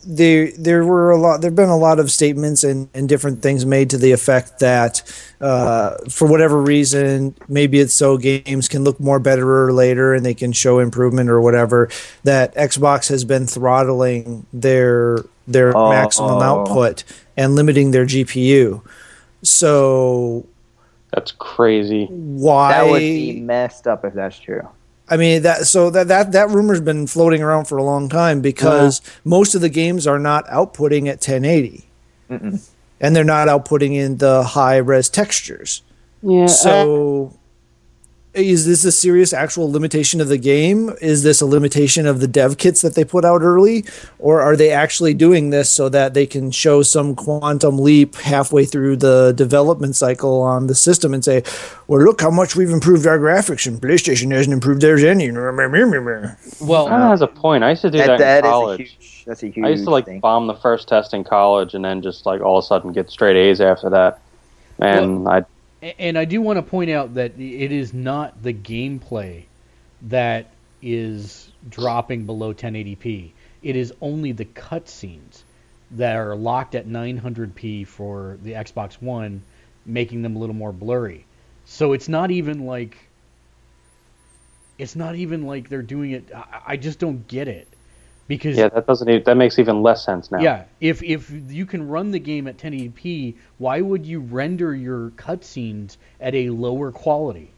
there 0.07 0.51
there 0.59 0.85
were 0.85 1.11
a 1.11 1.17
lot. 1.19 1.41
There've 1.41 1.55
been 1.55 1.69
a 1.69 1.77
lot 1.77 1.99
of 1.99 2.11
statements 2.11 2.65
and, 2.65 2.89
and 2.95 3.09
different 3.09 3.43
things 3.43 3.65
made 3.67 3.91
to 3.91 3.99
the 3.99 4.13
effect 4.13 4.59
that, 4.61 5.03
uh, 5.41 5.97
for 6.11 6.29
whatever 6.29 6.61
reason, 6.61 7.35
maybe 7.49 7.81
it's 7.81 7.95
so 7.95 8.17
games 8.19 8.69
can 8.69 8.85
look 8.85 9.01
more 9.01 9.19
better 9.19 9.73
later 9.73 10.15
and 10.15 10.25
they 10.25 10.35
can 10.35 10.53
show 10.53 10.79
improvement 10.79 11.29
or 11.31 11.41
whatever. 11.41 11.89
That 12.25 12.55
Xbox 12.55 13.09
has 13.09 13.25
been 13.25 13.47
throttling 13.47 14.47
their 14.53 15.25
their 15.47 15.77
Oh. 15.77 15.91
maximum 15.91 16.41
output 16.43 17.05
and 17.37 17.55
limiting 17.55 17.91
their 17.91 18.07
GPU. 18.07 18.81
So 19.43 20.47
That's 21.13 21.33
crazy. 21.33 22.07
why 22.07 22.73
That 22.73 22.91
would 22.91 22.99
be 23.01 23.41
messed 23.41 23.87
up 23.87 24.05
if 24.05 24.15
that's 24.15 24.39
true. 24.39 24.67
I 25.09 25.17
mean 25.17 25.43
that 25.43 25.67
so 25.67 25.91
that 25.91 26.09
that 26.09 26.33
that 26.33 26.49
rumor's 26.51 26.81
been 26.81 27.07
floating 27.07 27.43
around 27.43 27.67
for 27.67 27.77
a 27.77 27.83
long 27.83 28.09
time 28.09 28.41
because 28.41 29.01
uh-huh. 29.01 29.21
most 29.25 29.55
of 29.55 29.61
the 29.61 29.69
games 29.69 30.07
are 30.07 30.19
not 30.19 30.47
outputting 30.47 31.09
at 31.09 31.17
1080. 31.17 31.85
Mm-mm. 32.31 32.69
And 33.01 33.15
they're 33.15 33.25
not 33.25 33.49
outputting 33.49 33.95
in 33.95 34.17
the 34.17 34.43
high 34.43 34.77
res 34.77 35.11
textures. 35.11 35.83
Yeah. 36.23 36.47
So 36.47 37.33
uh, 37.35 37.37
is 38.35 38.67
this 38.67 38.85
a 38.85 38.91
serious 38.93 39.33
actual 39.33 39.71
limitation 39.71 40.21
of 40.21 40.29
the 40.29 40.39
game? 40.39 40.91
Is 41.01 41.23
this 41.23 41.41
a 41.41 41.47
limitation 41.47 42.07
of 42.07 42.21
the 42.21 42.27
dev 42.27 42.59
kits 42.59 42.83
that 42.83 42.95
they 42.95 43.05
put 43.05 43.25
out 43.25 43.43
early? 43.43 43.85
Or 44.19 44.41
are 44.41 44.57
they 44.57 44.71
actually 44.71 45.15
doing 45.15 45.51
this 45.51 45.71
so 45.71 45.89
that 45.91 46.15
they 46.15 46.27
can 46.27 46.51
show 46.51 46.83
some 46.83 47.15
quantum 47.15 47.79
leap 47.79 48.17
halfway 48.17 48.65
through 48.65 48.97
the 48.97 49.33
development 49.37 49.97
cycle 49.97 50.41
on 50.43 50.67
the 50.67 50.75
system 50.75 51.15
and 51.15 51.25
say, 51.25 51.43
well, 51.87 52.01
look 52.03 52.21
how 52.21 52.31
much 52.31 52.57
we've 52.57 52.71
improved 52.71 53.07
our 53.07 53.19
graphics 53.19 53.67
and 53.67 53.81
PlayStation 53.81 54.33
hasn't 54.33 54.53
improved 54.53 54.81
theirs 54.81 55.05
any? 55.05 55.31
well 55.31 56.89
kind 56.89 57.03
of 57.03 57.11
has 57.11 57.21
a 57.23 57.27
point. 57.27 57.63
I 57.65 57.71
used 57.71 57.83
to 57.83 57.91
do 57.91 57.99
that, 57.99 58.19
That, 58.19 58.19
that 58.19 58.39
in 58.39 58.45
is 58.45 58.49
a 58.49 58.51
college. 58.51 58.81
huge. 58.81 59.25
That's 59.27 59.43
a 59.43 59.47
huge. 59.49 59.65
I 59.65 59.69
used 59.71 59.85
to 59.85 59.91
like 59.91 60.07
thing. 60.07 60.21
bomb 60.21 60.47
the 60.49 60.55
first 60.55 60.89
test 60.89 61.15
in 61.15 61.25
college 61.25 61.75
and 61.75 61.85
then 61.85 62.03
just 62.03 62.27
like 62.27 62.41
all 62.41 62.59
of 62.59 62.65
a 62.65 62.67
sudden 62.67 62.93
get 62.93 63.11
straight 63.11 63.37
A's 63.37 63.61
after 63.61 63.89
that. 63.91 64.19
And 64.81 65.29
I 65.29 65.39
A- 65.39 65.47
And 65.99 66.17
I 66.17 66.25
do 66.25 66.41
want 66.41 66.57
to 66.57 66.63
point 66.63 66.91
out 66.91 67.15
that 67.15 67.39
it 67.39 67.73
is 67.73 67.93
not 67.93 68.43
the 68.43 68.55
gameplay 68.55 69.45
that 70.03 70.51
is 70.81 71.51
dropping 71.69 72.25
below 72.25 72.55
1080p. 72.55 73.33
It 73.63 73.77
is 73.77 73.93
only 74.01 74.33
the 74.33 74.47
cutscenes 74.47 75.43
that 75.91 76.17
are 76.17 76.35
locked 76.37 76.75
at 76.75 76.87
900p 76.87 77.87
for 77.87 78.39
the 78.43 78.53
Xbox 78.53 78.95
One, 78.95 79.43
making 79.85 80.23
them 80.23 80.37
a 80.37 80.39
little 80.39 80.55
more 80.55 80.73
blurry. 80.73 81.27
So 81.67 81.93
it's 81.93 82.09
not 82.09 82.31
even 82.31 82.65
like 82.65 82.97
it's 84.79 84.97
not 84.97 85.15
even 85.17 85.47
like 85.47 85.69
they're 85.69 85.83
doing 85.83 86.13
it. 86.13 86.31
I, 86.35 86.63
I 86.69 86.77
just 86.77 86.99
don't 86.99 87.29
get 87.29 87.47
it 87.47 87.69
because 88.29 88.57
yeah, 88.57 88.69
that 88.69 88.87
doesn't 88.87 89.09
even, 89.09 89.23
that 89.25 89.37
makes 89.37 89.59
even 89.59 89.83
less 89.83 90.05
sense 90.05 90.31
now. 90.31 90.41
yeah, 90.41 90.65
if 90.81 91.03
if 91.03 91.31
you 91.49 91.67
can 91.67 91.87
run 91.89 92.11
the 92.11 92.19
game 92.19 92.47
at 92.47 92.57
1080p, 92.57 93.35
why 93.59 93.81
would 93.81 94.07
you 94.07 94.21
render 94.21 94.75
your 94.75 95.11
cutscenes 95.11 95.97
at 96.21 96.35
a 96.35 96.51
lower 96.51 96.91
quality 96.91 97.51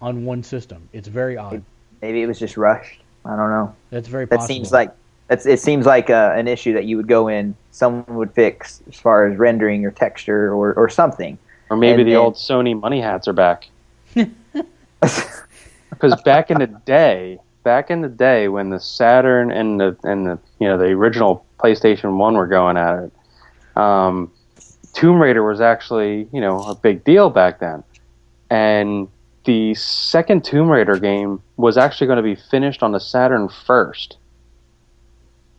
on 0.00 0.24
one 0.24 0.42
system? 0.42 0.88
It's 0.92 1.08
very 1.08 1.36
odd. 1.36 1.62
Maybe 2.00 2.22
it 2.22 2.26
was 2.26 2.38
just 2.38 2.56
rushed. 2.56 3.00
I 3.24 3.36
don't 3.36 3.50
know. 3.50 3.74
That's 3.90 4.08
very 4.08 4.24
That 4.26 4.42
seems 4.42 4.72
like 4.72 4.90
that's. 5.28 5.46
It 5.46 5.60
seems 5.60 5.86
like 5.86 6.10
uh, 6.10 6.32
an 6.34 6.48
issue 6.48 6.72
that 6.72 6.84
you 6.84 6.96
would 6.96 7.06
go 7.06 7.28
in. 7.28 7.54
Someone 7.70 8.16
would 8.16 8.32
fix 8.34 8.82
as 8.88 8.96
far 8.96 9.26
as 9.26 9.38
rendering 9.38 9.84
or 9.84 9.92
texture 9.92 10.52
or 10.52 10.74
or 10.74 10.88
something. 10.88 11.38
Or 11.70 11.76
maybe 11.76 12.02
And 12.02 12.08
the 12.08 12.14
then- 12.14 12.20
old 12.20 12.34
Sony 12.34 12.78
money 12.78 13.00
hats 13.00 13.28
are 13.28 13.32
back. 13.32 13.68
Because 15.90 16.20
back 16.22 16.50
in 16.50 16.58
the 16.58 16.66
day, 16.66 17.38
back 17.62 17.90
in 17.90 18.00
the 18.00 18.08
day 18.08 18.48
when 18.48 18.70
the 18.70 18.80
Saturn 18.80 19.50
and 19.50 19.80
the 19.80 19.96
and 20.04 20.26
the 20.26 20.38
you 20.58 20.68
know 20.68 20.78
the 20.78 20.86
original 20.86 21.44
PlayStation 21.58 22.16
One 22.16 22.34
were 22.34 22.46
going 22.46 22.76
at 22.76 23.04
it, 23.04 23.12
um, 23.76 24.30
Tomb 24.92 25.20
Raider 25.20 25.42
was 25.42 25.60
actually 25.60 26.28
you 26.32 26.40
know 26.40 26.58
a 26.62 26.74
big 26.74 27.04
deal 27.04 27.30
back 27.30 27.60
then, 27.60 27.82
and 28.50 29.08
the 29.44 29.74
second 29.74 30.44
Tomb 30.44 30.70
Raider 30.70 30.98
game 30.98 31.42
was 31.56 31.76
actually 31.76 32.06
going 32.06 32.18
to 32.18 32.22
be 32.22 32.36
finished 32.36 32.82
on 32.82 32.92
the 32.92 33.00
Saturn 33.00 33.48
first, 33.48 34.16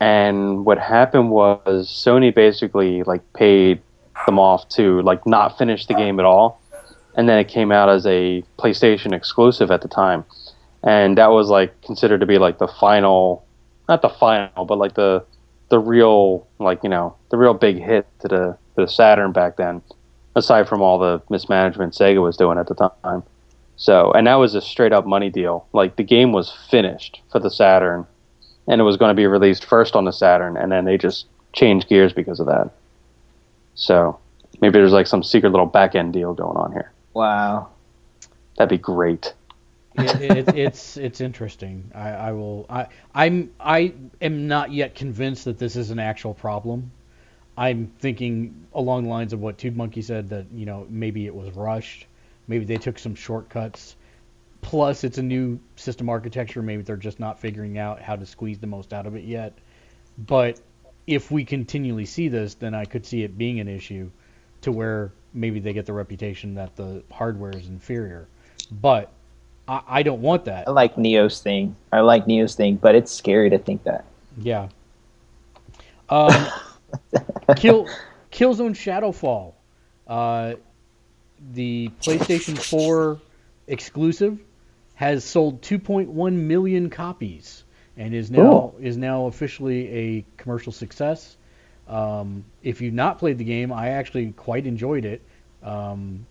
And 0.00 0.64
what 0.64 0.78
happened 0.78 1.30
was 1.30 1.88
Sony 1.88 2.34
basically 2.34 3.02
like 3.02 3.20
paid 3.34 3.80
them 4.26 4.38
off 4.38 4.68
to 4.70 5.02
like 5.02 5.26
not 5.26 5.58
finish 5.58 5.86
the 5.86 5.94
game 5.94 6.18
at 6.18 6.24
all, 6.24 6.60
and 7.14 7.28
then 7.28 7.38
it 7.38 7.48
came 7.48 7.70
out 7.72 7.88
as 7.88 8.06
a 8.06 8.42
PlayStation 8.58 9.12
exclusive 9.12 9.70
at 9.70 9.82
the 9.82 9.88
time, 9.88 10.24
and 10.84 11.18
that 11.18 11.30
was 11.30 11.48
like 11.48 11.80
considered 11.82 12.20
to 12.20 12.26
be 12.26 12.38
like 12.38 12.58
the 12.58 12.68
final, 12.68 13.44
not 13.88 14.02
the 14.02 14.08
final, 14.10 14.64
but 14.64 14.78
like 14.78 14.94
the 14.94 15.24
the 15.70 15.78
real 15.78 16.46
like 16.58 16.82
you 16.82 16.90
know 16.90 17.16
the 17.30 17.36
real 17.36 17.54
big 17.54 17.78
hit 17.78 18.06
to 18.20 18.28
the 18.28 18.58
to 18.76 18.82
the 18.82 18.88
Saturn 18.88 19.32
back 19.32 19.56
then, 19.56 19.82
aside 20.36 20.68
from 20.68 20.82
all 20.82 20.98
the 20.98 21.22
mismanagement 21.30 21.94
Sega 21.94 22.22
was 22.22 22.36
doing 22.36 22.58
at 22.58 22.68
the 22.68 22.74
time. 23.02 23.22
So, 23.76 24.12
and 24.12 24.26
that 24.26 24.36
was 24.36 24.54
a 24.54 24.60
straight 24.60 24.92
up 24.92 25.06
money 25.06 25.30
deal. 25.30 25.66
Like 25.72 25.96
the 25.96 26.04
game 26.04 26.32
was 26.32 26.52
finished 26.70 27.22
for 27.32 27.40
the 27.40 27.50
Saturn, 27.50 28.06
and 28.68 28.80
it 28.80 28.84
was 28.84 28.96
going 28.96 29.10
to 29.10 29.14
be 29.14 29.26
released 29.26 29.64
first 29.64 29.96
on 29.96 30.04
the 30.04 30.12
Saturn, 30.12 30.56
and 30.56 30.70
then 30.70 30.84
they 30.84 30.98
just 30.98 31.26
changed 31.54 31.88
gears 31.88 32.12
because 32.12 32.40
of 32.40 32.46
that. 32.46 32.70
So 33.74 34.18
maybe 34.60 34.74
there's 34.74 34.92
like 34.92 35.06
some 35.06 35.22
secret 35.22 35.50
little 35.50 35.66
back 35.66 35.94
end 35.94 36.12
deal 36.12 36.34
going 36.34 36.56
on 36.56 36.72
here. 36.72 36.92
Wow. 37.14 37.68
That'd 38.56 38.70
be 38.70 38.78
great. 38.78 39.32
It, 39.96 40.48
it, 40.48 40.56
it's 40.56 40.96
it's 40.96 41.20
interesting. 41.20 41.90
I, 41.94 42.10
I 42.10 42.32
will. 42.32 42.66
I 42.68 42.88
I'm 43.14 43.52
I 43.60 43.94
am 44.20 44.48
not 44.48 44.72
yet 44.72 44.94
convinced 44.94 45.44
that 45.44 45.58
this 45.58 45.76
is 45.76 45.90
an 45.90 45.98
actual 45.98 46.34
problem. 46.34 46.90
I'm 47.56 47.92
thinking 47.98 48.66
along 48.74 49.04
the 49.04 49.10
lines 49.10 49.32
of 49.32 49.40
what 49.40 49.58
Tube 49.58 49.76
Monkey 49.76 50.02
said 50.02 50.30
that 50.30 50.46
you 50.52 50.66
know 50.66 50.86
maybe 50.90 51.26
it 51.26 51.34
was 51.34 51.52
rushed, 51.52 52.06
maybe 52.48 52.64
they 52.64 52.76
took 52.76 52.98
some 52.98 53.14
shortcuts. 53.14 53.96
Plus, 54.60 55.04
it's 55.04 55.18
a 55.18 55.22
new 55.22 55.60
system 55.76 56.08
architecture. 56.08 56.62
Maybe 56.62 56.82
they're 56.82 56.96
just 56.96 57.20
not 57.20 57.38
figuring 57.38 57.78
out 57.78 58.00
how 58.00 58.16
to 58.16 58.24
squeeze 58.24 58.58
the 58.58 58.66
most 58.66 58.94
out 58.94 59.06
of 59.06 59.14
it 59.14 59.24
yet. 59.24 59.52
But 60.16 60.58
if 61.06 61.30
we 61.30 61.44
continually 61.44 62.06
see 62.06 62.28
this, 62.28 62.54
then 62.54 62.74
I 62.74 62.86
could 62.86 63.04
see 63.04 63.22
it 63.22 63.36
being 63.36 63.60
an 63.60 63.68
issue 63.68 64.10
to 64.62 64.72
where 64.72 65.12
maybe 65.34 65.60
they 65.60 65.74
get 65.74 65.84
the 65.84 65.92
reputation 65.92 66.54
that 66.54 66.76
the 66.76 67.02
hardware 67.12 67.50
is 67.50 67.68
inferior. 67.68 68.26
But 68.72 69.12
I, 69.68 69.80
I 69.86 70.02
don't 70.02 70.20
want 70.20 70.44
that. 70.46 70.68
I 70.68 70.70
like 70.70 70.96
Neo's 70.98 71.40
thing. 71.40 71.76
I 71.92 72.00
like 72.00 72.26
Neo's 72.26 72.54
thing, 72.54 72.76
but 72.76 72.94
it's 72.94 73.12
scary 73.12 73.50
to 73.50 73.58
think 73.58 73.84
that. 73.84 74.04
Yeah. 74.38 74.68
Um, 76.08 76.32
Kill 77.56 77.88
Killzone 78.30 78.74
Shadowfall, 78.74 79.52
uh, 80.06 80.54
the 81.52 81.90
PlayStation 82.00 82.58
4 82.58 83.18
exclusive, 83.68 84.38
has 84.94 85.24
sold 85.24 85.62
2.1 85.62 86.32
million 86.32 86.90
copies 86.90 87.64
and 87.96 88.14
is 88.14 88.30
now 88.30 88.74
is 88.80 88.96
now 88.96 89.26
officially 89.26 89.88
a 89.88 90.24
commercial 90.36 90.72
success. 90.72 91.36
Um, 91.88 92.44
if 92.62 92.80
you've 92.80 92.94
not 92.94 93.18
played 93.18 93.38
the 93.38 93.44
game, 93.44 93.72
I 93.72 93.90
actually 93.90 94.32
quite 94.32 94.66
enjoyed 94.66 95.04
it. 95.04 95.22
Um, 95.62 96.26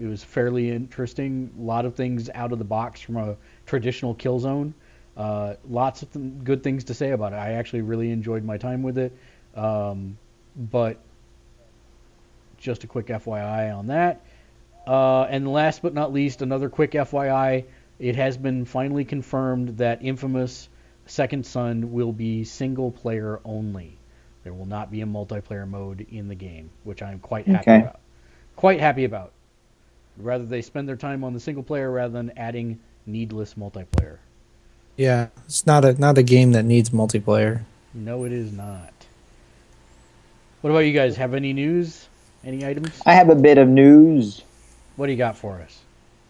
it 0.00 0.06
was 0.06 0.22
fairly 0.22 0.70
interesting. 0.70 1.50
A 1.58 1.62
lot 1.62 1.84
of 1.84 1.94
things 1.94 2.30
out 2.34 2.52
of 2.52 2.58
the 2.58 2.64
box 2.64 3.00
from 3.00 3.16
a 3.16 3.36
traditional 3.66 4.14
Killzone. 4.14 4.72
Uh, 5.16 5.54
lots 5.68 6.02
of 6.02 6.12
th- 6.12 6.24
good 6.44 6.62
things 6.62 6.84
to 6.84 6.94
say 6.94 7.10
about 7.10 7.32
it. 7.32 7.36
I 7.36 7.52
actually 7.52 7.82
really 7.82 8.10
enjoyed 8.10 8.44
my 8.44 8.56
time 8.56 8.82
with 8.82 8.98
it. 8.98 9.12
Um, 9.54 10.16
but 10.56 10.98
just 12.58 12.84
a 12.84 12.86
quick 12.86 13.06
FYI 13.06 13.76
on 13.76 13.88
that. 13.88 14.20
Uh, 14.86 15.22
and 15.24 15.50
last 15.52 15.82
but 15.82 15.94
not 15.94 16.12
least, 16.12 16.42
another 16.42 16.68
quick 16.68 16.92
FYI. 16.92 17.64
It 17.98 18.16
has 18.16 18.36
been 18.36 18.64
finally 18.64 19.04
confirmed 19.04 19.78
that 19.78 20.02
Infamous 20.02 20.68
Second 21.06 21.44
Son 21.44 21.92
will 21.92 22.12
be 22.12 22.44
single 22.44 22.90
player 22.92 23.40
only. 23.44 23.98
There 24.44 24.54
will 24.54 24.66
not 24.66 24.90
be 24.90 25.00
a 25.02 25.06
multiplayer 25.06 25.68
mode 25.68 26.06
in 26.10 26.28
the 26.28 26.34
game, 26.34 26.70
which 26.84 27.02
I'm 27.02 27.18
quite 27.18 27.48
happy 27.48 27.72
Okay. 27.72 27.80
about. 27.82 28.00
Quite 28.56 28.80
happy 28.80 29.04
about. 29.04 29.32
Rather 30.18 30.44
they 30.44 30.62
spend 30.62 30.88
their 30.88 30.96
time 30.96 31.24
on 31.24 31.32
the 31.32 31.40
single 31.40 31.62
player 31.62 31.90
rather 31.90 32.12
than 32.12 32.32
adding 32.36 32.78
needless 33.06 33.54
multiplayer. 33.54 34.18
Yeah, 34.96 35.28
it's 35.46 35.66
not 35.66 35.84
a 35.84 35.94
not 35.94 36.18
a 36.18 36.22
game 36.22 36.52
that 36.52 36.64
needs 36.64 36.90
multiplayer. 36.90 37.62
No, 37.94 38.24
it 38.24 38.32
is 38.32 38.52
not. 38.52 38.92
What 40.60 40.70
about 40.70 40.80
you 40.80 40.92
guys? 40.92 41.16
Have 41.16 41.34
any 41.34 41.52
news? 41.52 42.08
Any 42.44 42.66
items? 42.66 43.00
I 43.06 43.14
have 43.14 43.30
a 43.30 43.34
bit 43.34 43.58
of 43.58 43.68
news. 43.68 44.42
What 44.96 45.06
do 45.06 45.12
you 45.12 45.18
got 45.18 45.36
for 45.36 45.60
us? 45.60 45.80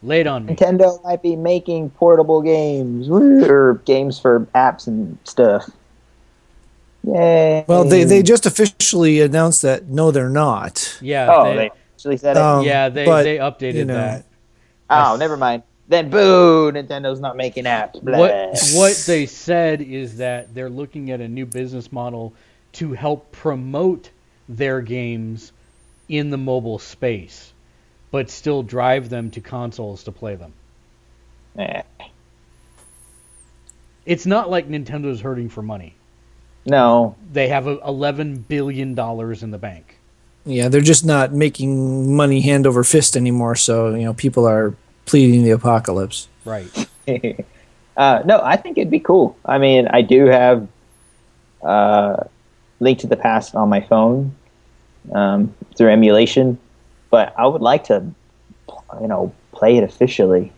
Lay 0.02 0.20
it 0.20 0.26
on 0.26 0.46
me. 0.46 0.54
Nintendo 0.54 1.02
might 1.02 1.22
be 1.22 1.34
making 1.34 1.90
portable 1.90 2.42
games 2.42 3.08
or 3.10 3.80
games 3.84 4.18
for 4.18 4.46
apps 4.54 4.86
and 4.86 5.18
stuff. 5.24 5.70
Yay! 7.04 7.64
Well, 7.66 7.84
they 7.84 8.04
they 8.04 8.22
just 8.22 8.44
officially 8.44 9.20
announced 9.20 9.62
that 9.62 9.88
no, 9.88 10.10
they're 10.10 10.28
not. 10.28 10.98
Yeah. 11.00 11.28
oh, 11.30 11.44
they, 11.44 11.56
they 11.56 11.70
actually 11.98 12.16
said 12.16 12.36
it. 12.36 12.42
Um, 12.42 12.64
yeah, 12.64 12.88
they 12.88 13.04
but, 13.04 13.24
they 13.24 13.38
updated 13.38 13.74
you 13.74 13.84
know, 13.84 13.94
that. 13.94 14.24
oh, 14.88 15.16
never 15.16 15.36
mind. 15.36 15.64
Then 15.88 16.10
boo! 16.10 16.70
Nintendo's 16.70 17.18
not 17.18 17.36
making 17.36 17.64
apps. 17.64 18.00
Blah. 18.00 18.18
What 18.18 18.60
what 18.74 19.04
they 19.06 19.26
said 19.26 19.80
is 19.80 20.18
that 20.18 20.54
they're 20.54 20.70
looking 20.70 21.10
at 21.10 21.20
a 21.20 21.28
new 21.28 21.46
business 21.46 21.90
model 21.90 22.34
to 22.74 22.92
help 22.92 23.32
promote 23.32 24.10
their 24.48 24.80
games 24.80 25.52
in 26.08 26.30
the 26.30 26.38
mobile 26.38 26.78
space, 26.78 27.52
but 28.10 28.30
still 28.30 28.62
drive 28.62 29.08
them 29.08 29.30
to 29.32 29.40
consoles 29.40 30.04
to 30.04 30.12
play 30.12 30.36
them. 30.36 30.52
Eh, 31.58 31.82
It's 34.06 34.26
not 34.26 34.50
like 34.50 34.68
Nintendo's 34.68 35.20
hurting 35.20 35.48
for 35.48 35.62
money. 35.62 35.94
no, 36.66 37.16
They 37.32 37.48
have 37.48 37.66
eleven 37.66 38.36
billion 38.38 38.94
dollars 38.94 39.42
in 39.42 39.50
the 39.50 39.58
bank. 39.58 39.87
Yeah, 40.48 40.68
they're 40.68 40.80
just 40.80 41.04
not 41.04 41.34
making 41.34 42.16
money 42.16 42.40
hand 42.40 42.66
over 42.66 42.82
fist 42.82 43.16
anymore. 43.16 43.54
So 43.54 43.94
you 43.94 44.04
know, 44.04 44.14
people 44.14 44.48
are 44.48 44.74
pleading 45.04 45.44
the 45.44 45.50
apocalypse. 45.50 46.26
Right. 46.46 46.70
uh, 47.96 48.22
no, 48.24 48.40
I 48.42 48.56
think 48.56 48.78
it'd 48.78 48.90
be 48.90 48.98
cool. 48.98 49.36
I 49.44 49.58
mean, 49.58 49.88
I 49.88 50.00
do 50.00 50.24
have 50.26 50.66
uh, 51.62 52.24
Link 52.80 53.00
to 53.00 53.06
the 53.06 53.16
Past 53.16 53.54
on 53.54 53.68
my 53.68 53.82
phone 53.82 54.34
um, 55.12 55.54
through 55.76 55.90
emulation, 55.90 56.58
but 57.10 57.34
I 57.38 57.46
would 57.46 57.62
like 57.62 57.84
to, 57.84 58.06
you 59.00 59.06
know, 59.06 59.34
play 59.52 59.76
it 59.76 59.84
officially 59.84 60.50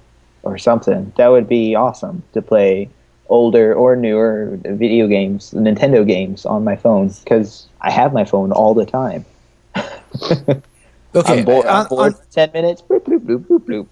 or 0.44 0.56
something. 0.56 1.12
That 1.16 1.28
would 1.28 1.48
be 1.48 1.74
awesome 1.74 2.22
to 2.32 2.42
play 2.42 2.88
older 3.28 3.74
or 3.74 3.96
newer 3.96 4.56
video 4.64 5.08
games, 5.08 5.50
Nintendo 5.52 6.06
games 6.06 6.46
on 6.46 6.62
my 6.62 6.76
phone 6.76 7.08
because 7.24 7.66
I 7.80 7.90
have 7.90 8.12
my 8.12 8.24
phone 8.24 8.52
all 8.52 8.74
the 8.74 8.86
time. 8.86 9.24
Okay, 11.12 11.40
I'm 11.40 11.44
bored, 11.44 11.66
I'm 11.66 11.76
on- 11.82 11.88
bored 11.88 12.14
on- 12.14 12.20
for 12.20 12.24
ten 12.32 12.50
minutes. 12.52 12.82
Bloop, 12.82 13.00
bloop, 13.00 13.18
bloop, 13.20 13.44
bloop, 13.46 13.60
bloop. 13.66 13.86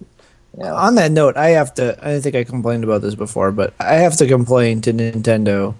You 0.57 0.65
on 0.65 0.95
that 0.95 1.11
note, 1.11 1.35
I 1.35 1.49
have 1.49 1.73
to. 1.75 1.97
I 2.01 2.19
think 2.21 2.33
I 2.35 2.45
complained 2.45 2.85
about 2.85 3.01
this 3.01 3.13
before, 3.13 3.51
but 3.51 3.73
I 3.79 3.95
have 3.95 4.15
to 4.17 4.25
complain 4.27 4.79
to 4.81 4.93
Nintendo, 4.93 5.75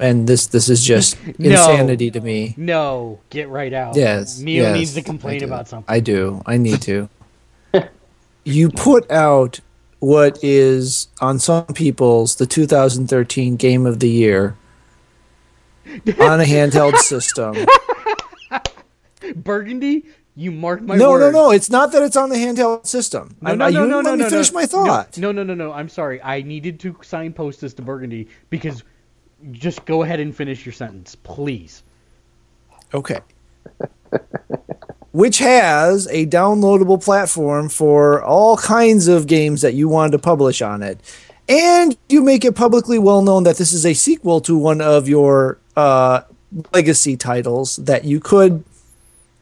and 0.00 0.26
this 0.26 0.48
this 0.48 0.68
is 0.68 0.84
just 0.84 1.16
No. 1.38 1.50
insanity 1.50 2.10
to 2.10 2.20
me. 2.20 2.54
No, 2.56 3.20
get 3.30 3.48
right 3.48 3.72
out. 3.72 3.94
Yes, 3.94 4.40
Neo 4.40 4.64
yes, 4.64 4.74
needs 4.76 4.94
to 4.94 5.02
complain 5.02 5.44
about 5.44 5.68
something. 5.68 5.92
I 5.92 6.00
do. 6.00 6.42
I 6.46 6.56
need 6.56 6.82
to. 6.82 7.08
you 8.44 8.68
put 8.70 9.08
out 9.10 9.60
what 10.00 10.38
is 10.42 11.06
on 11.20 11.38
some 11.38 11.64
people's 11.66 12.34
the 12.36 12.46
2013 12.46 13.54
Game 13.56 13.86
of 13.86 14.00
the 14.00 14.10
Year 14.10 14.56
on 16.20 16.40
a 16.40 16.44
handheld 16.44 16.96
system. 16.96 17.54
Burgundy, 19.34 20.04
you 20.34 20.52
mark 20.52 20.82
my 20.82 20.96
no, 20.96 21.12
word. 21.12 21.20
no, 21.20 21.30
no. 21.30 21.46
no. 21.46 21.50
It's 21.50 21.70
not 21.70 21.92
that 21.92 22.02
it's 22.02 22.16
on 22.16 22.28
the 22.28 22.36
handheld 22.36 22.86
system. 22.86 23.36
No, 23.40 23.52
I, 23.52 23.54
no, 23.54 23.64
I, 23.64 23.70
no, 23.70 23.82
you 23.82 23.88
no, 23.88 23.96
let 23.96 24.04
no, 24.04 24.12
me 24.12 24.18
no, 24.18 24.30
finish 24.30 24.52
no. 24.52 24.60
my 24.60 24.66
thought. 24.66 25.18
No, 25.18 25.32
no, 25.32 25.42
no, 25.42 25.54
no. 25.54 25.72
I'm 25.72 25.88
sorry. 25.88 26.22
I 26.22 26.42
needed 26.42 26.78
to 26.80 26.96
signpost 27.02 27.60
this 27.60 27.74
to 27.74 27.82
Burgundy 27.82 28.28
because 28.50 28.82
just 29.52 29.84
go 29.84 30.02
ahead 30.02 30.20
and 30.20 30.34
finish 30.34 30.64
your 30.64 30.72
sentence, 30.72 31.14
please. 31.14 31.82
Okay. 32.94 33.20
Which 35.12 35.38
has 35.38 36.06
a 36.08 36.26
downloadable 36.26 37.02
platform 37.02 37.68
for 37.68 38.22
all 38.22 38.56
kinds 38.56 39.08
of 39.08 39.26
games 39.26 39.62
that 39.62 39.74
you 39.74 39.88
wanted 39.88 40.12
to 40.12 40.18
publish 40.18 40.60
on 40.60 40.82
it. 40.82 41.00
And 41.48 41.96
you 42.08 42.22
make 42.22 42.44
it 42.44 42.54
publicly 42.54 42.98
well 42.98 43.22
known 43.22 43.44
that 43.44 43.56
this 43.56 43.72
is 43.72 43.86
a 43.86 43.94
sequel 43.94 44.40
to 44.42 44.56
one 44.56 44.80
of 44.80 45.08
your 45.08 45.58
uh, 45.76 46.22
legacy 46.72 47.16
titles 47.16 47.76
that 47.76 48.04
you 48.04 48.20
could, 48.20 48.64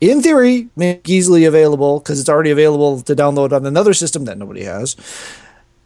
in 0.01 0.23
theory, 0.23 0.69
make 0.77 1.09
easily 1.09 1.45
available 1.45 1.99
because 1.99 2.21
it's 2.21 2.29
already 2.29 2.51
available 2.51 3.01
to 3.01 3.15
download 3.15 3.53
on 3.53 3.67
another 3.67 3.95
system 3.95 4.25
that 4.27 4.39
nobody 4.39 4.65
has, 4.65 4.97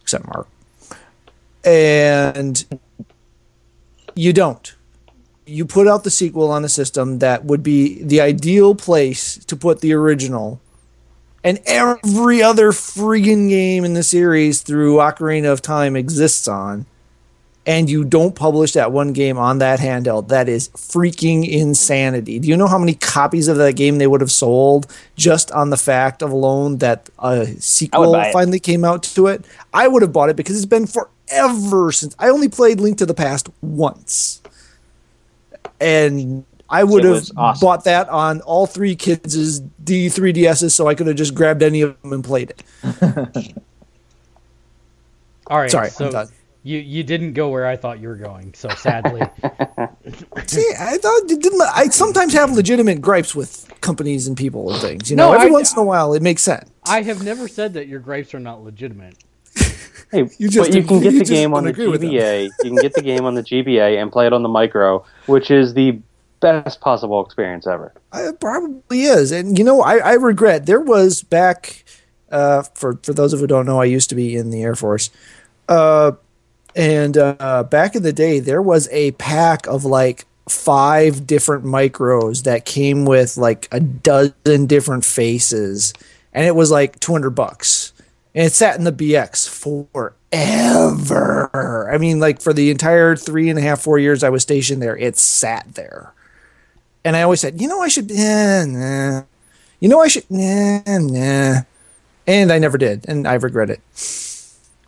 except 0.02 0.26
Mark. 0.26 0.48
And 1.64 2.64
you 4.14 4.32
don't. 4.32 4.74
You 5.46 5.64
put 5.64 5.86
out 5.86 6.04
the 6.04 6.10
sequel 6.10 6.50
on 6.50 6.64
a 6.64 6.68
system 6.68 7.20
that 7.20 7.44
would 7.44 7.62
be 7.62 8.02
the 8.02 8.20
ideal 8.20 8.74
place 8.74 9.42
to 9.44 9.56
put 9.56 9.80
the 9.80 9.92
original. 9.94 10.60
And 11.44 11.60
every 11.66 12.42
other 12.42 12.72
friggin' 12.72 13.48
game 13.48 13.84
in 13.84 13.94
the 13.94 14.02
series 14.02 14.62
through 14.62 14.96
Ocarina 14.96 15.52
of 15.52 15.62
Time 15.62 15.96
exists 15.96 16.48
on 16.48 16.86
and 17.68 17.90
you 17.90 18.02
don't 18.02 18.34
publish 18.34 18.72
that 18.72 18.92
one 18.92 19.12
game 19.12 19.36
on 19.36 19.58
that 19.58 19.78
handheld, 19.78 20.28
that 20.28 20.48
is 20.48 20.70
freaking 20.70 21.46
insanity. 21.46 22.38
Do 22.38 22.48
you 22.48 22.56
know 22.56 22.66
how 22.66 22.78
many 22.78 22.94
copies 22.94 23.46
of 23.46 23.58
that 23.58 23.74
game 23.76 23.98
they 23.98 24.06
would 24.06 24.22
have 24.22 24.32
sold 24.32 24.86
just 25.16 25.52
on 25.52 25.68
the 25.68 25.76
fact 25.76 26.22
of 26.22 26.32
alone 26.32 26.78
that 26.78 27.10
a 27.18 27.44
sequel 27.60 28.14
buy 28.14 28.28
it. 28.28 28.32
finally 28.32 28.58
came 28.58 28.86
out 28.86 29.02
to 29.02 29.26
it? 29.26 29.44
I 29.74 29.86
would 29.86 30.00
have 30.00 30.14
bought 30.14 30.30
it 30.30 30.36
because 30.36 30.56
it's 30.56 30.64
been 30.64 30.86
forever 30.86 31.92
since 31.92 32.16
I 32.18 32.30
only 32.30 32.48
played 32.48 32.80
Link 32.80 32.96
to 32.98 33.06
the 33.06 33.12
Past 33.12 33.50
once. 33.60 34.40
And 35.78 36.46
I 36.70 36.84
would 36.84 37.04
have 37.04 37.28
awesome. 37.36 37.60
bought 37.60 37.84
that 37.84 38.08
on 38.08 38.40
all 38.40 38.66
three 38.66 38.96
kids' 38.96 39.60
D3DSs 39.84 40.70
so 40.70 40.88
I 40.88 40.94
could 40.94 41.06
have 41.06 41.16
just 41.16 41.34
grabbed 41.34 41.62
any 41.62 41.82
of 41.82 42.00
them 42.00 42.14
and 42.14 42.24
played 42.24 42.50
it. 42.50 42.64
All 45.48 45.58
right. 45.58 45.70
Sorry, 45.70 45.90
so 45.90 46.06
I'm 46.06 46.12
done. 46.12 46.28
You 46.68 46.78
you 46.78 47.02
didn't 47.02 47.32
go 47.32 47.48
where 47.48 47.66
I 47.66 47.76
thought 47.76 48.00
you 48.00 48.08
were 48.08 48.16
going. 48.30 48.52
So 48.54 48.68
sadly, 48.70 49.20
See, 50.46 50.70
I 50.78 50.98
thought 50.98 51.22
it 51.30 51.40
didn't. 51.40 51.62
I 51.62 51.88
sometimes 51.88 52.32
have 52.34 52.52
legitimate 52.52 53.00
gripes 53.00 53.34
with 53.34 53.50
companies 53.80 54.26
and 54.26 54.36
people 54.36 54.70
and 54.72 54.80
things. 54.80 55.10
You 55.10 55.16
know, 55.16 55.30
No, 55.32 55.36
every 55.36 55.48
I- 55.48 55.52
once 55.52 55.72
in 55.72 55.78
a 55.78 55.84
while 55.84 56.12
it 56.14 56.22
makes 56.22 56.42
sense. 56.42 56.68
I 56.86 57.02
have 57.02 57.22
never 57.22 57.48
said 57.48 57.74
that 57.74 57.86
your 57.86 58.00
gripes 58.00 58.34
are 58.34 58.40
not 58.40 58.62
legitimate. 58.64 59.16
Hey, 60.10 60.26
You 60.38 60.48
just 60.48 60.70
but 60.70 60.74
you 60.74 60.82
can 60.84 61.00
get 61.00 61.12
you 61.12 61.18
the 61.18 61.24
game 61.26 61.52
on 61.52 61.64
the 61.64 61.70
agree 61.70 61.86
with 61.86 62.00
them. 62.00 62.08
GBA. 62.10 62.48
you 62.64 62.70
can 62.70 62.76
get 62.76 62.94
the 62.94 63.02
game 63.02 63.26
on 63.26 63.34
the 63.34 63.42
GBA 63.42 64.00
and 64.00 64.10
play 64.10 64.26
it 64.26 64.32
on 64.32 64.42
the 64.42 64.48
micro, 64.48 65.04
which 65.26 65.50
is 65.50 65.74
the 65.74 65.98
best 66.40 66.80
possible 66.80 67.22
experience 67.22 67.66
ever. 67.66 67.92
It 68.14 68.40
probably 68.40 69.02
is, 69.02 69.32
and 69.32 69.58
you 69.58 69.64
know, 69.64 69.82
I, 69.82 69.98
I 69.98 70.12
regret 70.14 70.64
there 70.64 70.80
was 70.80 71.22
back. 71.22 71.84
Uh, 72.30 72.62
for 72.74 72.98
for 73.02 73.12
those 73.12 73.34
of 73.34 73.40
you 73.40 73.42
who 73.42 73.48
don't 73.48 73.66
know, 73.66 73.80
I 73.82 73.84
used 73.84 74.08
to 74.08 74.14
be 74.14 74.34
in 74.34 74.48
the 74.48 74.62
Air 74.62 74.74
Force, 74.74 75.10
uh, 75.68 76.12
and 76.74 77.16
uh, 77.16 77.64
back 77.64 77.94
in 77.94 78.02
the 78.02 78.12
day, 78.12 78.40
there 78.40 78.62
was 78.62 78.88
a 78.90 79.12
pack 79.12 79.66
of 79.66 79.84
like 79.84 80.26
five 80.48 81.26
different 81.26 81.64
micros 81.64 82.44
that 82.44 82.64
came 82.64 83.04
with 83.04 83.36
like 83.36 83.68
a 83.72 83.80
dozen 83.80 84.66
different 84.66 85.04
faces, 85.04 85.92
and 86.32 86.46
it 86.46 86.54
was 86.54 86.70
like 86.70 87.00
two 87.00 87.12
hundred 87.12 87.30
bucks, 87.30 87.92
and 88.34 88.46
it 88.46 88.52
sat 88.52 88.76
in 88.76 88.84
the 88.84 88.92
BX 88.92 89.48
forever. 89.48 90.10
I 91.92 91.98
mean, 91.98 92.20
like 92.20 92.40
for 92.40 92.52
the 92.52 92.70
entire 92.70 93.16
three 93.16 93.48
and 93.48 93.58
a 93.58 93.62
half, 93.62 93.80
four 93.80 93.98
years 93.98 94.22
I 94.22 94.28
was 94.28 94.42
stationed 94.42 94.82
there, 94.82 94.96
it 94.96 95.16
sat 95.16 95.74
there. 95.74 96.12
And 97.04 97.16
I 97.16 97.22
always 97.22 97.40
said, 97.40 97.60
you 97.60 97.68
know, 97.68 97.80
I 97.80 97.88
should, 97.88 98.10
eh, 98.10 98.64
nah. 98.66 99.22
You 99.80 99.88
know, 99.88 100.00
I 100.00 100.08
should, 100.08 100.28
nah. 100.28 101.62
And 102.26 102.52
I 102.52 102.58
never 102.58 102.76
did, 102.76 103.06
and 103.08 103.26
I 103.26 103.34
regret 103.34 103.70
it 103.70 103.80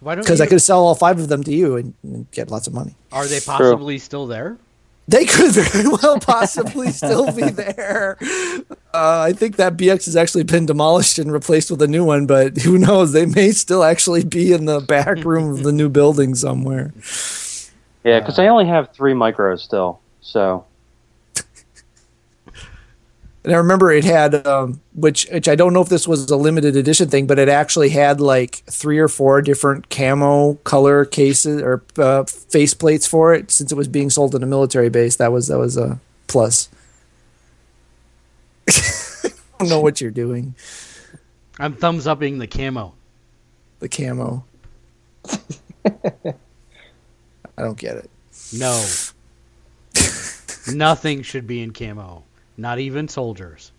Why 0.00 0.14
don't 0.14 0.24
because 0.24 0.40
I 0.40 0.46
could 0.46 0.62
sell 0.62 0.84
all 0.84 0.94
five 0.94 1.18
of 1.18 1.28
them 1.28 1.44
to 1.44 1.52
you 1.52 1.76
and, 1.76 1.94
and 2.02 2.30
get 2.30 2.50
lots 2.50 2.66
of 2.66 2.74
money. 2.74 2.94
Are 3.12 3.26
they 3.26 3.40
possibly 3.40 3.98
still 3.98 4.26
there? 4.26 4.58
They 5.08 5.24
could 5.24 5.50
very 5.52 5.88
well 5.88 6.20
possibly 6.20 6.90
still 6.92 7.32
be 7.32 7.50
there. 7.50 8.16
Uh, 8.92 9.20
I 9.20 9.32
think 9.32 9.56
that 9.56 9.76
BX 9.76 10.04
has 10.04 10.16
actually 10.16 10.44
been 10.44 10.66
demolished 10.66 11.18
and 11.18 11.32
replaced 11.32 11.70
with 11.70 11.82
a 11.82 11.88
new 11.88 12.04
one, 12.04 12.26
but 12.26 12.58
who 12.58 12.78
knows? 12.78 13.12
They 13.12 13.26
may 13.26 13.50
still 13.50 13.82
actually 13.82 14.24
be 14.24 14.52
in 14.52 14.66
the 14.66 14.80
back 14.80 15.24
room 15.24 15.50
of 15.50 15.64
the 15.64 15.72
new 15.72 15.88
building 15.88 16.34
somewhere. 16.34 16.92
Yeah, 18.04 18.20
because 18.20 18.38
I 18.38 18.46
only 18.46 18.66
have 18.66 18.92
three 18.92 19.12
micros 19.12 19.60
still. 19.60 20.00
So 20.20 20.64
And 23.42 23.54
I 23.54 23.56
remember 23.56 23.90
it 23.90 24.04
had, 24.04 24.46
um, 24.46 24.82
which 24.92 25.26
which 25.32 25.48
I 25.48 25.54
don't 25.54 25.72
know 25.72 25.80
if 25.80 25.88
this 25.88 26.06
was 26.06 26.30
a 26.30 26.36
limited 26.36 26.76
edition 26.76 27.08
thing, 27.08 27.26
but 27.26 27.38
it 27.38 27.48
actually 27.48 27.88
had 27.88 28.20
like 28.20 28.56
three 28.66 28.98
or 28.98 29.08
four 29.08 29.40
different 29.40 29.88
camo 29.88 30.54
color 30.64 31.06
cases 31.06 31.62
or 31.62 31.82
uh, 31.96 32.24
face 32.24 32.74
plates 32.74 33.06
for 33.06 33.32
it. 33.32 33.50
Since 33.50 33.72
it 33.72 33.76
was 33.76 33.88
being 33.88 34.10
sold 34.10 34.34
in 34.34 34.42
a 34.42 34.46
military 34.46 34.90
base, 34.90 35.16
that 35.16 35.32
was 35.32 35.48
that 35.48 35.58
was 35.58 35.78
a 35.78 35.98
plus. 36.26 36.68
I 38.68 39.30
don't 39.58 39.70
know 39.70 39.80
what 39.80 40.02
you're 40.02 40.10
doing. 40.10 40.54
I'm 41.58 41.74
thumbs 41.74 42.06
upping 42.06 42.38
the 42.38 42.46
camo. 42.46 42.94
The 43.78 43.88
camo. 43.88 44.44
I 45.84 46.34
don't 47.56 47.78
get 47.78 47.96
it. 47.96 48.10
No. 48.52 48.86
Nothing 50.72 51.22
should 51.22 51.46
be 51.46 51.62
in 51.62 51.72
camo. 51.72 52.24
Not 52.60 52.78
even 52.78 53.08
soldiers. 53.08 53.72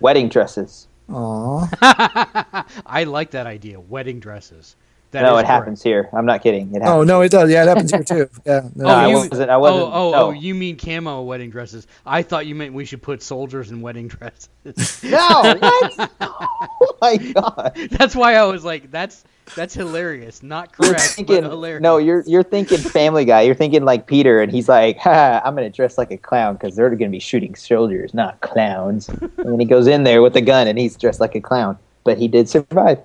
Wedding 0.00 0.30
dresses. 0.30 0.88
Aw. 1.10 1.68
I 2.86 3.04
like 3.04 3.32
that 3.32 3.46
idea. 3.46 3.78
Wedding 3.78 4.20
dresses. 4.20 4.74
That 5.12 5.22
no, 5.22 5.36
is 5.36 5.42
it 5.42 5.46
happens 5.46 5.82
here. 5.82 6.08
I'm 6.12 6.24
not 6.24 6.40
kidding. 6.40 6.72
It 6.72 6.82
oh, 6.82 6.84
happens. 6.84 7.00
Oh 7.00 7.02
no, 7.02 7.20
it 7.22 7.32
does. 7.32 7.50
Yeah, 7.50 7.64
it 7.64 7.68
happens 7.68 7.90
here 7.90 8.04
too. 8.04 8.30
Yeah. 8.46 8.68
No, 8.76 8.84
No, 8.84 8.88
I 8.88 9.06
wasn't. 9.08 9.50
I 9.50 9.56
wasn't. 9.56 9.82
oh, 9.82 9.92
oh, 9.92 10.10
no. 10.12 10.18
oh, 10.26 10.30
you 10.30 10.54
mean 10.54 10.76
camo 10.76 11.22
wedding 11.22 11.50
dresses? 11.50 11.86
I 12.06 12.22
thought 12.22 12.46
you 12.46 12.54
meant 12.54 12.74
we 12.74 12.84
should 12.84 13.02
put 13.02 13.22
soldiers 13.22 13.70
in 13.70 13.80
wedding 13.80 14.08
dresses. 14.08 14.48
No, 15.02 15.56
what? 15.58 16.10
oh 16.20 16.96
my 17.00 17.16
god. 17.16 17.72
that's 17.90 18.14
why 18.14 18.34
I 18.34 18.44
was 18.44 18.64
like, 18.64 18.90
that's 18.90 19.24
that's 19.56 19.74
hilarious. 19.74 20.42
Not 20.42 20.72
You're 20.80 20.90
correct, 20.90 21.14
thinking, 21.14 21.42
but 21.42 21.50
hilarious. 21.50 21.82
no, 21.82 21.98
you're 21.98 22.22
you're 22.26 22.42
thinking 22.42 22.78
Family 22.78 23.24
Guy. 23.24 23.42
You're 23.42 23.54
thinking 23.54 23.84
like 23.84 24.06
Peter, 24.06 24.40
and 24.40 24.52
he's 24.52 24.68
like, 24.68 24.98
ha, 24.98 25.40
"I'm 25.44 25.54
gonna 25.56 25.70
dress 25.70 25.98
like 25.98 26.12
a 26.12 26.18
clown 26.18 26.54
because 26.54 26.76
they're 26.76 26.88
gonna 26.90 27.10
be 27.10 27.18
shooting 27.18 27.54
soldiers, 27.56 28.14
not 28.14 28.40
clowns." 28.42 29.08
and 29.08 29.30
then 29.36 29.58
he 29.58 29.66
goes 29.66 29.86
in 29.86 30.04
there 30.04 30.22
with 30.22 30.36
a 30.36 30.40
gun, 30.40 30.68
and 30.68 30.78
he's 30.78 30.96
dressed 30.96 31.20
like 31.20 31.34
a 31.34 31.40
clown, 31.40 31.78
but 32.04 32.16
he 32.18 32.28
did 32.28 32.48
survive. 32.48 32.98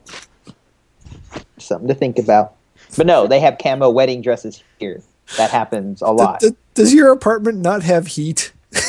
Something 1.57 1.87
to 1.87 1.93
think 1.95 2.19
about. 2.19 2.53
But 2.97 3.07
no, 3.07 3.27
they 3.27 3.39
have 3.39 3.57
camo 3.57 3.89
wedding 3.89 4.21
dresses 4.21 4.63
here. 4.79 5.01
That 5.37 5.49
happens 5.49 6.01
a 6.01 6.11
lot. 6.11 6.39
D- 6.41 6.49
d- 6.51 6.55
does 6.75 6.93
your 6.93 7.11
apartment 7.11 7.59
not 7.59 7.83
have 7.83 8.07
heat? 8.07 8.51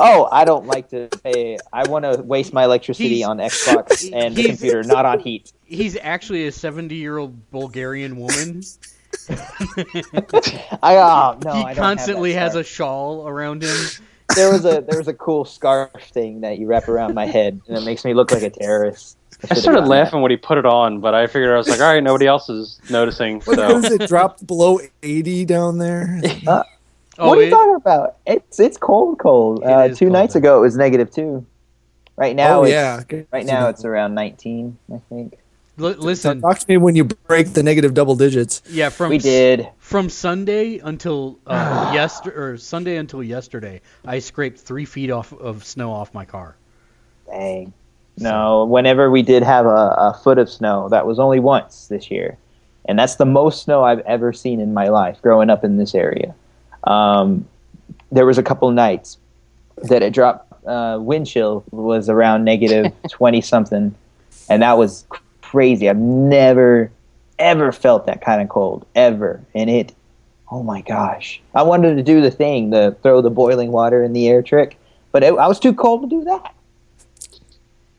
Oh, 0.00 0.28
I 0.30 0.44
don't 0.44 0.64
like 0.64 0.90
to 0.90 1.08
pay. 1.24 1.58
I 1.72 1.88
want 1.88 2.04
to 2.04 2.22
waste 2.22 2.52
my 2.52 2.62
electricity 2.62 3.16
He's- 3.16 3.28
on 3.28 3.38
Xbox 3.38 4.08
and 4.14 4.36
the 4.36 4.44
computer, 4.44 4.84
not 4.84 5.04
on 5.04 5.18
heat. 5.18 5.52
He's 5.64 5.96
actually 6.00 6.46
a 6.46 6.52
70 6.52 6.94
year 6.94 7.18
old 7.18 7.50
Bulgarian 7.50 8.16
woman. 8.16 8.62
I 9.28 10.96
oh 10.96 11.38
no, 11.44 11.52
he 11.52 11.62
I 11.64 11.74
constantly 11.74 12.32
has 12.34 12.54
a 12.54 12.62
shawl 12.62 13.26
around 13.26 13.64
him. 13.64 13.70
scarf. 13.74 14.02
There 14.36 14.52
was 14.52 14.64
a 14.64 14.84
there 14.88 14.98
was 14.98 15.08
a 15.08 15.14
cool 15.14 15.44
scarf 15.44 15.90
thing 16.12 16.42
that 16.42 16.58
you 16.58 16.68
wrap 16.68 16.88
around 16.88 17.14
my 17.14 17.26
head, 17.26 17.60
and 17.66 17.76
it 17.76 17.84
makes 17.84 18.04
me 18.04 18.14
look 18.14 18.30
like 18.30 18.42
a 18.44 18.50
terrorist. 18.50 19.16
I 19.50 19.54
started 19.54 19.78
gotten 19.78 19.84
that. 19.84 19.88
laughing 20.04 20.20
when 20.22 20.30
he 20.30 20.36
put 20.36 20.58
it 20.58 20.66
on, 20.66 21.00
but 21.00 21.14
I 21.14 21.26
figured 21.26 21.50
I 21.52 21.56
was 21.56 21.68
like, 21.68 21.80
all 21.80 21.86
right, 21.92 22.02
nobody 22.02 22.26
else 22.26 22.48
is 22.48 22.80
noticing. 22.90 23.40
What 23.42 23.56
So 23.56 23.78
is 23.78 23.84
it 23.92 24.08
dropped 24.08 24.46
below 24.46 24.80
80 25.02 25.44
down 25.44 25.78
there? 25.78 26.20
Oh, 27.20 27.30
what 27.30 27.38
are 27.38 27.40
you 27.42 27.48
it- 27.48 27.50
talking 27.50 27.74
about? 27.74 28.16
It's 28.26 28.60
it's 28.60 28.76
cold, 28.78 29.18
cold. 29.18 29.64
It 29.64 29.66
Uh, 29.66 29.88
two 29.88 30.04
cold 30.06 30.12
nights 30.12 30.34
there. 30.34 30.40
ago 30.40 30.58
it 30.58 30.60
was 30.60 30.76
negative 30.76 31.10
two. 31.10 31.44
Right 32.16 32.36
now, 32.36 32.60
oh 32.60 32.62
it's, 32.62 32.70
yeah. 32.72 33.02
Right 33.32 33.44
now 33.44 33.68
it's 33.70 33.84
around 33.84 34.14
nineteen, 34.14 34.78
I 34.94 35.00
think. 35.08 35.36
Li- 35.78 35.94
So 35.94 36.00
listen, 36.00 36.40
talk 36.40 36.60
to 36.60 36.66
me 36.68 36.76
when 36.76 36.94
you 36.94 37.02
break 37.04 37.54
the 37.54 37.64
negative 37.64 37.92
double 37.92 38.14
digits. 38.14 38.62
yeah, 38.70 38.88
from 38.90 39.10
We 39.10 39.18
did. 39.18 39.68
from 39.78 40.10
Sunday 40.10 40.78
until 40.78 41.40
uh, 41.44 41.90
yester 41.94 42.30
or 42.52 42.56
Sunday 42.56 42.96
until 42.98 43.20
yesterday, 43.20 43.80
I 44.06 44.20
scraped 44.20 44.60
three 44.60 44.84
feet 44.84 45.10
off 45.10 45.32
of 45.32 45.64
snow 45.64 45.90
off 45.90 46.14
my 46.14 46.24
car. 46.24 46.54
Dang. 47.26 47.72
No, 48.20 48.64
whenever 48.64 49.10
we 49.10 49.22
did 49.22 49.42
have 49.42 49.66
a, 49.66 49.68
a 49.68 50.20
foot 50.22 50.38
of 50.38 50.50
snow, 50.50 50.88
that 50.88 51.06
was 51.06 51.18
only 51.18 51.40
once 51.40 51.86
this 51.88 52.10
year. 52.10 52.36
And 52.86 52.98
that's 52.98 53.16
the 53.16 53.26
most 53.26 53.62
snow 53.64 53.84
I've 53.84 54.00
ever 54.00 54.32
seen 54.32 54.60
in 54.60 54.72
my 54.72 54.88
life 54.88 55.20
growing 55.20 55.50
up 55.50 55.62
in 55.62 55.76
this 55.76 55.94
area. 55.94 56.34
Um, 56.84 57.46
there 58.10 58.26
was 58.26 58.38
a 58.38 58.42
couple 58.42 58.70
nights 58.70 59.18
that 59.82 60.02
it 60.02 60.12
dropped. 60.12 60.46
Uh, 60.66 60.98
wind 61.00 61.26
chill 61.26 61.64
was 61.70 62.08
around 62.08 62.44
negative 62.44 62.92
20 63.10 63.40
something. 63.40 63.94
And 64.48 64.62
that 64.62 64.78
was 64.78 65.04
crazy. 65.42 65.88
I've 65.88 65.98
never, 65.98 66.90
ever 67.38 67.72
felt 67.72 68.06
that 68.06 68.22
kind 68.22 68.40
of 68.40 68.48
cold, 68.48 68.86
ever. 68.94 69.40
And 69.54 69.68
it, 69.68 69.94
oh 70.50 70.62
my 70.62 70.80
gosh. 70.80 71.40
I 71.54 71.62
wanted 71.62 71.96
to 71.96 72.02
do 72.02 72.20
the 72.20 72.30
thing, 72.30 72.70
the 72.70 72.96
throw 73.02 73.20
the 73.20 73.30
boiling 73.30 73.70
water 73.70 74.02
in 74.02 74.14
the 74.14 74.28
air 74.28 74.42
trick, 74.42 74.78
but 75.12 75.22
it, 75.22 75.34
I 75.34 75.46
was 75.46 75.60
too 75.60 75.74
cold 75.74 76.02
to 76.02 76.08
do 76.08 76.24
that. 76.24 76.54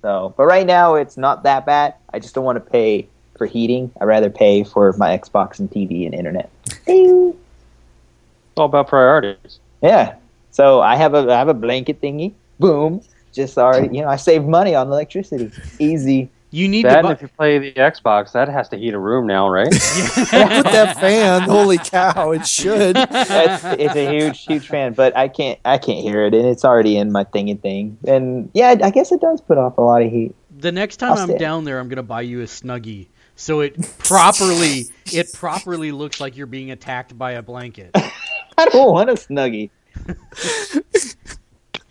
So, 0.02 0.34
but 0.38 0.46
right 0.46 0.66
now 0.66 0.96
it's 0.96 1.18
not 1.18 1.44
that 1.44 1.66
bad. 1.66 1.96
I 2.14 2.20
just 2.20 2.34
don't 2.34 2.46
want 2.46 2.64
to 2.64 2.72
pay 2.72 3.08
for 3.38 3.46
heating. 3.46 3.92
I 4.00 4.06
rather 4.06 4.30
pay 4.30 4.64
for 4.64 4.94
my 4.94 5.18
Xbox 5.18 5.60
and 5.60 5.70
TV 5.70 6.06
and 6.06 6.14
internet. 6.14 6.50
Ding. 6.86 7.30
it's 7.30 8.58
all 8.58 8.66
about 8.66 8.88
priorities. 8.88 9.60
Yeah. 9.82 10.16
So 10.52 10.82
I 10.82 10.96
have 10.96 11.14
a 11.14 11.32
I 11.32 11.38
have 11.38 11.48
a 11.48 11.54
blanket 11.54 12.02
thingy. 12.02 12.34
Boom. 12.60 13.02
Just 13.32 13.58
already, 13.58 13.96
you 13.96 14.02
know, 14.02 14.10
I 14.10 14.16
save 14.16 14.44
money 14.44 14.76
on 14.76 14.88
electricity. 14.88 15.52
Easy. 15.78 16.30
You 16.52 16.68
need 16.68 16.86
That, 16.86 17.02
to 17.04 17.08
and 17.10 17.10
if 17.10 17.22
you 17.22 17.28
play 17.28 17.60
the 17.60 17.72
Xbox, 17.74 18.32
that 18.32 18.50
has 18.50 18.70
to 18.70 18.78
heat 18.78 18.94
a 18.94 19.00
room 19.00 19.28
now, 19.28 19.48
right? 19.50 19.68
With 19.72 20.32
that 20.32 20.98
fan, 21.00 21.44
holy 21.44 21.78
cow, 21.78 22.32
it 22.32 22.48
should. 22.48 22.98
It's, 22.98 23.64
it's 23.64 23.96
a 23.96 24.12
huge, 24.12 24.46
huge 24.46 24.68
fan, 24.68 24.94
but 24.94 25.16
I 25.16 25.28
can't 25.28 25.60
I 25.64 25.78
can't 25.78 26.02
hear 26.02 26.26
it, 26.26 26.34
and 26.34 26.48
it's 26.48 26.66
already 26.66 26.98
in 26.98 27.12
my 27.12 27.24
thingy 27.24 27.60
thing. 27.60 27.98
And 28.08 28.50
yeah, 28.54 28.76
I 28.82 28.90
guess 28.90 29.12
it 29.12 29.22
does 29.22 29.42
put 29.42 29.58
off 29.58 29.78
a 29.78 29.82
lot 29.82 30.02
of 30.02 30.12
heat. 30.12 30.34
The 30.58 30.72
next 30.72 30.98
time 30.98 31.14
I'll 31.14 31.20
I'm 31.20 31.30
stay. 31.30 31.38
down 31.38 31.66
there, 31.66 31.80
I'm 31.80 31.88
gonna 31.88 32.04
buy 32.04 32.22
you 32.22 32.42
a 32.42 32.46
snuggie 32.46 33.08
so 33.40 33.62
it 33.62 33.98
properly 34.00 34.88
it 35.14 35.32
properly 35.34 35.94
looks 35.94 36.20
like 36.20 36.36
you're 36.36 36.46
being 36.46 36.72
attacked 36.72 37.18
by 37.18 37.32
a 37.32 37.42
blanket. 37.42 37.92
I 37.96 38.66
don't 38.66 38.92
want 38.92 39.10
a 39.10 39.14
snuggie. 39.14 39.70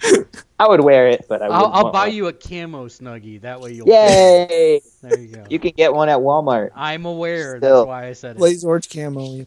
I 0.61 0.67
would 0.67 0.81
wear 0.81 1.09
it, 1.09 1.27
but 1.29 1.43
I 1.43 1.47
I'll, 1.47 1.67
I'll 1.67 1.93
buy 1.93 2.07
one. 2.07 2.15
you 2.15 2.27
a 2.27 2.33
camo 2.33 2.87
snuggie. 2.89 3.41
That 3.43 3.61
way 3.61 3.73
you'll. 3.75 3.87
Yay! 3.89 4.81
There 5.03 5.19
you 5.19 5.29
go. 5.29 5.45
You 5.49 5.59
can 5.59 5.73
get 5.77 5.93
one 5.93 6.09
at 6.09 6.19
Walmart. 6.19 6.71
I'm 6.75 7.05
aware. 7.05 7.59
Still. 7.59 7.81
That's 7.85 7.87
why 7.89 8.07
I 8.09 8.13
said 8.13 8.37
it. 8.37 8.39
Blaze 8.39 8.65
Orange 8.65 8.89
camo. 8.89 9.45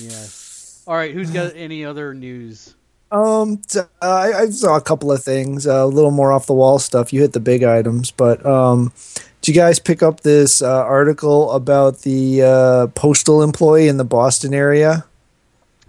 Yes. 0.00 0.82
All 0.86 0.94
right. 0.94 1.12
Who's 1.14 1.30
got 1.30 1.54
any 1.54 1.84
other 1.84 2.14
news? 2.14 2.74
Um, 3.10 3.58
t- 3.58 3.78
uh, 3.78 3.84
I, 4.02 4.40
I 4.42 4.50
saw 4.50 4.76
a 4.76 4.80
couple 4.82 5.10
of 5.10 5.22
things, 5.24 5.66
uh, 5.66 5.84
a 5.84 5.86
little 5.86 6.10
more 6.10 6.30
off 6.32 6.46
the 6.46 6.52
wall 6.54 6.78
stuff. 6.78 7.12
You 7.12 7.20
hit 7.22 7.32
the 7.32 7.40
big 7.40 7.62
items, 7.62 8.10
but 8.10 8.44
um, 8.44 8.92
did 9.40 9.54
you 9.54 9.54
guys 9.54 9.78
pick 9.78 10.02
up 10.02 10.20
this 10.20 10.60
uh, 10.60 10.82
article 10.84 11.50
about 11.52 12.00
the 12.00 12.42
uh, 12.42 12.86
postal 12.88 13.42
employee 13.42 13.88
in 13.88 13.96
the 13.96 14.04
Boston 14.04 14.52
area? 14.52 15.06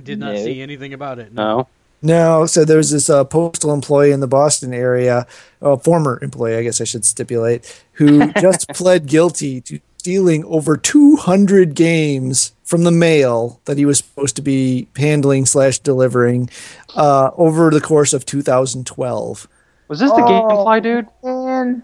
Did 0.02 0.20
not 0.20 0.36
No. 0.36 0.44
see 0.46 0.62
anything 0.62 0.94
about 0.94 1.20
it. 1.20 1.34
No. 1.34 1.58
No, 1.58 1.68
so 2.02 2.64
there's 2.66 2.92
this 2.92 3.10
uh, 3.10 3.24
postal 3.26 3.74
employee 3.74 4.12
in 4.12 4.20
the 4.20 4.28
Boston 4.28 4.74
area, 4.74 5.28
uh, 5.62 5.76
former 5.78 6.20
employee, 6.22 6.56
I 6.56 6.64
guess 6.64 6.80
I 6.82 6.86
should 6.86 7.06
stipulate, 7.06 7.84
who 7.94 8.32
just 8.42 8.68
pled 8.70 9.06
guilty 9.06 9.62
to 9.62 9.80
stealing 9.98 10.46
over 10.46 10.78
200 10.78 11.76
games 11.76 12.54
from 12.64 12.84
the 12.84 12.92
mail 12.92 13.60
that 13.66 13.78
he 13.78 13.86
was 13.86 13.98
supposed 13.98 14.36
to 14.38 14.42
be 14.42 14.88
handling 14.96 15.46
slash 15.46 15.80
delivering 15.80 16.50
uh, 16.96 17.32
over 17.36 17.70
the 17.70 17.82
course 17.82 18.14
of 18.14 18.26
2012. 18.26 19.48
Was 19.90 20.00
this 20.00 20.10
the 20.12 20.16
Oh. 20.16 20.22
GameFly 20.22 20.84
dude? 20.84 21.08
Man, 21.24 21.84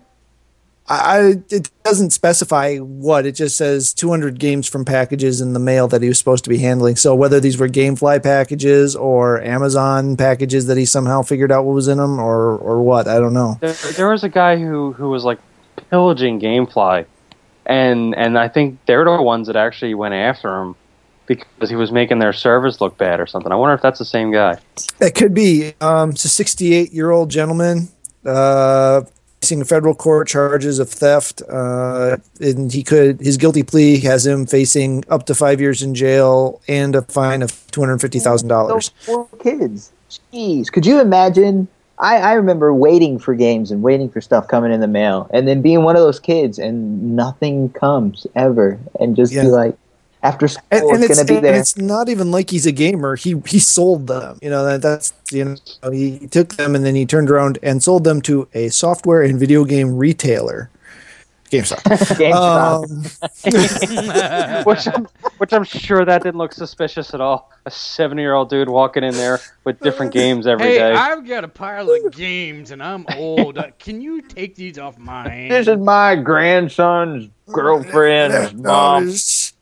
I, 0.88 1.41
it 1.49 1.72
doesn't 1.84 2.12
specify 2.12 2.78
what 2.78 3.26
it 3.26 3.32
just 3.32 3.57
says 3.57 3.91
200 3.94 4.40
games 4.40 4.68
from 4.68 4.86
packages 4.86 5.41
in 5.41 5.53
the 5.53 5.60
mail 5.60 5.88
that 5.88 6.03
he 6.03 6.07
was 6.07 6.20
supposed 6.20 6.44
to 6.44 6.49
be 6.49 6.60
handling. 6.60 6.95
So 6.95 7.16
whether 7.16 7.40
these 7.40 7.57
were 7.57 7.68
GameFly 7.68 8.22
packages 8.22 8.95
or 8.95 9.41
Amazon 9.41 10.16
packages 10.16 10.68
that 10.68 10.78
he 10.78 10.86
somehow 10.86 11.24
figured 11.24 11.52
out 11.52 11.66
what 11.66 11.74
was 11.74 11.88
in 11.88 11.98
them 11.98 12.20
or 12.20 12.56
or 12.57 12.84
what, 12.84 13.07
I 13.07 13.20
don't 13.20 13.34
know. 13.34 13.57
There, 13.62 13.74
there 13.74 14.10
was 14.10 14.24
a 14.24 14.30
guy 14.30 14.57
who, 14.57 14.94
who 14.94 15.10
was 15.10 15.24
like 15.24 15.40
pillaging 15.90 16.40
GameFly, 16.40 17.06
and 17.66 18.16
and 18.16 18.38
I 18.38 18.48
think 18.48 18.80
they're 18.86 19.06
the 19.06 19.22
ones 19.22 19.48
that 19.48 19.56
actually 19.56 19.95
went 19.95 20.14
after 20.14 20.62
him 20.62 20.76
because 21.26 21.70
he 21.72 21.76
was 21.76 21.91
making 21.91 22.20
their 22.20 22.34
servers 22.34 22.80
look 22.80 22.98
bad 22.98 23.20
or 23.20 23.26
something. 23.26 23.52
I 23.52 23.56
wonder 23.56 23.74
if 23.74 23.82
that's 23.82 23.98
the 23.98 24.06
same 24.06 24.32
guy. 24.32 24.60
It 25.02 25.16
could 25.16 25.34
be. 25.34 25.74
Um, 25.82 26.12
it's 26.12 26.26
a 26.26 26.30
68 26.30 26.91
year 26.91 27.10
old 27.10 27.30
gentleman 27.32 27.90
uh, 28.26 29.02
facing 29.46 29.64
federal 29.64 29.94
court 29.94 30.28
charges 30.28 30.80
of 30.80 30.90
theft, 30.90 31.44
uh, 31.48 32.18
and 32.42 32.72
he 32.72 32.82
could 32.84 33.20
his 33.20 33.38
guilty 33.38 33.62
plea 33.62 34.00
has 34.00 34.26
him 34.26 34.46
facing 34.48 35.04
up 35.08 35.28
to 35.28 35.36
five 35.36 35.62
years 35.62 35.84
in 35.84 35.94
jail 35.94 36.60
and 36.68 36.96
a 36.96 37.04
fine 37.04 37.44
of 37.44 37.52
two 37.70 37.80
hundred 37.82 38.00
fifty 38.02 38.18
thousand 38.20 38.48
dollars. 38.50 38.90
those 39.06 39.06
poor 39.06 39.28
kids. 39.40 39.92
Jeez, 40.34 40.72
could 40.72 40.86
you 40.86 41.00
imagine? 41.00 41.68
I, 42.00 42.18
I 42.18 42.34
remember 42.34 42.74
waiting 42.74 43.20
for 43.20 43.36
games 43.36 43.72
and 43.72 43.82
waiting 43.82 44.10
for 44.10 44.20
stuff 44.20 44.48
coming 44.48 44.74
in 44.74 44.82
the 44.82 44.88
mail, 44.88 45.30
and 45.32 45.48
then 45.48 45.62
being 45.62 45.84
one 45.84 45.96
of 45.96 46.02
those 46.02 46.20
kids 46.20 46.58
and 46.58 47.16
nothing 47.16 47.70
comes 47.70 48.26
ever, 48.36 48.80
and 49.00 49.16
just 49.16 49.32
Yeah. 49.32 49.44
be 49.44 49.50
like, 49.50 49.78
after 50.26 50.48
school, 50.48 50.64
And, 50.72 50.84
and 50.84 51.04
it's, 51.04 51.12
it's, 51.12 51.20
gonna 51.20 51.28
be 51.28 51.36
and 51.36 51.46
there. 51.46 51.60
it's 51.60 51.78
not 51.78 52.10
even 52.10 52.32
like 52.32 52.50
he's 52.50 52.66
a 52.66 52.72
gamer. 52.72 53.16
He 53.16 53.42
he 53.48 53.60
sold 53.60 54.08
them. 54.08 54.40
You 54.42 54.50
know 54.50 54.66
that 54.66 54.82
that's 54.82 55.14
you 55.32 55.46
know 55.46 55.92
he 55.92 56.28
took 56.28 56.56
them 56.56 56.76
and 56.76 56.86
then 56.86 56.96
he 56.96 57.06
turned 57.06 57.30
around 57.30 57.60
and 57.64 57.82
sold 57.84 58.04
them 58.04 58.22
to 58.24 58.48
a 58.54 58.70
software 58.70 59.22
and 59.22 59.40
video 59.40 59.64
game 59.66 59.96
retailer. 59.98 60.70
GameStop. 61.52 61.84
GameStop. 62.18 63.46
Um, 63.46 64.64
which 64.66 64.88
I'm, 64.88 65.08
which 65.38 65.54
I'm 65.54 65.64
sure 65.64 66.04
that 66.04 66.24
didn't 66.24 66.40
look 66.40 66.54
suspicious 66.54 67.14
at 67.14 67.22
all. 67.22 67.52
A 67.68 67.72
70 67.72 68.20
year 68.22 68.34
old 68.34 68.50
dude 68.50 68.68
walking 68.68 69.04
in 69.04 69.14
there 69.14 69.40
with 69.64 69.80
different 69.80 70.12
games 70.22 70.48
every 70.48 70.66
Hey, 70.66 70.78
day. 70.80 70.94
I've 70.94 71.26
got 71.28 71.44
a 71.44 71.48
pile 71.48 71.90
of 71.92 72.12
games 72.12 72.72
and 72.72 72.82
I'm 72.82 73.06
old. 73.16 73.60
Uh, 73.60 73.68
Can 73.78 74.02
you 74.02 74.22
take 74.24 74.56
these 74.56 74.80
off 74.80 74.98
my 74.98 75.48
this 75.50 75.68
is 75.68 75.78
my 75.78 76.16
grandson's 76.16 77.30
girlfriend's 77.52 78.54
mom. 78.56 79.06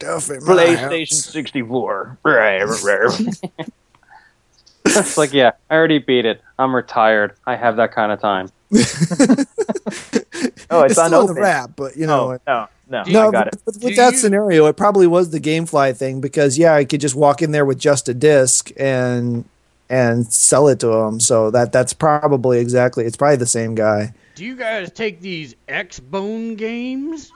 Stuff 0.04 0.30
in 0.30 0.42
PlayStation 0.42 1.14
64. 1.14 2.18
Right, 2.24 2.64
right. 2.64 3.40
it's 4.86 5.18
like, 5.18 5.34
yeah, 5.34 5.52
I 5.70 5.76
already 5.76 6.00
beat 6.00 6.26
it. 6.26 6.42
I'm 6.60 6.76
retired. 6.76 7.36
I 7.46 7.56
have 7.56 7.78
that 7.78 7.92
kind 7.94 8.12
of 8.12 8.20
time. 8.22 8.50
Oh, 10.70 10.82
it's, 10.82 10.98
It's 10.98 11.06
still 11.08 11.28
the 11.28 11.36
wrap, 11.36 11.72
but 11.76 11.96
you 11.96 12.08
know. 12.08 12.34
Oh, 12.34 12.40
no, 12.48 12.68
no, 12.90 13.04
no. 13.04 13.12
no, 13.12 13.28
I 13.28 13.32
got 13.32 13.46
but 13.46 13.54
it. 13.54 13.62
with, 13.66 13.82
Do 13.82 13.96
that 13.96 14.14
you- 14.14 14.18
scenario, 14.18 14.66
it 14.66 14.76
probably 14.76 15.06
was 15.08 15.30
the 15.30 15.40
GameFly 15.40 15.96
thing 15.96 16.20
because 16.20 16.58
yeah, 16.58 16.74
I 16.74 16.84
could 16.84 17.00
just 17.00 17.16
walk 17.16 17.42
in 17.42 17.52
there 17.52 17.64
with 17.66 17.78
just 17.80 18.10
a 18.10 18.14
disc 18.14 18.72
and 18.78 19.46
and 19.90 20.32
sell 20.34 20.68
it 20.68 20.80
to 20.80 20.88
them. 20.88 21.20
So 21.20 21.52
that 21.52 21.72
that's 21.72 21.94
probably 21.94 22.60
exactly. 22.60 23.06
It's 23.06 23.16
probably 23.16 23.38
the 23.38 23.46
same 23.46 23.76
guy. 23.76 24.14
Do 24.36 24.44
you 24.44 24.56
guys 24.56 24.92
take 24.92 25.22
these 25.22 25.56
X 25.68 26.00
Bone 26.00 26.56
games? 26.56 27.32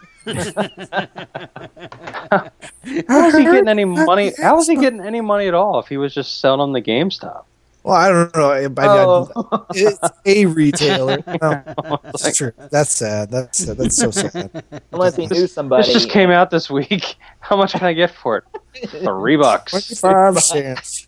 How 3.08 3.28
is 3.28 3.36
he 3.38 3.44
getting 3.44 3.68
any 3.68 3.86
money? 3.86 4.34
How 4.42 4.58
is 4.60 4.68
he 4.68 4.76
getting 4.76 5.02
any 5.02 5.22
money 5.22 5.48
at 5.48 5.54
all 5.54 5.80
if 5.80 5.88
he 5.88 5.98
was 5.98 6.14
just 6.14 6.40
selling 6.40 6.60
them 6.60 6.74
the 6.74 6.82
GameStop? 6.82 7.46
Well, 7.88 7.96
I 7.96 8.10
don't 8.10 8.36
know. 8.36 8.52
I, 8.52 8.64
I, 8.66 9.06
Oh. 9.06 9.66
it's 9.74 9.98
a 10.26 10.46
retailer. 10.48 11.24
No, 11.42 11.64
that's 12.04 12.36
true. 12.36 12.52
That's 12.70 12.92
sad. 12.94 13.32
That's 13.32 13.60
sad. 13.60 13.78
that's 13.78 13.96
so 13.96 14.12
sad. 14.12 14.62
Unless 14.92 15.16
he 15.16 15.28
knew 15.28 15.48
somebody. 15.48 15.84
This 15.86 15.94
just 15.94 16.10
came 16.10 16.30
out 16.30 16.52
this 16.52 16.70
week. 16.70 17.16
How 17.40 17.56
much 17.56 17.72
can 17.72 17.86
I 17.86 17.94
get 17.94 18.12
for 18.12 18.38
it? 18.38 18.90
Three 18.90 19.38
bucks. 19.38 19.72
Twenty-five 19.72 20.38
cents. 20.40 21.08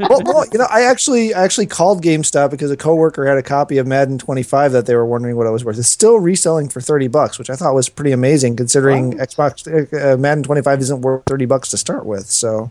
well, 0.00 0.20
well, 0.24 0.44
you 0.52 0.58
know, 0.58 0.66
I 0.68 0.82
actually 0.82 1.32
I 1.32 1.44
actually 1.44 1.66
called 1.66 2.02
GameStop 2.02 2.50
because 2.50 2.72
a 2.72 2.76
coworker 2.76 3.24
had 3.24 3.38
a 3.38 3.42
copy 3.42 3.78
of 3.78 3.86
Madden 3.86 4.18
25 4.18 4.72
that 4.72 4.86
they 4.86 4.96
were 4.96 5.06
wondering 5.06 5.36
what 5.36 5.46
it 5.46 5.50
was 5.50 5.64
worth. 5.64 5.78
It's 5.78 5.88
still 5.88 6.18
reselling 6.18 6.68
for 6.68 6.80
30 6.80 7.06
bucks, 7.06 7.38
which 7.38 7.50
I 7.50 7.54
thought 7.54 7.72
was 7.72 7.88
pretty 7.88 8.10
amazing 8.10 8.56
considering 8.56 9.12
Xbox 9.18 9.64
uh, 9.94 10.16
Madden 10.16 10.42
25 10.42 10.80
isn't 10.80 11.00
worth 11.02 11.22
30 11.26 11.44
bucks 11.46 11.70
to 11.70 11.76
start 11.76 12.04
with. 12.04 12.26
So, 12.26 12.70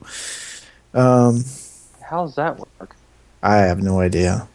um, 0.94 1.46
How 2.02 2.26
does 2.26 2.36
that 2.36 2.60
work? 2.60 2.96
I 3.46 3.58
have 3.58 3.82
no 3.82 4.00
idea. 4.00 4.48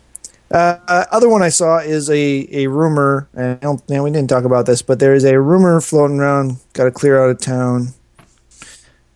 Uh, 0.51 0.79
uh, 0.89 1.05
other 1.13 1.29
one 1.29 1.43
I 1.43 1.49
saw 1.49 1.79
is 1.79 2.11
a, 2.11 2.49
a 2.51 2.67
rumor, 2.67 3.29
and 3.35 3.53
I 3.53 3.55
don't, 3.55 3.89
man, 3.89 4.03
we 4.03 4.11
didn't 4.11 4.29
talk 4.29 4.43
about 4.43 4.67
this, 4.67 4.83
but 4.83 4.99
there 4.99 5.15
is 5.15 5.23
a 5.23 5.41
rumor 5.41 5.81
floating 5.81 6.19
around. 6.19 6.57
Got 6.73 6.85
to 6.85 6.91
clear 6.91 7.23
out 7.23 7.31
of 7.31 7.41
town. 7.41 7.95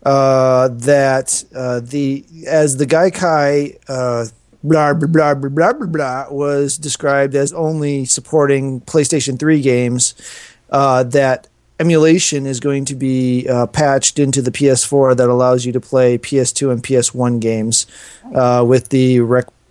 Uh, 0.04 0.68
that 0.68 1.44
uh, 1.56 1.80
the 1.80 2.24
as 2.46 2.76
the 2.76 2.86
Gaikai 2.86 3.78
uh, 3.88 4.26
blah 4.62 4.92
blah 4.92 5.08
blah 5.08 5.34
blah 5.34 5.48
blah 5.48 5.72
blah 5.72 5.86
blah 5.86 6.26
was 6.30 6.76
described 6.76 7.34
as 7.34 7.54
only 7.54 8.04
supporting 8.04 8.82
PlayStation 8.82 9.38
3 9.38 9.60
games. 9.62 10.14
Uh, 10.68 11.02
that 11.04 11.48
emulation 11.80 12.46
is 12.46 12.60
going 12.60 12.84
to 12.84 12.94
be 12.94 13.48
uh, 13.48 13.66
patched 13.66 14.18
into 14.18 14.42
the 14.42 14.50
PS4 14.50 15.16
that 15.16 15.28
allows 15.28 15.64
you 15.64 15.72
to 15.72 15.80
play 15.80 16.18
PS2 16.18 16.70
and 16.70 16.82
PS1 16.82 17.40
games 17.40 17.86
with 18.62 18.90
the 18.90 19.20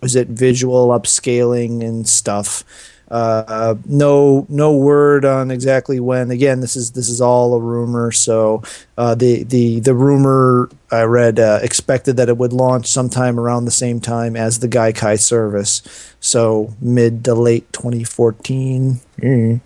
requisite 0.04 0.28
visual 0.28 0.88
upscaling 0.88 1.82
and 1.82 2.06
stuff. 2.06 2.62
Uh, 3.10 3.74
no, 3.86 4.46
no 4.48 4.76
word 4.76 5.24
on 5.24 5.50
exactly 5.50 5.98
when. 6.00 6.30
Again, 6.30 6.60
this 6.60 6.76
is 6.76 6.92
this 6.92 7.08
is 7.08 7.20
all 7.20 7.54
a 7.54 7.60
rumor. 7.60 8.12
So 8.12 8.62
uh, 8.98 9.14
the 9.14 9.44
the 9.44 9.80
the 9.80 9.94
rumor 9.94 10.68
I 10.90 11.02
read 11.02 11.38
uh, 11.38 11.60
expected 11.62 12.16
that 12.16 12.28
it 12.28 12.36
would 12.36 12.52
launch 12.52 12.86
sometime 12.86 13.38
around 13.38 13.64
the 13.64 13.70
same 13.70 14.00
time 14.00 14.36
as 14.36 14.58
the 14.58 14.68
Gaikai 14.68 15.18
service. 15.18 15.82
So 16.20 16.74
mid 16.80 17.24
to 17.24 17.34
late 17.34 17.72
2014. 17.72 19.00
Mm. 19.20 19.60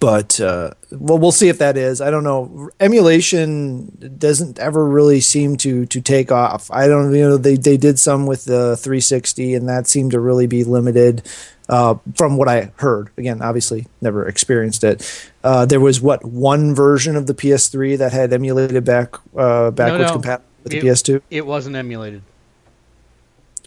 But 0.00 0.40
uh, 0.40 0.70
well, 0.90 1.18
we'll 1.18 1.30
see 1.30 1.48
if 1.48 1.58
that 1.58 1.76
is. 1.76 2.00
I 2.00 2.10
don't 2.10 2.24
know. 2.24 2.70
Emulation 2.80 4.14
doesn't 4.18 4.58
ever 4.58 4.88
really 4.88 5.20
seem 5.20 5.56
to 5.58 5.84
to 5.86 6.00
take 6.00 6.32
off. 6.32 6.70
I 6.70 6.88
don't. 6.88 7.14
You 7.14 7.28
know, 7.28 7.36
they 7.36 7.56
they 7.56 7.76
did 7.76 7.98
some 7.98 8.24
with 8.24 8.46
the 8.46 8.78
360, 8.78 9.54
and 9.54 9.68
that 9.68 9.86
seemed 9.86 10.12
to 10.12 10.20
really 10.20 10.46
be 10.46 10.64
limited. 10.64 11.22
Uh, 11.68 11.96
from 12.16 12.36
what 12.36 12.48
I 12.48 12.72
heard, 12.76 13.10
again, 13.16 13.42
obviously 13.42 13.86
never 14.00 14.26
experienced 14.26 14.82
it. 14.82 15.30
Uh, 15.44 15.66
there 15.66 15.78
was 15.78 16.00
what 16.00 16.24
one 16.24 16.74
version 16.74 17.14
of 17.14 17.26
the 17.26 17.34
PS3 17.34 17.96
that 17.98 18.12
had 18.12 18.32
emulated 18.32 18.84
back 18.84 19.14
uh, 19.36 19.70
backwards 19.70 20.08
no. 20.08 20.12
compatible 20.14 20.48
with 20.64 20.74
It- 20.74 20.80
the 20.80 20.88
PS2. 20.88 21.22
It 21.30 21.46
wasn't 21.46 21.76
emulated. 21.76 22.22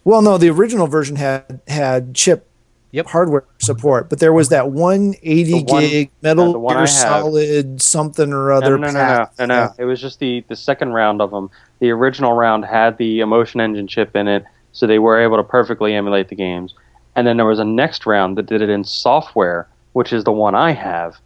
Well, 0.03 0.21
no, 0.21 0.37
the 0.37 0.49
original 0.49 0.87
version 0.87 1.15
had 1.15 1.61
had 1.67 2.13
chip 2.13 2.49
Yep. 2.93 3.07
hardware 3.07 3.43
support, 3.57 4.07
but 4.09 4.19
there 4.19 4.31
was 4.31 4.49
that 4.49 4.69
180 4.69 5.43
The 5.51 5.63
one- 5.73 5.81
gig 5.81 6.11
Metal 6.21 6.67
Gear 6.69 6.85
Solid 6.87 7.81
something 7.81 8.31
or 8.31 8.51
other. 8.51 8.77
no, 8.77 8.87
no, 8.87 8.93
no, 8.93 9.27
no, 9.39 9.45
no, 9.45 9.45
no. 9.45 9.73
It 9.79 9.85
was 9.85 9.99
just 9.99 10.19
the, 10.19 10.43
the 10.47 10.55
second 10.55 10.93
round 10.93 11.19
of 11.19 11.31
them. 11.31 11.49
The 11.79 11.89
original 11.89 12.33
round 12.33 12.65
had 12.65 12.97
the 12.99 13.19
Emotion 13.21 13.59
Engine 13.59 13.87
chip 13.87 14.15
in 14.15 14.27
it, 14.27 14.45
so 14.73 14.85
they 14.85 14.99
were 14.99 15.19
able 15.19 15.37
to 15.37 15.43
perfectly 15.43 15.95
emulate 15.95 16.29
the 16.29 16.35
games. 16.35 16.75
And 17.15 17.25
then 17.25 17.37
there 17.37 17.47
was 17.47 17.57
a 17.59 17.65
next 17.65 18.05
round 18.05 18.37
that 18.37 18.45
did 18.45 18.61
it 18.61 18.69
in 18.69 18.83
software, 18.83 19.67
which 19.93 20.13
is 20.13 20.23
the 20.23 20.31
one 20.31 20.53
I 20.55 20.71
have, 20.71 21.17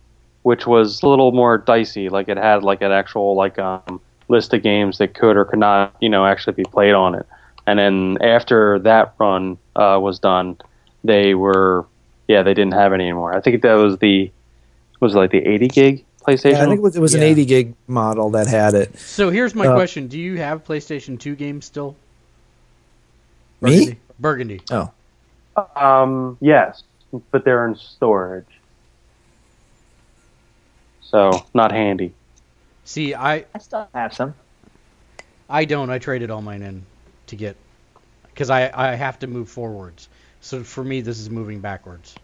which 0.44 0.68
was 0.68 1.02
a 1.04 1.08
little 1.10 1.34
more 1.34 1.58
dicey. 1.58 2.08
Like 2.08 2.30
it 2.30 2.38
had 2.38 2.64
like 2.64 2.82
an 2.82 2.94
actual 2.94 3.36
like 3.36 3.60
um, 3.60 4.00
list 4.30 4.54
of 4.54 4.64
games 4.64 5.00
that 5.00 5.14
could 5.16 5.36
or 5.36 5.44
could 5.44 5.60
not, 5.60 5.94
you 6.00 6.08
know, 6.08 6.26
actually 6.26 6.54
be 6.54 6.64
played 6.64 6.94
on 6.94 7.14
it. 7.14 7.26
And 7.66 7.78
then 7.78 8.18
after 8.22 8.80
that 8.80 9.14
run 9.20 9.58
uh, 9.76 10.00
was 10.02 10.20
done, 10.20 10.58
they 11.08 11.34
were 11.34 11.86
yeah 12.28 12.44
they 12.44 12.54
didn't 12.54 12.74
have 12.74 12.94
any 12.94 13.06
anymore. 13.06 13.36
I 13.36 13.42
think 13.42 13.62
that 13.64 13.74
was 13.74 13.98
the 13.98 14.32
was 15.00 15.16
it 15.16 15.18
like 15.18 15.32
the 15.32 15.46
80 15.46 15.68
gig 15.68 16.06
PlayStation. 16.26 16.52
Yeah, 16.54 16.64
I 16.64 16.66
think 16.66 16.80
it 16.80 16.82
was, 16.82 16.96
it 16.96 17.00
was 17.00 17.14
an 17.16 17.24
80 17.24 17.46
gig 17.46 17.74
model 17.88 18.32
that 18.32 18.48
had 18.48 18.74
it. 18.74 18.98
So 19.00 19.30
here's 19.30 19.56
my 19.56 19.68
Uh, 19.68 19.76
question: 19.76 20.08
Do 20.08 20.20
you 20.20 20.38
have 20.38 20.64
PlayStation 20.64 21.20
2 21.20 21.36
games 21.36 21.66
still? 21.66 21.96
Me? 23.62 23.98
Burgundy. 24.20 24.62
Oh, 24.72 24.92
Um, 25.76 26.38
yes, 26.42 26.84
but 27.32 27.44
they're 27.46 27.66
in 27.68 27.76
storage, 27.76 28.46
so 31.02 31.46
not 31.54 31.72
handy. 31.72 32.14
See, 32.84 33.14
I 33.14 33.46
I 33.56 33.60
still 33.60 33.88
have 33.94 34.14
some. 34.14 34.34
I 35.50 35.66
don't. 35.66 35.90
I 35.90 35.98
traded 36.00 36.30
all 36.30 36.42
mine 36.42 36.62
in 36.62 36.84
to 37.28 37.36
get 37.36 37.56
because 38.26 38.50
I 38.50 38.70
I 38.74 38.96
have 38.96 39.20
to 39.20 39.28
move 39.28 39.50
forwards. 39.50 40.10
So 40.48 40.64
for 40.64 40.82
me, 40.82 41.02
this 41.02 41.20
is 41.20 41.30
moving 41.30 41.60
backwards. 41.60 42.16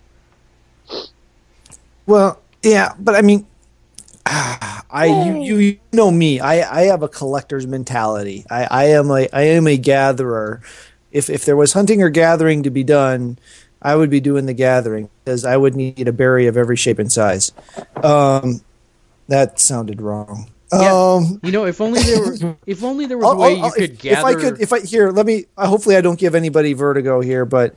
well, 2.06 2.40
yeah, 2.64 2.94
but 2.98 3.16
I 3.16 3.22
mean, 3.22 3.46
I 4.26 5.34
you, 5.42 5.58
you 5.58 5.80
know 5.92 6.10
me. 6.10 6.40
I, 6.40 6.84
I 6.84 6.86
have 6.86 7.04
a 7.04 7.10
collector's 7.10 7.68
mentality. 7.68 8.46
I, 8.50 8.64
I 8.72 8.84
am 8.86 9.12
a 9.12 9.28
I 9.34 9.42
am 9.42 9.68
a 9.68 9.76
gatherer. 9.76 10.62
If 11.12 11.30
if 11.30 11.44
there 11.44 11.58
was 11.58 11.74
hunting 11.74 12.02
or 12.02 12.10
gathering 12.10 12.64
to 12.64 12.70
be 12.70 12.86
done, 12.86 13.38
I 13.82 13.98
would 13.98 14.10
be 14.10 14.22
doing 14.22 14.46
the 14.46 14.54
gathering 14.54 15.10
because 15.26 15.44
I 15.44 15.58
would 15.58 15.76
need 15.76 16.08
a 16.08 16.14
berry 16.14 16.48
of 16.48 16.56
every 16.56 16.78
shape 16.78 17.00
and 17.00 17.12
size. 17.12 17.52
Um, 18.02 18.62
that 19.28 19.60
sounded 19.60 20.02
wrong. 20.02 20.50
Yeah. 20.72 20.94
Um, 20.94 21.42
You 21.44 21.52
know, 21.52 21.66
if 21.66 21.82
only 21.82 22.02
there 22.02 22.20
were 22.22 22.56
if 22.66 22.86
only 22.86 23.06
there 23.06 23.18
was 23.18 23.26
a 23.26 23.28
I'll- 23.32 23.38
way 23.38 23.48
I'll- 23.48 23.58
you 23.58 23.64
I'll- 23.66 23.72
could 23.72 23.84
if, 23.92 24.00
gather. 24.00 24.18
if 24.20 24.24
I 24.26 24.34
could, 24.42 24.62
if 24.62 24.72
I 24.74 24.80
here, 24.80 25.12
let 25.12 25.26
me. 25.26 25.46
Uh, 25.58 25.68
hopefully, 25.68 25.98
I 25.98 26.02
don't 26.02 26.18
give 26.18 26.36
anybody 26.36 26.72
vertigo 26.72 27.20
here, 27.20 27.44
but 27.44 27.76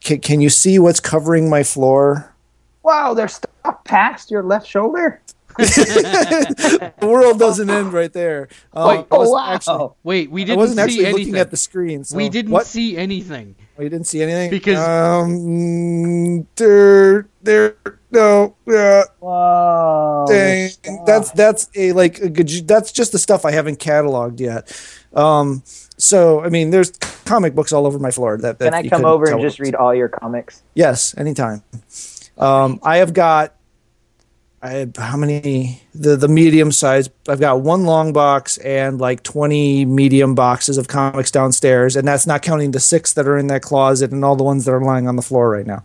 can, 0.00 0.20
can 0.20 0.40
you 0.40 0.48
see 0.50 0.78
what's 0.78 1.00
covering 1.00 1.48
my 1.50 1.62
floor? 1.62 2.34
Wow, 2.82 3.14
there's 3.14 3.34
stuff 3.34 3.84
past 3.84 4.30
your 4.30 4.42
left 4.42 4.66
shoulder. 4.66 5.20
the 5.58 6.92
world 7.02 7.38
doesn't 7.40 7.68
end 7.68 7.92
right 7.92 8.12
there. 8.12 8.48
Um, 8.72 8.88
Wait, 8.88 9.06
Oh 9.10 9.28
wow! 9.32 9.52
actually, 9.54 9.88
Wait, 10.04 10.30
we 10.30 10.44
didn't 10.44 10.58
wasn't 10.58 10.76
see 10.78 10.82
actually 10.84 11.06
anything. 11.06 11.24
looking 11.26 11.40
at 11.40 11.50
the 11.50 11.56
screen. 11.56 12.04
So 12.04 12.16
we 12.16 12.28
didn't 12.28 12.52
What? 12.52 12.64
see 12.66 12.96
anything. 12.96 13.56
Oh, 13.76 13.82
you 13.82 13.88
didn't 13.88 14.06
see 14.06 14.22
anything 14.22 14.50
Because- 14.50 14.78
um, 14.78 16.46
there, 16.54 17.26
there, 17.42 17.76
no, 18.12 18.54
yeah, 18.66 19.02
Whoa! 19.18 20.26
dang. 20.28 20.70
That's 21.04 21.32
that's 21.32 21.68
a 21.74 21.90
like 21.92 22.20
a 22.20 22.28
good. 22.28 22.48
That's 22.68 22.92
just 22.92 23.10
the 23.10 23.18
stuff 23.18 23.44
I 23.44 23.50
haven't 23.50 23.80
cataloged 23.80 24.38
yet. 24.38 24.70
Um, 25.18 25.62
so 25.96 26.40
I 26.44 26.48
mean, 26.48 26.70
there's 26.70 26.90
comic 27.24 27.54
books 27.54 27.72
all 27.72 27.86
over 27.86 27.98
my 27.98 28.10
floor. 28.10 28.36
That, 28.38 28.58
that 28.60 28.72
Can 28.72 28.74
I 28.74 28.88
come 28.88 29.04
over 29.04 29.26
and 29.30 29.40
just 29.40 29.58
what- 29.58 29.64
read 29.66 29.74
all 29.74 29.94
your 29.94 30.08
comics? 30.08 30.62
Yes, 30.74 31.16
anytime. 31.18 31.62
Um, 32.38 32.78
I 32.82 32.98
have 32.98 33.12
got. 33.12 33.54
I 34.60 34.70
have 34.70 34.96
how 34.96 35.16
many 35.16 35.82
the 35.94 36.16
the 36.16 36.26
medium 36.26 36.72
size? 36.72 37.08
I've 37.28 37.38
got 37.38 37.60
one 37.60 37.84
long 37.84 38.12
box 38.12 38.58
and 38.58 39.00
like 39.00 39.22
twenty 39.22 39.84
medium 39.84 40.34
boxes 40.34 40.78
of 40.78 40.88
comics 40.88 41.30
downstairs, 41.30 41.94
and 41.94 42.08
that's 42.08 42.26
not 42.26 42.42
counting 42.42 42.72
the 42.72 42.80
six 42.80 43.12
that 43.12 43.28
are 43.28 43.38
in 43.38 43.46
that 43.48 43.62
closet 43.62 44.10
and 44.10 44.24
all 44.24 44.34
the 44.34 44.42
ones 44.42 44.64
that 44.64 44.72
are 44.72 44.82
lying 44.82 45.06
on 45.06 45.14
the 45.14 45.22
floor 45.22 45.48
right 45.48 45.64
now. 45.66 45.84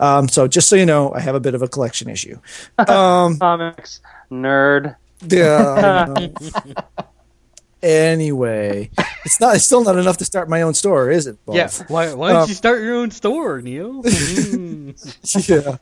Um, 0.00 0.28
so 0.28 0.48
just 0.48 0.68
so 0.68 0.74
you 0.74 0.84
know, 0.84 1.12
I 1.14 1.20
have 1.20 1.36
a 1.36 1.40
bit 1.40 1.54
of 1.54 1.62
a 1.62 1.68
collection 1.68 2.08
issue. 2.10 2.38
Um, 2.88 3.38
Comics 3.38 4.00
nerd. 4.32 4.96
yeah. 5.28 6.28
I 7.82 7.86
know. 7.86 7.92
anyway, 7.92 8.90
it's 9.24 9.40
not. 9.40 9.56
It's 9.56 9.64
still 9.64 9.84
not 9.84 9.96
enough 9.96 10.16
to 10.18 10.24
start 10.24 10.48
my 10.48 10.62
own 10.62 10.74
store, 10.74 11.10
is 11.10 11.26
it? 11.26 11.38
Bob? 11.46 11.56
Yeah. 11.56 11.70
Why? 11.88 12.12
Why 12.14 12.32
don't 12.32 12.42
Um, 12.42 12.48
you 12.48 12.54
start 12.54 12.82
your 12.82 12.94
own 12.96 13.10
store, 13.10 13.60
Neil? 13.60 14.02
Mm. 14.88 15.48
yeah. 15.48 15.76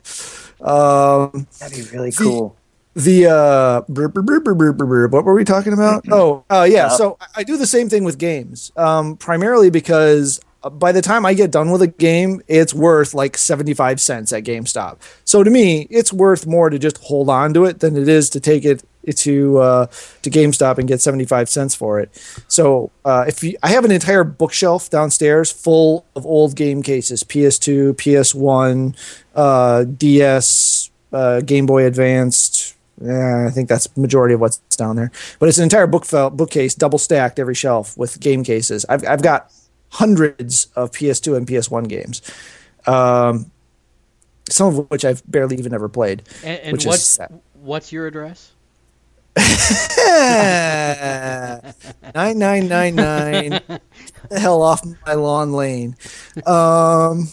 Um, 0.60 1.46
That'd 1.60 1.76
be 1.76 1.90
really 1.96 2.12
cool. 2.12 2.56
the 2.94 3.26
uh 3.26 3.80
brr, 3.88 4.08
brr, 4.08 4.22
brr, 4.22 4.40
brr, 4.40 4.54
brr, 4.54 4.72
brr, 4.72 4.86
brr. 4.86 5.08
what 5.08 5.24
were 5.24 5.34
we 5.34 5.44
talking 5.44 5.72
about 5.74 6.02
oh 6.10 6.44
uh 6.48 6.66
yeah 6.68 6.88
so 6.88 7.18
I- 7.20 7.40
i 7.40 7.44
do 7.44 7.58
the 7.58 7.66
same 7.66 7.90
thing 7.90 8.04
with 8.04 8.16
games 8.16 8.72
um 8.78 9.18
primarily 9.18 9.68
because 9.68 10.40
uh, 10.62 10.70
by 10.70 10.92
the 10.92 11.02
time 11.02 11.26
i 11.26 11.34
get 11.34 11.50
done 11.50 11.70
with 11.70 11.82
a 11.82 11.88
game 11.88 12.40
it's 12.48 12.72
worth 12.72 13.12
like 13.12 13.36
75 13.36 14.00
cents 14.00 14.32
at 14.32 14.44
gamestop 14.44 14.96
so 15.24 15.44
to 15.44 15.50
me 15.50 15.86
it's 15.90 16.10
worth 16.10 16.46
more 16.46 16.70
to 16.70 16.78
just 16.78 16.96
hold 17.04 17.28
on 17.28 17.52
to 17.52 17.66
it 17.66 17.80
than 17.80 17.98
it 17.98 18.08
is 18.08 18.30
to 18.30 18.40
take 18.40 18.64
it 18.64 18.82
to 19.12 19.58
uh 19.58 19.86
to 20.22 20.30
gamestop 20.30 20.78
and 20.78 20.88
get 20.88 21.00
75 21.00 21.48
cents 21.48 21.74
for 21.74 22.00
it 22.00 22.10
so 22.48 22.90
uh 23.04 23.24
if 23.28 23.42
you 23.42 23.56
i 23.62 23.68
have 23.68 23.84
an 23.84 23.90
entire 23.90 24.24
bookshelf 24.24 24.90
downstairs 24.90 25.52
full 25.52 26.04
of 26.16 26.26
old 26.26 26.56
game 26.56 26.82
cases 26.82 27.22
ps2 27.22 27.92
ps1 27.94 28.96
uh 29.34 29.84
ds 29.84 30.90
uh, 31.12 31.40
Game 31.40 31.66
Boy 31.66 31.86
Advanced. 31.86 32.74
Yeah, 33.00 33.46
I 33.46 33.50
think 33.50 33.68
that's 33.68 33.94
majority 33.96 34.34
of 34.34 34.40
what's 34.40 34.58
down 34.76 34.96
there. 34.96 35.10
But 35.38 35.48
it's 35.48 35.58
an 35.58 35.64
entire 35.64 35.86
book 35.86 36.06
bookcase, 36.32 36.74
double 36.74 36.98
stacked 36.98 37.38
every 37.38 37.54
shelf 37.54 37.96
with 37.96 38.18
game 38.20 38.42
cases. 38.42 38.86
I've 38.88 39.06
I've 39.06 39.22
got 39.22 39.52
hundreds 39.90 40.66
of 40.76 40.92
PS2 40.92 41.36
and 41.36 41.46
PS1 41.46 41.88
games, 41.88 42.22
um, 42.86 43.50
some 44.48 44.68
of 44.68 44.90
which 44.90 45.04
I've 45.04 45.22
barely 45.30 45.56
even 45.58 45.74
ever 45.74 45.88
played. 45.88 46.22
and 46.42 46.58
and 46.60 46.82
what's 46.84 47.18
what's 47.54 47.92
your 47.92 48.06
address? 48.06 48.52
Nine 52.14 52.38
nine 52.38 52.68
nine 52.68 52.94
nine. 52.94 53.50
the 54.30 54.40
hell 54.40 54.62
off 54.62 54.82
my 55.06 55.14
lawn 55.14 55.52
lane. 55.52 55.96
Um, 56.46 57.28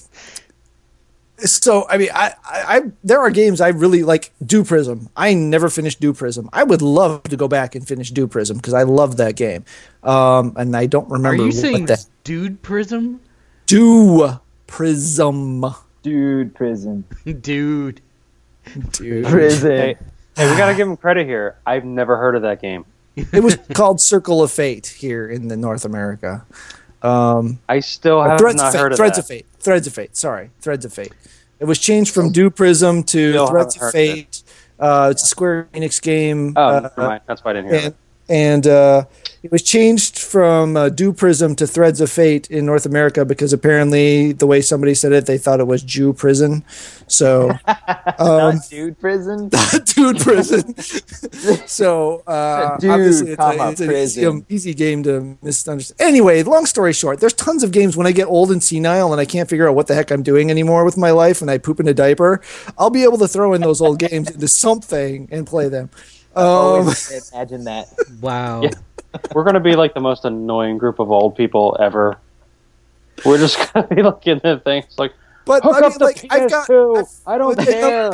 so 1.37 1.87
I 1.89 1.97
mean, 1.97 2.09
I, 2.13 2.33
I, 2.45 2.63
I 2.77 2.81
there 3.03 3.19
are 3.19 3.29
games 3.29 3.61
I 3.61 3.69
really 3.69 4.03
like. 4.03 4.31
Dew 4.45 4.63
Prism. 4.63 5.09
I 5.15 5.33
never 5.33 5.69
finished 5.69 6.01
Dew 6.01 6.13
Prism. 6.13 6.49
I 6.51 6.63
would 6.63 6.81
love 6.81 7.23
to 7.23 7.37
go 7.37 7.47
back 7.47 7.75
and 7.75 7.87
finish 7.87 8.11
Dew 8.11 8.27
Prism 8.27 8.57
because 8.57 8.73
I 8.73 8.83
love 8.83 9.17
that 9.17 9.35
game. 9.35 9.63
Um, 10.03 10.53
and 10.57 10.75
I 10.75 10.85
don't 10.85 11.09
remember. 11.09 11.43
Are 11.43 11.45
you 11.45 11.53
what 11.53 11.61
saying 11.61 11.85
the 11.85 12.05
Dude 12.23 12.61
Prism? 12.61 13.21
Dew 13.65 14.39
Prism. 14.67 15.65
Dude, 16.01 16.53
Prism. 16.53 17.05
Dude. 17.41 18.01
Dude. 18.91 19.25
Prison. 19.25 19.95
Hey, 20.35 20.49
we 20.49 20.57
gotta 20.57 20.73
give 20.75 20.87
him 20.87 20.97
credit 20.97 21.27
here. 21.27 21.57
I've 21.65 21.85
never 21.85 22.17
heard 22.17 22.35
of 22.35 22.41
that 22.43 22.61
game. 22.61 22.85
It 23.15 23.43
was 23.43 23.57
called 23.73 24.01
Circle 24.01 24.41
of 24.41 24.51
Fate 24.51 24.87
here 24.87 25.27
in 25.29 25.47
the 25.47 25.55
North 25.57 25.85
America. 25.85 26.45
Um, 27.03 27.59
I 27.69 27.79
still 27.81 28.23
have 28.23 28.39
not 28.41 28.71
Fate. 28.71 28.79
heard 28.79 28.91
of 28.93 28.97
Threads 28.97 29.17
that. 29.17 29.23
of 29.23 29.27
Fate. 29.27 29.45
Threads 29.59 29.87
of 29.87 29.93
Fate. 29.93 30.15
Sorry, 30.17 30.49
Threads 30.61 30.85
of 30.85 30.93
Fate. 30.93 31.13
It 31.59 31.65
was 31.65 31.77
changed 31.79 32.13
from 32.13 32.31
Dew 32.31 32.49
Prism 32.49 33.03
to 33.03 33.31
Still 33.31 33.47
Threads 33.47 33.81
of 33.81 33.91
Fate. 33.91 34.43
Uh, 34.79 35.09
it's 35.11 35.23
a 35.23 35.27
Square 35.27 35.69
Enix 35.73 36.01
game. 36.01 36.53
Oh, 36.55 36.61
uh, 36.61 36.79
never 36.79 36.93
mind. 37.01 37.21
That's 37.27 37.43
why 37.43 37.51
I 37.51 37.53
didn't 37.53 37.69
hear 37.69 37.75
and 37.77 37.87
it. 37.87 37.95
And 38.29 38.65
uh, 38.65 39.05
it 39.43 39.51
was 39.51 39.61
changed 39.61 40.19
from 40.19 40.77
uh, 40.77 40.87
Dew 40.87 41.11
Prism 41.11 41.55
to 41.57 41.67
Threads 41.67 41.99
of 41.99 42.09
Fate 42.09 42.49
in 42.49 42.65
North 42.65 42.85
America 42.85 43.25
because 43.25 43.51
apparently 43.51 44.31
the 44.31 44.47
way 44.47 44.61
somebody 44.61 44.93
said 44.93 45.11
it, 45.11 45.25
they 45.25 45.37
thought 45.37 45.59
it 45.59 45.67
was 45.67 45.83
Jew 45.83 46.13
Prison. 46.13 46.63
So, 47.07 47.49
um, 47.67 47.85
Not 48.19 48.69
dude 48.69 48.99
prison. 48.99 49.49
dude 49.85 50.17
prison. 50.21 50.77
so 51.67 52.19
uh, 52.25 52.77
Dude, 52.77 52.89
obviously 52.91 53.31
it's, 53.33 53.41
a, 53.41 53.69
it's 53.69 53.81
an 53.81 53.91
easy, 53.91 54.25
um, 54.25 54.45
easy 54.47 54.73
game 54.73 55.03
to 55.03 55.37
misunderstand. 55.41 55.99
Anyway, 55.99 56.41
long 56.43 56.65
story 56.65 56.93
short, 56.93 57.19
there's 57.19 57.33
tons 57.33 57.63
of 57.63 57.73
games 57.73 57.97
when 57.97 58.07
I 58.07 58.13
get 58.13 58.27
old 58.27 58.49
and 58.49 58.63
senile 58.63 59.11
and 59.11 59.19
I 59.19 59.25
can't 59.25 59.49
figure 59.49 59.67
out 59.67 59.75
what 59.75 59.87
the 59.87 59.95
heck 59.95 60.09
I'm 60.09 60.23
doing 60.23 60.49
anymore 60.49 60.85
with 60.85 60.97
my 60.97 61.11
life 61.11 61.41
and 61.41 61.51
I 61.51 61.57
poop 61.57 61.81
in 61.81 61.87
a 61.89 61.93
diaper. 61.93 62.39
I'll 62.77 62.89
be 62.89 63.03
able 63.03 63.17
to 63.17 63.27
throw 63.27 63.53
in 63.53 63.61
those 63.61 63.81
old 63.81 63.99
games 63.99 64.31
into 64.31 64.47
something 64.47 65.27
and 65.31 65.45
play 65.45 65.67
them. 65.67 65.89
Um, 66.35 66.45
Always 66.45 67.31
imagine 67.31 67.63
that. 67.65 67.87
Wow. 68.21 68.61
Yeah. 68.63 68.71
We're 69.33 69.43
gonna 69.43 69.59
be 69.59 69.75
like 69.75 69.93
the 69.93 69.99
most 69.99 70.25
annoying 70.25 70.77
group 70.79 70.99
of 70.99 71.11
old 71.11 71.35
people 71.35 71.77
ever. 71.79 72.17
We're 73.25 73.37
just 73.37 73.57
gonna 73.73 73.87
be 73.87 74.01
like 74.01 74.25
in 74.25 74.39
the 74.43 74.59
things 74.63 74.85
like 74.97 75.13
but 75.45 75.61
hook 75.63 75.75
I 75.75 75.81
mean, 75.81 75.91
up 75.91 75.97
the 75.99 76.05
like 76.05 76.25
I've 76.31 76.49
got. 76.49 76.67
PS2. 76.67 76.97
I've- 76.97 77.09
I 77.27 77.37
don't 77.37 77.59
care. 77.67 78.11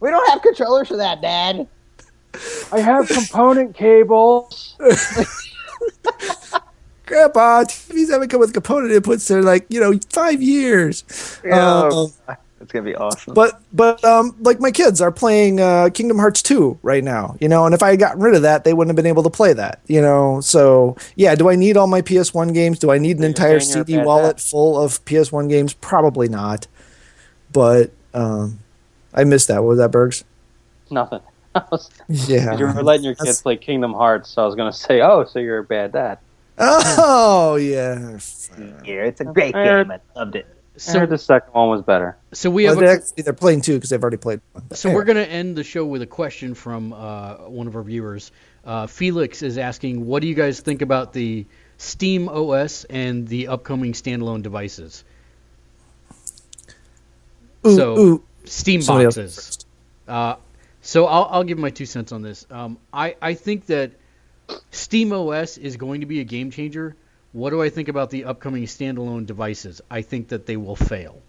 We 0.00 0.10
don't 0.10 0.28
have 0.30 0.42
controllers 0.42 0.88
for 0.88 0.96
that, 0.96 1.20
Dad. 1.22 1.68
I 2.72 2.80
have 2.80 3.08
component 3.08 3.74
cables. 3.76 4.76
Grandpa, 7.06 7.62
TVs 7.64 8.10
haven't 8.10 8.28
come 8.30 8.40
with 8.40 8.52
component 8.52 8.92
inputs 8.92 9.30
in 9.30 9.44
like 9.44 9.64
you 9.68 9.78
know 9.80 9.96
five 10.10 10.42
years. 10.42 11.04
Um, 11.50 12.08
It's 12.60 12.72
gonna 12.72 12.84
be 12.84 12.94
awesome. 12.96 13.34
but 13.34 13.60
but 13.72 14.02
um 14.04 14.34
like 14.40 14.60
my 14.60 14.70
kids 14.70 15.00
are 15.02 15.12
playing 15.12 15.60
uh 15.60 15.90
Kingdom 15.90 16.18
Hearts 16.18 16.42
2 16.42 16.78
right 16.82 17.04
now, 17.04 17.36
you 17.38 17.48
know, 17.48 17.66
and 17.66 17.74
if 17.74 17.82
I 17.82 17.90
had 17.90 17.98
gotten 17.98 18.22
rid 18.22 18.34
of 18.34 18.42
that, 18.42 18.64
they 18.64 18.72
wouldn't 18.72 18.88
have 18.90 18.96
been 18.96 19.06
able 19.10 19.22
to 19.24 19.30
play 19.30 19.52
that, 19.52 19.80
you 19.88 20.00
know. 20.00 20.40
So, 20.40 20.96
yeah, 21.16 21.34
do 21.34 21.48
I 21.50 21.54
need 21.56 21.76
all 21.76 21.86
my 21.86 22.00
PS1 22.00 22.54
games? 22.54 22.78
Do 22.78 22.90
I 22.90 22.98
need 22.98 23.16
an 23.18 23.22
You're 23.22 23.28
entire 23.28 23.60
saying 23.60 23.74
you're 23.74 23.82
a 23.82 23.86
CD 23.86 24.06
wallet 24.06 24.36
dad. 24.36 24.42
full 24.42 24.80
of 24.80 25.04
PS1 25.04 25.48
games? 25.50 25.74
Probably 25.74 26.28
not. 26.28 26.66
But 27.52 27.90
um 28.14 28.58
I 29.12 29.24
missed 29.24 29.48
that. 29.48 29.62
What 29.62 29.68
was 29.70 29.78
that, 29.78 29.90
Bergs? 29.90 30.24
Nothing. 30.90 31.20
Was, 31.70 31.90
Yeah. 32.08 32.56
you 32.56 32.66
were 32.66 32.82
letting 32.82 33.04
your 33.04 33.14
That's- 33.14 33.36
kids 33.36 33.42
play 33.42 33.56
Kingdom 33.56 33.92
Hearts, 33.92 34.30
so 34.30 34.42
I 34.42 34.46
was 34.46 34.54
gonna 34.54 34.72
say, 34.72 35.02
oh, 35.02 35.24
so 35.24 35.38
you're 35.40 35.58
a 35.58 35.64
bad 35.64 35.92
dad. 35.92 36.18
Oh 36.58 37.56
yeah. 37.56 38.18
Yeah, 38.82 39.04
it's 39.04 39.20
a 39.20 39.24
great 39.24 39.52
game. 39.52 39.90
I 39.90 40.00
loved 40.16 40.36
it. 40.36 40.46
I 40.76 40.78
So 40.78 40.98
heard 41.00 41.10
the 41.10 41.18
second 41.18 41.52
one 41.52 41.70
was 41.70 41.82
better. 41.82 42.16
so 42.32 42.50
we 42.50 42.64
Well, 42.64 42.74
have 42.74 42.80
they're, 42.84 42.94
a, 42.94 42.96
actually, 42.98 43.22
they're 43.22 43.32
playing 43.32 43.62
two 43.62 43.74
because 43.74 43.90
they've 43.90 44.02
already 44.02 44.16
played 44.18 44.40
one. 44.52 44.64
so 44.74 44.92
we're 44.92 45.04
gonna 45.04 45.20
end 45.20 45.56
the 45.56 45.64
show 45.64 45.84
with 45.86 46.02
a 46.02 46.06
question 46.06 46.54
from 46.54 46.92
uh, 46.92 47.34
one 47.48 47.66
of 47.66 47.76
our 47.76 47.82
viewers. 47.82 48.30
Uh, 48.64 48.86
Felix 48.86 49.42
is 49.42 49.58
asking, 49.58 50.06
what 50.06 50.20
do 50.22 50.28
you 50.28 50.34
guys 50.34 50.60
think 50.60 50.82
about 50.82 51.12
the 51.12 51.46
Steam 51.78 52.28
OS 52.28 52.84
and 52.84 53.26
the 53.28 53.48
upcoming 53.48 53.92
standalone 53.92 54.42
devices? 54.42 55.04
Ooh, 57.66 57.76
so- 57.76 57.98
ooh. 57.98 58.22
Steam 58.44 58.80
boxes. 58.84 59.58
Uh, 60.06 60.36
so 60.80 61.06
I'll, 61.06 61.24
I'll 61.30 61.44
give 61.44 61.58
my 61.58 61.70
two 61.70 61.86
cents 61.86 62.12
on 62.12 62.22
this. 62.22 62.46
Um, 62.48 62.78
I, 62.92 63.16
I 63.20 63.34
think 63.34 63.66
that 63.66 63.90
Steam 64.70 65.12
OS 65.12 65.58
is 65.58 65.76
going 65.76 66.02
to 66.02 66.06
be 66.06 66.20
a 66.20 66.24
game 66.24 66.52
changer. 66.52 66.94
What 67.36 67.50
do 67.50 67.60
I 67.60 67.68
think 67.68 67.88
about 67.88 68.08
the 68.08 68.24
upcoming 68.24 68.64
standalone 68.64 69.26
devices? 69.26 69.82
I 69.90 70.00
think 70.00 70.28
that 70.28 70.46
they 70.46 70.56
will 70.56 70.74
fail. 70.74 71.20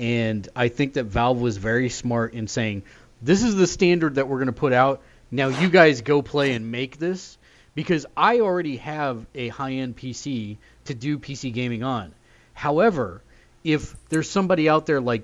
And 0.00 0.48
I 0.56 0.68
think 0.68 0.94
that 0.94 1.04
Valve 1.04 1.42
was 1.42 1.58
very 1.58 1.90
smart 1.90 2.32
in 2.32 2.48
saying, 2.48 2.84
this 3.20 3.42
is 3.42 3.54
the 3.54 3.66
standard 3.66 4.14
that 4.14 4.28
we're 4.28 4.38
going 4.38 4.46
to 4.46 4.54
put 4.54 4.72
out. 4.72 5.02
Now 5.30 5.48
you 5.48 5.68
guys 5.68 6.00
go 6.00 6.22
play 6.22 6.54
and 6.54 6.72
make 6.72 6.96
this 6.96 7.36
because 7.74 8.06
I 8.16 8.40
already 8.40 8.78
have 8.78 9.26
a 9.34 9.48
high-end 9.48 9.94
PC 9.94 10.56
to 10.86 10.94
do 10.94 11.18
PC 11.18 11.52
gaming 11.52 11.82
on. 11.82 12.14
However, 12.54 13.20
if 13.62 13.94
there's 14.08 14.30
somebody 14.30 14.70
out 14.70 14.86
there 14.86 15.02
like 15.02 15.22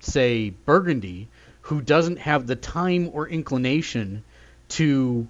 say 0.00 0.50
Burgundy 0.50 1.28
who 1.60 1.80
doesn't 1.80 2.18
have 2.18 2.44
the 2.44 2.56
time 2.56 3.10
or 3.12 3.28
inclination 3.28 4.24
to 4.70 5.28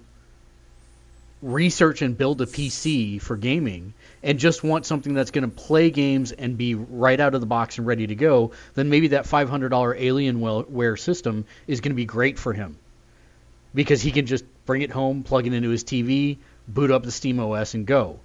research 1.43 2.01
and 2.01 2.17
build 2.17 2.41
a 2.41 2.47
PC 2.47 3.21
for 3.21 3.37
gaming 3.37 3.93
and 4.23 4.39
just 4.39 4.63
want 4.63 4.85
something 4.85 5.13
that's 5.13 5.31
going 5.31 5.49
to 5.49 5.55
play 5.55 5.89
games 5.89 6.31
and 6.31 6.57
be 6.57 6.75
right 6.75 7.19
out 7.19 7.33
of 7.33 7.41
the 7.41 7.47
box 7.47 7.77
and 7.77 7.87
ready 7.87 8.07
to 8.07 8.15
go, 8.15 8.51
then 8.75 8.89
maybe 8.89 9.09
that 9.09 9.25
$500 9.25 9.69
Alienware 9.69 10.99
system 10.99 11.45
is 11.67 11.81
going 11.81 11.91
to 11.91 11.95
be 11.95 12.05
great 12.05 12.37
for 12.37 12.53
him 12.53 12.77
because 13.73 14.01
he 14.01 14.11
can 14.11 14.25
just 14.25 14.45
bring 14.65 14.81
it 14.81 14.91
home, 14.91 15.23
plug 15.23 15.47
it 15.47 15.53
into 15.53 15.69
his 15.69 15.83
TV, 15.83 16.37
boot 16.67 16.91
up 16.91 17.03
the 17.03 17.11
Steam 17.11 17.39
OS, 17.39 17.73
and 17.73 17.85
go. 17.85 18.19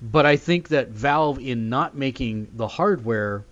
But 0.00 0.26
I 0.26 0.36
think 0.36 0.68
that 0.68 0.88
Valve, 0.88 1.38
in 1.38 1.68
not 1.68 1.96
making 1.96 2.48
the 2.54 2.66
hardware, 2.66 3.44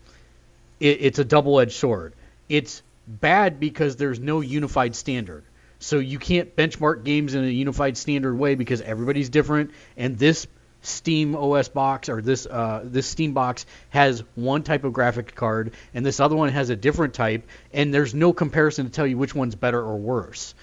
it, 0.80 0.98
it's 1.00 1.18
a 1.18 1.24
double-edged 1.24 1.72
sword. 1.72 2.12
It's 2.48 2.82
bad 3.06 3.60
because 3.60 3.96
there's 3.96 4.18
no 4.18 4.40
unified 4.40 4.96
standard. 4.96 5.44
So 5.78 5.98
you 5.98 6.18
can't 6.18 6.54
benchmark 6.54 7.04
games 7.04 7.34
in 7.34 7.44
a 7.44 7.48
unified 7.48 7.96
standard 7.96 8.34
way 8.36 8.54
because 8.54 8.82
everybody's 8.82 9.30
different, 9.30 9.70
and 9.96 10.18
this 10.18 10.46
Steam 10.82 11.34
OS 11.34 11.68
box 11.68 12.08
or 12.08 12.22
this 12.22 12.46
uh, 12.46 12.82
this 12.84 13.06
Steam 13.06 13.32
box 13.32 13.66
has 13.90 14.22
one 14.34 14.62
type 14.62 14.84
of 14.84 14.92
graphic 14.92 15.34
card, 15.34 15.72
and 15.92 16.04
this 16.04 16.20
other 16.20 16.36
one 16.36 16.48
has 16.50 16.70
a 16.70 16.76
different 16.76 17.14
type, 17.14 17.46
and 17.72 17.92
there's 17.92 18.14
no 18.14 18.32
comparison 18.32 18.86
to 18.86 18.92
tell 18.92 19.06
you 19.06 19.18
which 19.18 19.34
one's 19.34 19.54
better 19.54 19.80
or 19.80 19.96
worse. 19.96 20.54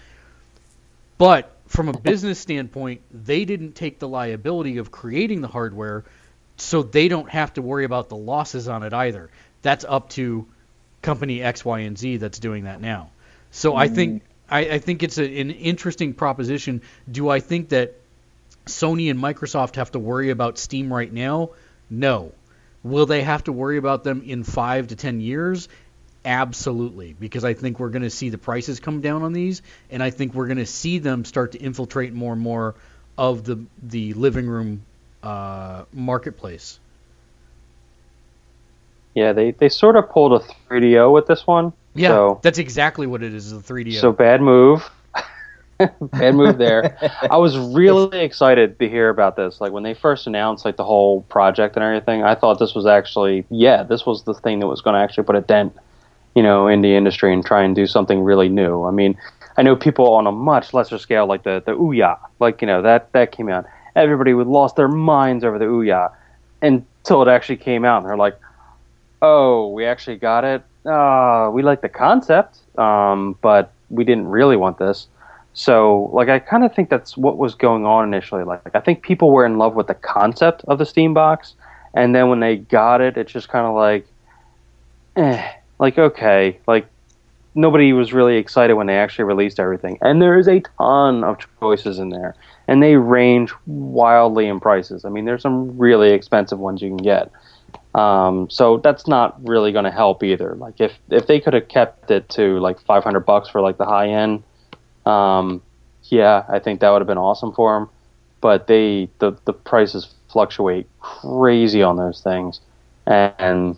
But 1.17 1.51
from 1.67 1.89
a 1.89 1.97
business 1.97 2.39
standpoint, 2.39 3.01
they 3.11 3.45
didn't 3.45 3.73
take 3.73 3.99
the 3.99 4.07
liability 4.07 4.77
of 4.77 4.91
creating 4.91 5.41
the 5.41 5.47
hardware, 5.47 6.03
so 6.57 6.83
they 6.83 7.07
don't 7.07 7.29
have 7.29 7.53
to 7.53 7.61
worry 7.61 7.85
about 7.85 8.09
the 8.09 8.15
losses 8.15 8.67
on 8.67 8.83
it 8.83 8.93
either. 8.93 9.29
That's 9.61 9.85
up 9.87 10.09
to 10.11 10.47
company 11.01 11.41
X, 11.41 11.63
Y, 11.63 11.79
and 11.79 11.97
Z 11.97 12.17
that's 12.17 12.39
doing 12.39 12.63
that 12.63 12.81
now. 12.81 13.11
So 13.51 13.75
I 13.75 13.87
think 13.87 14.23
I, 14.49 14.59
I 14.59 14.79
think 14.79 15.03
it's 15.03 15.17
a, 15.17 15.41
an 15.41 15.51
interesting 15.51 16.13
proposition. 16.13 16.81
Do 17.09 17.29
I 17.29 17.39
think 17.39 17.69
that 17.69 17.95
Sony 18.67 19.09
and 19.09 19.19
Microsoft 19.19 19.75
have 19.75 19.91
to 19.91 19.99
worry 19.99 20.29
about 20.29 20.57
Steam 20.57 20.93
right 20.93 21.11
now? 21.11 21.51
No. 21.89 22.31
Will 22.83 23.05
they 23.05 23.21
have 23.21 23.43
to 23.45 23.51
worry 23.51 23.77
about 23.77 24.03
them 24.03 24.23
in 24.25 24.43
five 24.43 24.87
to 24.87 24.95
ten 24.95 25.19
years? 25.19 25.67
Absolutely, 26.23 27.13
because 27.17 27.45
I 27.45 27.53
think 27.53 27.79
we're 27.79 27.89
going 27.89 28.01
to 28.03 28.09
see 28.09 28.29
the 28.29 28.37
prices 28.37 28.79
come 28.79 29.01
down 29.01 29.23
on 29.23 29.33
these, 29.33 29.61
and 29.89 30.03
I 30.03 30.09
think 30.09 30.33
we're 30.33 30.47
going 30.47 30.57
to 30.57 30.65
see 30.65 30.99
them 30.99 31.25
start 31.25 31.53
to 31.53 31.57
infiltrate 31.59 32.13
more 32.13 32.33
and 32.33 32.41
more 32.41 32.75
of 33.17 33.43
the 33.43 33.65
the 33.81 34.13
living 34.13 34.47
room 34.47 34.83
uh, 35.23 35.85
marketplace. 35.93 36.79
Yeah, 39.15 39.33
they, 39.33 39.51
they 39.51 39.69
sort 39.69 39.95
of 39.95 40.11
pulled 40.11 40.33
a 40.33 40.45
3DO 40.69 41.11
with 41.11 41.25
this 41.25 41.47
one. 41.47 41.73
Yeah, 41.95 42.09
So, 42.09 42.39
that's 42.43 42.59
exactly 42.59 43.07
what 43.07 43.23
it 43.23 43.33
is. 43.33 43.51
The 43.51 43.57
3DO. 43.57 43.99
so 43.99 44.11
bad 44.11 44.41
move. 44.41 44.87
bad 46.01 46.35
move 46.35 46.57
there. 46.57 46.97
I 47.29 47.37
was 47.37 47.57
really 47.57 48.21
excited 48.21 48.79
to 48.79 48.89
hear 48.89 49.09
about 49.09 49.35
this. 49.35 49.61
Like 49.61 49.71
when 49.71 49.83
they 49.83 49.93
first 49.93 50.25
announced 50.27 50.65
like 50.65 50.77
the 50.77 50.83
whole 50.83 51.21
project 51.23 51.75
and 51.75 51.83
everything, 51.83 52.23
I 52.23 52.35
thought 52.35 52.59
this 52.59 52.73
was 52.73 52.85
actually 52.85 53.45
yeah, 53.49 53.83
this 53.83 54.05
was 54.05 54.23
the 54.23 54.33
thing 54.33 54.59
that 54.59 54.67
was 54.67 54.81
going 54.81 54.95
to 54.95 54.99
actually 54.99 55.25
put 55.25 55.35
a 55.35 55.41
dent, 55.41 55.75
you 56.35 56.43
know, 56.43 56.67
in 56.67 56.81
the 56.81 56.95
industry 56.95 57.33
and 57.33 57.45
try 57.45 57.63
and 57.63 57.75
do 57.75 57.85
something 57.85 58.21
really 58.21 58.49
new. 58.49 58.83
I 58.83 58.91
mean, 58.91 59.17
I 59.57 59.61
know 59.61 59.75
people 59.75 60.13
on 60.13 60.25
a 60.25 60.31
much 60.31 60.73
lesser 60.73 60.97
scale 60.97 61.27
like 61.27 61.43
the 61.43 61.61
the 61.65 61.73
Ouya, 61.73 62.17
like 62.39 62.61
you 62.61 62.67
know 62.67 62.81
that 62.81 63.11
that 63.13 63.31
came 63.31 63.49
out. 63.49 63.65
Everybody 63.95 64.33
would 64.33 64.47
lost 64.47 64.75
their 64.75 64.87
minds 64.87 65.43
over 65.43 65.59
the 65.59 65.65
Ouya 65.65 66.11
until 66.61 67.21
it 67.21 67.27
actually 67.27 67.57
came 67.57 67.85
out, 67.85 67.97
and 67.97 68.05
they're 68.07 68.17
like, 68.17 68.39
"Oh, 69.21 69.69
we 69.69 69.85
actually 69.85 70.17
got 70.17 70.43
it. 70.43 70.63
Uh, 70.85 71.49
we 71.51 71.61
like 71.61 71.81
the 71.81 71.89
concept, 71.89 72.59
um, 72.79 73.35
but 73.41 73.73
we 73.89 74.03
didn't 74.03 74.27
really 74.27 74.57
want 74.57 74.79
this." 74.79 75.07
So, 75.57 76.11
like, 76.13 76.29
I 76.29 76.37
kind 76.37 76.63
of 76.63 76.75
think 76.75 76.91
that's 76.91 77.17
what 77.17 77.39
was 77.39 77.55
going 77.55 77.83
on 77.83 78.07
initially. 78.07 78.43
Like, 78.43 78.75
I 78.75 78.79
think 78.79 79.01
people 79.01 79.31
were 79.31 79.43
in 79.43 79.57
love 79.57 79.73
with 79.73 79.87
the 79.87 79.95
concept 79.95 80.63
of 80.67 80.77
the 80.77 80.85
Steam 80.85 81.15
box, 81.15 81.55
and 81.95 82.13
then 82.13 82.29
when 82.29 82.41
they 82.41 82.57
got 82.57 83.01
it, 83.01 83.17
it's 83.17 83.31
just 83.31 83.49
kind 83.49 83.65
of 83.65 83.73
like, 83.73 84.05
eh, 85.15 85.53
like 85.79 85.97
okay, 85.97 86.59
like 86.67 86.85
nobody 87.55 87.91
was 87.91 88.13
really 88.13 88.37
excited 88.37 88.75
when 88.75 88.85
they 88.85 88.97
actually 88.99 89.25
released 89.25 89.59
everything. 89.59 89.97
And 89.99 90.21
there 90.21 90.37
is 90.37 90.47
a 90.47 90.61
ton 90.77 91.23
of 91.23 91.39
choices 91.59 91.97
in 91.97 92.09
there, 92.09 92.35
and 92.67 92.83
they 92.83 92.97
range 92.97 93.51
wildly 93.65 94.45
in 94.45 94.59
prices. 94.59 95.05
I 95.05 95.09
mean, 95.09 95.25
there's 95.25 95.41
some 95.41 95.75
really 95.75 96.11
expensive 96.11 96.59
ones 96.59 96.83
you 96.83 96.89
can 96.89 96.97
get. 96.97 97.31
Um, 97.95 98.47
so 98.51 98.77
that's 98.77 99.07
not 99.07 99.43
really 99.43 99.71
going 99.71 99.85
to 99.85 99.91
help 99.91 100.21
either. 100.21 100.53
Like 100.53 100.79
if 100.79 100.99
if 101.09 101.25
they 101.25 101.39
could 101.39 101.55
have 101.55 101.67
kept 101.67 102.11
it 102.11 102.29
to 102.29 102.59
like 102.59 102.79
500 102.81 103.21
bucks 103.21 103.49
for 103.49 103.59
like 103.59 103.79
the 103.79 103.85
high 103.85 104.09
end, 104.09 104.43
um, 105.07 105.61
yeah, 106.03 106.43
I 106.49 106.59
think 106.59 106.79
that 106.81 106.89
would 106.89 107.01
have 107.01 107.07
been 107.07 107.17
awesome 107.17 107.53
for 107.53 107.79
them. 107.79 107.89
But 108.41 108.67
they 108.67 109.09
the 109.19 109.35
the 109.45 109.53
prices 109.53 110.13
fluctuate 110.29 110.87
crazy 110.99 111.81
on 111.81 111.95
those 111.95 112.21
things, 112.21 112.59
and, 113.05 113.33
and 113.39 113.77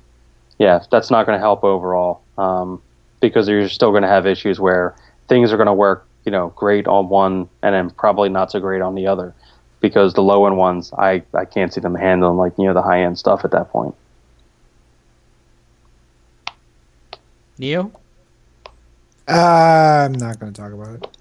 yeah, 0.58 0.84
that's 0.92 1.10
not 1.10 1.26
going 1.26 1.38
to 1.38 1.40
help 1.40 1.64
overall. 1.64 2.22
Um, 2.38 2.82
because 3.22 3.48
you're 3.48 3.70
still 3.70 3.92
going 3.92 4.04
to 4.04 4.08
have 4.10 4.26
issues 4.26 4.60
where 4.60 4.96
things 5.28 5.52
are 5.52 5.58
going 5.58 5.68
to 5.68 5.74
work, 5.74 6.08
you 6.26 6.32
know, 6.32 6.50
great 6.56 6.88
on 6.88 7.10
one 7.10 7.50
and 7.62 7.76
then 7.76 7.90
probably 7.90 8.30
not 8.30 8.52
so 8.52 8.60
great 8.60 8.82
on 8.82 8.96
the 8.96 9.08
other. 9.08 9.34
Because 9.82 10.14
the 10.14 10.24
low 10.24 10.46
end 10.46 10.58
ones, 10.58 10.92
I, 10.98 11.24
I 11.34 11.46
can't 11.46 11.74
see 11.74 11.80
them 11.80 11.96
handling 11.96 12.38
like 12.38 12.54
you 12.58 12.66
know 12.66 12.74
the 12.74 12.82
high 12.82 13.04
end 13.04 13.18
stuff 13.18 13.46
at 13.46 13.52
that 13.52 13.70
point. 13.70 13.96
Neo. 17.58 17.92
I'm 19.28 20.14
not 20.14 20.40
going 20.40 20.52
to 20.52 20.62
talk 20.62 20.74
about 20.74 20.96
it. 20.96 21.19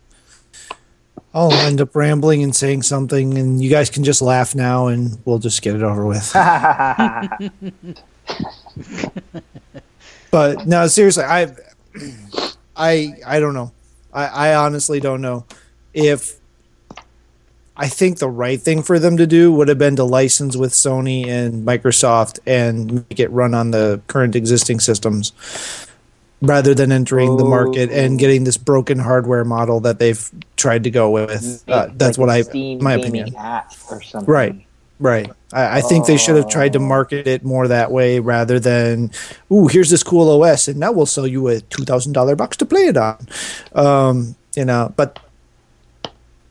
I'll 1.38 1.52
end 1.52 1.80
up 1.80 1.94
rambling 1.94 2.42
and 2.42 2.52
saying 2.54 2.82
something, 2.82 3.38
and 3.38 3.62
you 3.62 3.70
guys 3.70 3.90
can 3.90 4.02
just 4.02 4.20
laugh 4.20 4.56
now, 4.56 4.88
and 4.88 5.16
we'll 5.24 5.38
just 5.38 5.62
get 5.62 5.76
it 5.76 5.84
over 5.84 6.04
with. 6.04 6.32
but 10.32 10.66
no, 10.66 10.88
seriously, 10.88 11.22
I, 11.22 11.54
I, 12.76 13.12
I 13.24 13.38
don't 13.38 13.54
know. 13.54 13.70
I, 14.12 14.26
I 14.26 14.56
honestly 14.56 14.98
don't 14.98 15.20
know 15.20 15.46
if. 15.94 16.34
I 17.76 17.86
think 17.86 18.18
the 18.18 18.28
right 18.28 18.60
thing 18.60 18.82
for 18.82 18.98
them 18.98 19.16
to 19.18 19.24
do 19.24 19.52
would 19.52 19.68
have 19.68 19.78
been 19.78 19.94
to 19.94 20.02
license 20.02 20.56
with 20.56 20.72
Sony 20.72 21.28
and 21.28 21.64
Microsoft 21.64 22.40
and 22.44 23.08
make 23.08 23.20
it 23.20 23.30
run 23.30 23.54
on 23.54 23.70
the 23.70 24.00
current 24.08 24.34
existing 24.34 24.80
systems 24.80 25.32
rather 26.40 26.74
than 26.74 26.92
entering 26.92 27.36
the 27.36 27.44
market 27.44 27.90
and 27.90 28.18
getting 28.18 28.44
this 28.44 28.56
broken 28.56 28.98
hardware 28.98 29.44
model 29.44 29.80
that 29.80 29.98
they've 29.98 30.30
tried 30.56 30.84
to 30.84 30.90
go 30.90 31.10
with. 31.10 31.64
Uh, 31.68 31.88
that's 31.94 32.16
Like 32.16 32.26
what 32.26 32.30
I, 32.30 32.42
Steam 32.42 32.82
my 32.82 32.94
opinion. 32.94 33.34
or 33.90 34.00
something. 34.02 34.32
Right. 34.32 34.64
Right. 35.00 35.30
I, 35.52 35.78
I 35.78 35.80
think 35.80 36.06
they 36.06 36.16
should 36.16 36.36
have 36.36 36.48
tried 36.48 36.72
to 36.72 36.78
market 36.80 37.26
it 37.26 37.44
more 37.44 37.68
that 37.68 37.90
way 37.92 38.18
rather 38.18 38.58
than, 38.58 39.12
ooh, 39.52 39.68
here's 39.68 39.90
this 39.90 40.02
cool 40.02 40.42
OS, 40.42 40.66
and 40.68 40.78
now 40.78 40.90
we'll 40.92 41.06
sell 41.06 41.26
you 41.26 41.46
a 41.48 41.60
two 41.60 41.84
thousand 41.84 42.12
dollar 42.14 42.34
box 42.34 42.56
to 42.58 42.66
play 42.66 42.86
it 42.86 42.96
on. 42.96 43.18
Um, 43.74 44.34
you 44.56 44.64
know, 44.64 44.92
but 44.96 45.18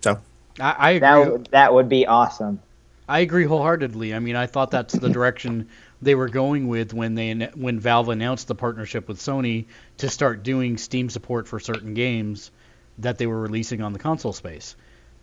so 0.02 0.18
I, 0.60 0.72
I 0.72 0.92
agree. 0.92 1.00
That 1.10 1.48
that 1.52 1.74
would 1.74 1.90
be 1.90 2.08
awesome. 2.08 2.60
I 3.08 3.20
agree 3.20 3.46
wholeheartedly. 3.46 4.14
I 4.14 4.20
mean, 4.20 4.36
I 4.36 4.48
thought 4.48 4.72
that's 4.72 4.96
the 4.98 5.10
direction 5.10 5.70
they 6.02 6.16
were 6.16 6.30
going 6.30 6.68
with 6.68 6.94
when 6.94 7.16
they 7.16 7.34
when 7.56 7.80
Valve 7.80 8.10
announced 8.10 8.48
the 8.48 8.56
partnership 8.56 9.08
with 9.08 9.20
Sony 9.20 9.68
to 9.98 10.10
start 10.10 10.44
doing 10.44 10.78
Steam 10.78 11.10
support 11.10 11.48
for 11.48 11.60
certain 11.60 11.94
games. 11.94 12.52
that 13.00 13.18
they 13.20 13.28
were 13.28 13.42
releasing 13.42 13.82
on 13.82 13.94
the 13.94 14.00
console 14.00 14.34
space. 14.34 14.76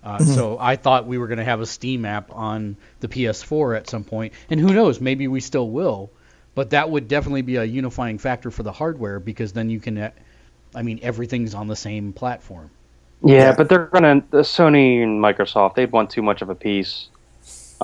Uh, 0.03 0.23
So 0.25 0.59
I 0.61 0.77
thought 0.77 1.07
we 1.07 1.19
were 1.19 1.27
going 1.29 1.39
to 1.39 1.45
have 1.45 1.61
a 1.61 1.67
Steam 1.67 2.05
app 2.05 2.31
on 2.33 2.77
the 3.01 3.09
PS4 3.09 3.77
at 3.77 3.89
some 3.89 4.05
point, 4.05 4.33
and 4.51 4.61
who 4.61 4.73
knows, 4.75 5.01
maybe 5.01 5.29
we 5.29 5.41
still 5.41 5.71
will. 5.71 6.13
But 6.55 6.71
that 6.71 6.91
would 6.91 7.09
definitely 7.09 7.43
be 7.43 7.57
a 7.57 7.65
unifying 7.65 8.19
factor 8.19 8.51
for 8.51 8.63
the 8.63 8.73
hardware 8.73 9.21
because 9.21 9.53
then 9.55 9.71
you 9.71 9.81
can, 9.81 9.99
uh, 9.99 10.11
I 10.75 10.83
mean, 10.83 11.01
everything's 11.03 11.55
on 11.55 11.69
the 11.69 11.77
same 11.77 12.13
platform. 12.13 12.71
Yeah, 13.23 13.51
Yeah. 13.51 13.53
but 13.53 13.69
they're 13.69 13.87
gonna 13.87 14.21
Sony 14.33 15.03
and 15.03 15.23
Microsoft. 15.23 15.75
They'd 15.77 15.93
want 15.93 16.11
too 16.11 16.23
much 16.23 16.43
of 16.43 16.51
a 16.51 16.55
piece 16.55 17.09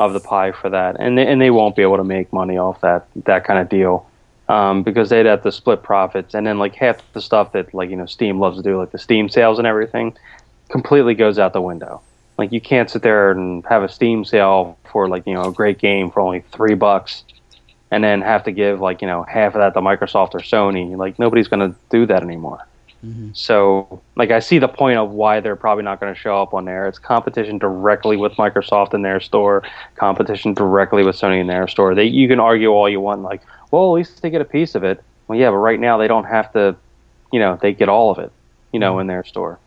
of 0.06 0.12
the 0.14 0.20
pie 0.20 0.52
for 0.52 0.70
that, 0.70 0.96
and 0.98 1.18
they, 1.18 1.26
and 1.26 1.40
they 1.40 1.50
won't 1.50 1.76
be 1.76 1.82
able 1.82 1.96
to 1.96 2.04
make 2.04 2.32
money 2.32 2.56
off 2.56 2.80
that 2.80 3.06
that 3.24 3.44
kind 3.44 3.58
of 3.58 3.68
deal 3.68 4.06
um, 4.48 4.82
because 4.82 5.10
they'd 5.10 5.26
have 5.26 5.42
to 5.42 5.52
split 5.52 5.82
profits, 5.82 6.34
and 6.34 6.46
then 6.46 6.58
like 6.58 6.74
half 6.74 7.00
the 7.12 7.20
stuff 7.20 7.52
that 7.52 7.72
like 7.72 7.88
you 7.90 7.96
know 7.96 8.06
Steam 8.06 8.40
loves 8.40 8.56
to 8.56 8.62
do, 8.62 8.78
like 8.78 8.90
the 8.90 8.98
Steam 8.98 9.28
sales 9.28 9.58
and 9.58 9.66
everything, 9.66 10.16
completely 10.70 11.14
goes 11.14 11.38
out 11.38 11.52
the 11.52 11.62
window. 11.62 12.00
Like 12.36 12.50
you 12.50 12.60
can't 12.60 12.90
sit 12.90 13.02
there 13.02 13.30
and 13.30 13.64
have 13.66 13.82
a 13.82 13.88
Steam 13.88 14.24
sale 14.24 14.78
for 14.90 15.08
like 15.08 15.26
you 15.26 15.34
know 15.34 15.44
a 15.44 15.52
great 15.52 15.78
game 15.78 16.10
for 16.10 16.20
only 16.20 16.40
three 16.52 16.74
bucks, 16.74 17.22
and 17.90 18.02
then 18.02 18.22
have 18.22 18.44
to 18.44 18.52
give 18.52 18.80
like 18.80 19.02
you 19.02 19.06
know 19.06 19.22
half 19.22 19.54
of 19.54 19.60
that 19.60 19.74
to 19.74 19.80
Microsoft 19.80 20.34
or 20.34 20.40
Sony. 20.40 20.96
Like 20.96 21.18
nobody's 21.18 21.46
gonna 21.48 21.74
do 21.90 22.06
that 22.06 22.22
anymore. 22.22 22.66
Mm-hmm. 23.04 23.30
So, 23.32 24.02
like, 24.16 24.30
I 24.30 24.40
see 24.40 24.58
the 24.58 24.68
point 24.68 24.98
of 24.98 25.10
why 25.10 25.40
they're 25.40 25.56
probably 25.56 25.84
not 25.84 26.00
going 26.00 26.12
to 26.12 26.20
show 26.20 26.40
up 26.40 26.52
on 26.52 26.66
there. 26.66 26.86
It's 26.86 26.98
competition 26.98 27.58
directly 27.58 28.16
with 28.16 28.32
Microsoft 28.32 28.92
in 28.92 29.02
their 29.02 29.20
store, 29.20 29.62
competition 29.96 30.52
directly 30.52 31.02
with 31.04 31.16
Sony 31.16 31.40
in 31.40 31.46
their 31.46 31.66
store. 31.66 31.94
They, 31.94 32.04
you 32.04 32.28
can 32.28 32.40
argue 32.40 32.68
all 32.68 32.88
you 32.88 33.00
want, 33.00 33.22
like, 33.22 33.40
well, 33.70 33.84
at 33.86 33.92
least 33.92 34.20
they 34.20 34.30
get 34.30 34.42
a 34.42 34.46
piece 34.46 34.74
of 34.74 34.84
it. 34.84 35.02
Well, 35.28 35.38
yeah, 35.38 35.50
but 35.50 35.56
right 35.56 35.80
now 35.80 35.96
they 35.96 36.08
don't 36.08 36.24
have 36.24 36.52
to, 36.52 36.76
you 37.32 37.40
know, 37.40 37.58
they 37.60 37.72
get 37.72 37.88
all 37.88 38.10
of 38.10 38.18
it, 38.18 38.32
you 38.72 38.80
know, 38.80 38.92
mm-hmm. 38.92 39.02
in 39.02 39.06
their 39.06 39.24
store. 39.24 39.58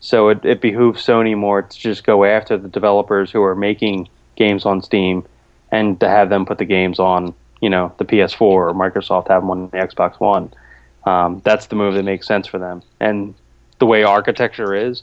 So 0.00 0.28
it, 0.28 0.44
it 0.44 0.60
behooves 0.60 1.06
Sony 1.06 1.36
more 1.36 1.62
to 1.62 1.78
just 1.78 2.04
go 2.04 2.24
after 2.24 2.58
the 2.58 2.68
developers 2.68 3.30
who 3.30 3.42
are 3.42 3.54
making 3.54 4.08
games 4.36 4.66
on 4.66 4.82
Steam 4.82 5.24
and 5.70 5.98
to 6.00 6.08
have 6.08 6.28
them 6.28 6.44
put 6.44 6.58
the 6.58 6.64
games 6.64 6.98
on, 6.98 7.32
you 7.60 7.70
know, 7.70 7.94
the 7.98 8.04
PS4 8.04 8.40
or 8.40 8.72
Microsoft 8.74 9.28
have 9.28 9.42
them 9.42 9.50
on 9.50 9.70
the 9.70 9.78
Xbox 9.78 10.18
One. 10.18 10.52
Um, 11.04 11.40
that's 11.44 11.66
the 11.66 11.76
move 11.76 11.94
that 11.94 12.04
makes 12.04 12.26
sense 12.26 12.46
for 12.46 12.58
them. 12.58 12.82
And 13.00 13.34
the 13.78 13.86
way 13.86 14.04
architecture 14.04 14.74
is, 14.74 15.02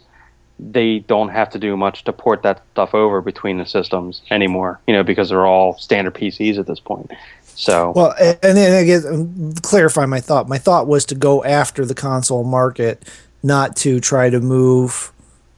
they 0.60 1.00
don't 1.00 1.30
have 1.30 1.50
to 1.52 1.60
do 1.60 1.78
much 1.78 2.04
to 2.04 2.14
port 2.14 2.44
that 2.44 2.62
stuff 2.74 2.94
over 2.94 3.22
between 3.22 3.58
the 3.58 3.66
systems 3.66 4.22
anymore, 4.30 4.80
you 4.88 4.94
know, 4.94 5.04
because 5.04 5.30
they're 5.30 5.46
all 5.46 5.78
standard 5.78 6.14
PCs 6.14 6.58
at 6.58 6.68
this 6.68 6.80
point. 6.80 7.12
So, 7.44 7.92
Well, 7.96 8.14
and 8.20 8.58
then 8.58 8.74
I 8.74 8.86
guess 8.86 9.06
um, 9.06 9.54
clarify 9.62 10.06
my 10.06 10.22
thought. 10.22 10.48
My 10.48 10.58
thought 10.58 10.88
was 10.88 11.06
to 11.06 11.16
go 11.16 11.44
after 11.44 11.86
the 11.86 11.96
console 11.96 12.44
market, 12.44 13.04
not 13.44 13.76
to 13.78 14.00
try 14.00 14.30
to 14.30 14.40
move 14.40 15.12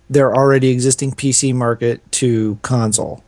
their 0.10 0.36
already 0.36 0.70
existing 0.70 1.12
PC 1.12 1.54
market 1.54 2.02
to 2.14 2.60
console. 2.62 3.24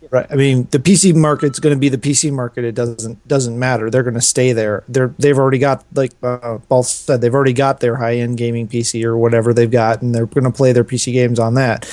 Yeah. 0.00 0.08
Right. 0.10 0.26
I 0.30 0.34
mean, 0.36 0.68
the 0.70 0.78
PC 0.78 1.14
market's 1.14 1.58
going 1.58 1.74
to 1.74 1.80
be 1.80 1.88
the 1.88 1.98
PC 1.98 2.32
market. 2.32 2.64
It 2.64 2.74
doesn't 2.74 3.26
doesn't 3.26 3.58
matter. 3.58 3.90
They're 3.90 4.02
going 4.02 4.14
to 4.14 4.20
stay 4.20 4.52
there. 4.52 4.84
They're 4.88 5.14
they've 5.18 5.38
already 5.38 5.58
got 5.58 5.84
like 5.94 6.12
uh, 6.22 6.58
said. 6.82 7.20
They've 7.20 7.34
already 7.34 7.52
got 7.52 7.80
their 7.80 7.96
high 7.96 8.16
end 8.16 8.38
gaming 8.38 8.68
PC 8.68 9.04
or 9.04 9.16
whatever 9.16 9.52
they've 9.52 9.70
got, 9.70 10.02
and 10.02 10.14
they're 10.14 10.26
going 10.26 10.44
to 10.44 10.50
play 10.50 10.72
their 10.72 10.84
PC 10.84 11.12
games 11.12 11.38
on 11.38 11.54
that. 11.54 11.88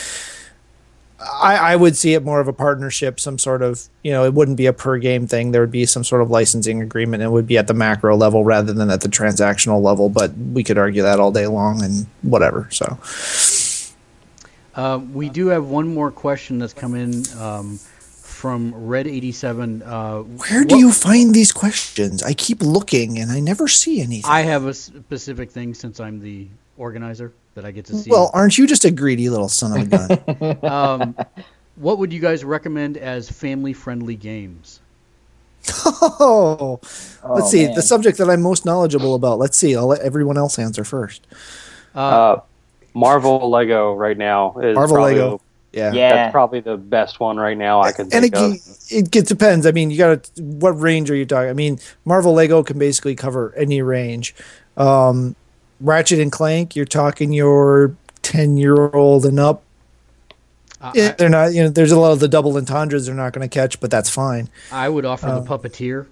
I, 1.19 1.55
I 1.55 1.75
would 1.75 1.95
see 1.95 2.13
it 2.13 2.23
more 2.23 2.39
of 2.39 2.47
a 2.47 2.53
partnership, 2.53 3.19
some 3.19 3.39
sort 3.39 3.61
of 3.61 3.87
you 4.03 4.11
know, 4.11 4.25
it 4.25 4.33
wouldn't 4.33 4.57
be 4.57 4.65
a 4.65 4.73
per 4.73 4.97
game 4.97 5.25
thing. 5.25 5.51
There 5.51 5.61
would 5.61 5.71
be 5.71 5.85
some 5.85 6.03
sort 6.03 6.21
of 6.21 6.29
licensing 6.29 6.81
agreement. 6.81 7.23
It 7.23 7.31
would 7.31 7.47
be 7.47 7.57
at 7.57 7.67
the 7.67 7.73
macro 7.73 8.15
level 8.15 8.43
rather 8.43 8.73
than 8.73 8.89
at 8.89 9.01
the 9.01 9.09
transactional 9.09 9.81
level. 9.81 10.09
But 10.09 10.35
we 10.37 10.63
could 10.63 10.77
argue 10.77 11.01
that 11.03 11.19
all 11.19 11.31
day 11.31 11.47
long 11.47 11.83
and 11.83 12.05
whatever. 12.21 12.67
So 12.71 12.97
Uh, 14.75 14.99
we 15.13 15.29
do 15.29 15.47
have 15.47 15.65
one 15.65 15.93
more 15.93 16.11
question 16.11 16.57
that's 16.59 16.73
come 16.73 16.95
in 16.95 17.23
um, 17.39 17.77
from 17.77 18.73
Red87. 18.73 19.81
Uh, 19.85 20.23
where 20.23 20.63
do 20.63 20.75
what- 20.75 20.79
you 20.79 20.91
find 20.91 21.33
these 21.33 21.51
questions? 21.51 22.23
I 22.23 22.33
keep 22.33 22.61
looking 22.61 23.19
and 23.19 23.31
I 23.31 23.39
never 23.39 23.67
see 23.67 24.01
anything. 24.01 24.29
I 24.31 24.41
have 24.41 24.65
a 24.65 24.73
specific 24.73 25.51
thing 25.51 25.73
since 25.73 25.99
I'm 25.99 26.19
the 26.19 26.47
organizer 26.77 27.31
that 27.55 27.65
I 27.65 27.71
get 27.71 27.85
to 27.85 27.95
see. 27.95 28.09
Well, 28.09 28.31
aren't 28.33 28.57
you 28.57 28.65
just 28.65 28.83
a 28.83 28.89
greedy 28.91 29.29
little 29.29 29.49
son 29.49 29.79
of 29.79 29.93
a 29.93 30.55
gun? 30.57 30.63
um, 30.71 31.15
what 31.75 31.99
would 31.99 32.11
you 32.11 32.19
guys 32.19 32.43
recommend 32.43 32.97
as 32.97 33.29
family-friendly 33.29 34.15
games? 34.15 34.79
oh, 35.85 36.79
Oh, 37.23 37.33
let's 37.35 37.51
see. 37.51 37.65
man. 37.65 37.75
The 37.75 37.81
subject 37.81 38.17
that 38.17 38.29
I'm 38.29 38.41
most 38.41 38.65
knowledgeable 38.65 39.15
about. 39.15 39.39
Let's 39.39 39.57
see. 39.57 39.75
I'll 39.75 39.87
let 39.87 40.01
everyone 40.01 40.37
else 40.37 40.59
answer 40.59 40.83
first. 40.83 41.25
Uh, 41.95 41.99
uh, 41.99 42.41
Marvel 42.93 43.49
Lego 43.49 43.93
right 43.93 44.17
now 44.17 44.57
is 44.59 44.75
Marvel 44.75 44.95
probably, 44.95 45.15
Lego. 45.15 45.41
Yeah. 45.71 45.91
Yeah. 45.93 46.09
That's 46.09 46.31
probably 46.31 46.59
the 46.59 46.77
best 46.77 47.19
one 47.19 47.37
right 47.37 47.57
now 47.57 47.81
I 47.81 47.91
can 47.91 48.03
and 48.13 48.21
think 48.21 48.35
it, 48.35 48.37
of. 48.37 48.77
it, 48.89 49.15
it 49.15 49.27
depends. 49.27 49.65
I 49.65 49.71
mean, 49.71 49.89
you 49.89 49.97
got 49.97 50.23
to 50.23 50.43
what 50.43 50.71
range 50.71 51.09
are 51.09 51.15
you 51.15 51.25
talking? 51.25 51.49
I 51.49 51.53
mean, 51.53 51.79
Marvel 52.05 52.33
Lego 52.33 52.61
can 52.63 52.77
basically 52.77 53.15
cover 53.15 53.53
any 53.57 53.81
range. 53.81 54.35
Um, 54.77 55.35
Ratchet 55.81 56.19
and 56.19 56.31
Clank, 56.31 56.75
you're 56.75 56.85
talking 56.85 57.33
your 57.33 57.95
ten 58.21 58.57
year 58.57 58.89
old 58.89 59.25
and 59.25 59.39
up. 59.39 59.63
I, 60.79 60.91
Yeah, 60.95 61.11
they're 61.13 61.29
not. 61.29 61.53
You 61.53 61.63
know, 61.63 61.69
there's 61.69 61.91
a 61.91 61.99
lot 61.99 62.11
of 62.11 62.19
the 62.19 62.27
double 62.27 62.55
entendres 62.57 63.05
they're 63.07 63.15
not 63.15 63.33
going 63.33 63.47
to 63.47 63.53
catch, 63.53 63.79
but 63.79 63.89
that's 63.89 64.09
fine. 64.09 64.49
I 64.71 64.89
would 64.89 65.05
offer 65.05 65.27
Uh, 65.27 65.39
the 65.39 65.45
Puppeteer. 65.47 66.07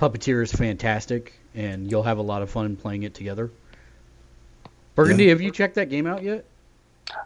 Puppeteer 0.00 0.42
is 0.42 0.52
fantastic, 0.52 1.34
and 1.54 1.90
you'll 1.90 2.02
have 2.02 2.18
a 2.18 2.22
lot 2.22 2.42
of 2.42 2.50
fun 2.50 2.76
playing 2.76 3.02
it 3.02 3.14
together. 3.14 3.50
Burgundy, 5.04 5.28
have 5.28 5.40
you 5.40 5.50
checked 5.50 5.74
that 5.76 5.88
game 5.90 6.06
out 6.06 6.22
yet? 6.22 6.44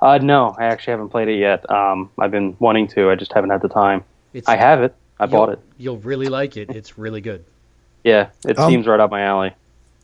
Uh, 0.01 0.19
no, 0.19 0.55
I 0.59 0.65
actually 0.65 0.93
haven't 0.93 1.11
played 1.11 1.29
it 1.29 1.39
yet. 1.39 1.69
Um, 1.71 2.11
I've 2.19 2.31
been 2.31 2.57
wanting 2.59 2.89
to. 2.89 3.11
I 3.11 3.15
just 3.17 3.33
haven't 3.33 3.51
had 3.51 3.61
the 3.63 3.69
time. 3.69 4.03
It's, 4.33 4.49
I 4.49 4.57
have 4.57 4.83
it. 4.83 4.95
I 5.21 5.27
bought 5.27 5.51
it. 5.51 5.59
You'll 5.79 5.99
really 5.99 6.27
like 6.27 6.57
it. 6.57 6.71
It's 6.71 6.99
really 6.99 7.21
good. 7.21 7.45
Yeah, 8.05 8.29
it 8.47 8.59
Um, 8.59 8.71
seems 8.71 8.87
right 8.87 9.01
up 9.01 9.11
my 9.11 9.23
alley. 9.23 9.55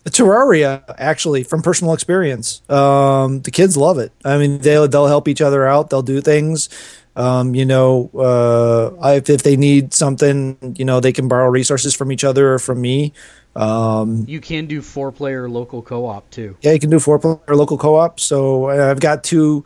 Terraria, 0.07 0.83
actually, 0.97 1.43
from 1.43 1.61
personal 1.61 1.93
experience, 1.93 2.63
um, 2.71 3.43
the 3.43 3.51
kids 3.51 3.77
love 3.77 3.99
it. 3.99 4.11
I 4.25 4.39
mean, 4.39 4.59
they'll 4.61 4.89
they'll 4.89 5.07
help 5.07 5.29
each 5.29 5.43
other 5.43 5.67
out. 5.69 5.91
They'll 5.91 6.01
do 6.01 6.23
things. 6.23 6.71
Um, 7.17 7.55
you 7.55 7.65
know, 7.67 8.11
uh, 8.15 8.91
I- 9.03 9.15
if 9.17 9.29
if 9.29 9.43
they 9.43 9.57
need 9.57 9.93
something, 9.95 10.57
you 10.77 10.85
know, 10.85 11.01
they 11.01 11.13
can 11.13 11.29
borrow 11.29 11.49
resources 11.51 11.95
from 11.95 12.13
each 12.13 12.25
other 12.25 12.55
or 12.55 12.59
from 12.59 12.81
me. 12.81 13.13
Um, 13.57 14.25
You 14.29 14.41
can 14.41 14.67
do 14.67 14.81
four-player 14.81 15.49
local 15.49 15.83
co-op 15.83 16.31
too. 16.31 16.57
yeah, 16.63 16.73
you 16.73 16.79
can 16.79 16.89
do 16.91 17.01
four 17.01 17.19
player 17.19 17.39
local 17.57 17.77
co 17.79 17.97
op. 17.97 18.21
So 18.21 18.71
uh, 18.71 18.91
I've 18.91 19.01
got 19.01 19.25
two. 19.25 19.65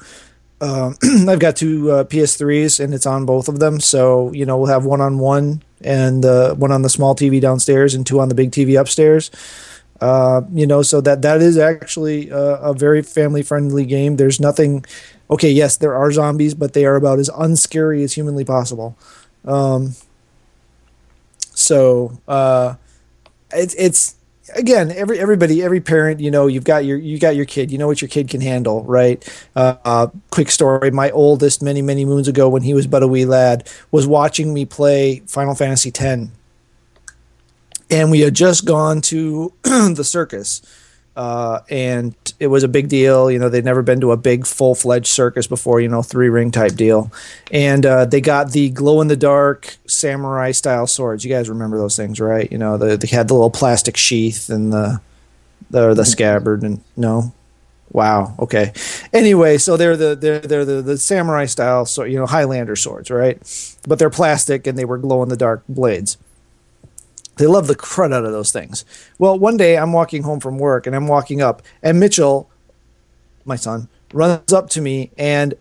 Um, 0.60 0.96
I've 1.28 1.38
got 1.38 1.56
two 1.56 1.90
uh, 1.90 2.04
PS3s, 2.04 2.80
and 2.82 2.94
it's 2.94 3.04
on 3.06 3.26
both 3.26 3.48
of 3.48 3.58
them. 3.58 3.80
So 3.80 4.32
you 4.32 4.46
know, 4.46 4.56
we'll 4.56 4.72
have 4.72 4.86
one 4.86 5.02
on 5.02 5.18
one 5.18 5.62
and 5.82 6.24
uh, 6.24 6.54
one 6.54 6.72
on 6.72 6.80
the 6.80 6.88
small 6.88 7.14
TV 7.14 7.40
downstairs, 7.42 7.94
and 7.94 8.06
two 8.06 8.20
on 8.20 8.30
the 8.30 8.34
big 8.34 8.52
TV 8.52 8.80
upstairs. 8.80 9.30
Uh, 10.00 10.42
you 10.52 10.66
know, 10.66 10.80
so 10.82 11.00
that 11.02 11.20
that 11.22 11.42
is 11.42 11.58
actually 11.58 12.30
a, 12.30 12.72
a 12.72 12.74
very 12.74 13.02
family 13.02 13.42
friendly 13.42 13.84
game. 13.84 14.16
There's 14.16 14.40
nothing. 14.40 14.84
Okay, 15.30 15.50
yes, 15.50 15.76
there 15.76 15.94
are 15.94 16.12
zombies, 16.12 16.54
but 16.54 16.74
they 16.74 16.84
are 16.84 16.96
about 16.96 17.18
as 17.18 17.30
unscary 17.30 18.02
as 18.04 18.12
humanly 18.12 18.44
possible. 18.44 18.96
Um, 19.44 19.94
so 21.54 22.18
uh, 22.28 22.74
it's 23.52 23.74
it's 23.74 24.16
again 24.56 24.90
every 24.90 25.18
everybody 25.18 25.62
every 25.62 25.80
parent 25.80 26.20
you 26.20 26.30
know 26.30 26.46
you've 26.46 26.64
got 26.64 26.84
your 26.84 26.98
you 26.98 27.18
got 27.18 27.34
your 27.34 27.46
kid 27.46 27.70
you 27.70 27.78
know 27.78 27.86
what 27.86 28.02
your 28.02 28.08
kid 28.08 28.28
can 28.28 28.40
handle 28.40 28.84
right? 28.84 29.26
Uh, 29.56 29.76
uh, 29.84 30.06
quick 30.30 30.50
story 30.50 30.90
my 30.90 31.10
oldest 31.10 31.62
many 31.62 31.80
many 31.80 32.04
moons 32.04 32.28
ago 32.28 32.48
when 32.48 32.62
he 32.62 32.74
was 32.74 32.86
but 32.86 33.02
a 33.02 33.08
wee 33.08 33.24
lad 33.24 33.68
was 33.90 34.06
watching 34.06 34.52
me 34.52 34.66
play 34.66 35.20
final 35.26 35.54
fantasy 35.54 35.90
x 35.94 36.28
and 37.90 38.10
we 38.10 38.20
had 38.20 38.34
just 38.34 38.64
gone 38.64 39.00
to 39.00 39.52
the 39.62 40.04
circus 40.04 40.60
uh, 41.16 41.60
and 41.70 42.14
it 42.40 42.48
was 42.48 42.64
a 42.64 42.68
big 42.68 42.88
deal. 42.88 43.30
You 43.30 43.38
know, 43.38 43.48
they'd 43.48 43.64
never 43.64 43.82
been 43.82 44.00
to 44.00 44.12
a 44.12 44.16
big 44.16 44.46
full 44.46 44.74
fledged 44.74 45.06
circus 45.06 45.46
before. 45.46 45.80
You 45.80 45.88
know, 45.88 46.02
three 46.02 46.28
ring 46.28 46.50
type 46.50 46.74
deal, 46.74 47.12
and 47.50 47.86
uh, 47.86 48.04
they 48.04 48.20
got 48.20 48.52
the 48.52 48.70
glow 48.70 49.00
in 49.00 49.08
the 49.08 49.16
dark 49.16 49.76
samurai 49.86 50.50
style 50.50 50.86
swords. 50.86 51.24
You 51.24 51.30
guys 51.30 51.48
remember 51.48 51.78
those 51.78 51.96
things, 51.96 52.20
right? 52.20 52.50
You 52.50 52.58
know, 52.58 52.76
the, 52.76 52.96
they 52.96 53.08
had 53.08 53.28
the 53.28 53.34
little 53.34 53.50
plastic 53.50 53.96
sheath 53.96 54.48
and 54.50 54.72
the 54.72 55.00
the 55.70 55.94
the 55.94 56.04
scabbard 56.04 56.62
and 56.62 56.80
no. 56.96 57.32
Wow. 57.90 58.34
Okay. 58.40 58.72
Anyway, 59.12 59.56
so 59.58 59.76
they're 59.76 59.96
the 59.96 60.16
they're 60.16 60.40
they're 60.40 60.64
the, 60.64 60.82
the 60.82 60.98
samurai 60.98 61.46
style, 61.46 61.86
so 61.86 62.02
you 62.02 62.18
know 62.18 62.26
Highlander 62.26 62.74
swords, 62.74 63.08
right? 63.08 63.38
But 63.86 64.00
they're 64.00 64.10
plastic 64.10 64.66
and 64.66 64.76
they 64.76 64.84
were 64.84 64.98
glow 64.98 65.22
in 65.22 65.28
the 65.28 65.36
dark 65.36 65.62
blades. 65.68 66.16
They 67.36 67.46
love 67.46 67.66
the 67.66 67.74
crud 67.74 68.12
out 68.14 68.24
of 68.24 68.32
those 68.32 68.52
things. 68.52 68.84
Well, 69.18 69.38
one 69.38 69.56
day 69.56 69.76
I'm 69.76 69.92
walking 69.92 70.22
home 70.22 70.40
from 70.40 70.58
work 70.58 70.86
and 70.86 70.94
I'm 70.94 71.08
walking 71.08 71.42
up, 71.42 71.62
and 71.82 71.98
Mitchell, 71.98 72.48
my 73.44 73.56
son, 73.56 73.88
runs 74.12 74.52
up 74.52 74.70
to 74.70 74.80
me 74.80 75.10
and 75.18 75.54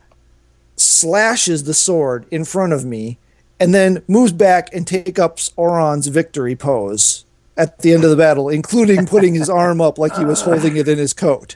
slashes 0.76 1.64
the 1.64 1.74
sword 1.74 2.26
in 2.32 2.46
front 2.46 2.74
of 2.74 2.86
me, 2.86 3.18
and 3.60 3.74
then 3.74 4.04
moves 4.08 4.34
back 4.34 4.74
and 4.74 4.86
takes 4.86 5.20
up 5.20 5.40
Auron's 5.58 6.08
victory 6.08 6.56
pose 6.56 7.26
at 7.56 7.80
the 7.80 7.94
end 7.94 8.04
of 8.04 8.10
the 8.10 8.16
battle, 8.16 8.50
including 8.50 9.06
putting 9.06 9.36
his 9.36 9.50
arm 9.50 9.80
up 9.80 9.98
like 9.98 10.16
he 10.16 10.26
was 10.26 10.42
holding 10.42 10.76
it 10.76 10.88
in 10.88 10.98
his 10.98 11.14
coat. 11.14 11.56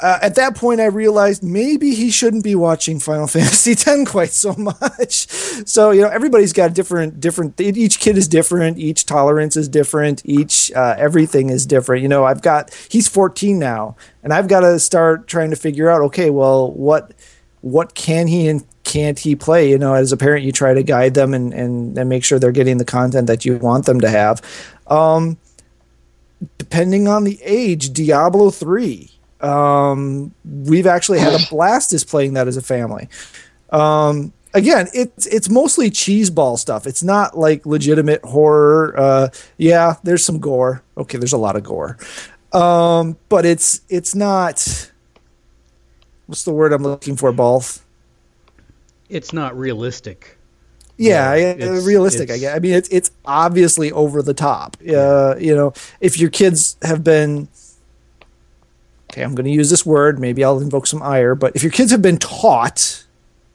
Uh, 0.00 0.18
at 0.20 0.34
that 0.34 0.54
point, 0.54 0.80
I 0.80 0.86
realized 0.86 1.42
maybe 1.42 1.94
he 1.94 2.10
shouldn't 2.10 2.44
be 2.44 2.54
watching 2.54 3.00
Final 3.00 3.26
Fantasy 3.26 3.72
X 3.72 4.10
quite 4.10 4.32
so 4.32 4.54
much. 4.54 5.26
So 5.64 5.90
you 5.90 6.02
know, 6.02 6.08
everybody's 6.08 6.52
got 6.52 6.74
different, 6.74 7.18
different. 7.18 7.58
Each 7.58 7.98
kid 7.98 8.18
is 8.18 8.28
different. 8.28 8.78
Each 8.78 9.06
tolerance 9.06 9.56
is 9.56 9.70
different. 9.70 10.20
Each 10.26 10.70
uh, 10.72 10.94
everything 10.98 11.48
is 11.48 11.64
different. 11.64 12.02
You 12.02 12.08
know, 12.08 12.26
I've 12.26 12.42
got 12.42 12.74
he's 12.90 13.08
14 13.08 13.58
now, 13.58 13.96
and 14.22 14.34
I've 14.34 14.48
got 14.48 14.60
to 14.60 14.78
start 14.78 15.26
trying 15.26 15.48
to 15.50 15.56
figure 15.56 15.88
out. 15.88 16.02
Okay, 16.02 16.28
well, 16.28 16.70
what 16.72 17.14
what 17.62 17.94
can 17.94 18.26
he 18.26 18.48
and 18.48 18.66
can't 18.84 19.18
he 19.18 19.34
play? 19.34 19.70
You 19.70 19.78
know, 19.78 19.94
as 19.94 20.12
a 20.12 20.16
parent, 20.16 20.44
you 20.44 20.52
try 20.52 20.74
to 20.74 20.82
guide 20.82 21.14
them 21.14 21.32
and 21.32 21.54
and, 21.54 21.96
and 21.96 22.08
make 22.08 22.22
sure 22.22 22.38
they're 22.38 22.52
getting 22.52 22.76
the 22.76 22.84
content 22.84 23.28
that 23.28 23.46
you 23.46 23.56
want 23.56 23.86
them 23.86 24.02
to 24.02 24.10
have. 24.10 24.42
Um, 24.88 25.38
depending 26.58 27.08
on 27.08 27.24
the 27.24 27.40
age, 27.42 27.94
Diablo 27.94 28.50
three 28.50 29.15
um, 29.46 30.34
we've 30.44 30.86
actually 30.86 31.18
had 31.18 31.32
a 31.32 31.44
blast 31.50 31.92
is 31.92 32.04
playing 32.04 32.34
that 32.34 32.48
as 32.48 32.56
a 32.56 32.62
family. 32.62 33.08
Um, 33.70 34.32
again, 34.54 34.88
it's 34.92 35.26
it's 35.26 35.48
mostly 35.48 35.90
cheeseball 35.90 36.58
stuff. 36.58 36.86
It's 36.86 37.02
not 37.02 37.38
like 37.38 37.64
legitimate 37.66 38.22
horror. 38.24 38.94
Uh, 38.98 39.28
yeah, 39.56 39.94
there's 40.02 40.24
some 40.24 40.38
gore. 40.38 40.82
Okay, 40.98 41.18
there's 41.18 41.32
a 41.32 41.38
lot 41.38 41.56
of 41.56 41.62
gore, 41.62 41.98
um, 42.52 43.16
but 43.28 43.46
it's 43.46 43.80
it's 43.88 44.14
not. 44.14 44.90
What's 46.26 46.44
the 46.44 46.52
word 46.52 46.72
I'm 46.72 46.82
looking 46.82 47.16
for, 47.16 47.30
Balth? 47.30 47.84
It's 49.08 49.32
not 49.32 49.56
realistic. 49.56 50.36
Yeah, 50.98 51.34
it's, 51.34 51.86
realistic. 51.86 52.30
It's, 52.30 52.38
I 52.38 52.40
guess. 52.40 52.56
I 52.56 52.58
mean, 52.58 52.72
it's 52.72 52.88
it's 52.88 53.10
obviously 53.24 53.92
over 53.92 54.22
the 54.22 54.34
top. 54.34 54.76
Uh, 54.80 55.36
you 55.38 55.54
know, 55.54 55.72
if 56.00 56.18
your 56.18 56.30
kids 56.30 56.76
have 56.82 57.04
been 57.04 57.48
okay, 59.16 59.24
I'm 59.24 59.34
going 59.34 59.46
to 59.46 59.50
use 59.50 59.70
this 59.70 59.86
word. 59.86 60.18
Maybe 60.18 60.44
I'll 60.44 60.60
invoke 60.60 60.86
some 60.86 61.02
ire. 61.02 61.34
But 61.34 61.56
if 61.56 61.62
your 61.62 61.72
kids 61.72 61.90
have 61.90 62.02
been 62.02 62.18
taught, 62.18 63.02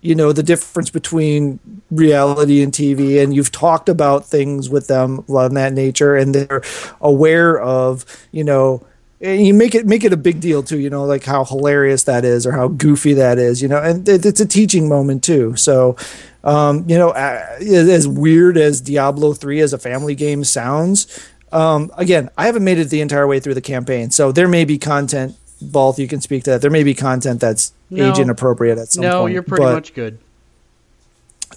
you 0.02 0.16
know, 0.16 0.34
the 0.34 0.42
difference 0.42 0.90
between 0.90 1.60
reality 1.92 2.64
and 2.64 2.74
TV, 2.74 3.22
and 3.22 3.36
you've 3.36 3.52
talked 3.52 3.88
about 3.88 4.26
things 4.26 4.70
with 4.70 4.88
them 4.88 5.24
of 5.30 5.54
that 5.54 5.74
nature, 5.74 6.16
and 6.16 6.34
they're 6.34 6.64
aware 7.00 7.60
of, 7.60 8.06
you 8.32 8.44
know, 8.44 8.84
and 9.22 9.46
you 9.46 9.54
make 9.54 9.76
it 9.76 9.86
make 9.86 10.04
it 10.04 10.12
a 10.12 10.18
big 10.18 10.42
deal 10.42 10.64
too, 10.64 10.80
you 10.80 10.90
know, 10.90 11.06
like 11.06 11.24
how 11.24 11.46
hilarious 11.46 12.06
that 12.06 12.26
is 12.26 12.48
or 12.48 12.54
how 12.54 12.68
goofy 12.68 13.14
that 13.14 13.38
is, 13.38 13.62
you 13.62 13.68
know, 13.68 13.78
and 13.78 14.10
it's 14.10 14.40
a 14.40 14.48
teaching 14.48 14.90
moment 14.90 15.24
too. 15.24 15.56
So, 15.56 15.96
um, 16.44 16.90
you 16.90 16.98
know, 16.98 17.12
as 17.12 18.08
weird 18.08 18.58
as 18.58 18.82
Diablo 18.82 19.34
three 19.34 19.60
as 19.60 19.74
a 19.74 19.78
family 19.78 20.16
game 20.16 20.44
sounds, 20.44 21.24
um, 21.52 21.92
again, 21.98 22.32
I 22.36 22.48
haven't 22.48 22.64
made 22.64 22.80
it 22.80 22.86
the 22.86 23.02
entire 23.02 23.28
way 23.28 23.40
through 23.40 23.54
the 23.54 23.62
campaign, 23.62 24.10
so 24.10 24.32
there 24.32 24.48
may 24.48 24.66
be 24.66 24.80
content 24.80 25.36
both 25.62 26.00
you 26.00 26.08
can 26.08 26.22
speak 26.22 26.44
to 26.46 26.52
that. 26.52 26.62
There 26.62 26.72
may 26.72 26.84
be 26.84 26.94
content 26.94 27.40
that's 27.40 27.74
no, 27.90 28.10
age 28.10 28.20
inappropriate 28.20 28.78
at 28.78 28.92
some 28.92 29.04
no, 29.04 29.22
point. 29.22 29.30
No, 29.30 29.34
you're 29.34 29.44
pretty 29.44 29.64
but, 29.64 29.74
much 29.74 29.94
good. 29.94 30.18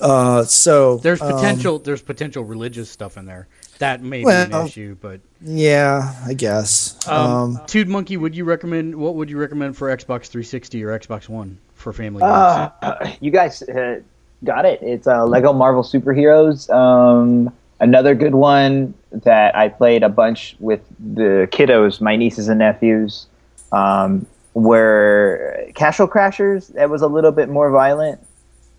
Uh, 0.00 0.44
so 0.44 0.98
there's 0.98 1.22
um, 1.22 1.32
potential. 1.32 1.76
Um, 1.76 1.82
there's 1.84 2.02
potential 2.02 2.44
religious 2.44 2.90
stuff 2.90 3.16
in 3.16 3.26
there. 3.26 3.46
That 3.78 4.02
may 4.02 4.24
well, 4.24 4.46
be 4.46 4.52
an 4.52 4.66
issue, 4.66 4.96
but 5.00 5.20
yeah, 5.40 6.14
I 6.26 6.34
guess. 6.34 6.96
Um, 7.08 7.56
um, 7.56 7.60
Tude 7.66 7.88
Monkey, 7.88 8.16
would 8.16 8.34
you 8.34 8.44
recommend? 8.44 8.94
What 8.94 9.14
would 9.16 9.30
you 9.30 9.38
recommend 9.38 9.76
for 9.76 9.88
Xbox 9.88 10.26
360 10.26 10.84
or 10.84 10.98
Xbox 10.98 11.28
One 11.28 11.58
for 11.74 11.92
family? 11.92 12.22
Uh, 12.22 12.70
you 13.20 13.30
guys 13.30 13.62
uh, 13.62 14.00
got 14.44 14.64
it. 14.64 14.80
It's 14.82 15.06
uh, 15.06 15.24
Lego 15.24 15.52
Marvel 15.52 15.82
Superheroes. 15.82 16.70
Um, 16.70 17.52
another 17.80 18.14
good 18.14 18.34
one 18.34 18.94
that 19.12 19.56
I 19.56 19.68
played 19.68 20.02
a 20.02 20.08
bunch 20.08 20.56
with 20.60 20.80
the 20.98 21.48
kiddos, 21.52 22.00
my 22.00 22.16
nieces 22.16 22.48
and 22.48 22.58
nephews 22.58 23.26
um, 23.74 24.26
where 24.52 25.70
Castle 25.74 26.06
Crashers 26.06 26.72
that 26.74 26.88
was 26.88 27.02
a 27.02 27.08
little 27.08 27.32
bit 27.32 27.48
more 27.48 27.70
violent. 27.70 28.20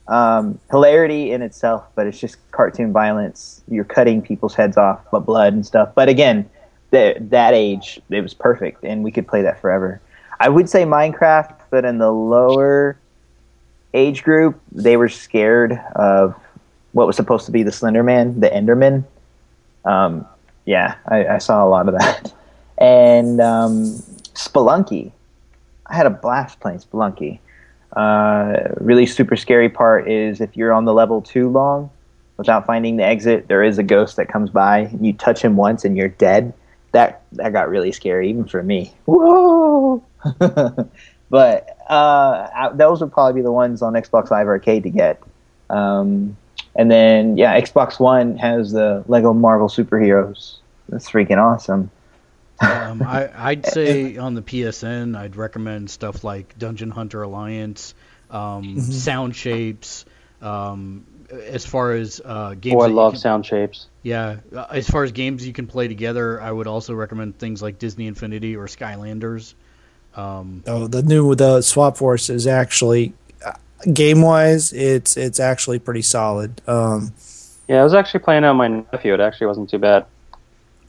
Um, 0.07 0.59
hilarity 0.69 1.31
in 1.31 1.41
itself, 1.41 1.84
but 1.95 2.05
it's 2.05 2.19
just 2.19 2.38
cartoon 2.51 2.93
violence. 2.93 3.61
You're 3.67 3.85
cutting 3.85 4.22
people's 4.22 4.53
heads 4.53 4.77
off, 4.77 5.01
but 5.11 5.22
blood 5.22 5.53
and 5.53 5.65
stuff. 5.65 5.95
But 5.95 6.09
again, 6.09 6.47
that 6.91 7.53
age, 7.53 7.99
it 8.09 8.22
was 8.22 8.34
perfect, 8.34 8.84
and 8.84 9.03
we 9.03 9.11
could 9.11 9.27
play 9.27 9.41
that 9.41 9.59
forever. 9.59 9.99
I 10.39 10.49
would 10.49 10.69
say 10.69 10.84
Minecraft, 10.84 11.55
but 11.72 11.85
in 11.85 11.97
the 11.97 12.11
lower 12.11 12.97
age 13.95 14.23
group, 14.23 14.61
they 14.72 14.95
were 14.95 15.09
scared 15.09 15.81
of 15.95 16.35
what 16.91 17.07
was 17.07 17.15
supposed 17.15 17.47
to 17.47 17.51
be 17.51 17.63
the 17.63 17.72
Slender 17.72 18.03
Man, 18.03 18.39
the 18.39 18.49
Enderman. 18.49 19.03
Um, 19.85 20.26
yeah, 20.65 20.95
I, 21.07 21.27
I, 21.27 21.38
saw 21.38 21.65
a 21.65 21.69
lot 21.69 21.88
of 21.88 21.97
that. 21.99 22.34
And 22.77 23.39
um, 23.39 24.03
Spelunky. 24.35 25.11
I 25.87 25.95
had 25.95 26.05
a 26.05 26.09
blast 26.09 26.59
playing 26.59 26.79
Spelunky. 26.79 27.39
Uh, 27.95 28.73
really 28.77 29.05
super 29.05 29.35
scary 29.35 29.69
part 29.69 30.09
is 30.09 30.41
if 30.41 30.57
you're 30.57 30.73
on 30.73 30.85
the 30.85 30.93
level 30.93 31.21
too 31.21 31.49
long 31.49 31.89
without 32.37 32.65
finding 32.65 32.97
the 32.97 33.03
exit, 33.03 33.47
there 33.47 33.63
is 33.63 33.77
a 33.77 33.83
ghost 33.83 34.17
that 34.17 34.27
comes 34.27 34.49
by. 34.49 34.79
And 34.79 35.05
you 35.05 35.13
touch 35.13 35.41
him 35.41 35.55
once 35.55 35.85
and 35.85 35.95
you're 35.95 36.09
dead. 36.09 36.53
That 36.91 37.23
that 37.33 37.51
got 37.51 37.69
really 37.69 37.91
scary 37.91 38.29
even 38.29 38.45
for 38.45 38.63
me. 38.63 38.93
Whoa! 39.05 40.03
but 41.29 41.77
uh, 41.89 42.73
those 42.73 43.01
would 43.01 43.11
probably 43.11 43.41
be 43.41 43.43
the 43.43 43.51
ones 43.51 43.81
on 43.81 43.93
Xbox 43.93 44.31
Live 44.31 44.47
Arcade 44.47 44.83
to 44.83 44.89
get. 44.89 45.21
Um, 45.69 46.37
and 46.75 46.89
then 46.89 47.37
yeah, 47.37 47.59
Xbox 47.59 47.99
One 47.99 48.37
has 48.37 48.71
the 48.71 49.03
Lego 49.07 49.33
Marvel 49.33 49.67
superheroes. 49.67 50.57
That's 50.89 51.09
freaking 51.09 51.37
awesome 51.37 51.89
um, 52.60 53.02
I, 53.03 53.56
would 53.56 53.65
say 53.68 54.18
on 54.18 54.34
the 54.34 54.41
PSN, 54.41 55.18
I'd 55.18 55.36
recommend 55.36 55.90
stuff 55.90 56.23
like 56.23 56.57
Dungeon 56.57 56.91
Hunter 56.91 57.22
Alliance, 57.22 57.94
um, 58.30 58.64
mm-hmm. 58.64 58.80
Sound 58.80 59.36
Shapes. 59.36 60.06
Um, 60.41 61.06
as 61.32 61.65
far 61.65 61.94
as 61.94 62.22
uh, 62.23 62.53
games, 62.60 62.76
oh, 62.77 62.86
I 62.86 62.88
love 62.88 63.14
can, 63.14 63.19
Sound 63.19 63.45
Shapes. 63.45 63.88
Yeah, 64.03 64.38
uh, 64.56 64.68
as 64.69 64.88
far 64.88 65.03
as 65.03 65.11
games 65.11 65.45
you 65.45 65.53
can 65.53 65.68
play 65.68 65.88
together, 65.88 66.40
I 66.41 66.52
would 66.52 66.68
also 66.68 66.94
recommend 66.94 67.40
things 67.40 67.61
like 67.61 67.80
Disney 67.80 68.07
Infinity 68.07 68.56
or 68.56 68.68
Skylanders. 68.68 69.53
Um, 70.15 70.64
oh, 70.68 70.88
the 70.88 71.03
new 71.03 71.36
the 71.36 71.61
Swap 71.61 71.98
Force 71.98 72.30
is 72.30 72.48
actually 72.48 73.14
uh, 73.45 73.53
game 73.91 74.22
wise, 74.22 74.72
it's 74.72 75.18
it's 75.18 75.40
actually 75.40 75.80
pretty 75.80 76.03
solid. 76.03 76.61
Um, 76.68 77.14
yeah, 77.68 77.82
I 77.82 77.84
was 77.84 77.94
actually 77.94 78.22
playing 78.22 78.44
on 78.44 78.56
my 78.57 78.68
nephew. 78.68 79.14
It 79.14 79.19
actually 79.19 79.48
wasn't 79.48 79.69
too 79.69 79.80
bad. 79.80 80.06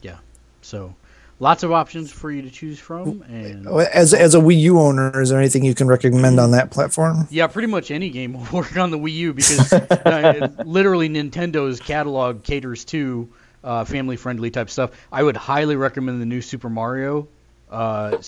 Yeah, 0.03 0.19
so 0.61 0.95
lots 1.39 1.63
of 1.63 1.73
options 1.73 2.11
for 2.11 2.31
you 2.31 2.43
to 2.43 2.51
choose 2.51 2.79
from. 2.79 3.23
And 3.29 3.67
as 3.67 4.15
as 4.15 4.35
a 4.35 4.39
Wii 4.39 4.59
U 4.61 4.81
owner, 4.81 5.21
is 5.21 5.31
there 5.31 5.39
anything 5.39 5.65
you 5.65 5.75
can 5.75 5.87
recommend 5.87 6.41
on 6.41 6.53
that 6.53 6.71
platform? 6.71 7.27
Yeah, 7.31 7.47
pretty 7.47 7.69
much 7.69 7.91
any 7.91 8.11
game 8.11 8.35
will 8.35 8.47
work 8.53 8.77
on 8.77 8.91
the 8.91 8.99
Wii 8.99 9.15
U 9.15 9.35
because 9.35 9.73
uh, 9.73 10.49
literally 10.65 11.09
Nintendo's 11.09 11.81
catalog 11.81 12.43
caters 12.43 12.85
to 12.87 13.29
uh, 13.65 13.85
family 13.85 14.17
friendly 14.17 14.51
type 14.51 14.71
stuff. 14.71 14.93
I 15.13 15.23
would 15.23 15.37
highly 15.37 15.77
recommend 15.77 16.21
the 16.21 16.27
new 16.27 16.41
Super 16.41 16.71
Mario. 16.71 17.29
Uh, 17.71 18.19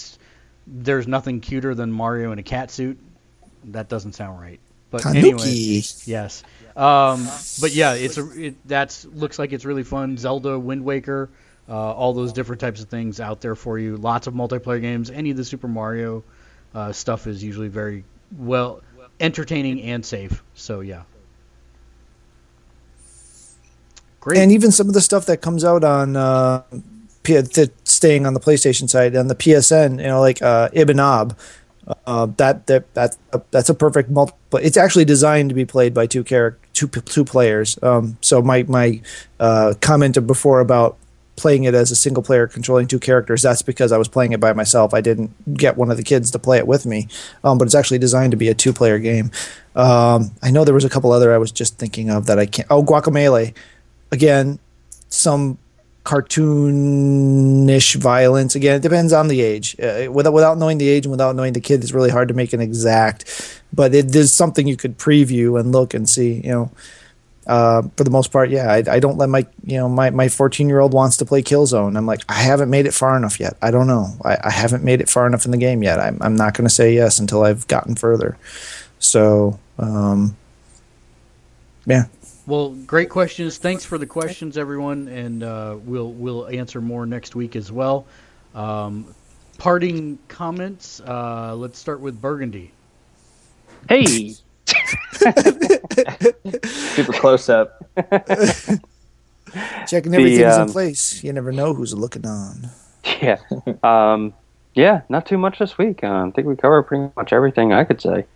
there's 0.67 1.07
nothing 1.09 1.41
cuter 1.41 1.75
than 1.75 1.93
Mario 1.93 2.33
in 2.33 2.39
a 2.39 2.43
cat 2.43 2.71
suit. 2.71 2.99
That 3.65 3.89
doesn't 3.89 4.13
sound 4.13 4.41
right. 4.41 4.61
But 4.91 5.03
Tanuki. 5.03 5.29
anyway, 5.29 5.83
yes. 6.07 6.43
Um, 6.75 7.29
but 7.61 7.73
yeah, 7.73 7.95
it's 7.95 8.17
a 8.17 8.47
it, 8.47 8.57
that's 8.67 9.05
looks 9.05 9.39
like 9.39 9.53
it's 9.53 9.65
really 9.65 9.83
fun. 9.83 10.17
Zelda, 10.17 10.59
Wind 10.59 10.85
Waker 10.85 11.29
uh, 11.69 11.93
all 11.93 12.13
those 12.13 12.33
different 12.33 12.61
types 12.61 12.81
of 12.81 12.89
things 12.89 13.21
out 13.21 13.41
there 13.41 13.55
for 13.55 13.79
you. 13.79 13.97
Lots 13.97 14.27
of 14.27 14.35
multiplayer 14.35 14.81
games. 14.81 15.11
Any 15.11 15.31
of 15.31 15.37
the 15.37 15.45
Super 15.45 15.69
Mario 15.69 16.25
uh, 16.75 16.93
stuff 16.93 17.27
is 17.27 17.43
usually 17.43 17.69
very 17.69 18.05
well 18.37 18.83
entertaining 19.21 19.83
and 19.83 20.05
safe. 20.05 20.43
So 20.55 20.81
yeah. 20.81 21.03
Great. 24.21 24.39
And 24.39 24.53
even 24.53 24.73
some 24.73 24.89
of 24.89 24.95
the 24.95 25.01
stuff 25.01 25.27
that 25.27 25.41
comes 25.41 25.65
out 25.65 25.85
on 25.85 26.17
uh, 26.17 26.63
P- 27.23 27.41
staying 27.85 28.27
on 28.27 28.35
the 28.35 28.41
PlayStation 28.41 28.89
side 28.89 29.15
on 29.17 29.29
the 29.29 29.35
PSN, 29.35 29.99
you 29.99 30.09
know, 30.09 30.21
like 30.21 30.43
uh, 30.43 30.69
Ibn 30.73 30.99
Uh, 32.07 32.27
that 32.37 32.67
that 32.67 32.93
that 32.95 33.17
uh, 33.33 33.39
that's 33.51 33.71
a 33.71 33.75
perfect 33.75 34.11
multi. 34.11 34.35
It's 34.55 34.77
actually 34.77 35.07
designed 35.07 35.49
to 35.49 35.55
be 35.55 35.65
played 35.65 35.95
by 35.95 36.07
two 36.07 36.23
character 36.23 36.61
two 36.75 36.89
two 36.89 37.25
players. 37.25 37.79
Um, 37.83 38.19
so 38.21 38.43
my 38.43 38.63
my 38.65 39.01
uh, 39.41 39.75
comment 39.81 40.27
before 40.27 40.61
about 40.61 40.97
playing 41.39 41.65
it 41.65 41.75
as 41.75 41.91
a 41.91 41.97
single 41.97 42.23
player 42.23 42.47
controlling 42.47 42.87
two 42.87 42.99
characters 42.99 43.43
that's 43.43 43.63
because 43.63 43.93
i 43.93 43.99
was 43.99 44.09
playing 44.09 44.33
it 44.33 44.41
by 44.41 44.53
myself. 44.53 44.93
I 44.93 45.01
didn't 45.01 45.33
get 45.55 45.77
one 45.77 45.91
of 45.91 45.97
the 45.97 46.03
kids 46.03 46.31
to 46.33 46.39
play 46.39 46.59
it 46.59 46.67
with 46.67 46.85
me. 46.85 47.09
Um, 47.45 47.59
but 47.59 47.67
it's 47.67 47.75
actually 47.75 47.99
designed 47.99 48.33
to 48.33 48.37
be 48.37 48.49
a 48.49 48.55
two 48.55 48.73
player 48.73 48.99
game. 48.99 49.31
Um, 49.75 50.33
i 50.43 50.51
know 50.51 50.65
there 50.65 50.75
was 50.75 50.85
a 50.85 50.91
couple 50.91 51.13
other 51.13 51.33
i 51.33 51.39
was 51.39 51.53
just 51.53 51.79
thinking 51.79 52.11
of 52.11 52.27
that 52.27 52.39
i 52.39 52.47
can't 52.47 52.69
oh 52.71 52.83
Guacamelee, 52.83 53.55
again 54.11 54.59
some 55.09 55.59
cartoonish 56.09 57.97
violence. 57.97 58.55
Again 58.55 58.77
it 58.77 58.83
depends 58.83 59.13
on 59.13 59.29
the 59.29 59.43
age. 59.43 59.77
Uh, 59.79 60.11
without 60.11 60.33
without 60.33 60.57
knowing 60.57 60.79
the 60.79 60.89
age 60.89 61.05
and 61.05 61.11
without 61.11 61.37
knowing 61.37 61.53
the 61.53 61.61
kid 61.61 61.83
it's 61.83 61.93
really 61.93 62.09
hard 62.09 62.29
to 62.29 62.35
make 62.35 62.55
an 62.55 62.63
exact 62.63 63.61
but 63.75 63.95
it 63.95 64.15
is 64.17 64.35
something 64.35 64.67
you 64.67 64.77
could 64.77 64.97
preview 64.97 65.61
and 65.61 65.73
look 65.73 65.93
and 65.93 66.09
see 66.09 66.41
you 66.43 66.51
know 66.51 66.71
uh, 67.49 67.83
for 67.97 68.05
the 68.05 68.11
most 68.11 68.31
part, 68.31 68.51
yeah, 68.51 68.71
I, 68.71 68.85
I 68.87 69.01
don't 69.01 69.17
let 69.17 69.31
my 69.31 69.47
you 69.65 69.79
know 69.79 69.89
my 69.89 70.11
my 70.11 70.29
14 70.29 70.69
year 70.69 70.81
old 70.81 70.93
wants 70.93 71.17
to 71.17 71.25
play 71.25 71.43
Killzone. 71.43 71.97
I'm 71.97 72.07
like, 72.07 72.21
I 72.29 72.35
haven't 72.35 72.69
made 72.69 72.87
it 72.87 72.93
far 72.93 73.17
enough 73.17 73.41
yet. 73.41 73.57
I 73.63 73.71
don't 73.71 73.87
know. 73.87 74.09
I, 74.23 74.37
I 74.45 74.51
haven't 74.51 74.85
made 74.85 75.01
it 75.01 75.09
far 75.09 75.27
enough 75.27 75.47
in 75.47 75.51
the 75.51 75.57
game 75.57 75.83
yet. 75.83 75.99
I'm 75.99 76.19
I'm 76.21 76.37
not 76.37 76.53
going 76.55 76.69
to 76.69 76.75
say 76.75 76.95
yes 76.95 77.19
until 77.19 77.43
I've 77.43 77.67
gotten 77.67 77.97
further. 77.97 78.37
So, 78.99 79.59
um, 79.79 80.37
yeah. 81.87 82.05
Well, 82.47 82.71
great 82.71 83.09
questions. 83.09 83.59
Thanks 83.59 83.85
for 83.85 83.97
the 83.97 84.07
questions, 84.07 84.59
everyone, 84.59 85.09
and 85.09 85.43
uh, 85.43 85.77
we'll 85.85 86.13
we'll 86.13 86.49
answer 86.49 86.83
more 86.83 87.07
next 87.07 87.35
week 87.35 87.57
as 87.57 87.73
well. 87.73 88.07
Um, 88.55 89.15
parting 89.57 90.19
comments. 90.29 91.01
Uh, 91.01 91.55
let's 91.57 91.79
start 91.79 92.01
with 92.01 92.21
Burgundy. 92.21 92.73
Hey, 93.89 94.35
Super 96.21 97.13
close 97.13 97.49
up. 97.49 97.85
Checking 99.87 100.15
everything's 100.15 100.55
um, 100.55 100.69
in 100.69 100.73
place. 100.73 101.23
You 101.25 101.33
never 101.33 101.53
know 101.53 101.75
who's 101.75 101.95
looking 101.95 102.27
on. 102.27 102.69
yeah, 103.23 103.39
um, 103.83 104.35
yeah, 104.75 105.03
not 105.09 105.27
too 105.27 105.39
much 105.39 105.59
this 105.59 105.79
week. 105.79 106.05
Uh, 106.05 106.27
I 106.27 106.31
think 106.31 106.47
we 106.47 106.57
covered 106.57 106.85
pretty 106.85 107.11
much 107.17 107.33
everything 107.33 107.73
I 107.73 107.85
could 107.85 108.01
say. 108.01 108.27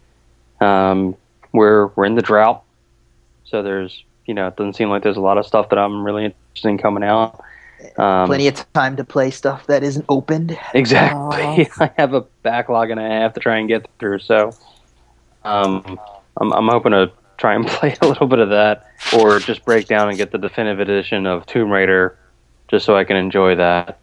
Um, 0.61 1.17
we're 1.53 1.89
we're 1.89 2.07
in 2.07 2.15
the 2.15 2.23
drought, 2.23 2.63
so 3.45 3.63
there's 3.63 4.05
you 4.27 4.35
know 4.35 4.47
it 4.47 4.57
doesn't 4.57 4.75
seem 4.75 4.89
like 4.89 5.03
there's 5.03 5.17
a 5.17 5.21
lot 5.21 5.39
of 5.39 5.47
stuff 5.47 5.69
that 5.69 5.79
I'm 5.79 6.05
really 6.05 6.25
interested 6.27 6.69
in 6.69 6.79
coming 6.79 7.05
out. 7.05 7.43
Um, 7.99 8.27
Plenty 8.27 8.49
of 8.49 8.73
time 8.73 8.97
to 8.97 9.05
play 9.05 9.31
stuff 9.31 9.67
that 9.67 9.83
isn't 9.83 10.07
opened. 10.09 10.57
Exactly. 10.73 11.69
I 11.81 11.91
have 11.99 12.15
a 12.15 12.23
backlog 12.43 12.91
and 12.91 13.01
a 13.01 13.03
half 13.03 13.35
to 13.35 13.41
try 13.41 13.59
and 13.59 13.69
get 13.69 13.89
through. 13.99 14.21
So, 14.21 14.53
um, 15.45 15.99
I'm, 16.37 16.53
I'm 16.53 16.69
hoping 16.69 16.93
to 16.93 17.11
try 17.37 17.55
and 17.55 17.67
play 17.67 17.97
a 18.01 18.07
little 18.07 18.27
bit 18.27 18.39
of 18.39 18.51
that, 18.51 18.87
or 19.19 19.39
just 19.39 19.65
break 19.65 19.87
down 19.87 20.09
and 20.09 20.17
get 20.17 20.31
the 20.31 20.39
definitive 20.39 20.81
edition 20.81 21.27
of 21.27 21.47
Tomb 21.47 21.71
Raider, 21.71 22.19
just 22.69 22.85
so 22.85 22.97
I 22.97 23.05
can 23.05 23.17
enjoy 23.17 23.57
that. 23.57 23.99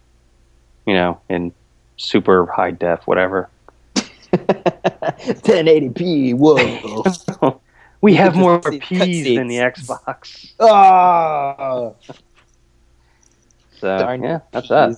You 0.86 0.94
know, 0.94 1.20
in 1.28 1.52
super 1.96 2.46
high 2.46 2.70
def, 2.70 3.06
whatever. 3.06 3.48
1080p. 4.32 6.34
Whoa. 6.34 7.60
We 8.02 8.14
have 8.14 8.34
more 8.34 8.60
P's 8.60 9.36
than 9.36 9.48
the. 9.48 9.56
Xbox. 9.56 10.54
oh. 10.58 11.94
So 13.78 13.98
Darn 13.98 14.22
yeah, 14.22 14.40
that's 14.52 14.68
that. 14.68 14.96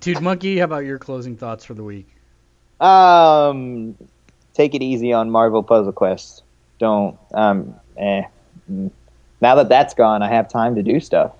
Dude 0.00 0.20
Monkey, 0.20 0.58
how 0.58 0.64
about 0.64 0.84
your 0.84 0.98
closing 0.98 1.36
thoughts 1.36 1.64
for 1.64 1.74
the 1.74 1.84
week? 1.84 2.08
Um, 2.80 3.96
take 4.52 4.74
it 4.74 4.82
easy 4.82 5.12
on 5.12 5.30
Marvel 5.30 5.62
Puzzle 5.62 5.92
Quest. 5.92 6.42
Don't. 6.78 7.18
Um. 7.32 7.74
Eh. 7.96 8.22
Mm. 8.70 8.90
Now 9.40 9.54
that 9.56 9.68
that's 9.68 9.94
gone, 9.94 10.22
I 10.22 10.28
have 10.28 10.48
time 10.48 10.74
to 10.76 10.82
do 10.82 10.98
stuff. 11.00 11.32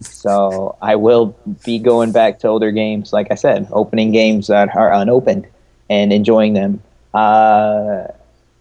So 0.00 0.76
I 0.80 0.96
will 0.96 1.36
be 1.64 1.78
going 1.78 2.12
back 2.12 2.38
to 2.40 2.48
older 2.48 2.70
games, 2.70 3.12
like 3.12 3.30
I 3.30 3.34
said, 3.34 3.68
opening 3.70 4.12
games 4.12 4.46
that 4.46 4.74
are 4.74 4.92
unopened 4.92 5.46
and 5.90 6.12
enjoying 6.12 6.54
them. 6.54 6.82
Uh, 7.12 8.06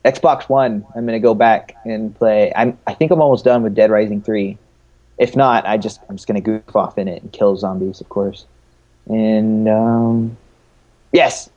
Xbox 0.06 0.49
One, 0.49 0.85
I'm 0.95 1.06
gonna 1.06 1.19
go 1.19 1.34
back 1.34 1.76
and 1.85 2.15
play. 2.15 2.51
I'm. 2.56 2.77
I 2.88 2.93
think 2.93 3.11
I'm 3.11 3.22
almost 3.22 3.45
done 3.45 3.64
with 3.64 3.76
Dead 3.76 3.91
Rising 3.91 4.22
three. 4.22 4.57
If 5.18 5.35
not, 5.35 5.65
I 5.65 5.77
just 5.77 5.99
I'm 6.10 6.15
just 6.15 6.27
gonna 6.27 6.41
goof 6.41 6.76
off 6.76 6.97
in 6.97 7.07
it 7.07 7.22
and 7.22 7.31
kill 7.31 7.56
zombies, 7.57 8.01
of 8.01 8.10
course. 8.10 8.45
And 9.07 9.68
um, 9.68 10.38
yes, 11.11 11.49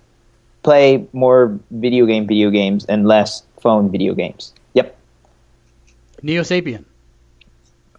play 0.62 1.06
more 1.12 1.58
video 1.70 2.06
game 2.06 2.26
video 2.26 2.50
games 2.50 2.84
and 2.86 3.06
less 3.06 3.42
phone 3.62 3.90
video 3.90 4.14
games. 4.14 4.52
Yep. 4.74 4.96
Neo 6.22 6.42
Sapien. 6.42 6.84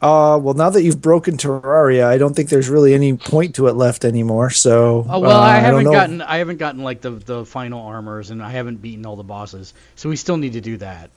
Uh, 0.02 0.38
well, 0.38 0.53
now 0.53 0.69
that 0.69 0.84
you've 0.84 1.02
broken 1.02 1.38
Terraria, 1.38 2.03
I 2.06 2.18
don't 2.18 2.35
think 2.35 2.49
there's 2.49 2.68
really 2.69 2.94
any 2.94 3.15
point 3.15 3.56
to 3.56 3.68
it 3.68 3.73
left 3.73 4.03
anymore. 4.03 4.49
So, 4.49 5.06
Oh 5.10 5.19
well, 5.19 5.31
uh, 5.31 5.40
I 5.40 5.60
haven't 5.60 5.85
know. 5.85 5.91
gotten 5.94 6.22
I 6.22 6.40
haven't 6.40 6.57
gotten 6.57 6.84
like 6.84 6.99
the 6.99 7.11
the 7.11 7.45
final 7.45 7.81
armors, 7.81 8.30
and 8.30 8.44
I 8.44 8.49
haven't 8.49 8.81
beaten 8.81 9.06
all 9.06 9.15
the 9.15 9.23
bosses, 9.23 9.73
so 9.95 10.10
we 10.10 10.18
still 10.18 10.35
need 10.35 10.53
to 10.53 10.61
do 10.61 10.76
that. 10.77 11.10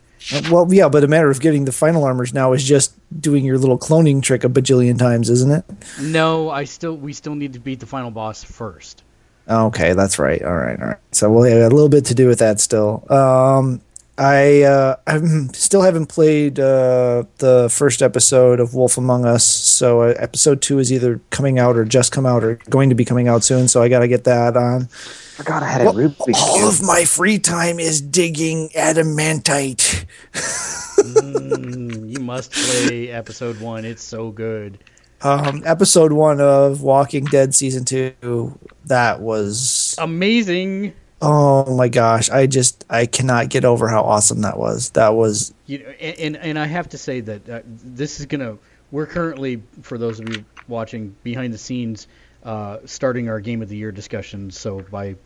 Well, 0.51 0.73
yeah, 0.73 0.89
but 0.89 1.03
a 1.05 1.09
matter 1.09 1.31
of 1.31 1.41
getting 1.41 1.65
the 1.65 1.73
final 1.73 2.05
armors 2.05 2.33
now 2.33 2.53
is 2.53 2.63
just 2.65 2.95
doing 3.21 3.45
your 3.45 3.59
little 3.59 3.79
cloning 3.79 4.23
trick 4.23 4.45
a 4.45 4.49
bajillion 4.49 4.99
times, 4.99 5.31
isn't 5.31 5.51
it? 5.51 5.65
No, 6.01 6.49
I 6.51 6.63
still 6.65 6.97
we 6.97 7.13
still 7.13 7.35
need 7.35 7.55
to 7.55 7.59
beat 7.59 7.81
the 7.81 7.87
final 7.87 8.13
boss 8.13 8.45
first. 8.45 9.03
Okay, 9.49 9.95
that's 9.95 10.19
right. 10.21 10.43
All 10.43 10.57
right, 10.57 10.81
all 10.81 10.89
right. 10.89 10.97
So 11.13 11.31
we'll 11.31 11.43
have 11.45 11.73
a 11.73 11.75
little 11.75 11.89
bit 11.89 12.05
to 12.07 12.15
do 12.15 12.29
with 12.29 12.39
that 12.39 12.61
still. 12.61 13.05
Um, 13.13 13.81
I 14.19 14.63
uh, 14.63 14.97
I 15.07 15.21
still 15.53 15.83
haven't 15.83 16.07
played 16.07 16.59
uh, 16.59 17.25
the 17.39 17.69
first 17.71 18.01
episode 18.03 18.61
of 18.61 18.75
Wolf 18.75 18.97
Among 18.97 19.27
Us, 19.27 19.45
so 19.45 20.03
uh, 20.03 20.15
episode 20.19 20.63
two 20.63 20.79
is 20.79 20.91
either 20.93 21.21
coming 21.31 21.59
out 21.59 21.77
or 21.77 21.85
just 21.85 22.13
come 22.13 22.25
out 22.25 22.43
or 22.43 22.55
going 22.71 22.89
to 22.89 22.95
be 22.95 23.05
coming 23.05 23.29
out 23.29 23.45
soon. 23.45 23.69
So 23.69 23.83
I 23.83 23.89
got 23.89 23.99
to 24.01 24.09
get 24.09 24.25
that 24.25 24.57
on. 24.57 24.87
Forgot 24.87 25.63
I 25.63 25.69
had 25.69 25.81
a 25.83 25.85
Well, 25.85 25.95
Rubik's 25.95 26.41
All 26.43 26.57
Cube. 26.57 26.69
of 26.69 26.83
my 26.83 27.05
free 27.05 27.39
time 27.39 27.79
is 27.79 28.01
digging 28.01 28.71
adamantite. 28.71 30.07
Mm, 30.33 32.11
you 32.11 32.21
must 32.21 32.53
play 32.53 33.11
episode 33.11 33.61
one. 33.61 33.85
It's 33.85 34.03
so 34.03 34.31
good. 34.31 34.79
Um, 35.23 35.63
episode 35.67 36.13
one 36.13 36.41
of 36.41 36.83
Walking 36.83 37.25
Dead 37.27 37.55
season 37.55 37.85
two. 37.85 38.59
That 38.87 39.21
was 39.21 39.95
Amazing. 39.99 40.95
Oh 41.21 41.77
my 41.77 41.89
gosh! 41.89 42.31
I 42.31 42.47
just 42.47 42.85
I 42.91 43.07
cannot 43.07 43.49
get 43.49 43.65
over 43.65 43.89
how 43.89 44.03
awesome 44.03 44.43
that 44.43 44.59
was. 44.59 44.91
That 44.91 45.15
was 45.15 45.55
You 45.67 45.81
know, 45.81 45.89
and, 45.91 46.37
and 46.37 46.59
I 46.59 46.67
have 46.67 46.89
to 46.91 46.99
say 46.99 47.21
that 47.21 47.49
uh, 47.49 47.61
this 47.67 48.21
is 48.21 48.27
gonna. 48.27 48.59
We're 48.93 49.07
currently, 49.07 49.63
for 49.83 49.99
those 49.99 50.21
of 50.21 50.29
you 50.29 50.45
watching 50.69 51.17
behind 51.25 51.53
the 51.53 51.59
scenes, 51.59 52.07
uh, 52.45 52.79
starting 52.85 53.29
our 53.29 53.41
game 53.41 53.63
of 53.63 53.69
the 53.69 53.77
year 53.77 53.91
discussions. 53.91 54.59
So 54.59 54.81
by 54.81 55.17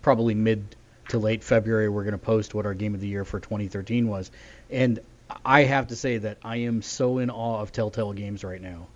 probably 0.00 0.34
mid 0.34 0.76
to 1.08 1.18
late 1.18 1.44
February, 1.44 1.88
we're 1.88 2.04
gonna 2.04 2.18
post 2.18 2.54
what 2.54 2.66
our 2.66 2.74
game 2.74 2.94
of 2.94 3.00
the 3.00 3.08
year 3.08 3.24
for 3.24 3.40
2013 3.40 4.08
was. 4.08 4.30
And 4.70 5.00
I 5.44 5.64
have 5.64 5.88
to 5.88 5.96
say 5.96 6.18
that 6.18 6.38
I 6.42 6.56
am 6.58 6.82
so 6.82 7.18
in 7.18 7.30
awe 7.30 7.60
of 7.60 7.72
Telltale 7.72 8.12
Games 8.12 8.44
right 8.44 8.60
now. 8.60 8.86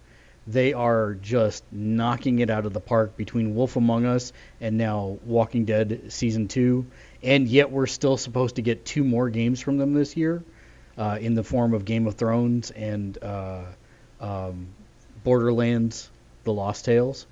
They 0.48 0.72
are 0.72 1.12
just 1.12 1.62
knocking 1.70 2.38
it 2.38 2.48
out 2.48 2.64
of 2.64 2.72
the 2.72 2.80
park 2.80 3.18
between 3.18 3.54
Wolf 3.54 3.76
Among 3.76 4.06
Us 4.06 4.32
and 4.62 4.78
now 4.78 5.18
Walking 5.26 5.66
Dead 5.66 6.04
season 6.08 6.48
two, 6.48 6.86
and 7.22 7.46
yet 7.46 7.70
we're 7.70 7.86
still 7.86 8.16
supposed 8.16 8.56
to 8.56 8.62
get 8.62 8.86
two 8.86 9.04
more 9.04 9.28
games 9.28 9.60
from 9.60 9.76
them 9.76 9.92
this 9.92 10.16
year 10.16 10.42
uh, 10.96 11.18
in 11.20 11.34
the 11.34 11.44
form 11.44 11.74
of 11.74 11.84
Game 11.84 12.06
of 12.06 12.14
Thrones 12.14 12.70
and 12.70 13.22
uh, 13.22 13.64
um, 14.22 14.68
Borderlands: 15.22 16.08
The 16.44 16.52
Lost 16.54 16.86
Tales. 16.86 17.26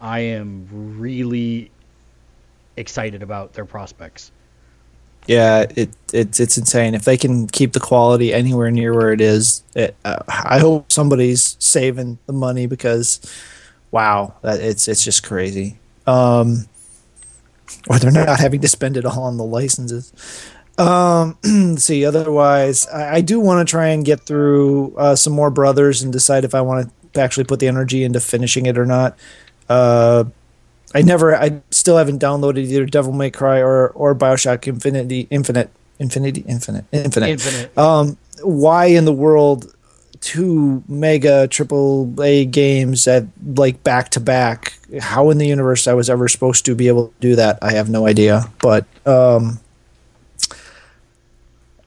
I 0.00 0.20
am 0.20 0.98
really 0.98 1.70
excited 2.78 3.22
about 3.22 3.52
their 3.52 3.66
prospects. 3.66 4.32
Yeah, 5.26 5.66
it 5.74 5.90
it's 6.12 6.38
it's 6.38 6.58
insane. 6.58 6.94
If 6.94 7.04
they 7.04 7.16
can 7.16 7.46
keep 7.46 7.72
the 7.72 7.80
quality 7.80 8.32
anywhere 8.32 8.70
near 8.70 8.94
where 8.94 9.12
it 9.12 9.20
is, 9.20 9.62
it, 9.74 9.96
uh, 10.04 10.18
I 10.28 10.58
hope 10.58 10.92
somebody's 10.92 11.56
saving 11.58 12.18
the 12.26 12.32
money 12.32 12.66
because, 12.66 13.20
wow, 13.90 14.34
that 14.42 14.60
it's 14.60 14.86
it's 14.86 15.02
just 15.02 15.22
crazy. 15.22 15.78
Um, 16.06 16.66
or 17.88 17.98
they're 17.98 18.10
not 18.10 18.38
having 18.38 18.60
to 18.60 18.68
spend 18.68 18.96
it 18.96 19.06
all 19.06 19.24
on 19.24 19.36
the 19.36 19.44
licenses. 19.44 20.12
Um, 20.76 21.38
see. 21.78 22.04
Otherwise, 22.04 22.86
I, 22.88 23.16
I 23.16 23.20
do 23.20 23.40
want 23.40 23.66
to 23.66 23.70
try 23.70 23.88
and 23.88 24.04
get 24.04 24.20
through 24.20 24.94
uh, 24.96 25.16
some 25.16 25.32
more 25.32 25.50
brothers 25.50 26.02
and 26.02 26.12
decide 26.12 26.44
if 26.44 26.54
I 26.54 26.60
want 26.60 26.92
to 27.12 27.20
actually 27.20 27.44
put 27.44 27.60
the 27.60 27.68
energy 27.68 28.04
into 28.04 28.20
finishing 28.20 28.66
it 28.66 28.76
or 28.76 28.86
not. 28.86 29.18
Uh, 29.68 30.24
I 30.94 31.02
never, 31.02 31.34
I 31.34 31.60
still 31.70 31.96
haven't 31.96 32.22
downloaded 32.22 32.58
either 32.58 32.86
Devil 32.86 33.12
May 33.12 33.30
Cry 33.30 33.60
or 33.60 33.88
or 33.88 34.14
Bioshock 34.14 34.66
Infinity, 34.68 35.26
Infinite, 35.28 35.70
Infinity, 35.98 36.44
Infinite, 36.46 36.84
Infinite. 36.92 37.30
Infinite. 37.30 37.76
Um, 37.76 38.16
why 38.42 38.86
in 38.86 39.04
the 39.04 39.12
world 39.12 39.74
two 40.20 40.82
mega 40.88 41.46
triple 41.48 42.14
A 42.22 42.46
games 42.46 43.06
at 43.08 43.24
like 43.44 43.82
back 43.82 44.10
to 44.10 44.20
back? 44.20 44.78
How 45.00 45.30
in 45.30 45.38
the 45.38 45.46
universe 45.46 45.88
I 45.88 45.94
was 45.94 46.08
ever 46.08 46.28
supposed 46.28 46.64
to 46.66 46.74
be 46.74 46.86
able 46.88 47.08
to 47.08 47.14
do 47.20 47.36
that? 47.36 47.58
I 47.60 47.72
have 47.72 47.90
no 47.90 48.06
idea. 48.06 48.44
But 48.62 48.86
um, 49.04 49.58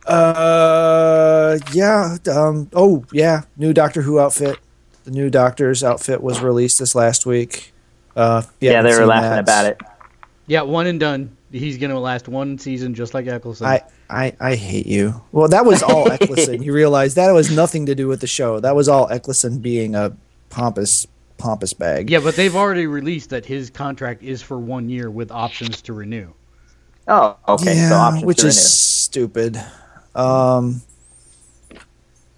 uh, 0.06 1.58
yeah. 1.72 2.18
Um, 2.30 2.70
oh 2.74 3.06
yeah, 3.12 3.44
new 3.56 3.74
Doctor 3.74 4.02
Who 4.02 4.20
outfit. 4.20 4.60
The 5.06 5.12
new 5.12 5.30
Doctor's 5.30 5.84
outfit 5.84 6.22
was 6.22 6.42
released 6.42 6.80
this 6.80 6.94
last 6.94 7.26
week. 7.26 7.74
Uh, 8.18 8.42
Yeah, 8.60 8.72
haven't 8.74 8.92
they 8.92 9.00
were 9.00 9.06
laughing 9.06 9.30
that. 9.30 9.40
about 9.40 9.66
it. 9.68 9.82
Yeah, 10.48 10.62
one 10.64 10.88
and 10.88 11.00
done. 11.00 11.38
He's 11.52 11.78
gonna 11.78 12.00
last 12.00 12.28
one 12.28 12.58
season, 12.58 12.94
just 12.94 13.14
like 13.14 13.28
Eccleston. 13.28 13.68
I, 13.68 13.84
I, 14.10 14.34
I 14.40 14.56
hate 14.56 14.86
you. 14.88 15.22
Well, 15.32 15.48
that 15.50 15.66
was 15.66 15.82
all 15.84 16.12
Eccleston. 16.12 16.62
You 16.64 16.74
realize 16.74 17.16
that 17.16 17.32
was 17.32 17.50
nothing 17.52 17.86
to 17.86 17.96
do 17.96 18.08
with 18.08 18.20
the 18.22 18.28
show. 18.28 18.60
That 18.60 18.76
was 18.76 18.90
all 18.90 19.08
Eccleston 19.10 19.60
being 19.60 19.96
a 19.96 20.16
pompous, 20.50 21.08
pompous 21.38 21.72
bag. 21.74 22.10
yeah, 22.10 22.20
but 22.20 22.36
they've 22.36 22.56
already 22.56 22.88
released 22.88 23.30
that 23.30 23.46
his 23.46 23.70
contract 23.70 24.24
is 24.24 24.42
for 24.42 24.58
one 24.58 24.90
year 24.90 25.10
with 25.10 25.32
options 25.32 25.82
to 25.84 25.94
renew. 25.94 26.32
Oh, 27.08 27.38
okay. 27.48 27.76
Yeah, 27.76 27.90
so 27.90 27.96
options 27.96 28.26
which 28.26 28.40
is 28.40 28.44
renew. 28.46 28.52
stupid. 28.52 29.64
Um, 30.16 30.82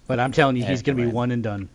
But 0.06 0.20
I'm 0.20 0.30
telling 0.32 0.56
you, 0.56 0.64
he's 0.64 0.82
going 0.82 0.96
to 0.98 1.02
be 1.04 1.08
one 1.10 1.30
and 1.32 1.42
done. 1.42 1.68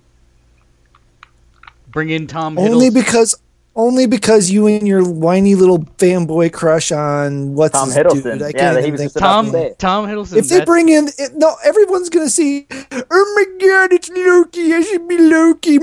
Bring 1.89 2.09
in 2.09 2.27
Tom 2.27 2.57
Only 2.57 2.89
Hiddleston. 2.89 2.93
because 2.93 3.35
only 3.75 4.05
because 4.07 4.49
you 4.49 4.67
and 4.67 4.87
your 4.87 5.03
whiny 5.03 5.53
little 5.55 5.79
fanboy 5.97 6.53
crush 6.53 6.91
on 6.91 7.55
what's 7.55 7.73
Tom 7.73 7.89
Hiddleston. 7.89 8.23
dude. 8.23 8.41
I 8.41 8.47
Yeah, 8.47 8.51
can't 8.53 8.77
he 8.77 8.79
even 8.87 8.91
was 8.93 8.99
think. 9.01 9.13
just 9.13 9.17
Tom 9.19 9.45
to 9.47 9.51
say 9.51 9.65
it. 9.67 9.79
Tom 9.79 10.07
Hiddleston. 10.07 10.37
If 10.37 10.47
they 10.47 10.55
that's- 10.59 10.65
bring 10.65 10.89
in 10.89 11.07
it, 11.17 11.31
no, 11.35 11.55
everyone's 11.63 12.09
gonna 12.09 12.29
see. 12.29 12.67
Oh 12.71 13.33
my 13.35 13.67
god, 13.67 13.93
it's 13.93 14.09
Loki! 14.09 14.73
I 14.73 14.81
should 14.81 15.07
be 15.07 15.17
Loki. 15.17 15.77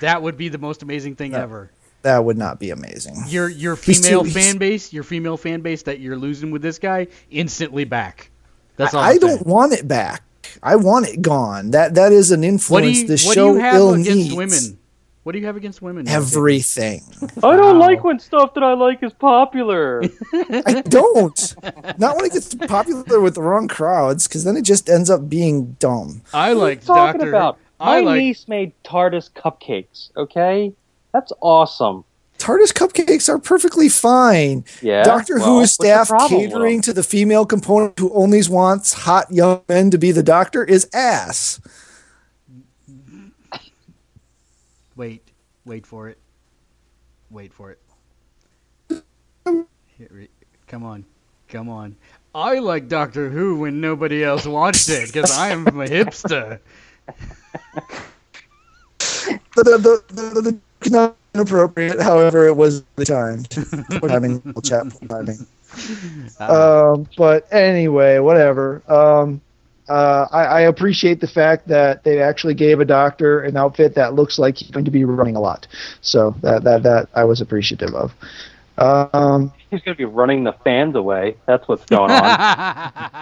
that 0.00 0.22
would 0.22 0.36
be 0.36 0.48
the 0.48 0.58
most 0.58 0.82
amazing 0.82 1.16
thing 1.16 1.34
ever. 1.34 1.70
That 2.02 2.24
would 2.24 2.36
not 2.36 2.58
be 2.58 2.70
amazing. 2.70 3.16
Your 3.28 3.48
your 3.48 3.76
He's 3.76 4.00
too- 4.00 4.06
female 4.08 4.24
he's- 4.24 4.34
fan 4.46 4.58
base, 4.58 4.92
your 4.92 5.04
female 5.04 5.36
fan 5.36 5.60
base 5.60 5.82
that 5.82 6.00
you're 6.00 6.16
losing 6.16 6.50
with 6.50 6.60
this 6.62 6.78
guy, 6.78 7.06
instantly 7.30 7.84
back. 7.84 8.30
That's 8.76 8.92
all. 8.94 9.00
I 9.02 9.12
I'm 9.12 9.18
don't 9.18 9.46
want 9.46 9.72
it 9.72 9.86
back. 9.86 10.22
I 10.62 10.74
want 10.76 11.06
it 11.06 11.22
gone. 11.22 11.70
That 11.70 11.94
that 11.94 12.12
is 12.12 12.32
an 12.32 12.42
influence 12.42 12.70
What 12.70 12.82
do 12.82 12.88
you 13.00 13.06
the 13.06 13.12
What 13.12 13.34
do 13.34 13.40
show 13.40 13.52
you 13.54 13.60
have 13.60 13.74
ill 13.76 13.94
against 13.94 14.10
needs. 14.10 14.34
women? 14.34 14.78
What 15.22 15.32
do 15.32 15.38
you 15.38 15.46
have 15.46 15.56
against 15.56 15.80
women? 15.82 16.08
Everything. 16.08 17.02
I 17.44 17.54
don't 17.56 17.78
Wow. 17.78 17.86
like 17.86 18.02
when 18.02 18.18
stuff 18.18 18.54
that 18.54 18.64
I 18.64 18.74
like 18.74 19.02
is 19.04 19.12
popular. 19.12 20.02
I 20.34 20.82
don't. 20.88 21.54
Not 21.98 22.16
when 22.16 22.24
it 22.24 22.32
gets 22.32 22.54
popular 22.54 23.20
with 23.20 23.36
the 23.36 23.42
wrong 23.42 23.68
crowds, 23.68 24.26
because 24.26 24.42
then 24.42 24.56
it 24.56 24.62
just 24.62 24.90
ends 24.90 25.08
up 25.10 25.28
being 25.28 25.76
dumb. 25.78 26.22
I 26.34 26.48
What 26.48 26.48
are 26.48 26.50
you 26.54 26.60
like 26.60 26.84
talking 26.84 27.18
Doctor. 27.20 27.28
about? 27.28 27.58
I 27.78 28.00
My 28.00 28.10
like. 28.10 28.18
niece 28.18 28.48
made 28.48 28.72
TARDIS 28.84 29.30
cupcakes. 29.32 30.10
Okay, 30.16 30.72
that's 31.12 31.32
awesome. 31.40 32.04
TARDIS 32.38 32.72
cupcakes 32.72 33.28
are 33.28 33.38
perfectly 33.38 33.88
fine. 33.88 34.64
Yeah. 34.80 35.04
Doctor 35.04 35.36
well, 35.38 35.46
Who 35.46 35.54
what's 35.58 35.72
is 35.72 35.76
the 35.76 35.84
staff 35.84 36.08
problem 36.08 36.40
catering 36.40 36.76
them? 36.78 36.82
to 36.82 36.92
the 36.92 37.04
female 37.04 37.46
component 37.46 37.96
who 38.00 38.12
only 38.12 38.42
wants 38.50 38.92
hot 38.92 39.30
young 39.30 39.60
men 39.68 39.90
to 39.92 39.98
be 39.98 40.10
the 40.10 40.24
doctor 40.24 40.64
is 40.64 40.88
ass. 40.92 41.60
Wait, 44.96 45.32
wait 45.64 45.86
for 45.86 46.08
it. 46.08 46.18
Wait 47.30 47.52
for 47.52 47.70
it. 47.70 47.78
Here 49.98 50.28
Come 50.66 50.84
on, 50.84 51.04
come 51.48 51.68
on. 51.68 51.96
I 52.34 52.58
like 52.58 52.88
Doctor 52.88 53.28
Who 53.28 53.58
when 53.60 53.80
nobody 53.80 54.24
else 54.24 54.46
watched 54.46 54.88
it 54.88 55.06
because 55.08 55.30
I 55.30 55.50
am 55.50 55.66
a 55.66 55.86
hipster. 55.86 56.60
The, 59.54 59.64
the, 59.64 60.02
the, 60.14 60.40
the, 60.80 60.90
not 60.90 61.16
inappropriate, 61.34 62.00
however, 62.00 62.46
it 62.46 62.56
was 62.56 62.82
the 62.96 63.04
time. 63.04 63.44
timing, 64.08 64.42
chat 64.62 64.86
timing. 65.08 65.46
Um, 66.38 67.06
but 67.16 67.46
anyway, 67.50 68.18
whatever. 68.18 68.82
Um, 68.88 69.40
uh, 69.88 70.26
I, 70.30 70.44
I 70.44 70.60
appreciate 70.62 71.20
the 71.20 71.26
fact 71.26 71.68
that 71.68 72.04
they 72.04 72.20
actually 72.22 72.54
gave 72.54 72.80
a 72.80 72.84
doctor 72.84 73.40
an 73.42 73.56
outfit 73.56 73.94
that 73.96 74.14
looks 74.14 74.38
like 74.38 74.56
he's 74.56 74.70
going 74.70 74.84
to 74.84 74.90
be 74.90 75.04
running 75.04 75.36
a 75.36 75.40
lot. 75.40 75.66
So 76.00 76.34
that 76.42 76.64
that 76.64 76.82
that 76.84 77.08
I 77.14 77.24
was 77.24 77.40
appreciative 77.40 77.94
of. 77.94 78.12
Um, 78.78 79.52
He's 79.70 79.82
going 79.82 79.94
to 79.94 79.98
be 79.98 80.06
running 80.06 80.44
the 80.44 80.54
fans 80.64 80.96
away. 80.96 81.36
That's 81.46 81.66
what's 81.68 81.84
going 81.84 82.10
on. 82.10 82.18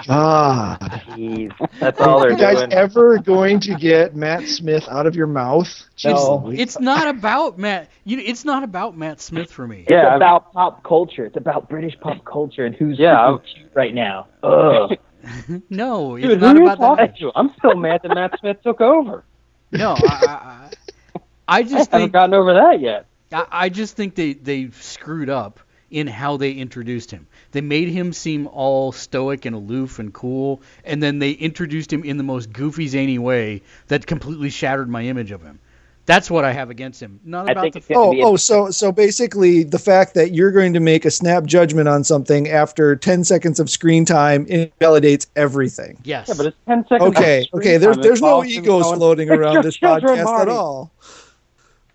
ah, 0.09 0.79
Jeez, 1.09 1.53
that's 1.81 2.01
all 2.01 2.19
are 2.19 2.23
they're 2.23 2.31
you 2.33 2.37
guys 2.39 2.59
doing. 2.59 2.73
ever 2.73 3.19
going 3.19 3.61
to 3.61 3.75
get 3.75 4.15
Matt 4.15 4.47
Smith 4.49 4.85
out 4.89 5.07
of 5.07 5.15
your 5.17 5.27
mouth? 5.27 5.69
No. 6.05 6.45
Jeez. 6.47 6.59
it's 6.59 6.79
not 6.81 7.09
about 7.09 7.59
Matt. 7.59 7.89
You, 8.05 8.19
it's 8.21 8.45
not 8.45 8.63
about 8.63 8.97
Matt 8.97 9.21
Smith 9.21 9.51
for 9.51 9.67
me. 9.67 9.87
Yeah, 9.89 10.03
it's 10.03 10.07
I've- 10.09 10.17
about 10.17 10.53
pop 10.53 10.83
culture. 10.85 11.25
It's 11.27 11.37
about 11.37 11.69
British 11.69 11.99
pop 12.01 12.25
culture 12.25 12.65
and 12.65 12.75
who's 12.75 12.99
Yeah, 12.99 13.17
freaking 13.17 13.43
cute 13.55 13.71
right 13.75 13.95
now. 13.95 14.29
Ugh. 14.43 14.97
No, 15.71 16.17
it's 16.17 16.27
Dude, 16.27 16.41
who 16.41 16.47
not 16.47 16.57
are 16.57 16.61
you 16.61 16.69
about 16.69 16.79
talking 16.79 16.97
that. 17.07 17.19
to? 17.19 17.33
I'm 17.35 17.53
still 17.59 17.75
mad 17.77 18.01
that 18.03 18.11
Matt 18.11 18.39
Smith 18.41 18.63
took 18.63 18.81
over. 18.81 19.25
No, 19.73 20.01
I, 20.03 20.19
I, 20.25 20.33
I, 20.33 20.71
I 21.49 21.59
I 21.59 21.63
just 21.63 21.91
haven't 21.91 22.13
think 22.13 22.13
gotten 22.13 22.35
over 22.35 22.55
that 22.55 22.81
yet. 22.81 23.07
I, 23.33 23.47
I 23.51 23.69
just 23.69 23.97
think 23.97 24.15
they 24.15 24.35
they 24.35 24.71
screwed 24.71 25.31
up 25.31 25.61
in 25.91 26.07
how 26.07 26.37
they 26.37 26.53
introduced 26.53 27.11
him. 27.11 27.27
They 27.53 27.61
made 27.61 27.89
him 27.89 28.13
seem 28.13 28.47
all 28.47 28.93
stoic 28.93 29.45
and 29.45 29.57
aloof 29.57 29.99
and 29.99 30.13
cool, 30.13 30.63
and 30.85 31.03
then 31.03 31.19
they 31.19 31.33
introduced 31.33 31.93
him 31.93 32.05
in 32.05 32.17
the 32.17 32.23
most 32.23 32.53
goofy, 32.53 32.87
zany 32.89 33.19
way 33.19 33.63
that 33.89 34.07
completely 34.07 34.51
shattered 34.51 34.89
my 34.89 35.03
image 35.05 35.33
of 35.33 35.43
him. 35.43 35.59
That's 36.07 36.31
what 36.31 36.45
I 36.45 36.53
have 36.53 36.71
against 36.71 37.01
him. 37.01 37.21
Not 37.25 37.49
I 37.49 37.53
about 37.53 37.73
the 37.73 37.83
Oh, 37.95 38.15
oh, 38.23 38.37
so 38.37 38.71
so 38.71 38.91
basically, 38.91 39.63
the 39.63 39.79
fact 39.79 40.15
that 40.15 40.33
you're 40.33 40.51
going 40.51 40.73
to 40.73 40.81
make 40.81 41.05
a 41.05 41.11
snap 41.11 41.45
judgment 41.45 41.89
on 41.89 42.03
something 42.05 42.49
after 42.49 42.97
10 42.97 43.25
seconds 43.25 43.61
of 43.61 43.71
screen 43.71 44.05
time 44.05 44.47
invalidates 44.47 45.29
everything. 45.37 45.99
yes. 46.05 46.29
Yeah, 46.29 46.35
but 46.37 46.47
it's 46.47 46.57
10 46.67 46.87
seconds. 46.89 47.17
Okay, 47.17 47.49
of 47.53 47.61
okay. 47.61 47.77
There's 47.77 47.97
time 47.97 48.03
there's 48.03 48.21
no 48.23 48.45
egos 48.45 48.85
going, 48.85 48.97
floating 48.97 49.31
around 49.31 49.63
this 49.63 49.77
children, 49.77 50.19
podcast 50.19 50.25
Marty." 50.25 50.51
at 50.51 50.57
all. 50.57 50.91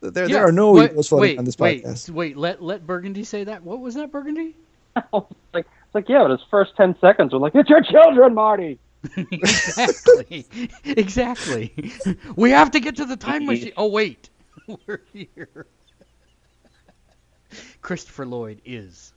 There, 0.02 0.30
Yeah, 0.30 0.36
there 0.36 0.48
are 0.48 0.52
no 0.52 0.72
wait, 0.72 0.92
egos 0.92 1.10
floating 1.10 1.32
wait, 1.32 1.40
on 1.40 1.46
this 1.46 1.56
podcast. 1.56 2.10
Wait, 2.10 2.16
wait, 2.16 2.38
let 2.38 2.62
let 2.62 2.88
Burgundy 2.88 3.24
say 3.24 3.44
that. 3.46 3.64
What 3.64 3.80
was 3.80 3.96
that, 3.96 4.12
Burgundy? 4.12 4.56
like, 5.14 5.66
it's 5.66 5.96
like, 5.96 6.08
yeah, 6.08 6.20
but 6.22 6.32
his 6.32 6.42
first 6.50 6.76
10 6.78 6.96
seconds 7.02 7.34
were 7.34 7.40
like, 7.40 7.56
it's 7.56 7.70
your 7.70 7.82
children, 7.82 8.34
Marty. 8.34 8.80
exactly. 9.32 10.46
exactly. 10.84 11.94
We 12.36 12.52
have 12.52 12.72
to 12.72 12.80
get 12.80 12.96
to 12.98 13.06
the 13.06 13.18
time 13.18 13.46
machine. 13.46 13.74
Oh 13.78 13.88
wait, 13.88 14.30
we're 14.88 15.02
here. 15.14 15.68
Christopher 17.82 18.26
Lloyd 18.26 18.62
is 18.66 19.14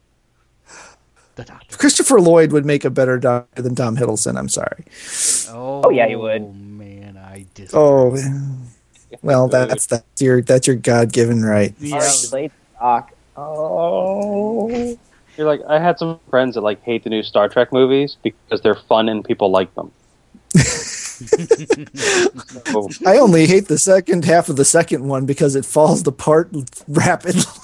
the 1.37 1.45
doctor. 1.45 1.77
Christopher 1.77 2.21
Lloyd 2.21 2.53
would 2.53 2.67
make 2.67 2.85
a 2.85 2.91
better 2.91 3.19
doctor 3.19 3.63
than 3.63 3.75
Tom 3.75 3.97
Hiddleston. 3.97 4.39
I'm 4.39 4.49
sorry. 4.49 4.85
Oh, 5.49 5.83
oh 5.85 5.91
yeah, 5.91 6.07
he 6.07 6.17
would. 6.17 6.43
Oh 6.43 6.53
man, 6.53 7.17
I 7.17 7.47
disagree. 7.55 7.81
Oh, 7.81 8.17
well, 9.23 9.49
that's 9.49 9.87
that's 9.87 10.21
your 10.21 10.43
that's 10.43 10.67
your 10.67 10.77
God 10.77 11.13
given 11.13 11.43
right. 11.43 11.75
yeah. 11.79 11.97
Alright, 11.97 12.33
late 12.33 12.53
Doc. 12.79 13.13
Oh. 13.37 14.99
You're 15.39 15.47
like, 15.47 15.61
I 15.69 15.79
had 15.79 16.01
some 16.01 16.19
friends 16.31 16.57
that 16.57 16.63
like 16.63 16.83
hate 16.83 17.05
the 17.05 17.11
new 17.11 17.23
Star 17.23 17.49
Trek 17.49 17.73
movies 17.73 18.17
because 18.23 18.61
they're 18.61 18.75
fun 18.75 19.09
and 19.09 19.25
people 19.25 19.51
like 19.51 19.73
them. 19.75 19.93
So, 20.57 22.89
I 23.07 23.19
only 23.19 23.47
hate 23.47 23.69
the 23.69 23.79
second 23.79 24.25
half 24.25 24.49
of 24.49 24.57
the 24.57 24.65
second 24.65 25.07
one 25.07 25.27
because 25.27 25.55
it 25.55 25.65
falls 25.65 26.05
apart 26.07 26.51
rapidly. 26.89 27.43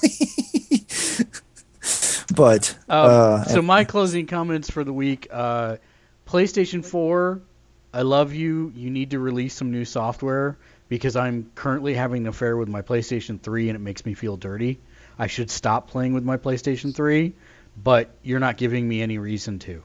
but 2.35 2.77
Um, 2.87 3.09
uh, 3.09 3.43
so 3.43 3.61
my 3.61 3.83
closing 3.83 4.25
comments 4.25 4.69
for 4.69 4.85
the 4.85 4.93
week: 4.93 5.27
uh, 5.31 5.75
PlayStation 6.25 6.85
4, 6.85 7.41
I 7.93 8.01
love 8.03 8.33
you. 8.33 8.71
You 8.73 8.89
need 8.89 9.11
to 9.11 9.19
release 9.19 9.53
some 9.53 9.71
new 9.71 9.85
software 9.85 10.57
because 10.87 11.15
I'm 11.15 11.51
currently 11.55 11.93
having 11.93 12.23
an 12.23 12.27
affair 12.27 12.57
with 12.57 12.69
my 12.69 12.81
PlayStation 12.81 13.41
3 13.41 13.69
and 13.69 13.75
it 13.75 13.79
makes 13.79 14.05
me 14.05 14.13
feel 14.13 14.37
dirty. 14.37 14.79
I 15.17 15.27
should 15.27 15.49
stop 15.49 15.89
playing 15.89 16.13
with 16.13 16.23
my 16.23 16.37
PlayStation 16.37 16.93
3, 16.93 17.33
but 17.83 18.09
you're 18.23 18.39
not 18.39 18.57
giving 18.57 18.87
me 18.87 19.01
any 19.01 19.17
reason 19.17 19.59
to. 19.59 19.81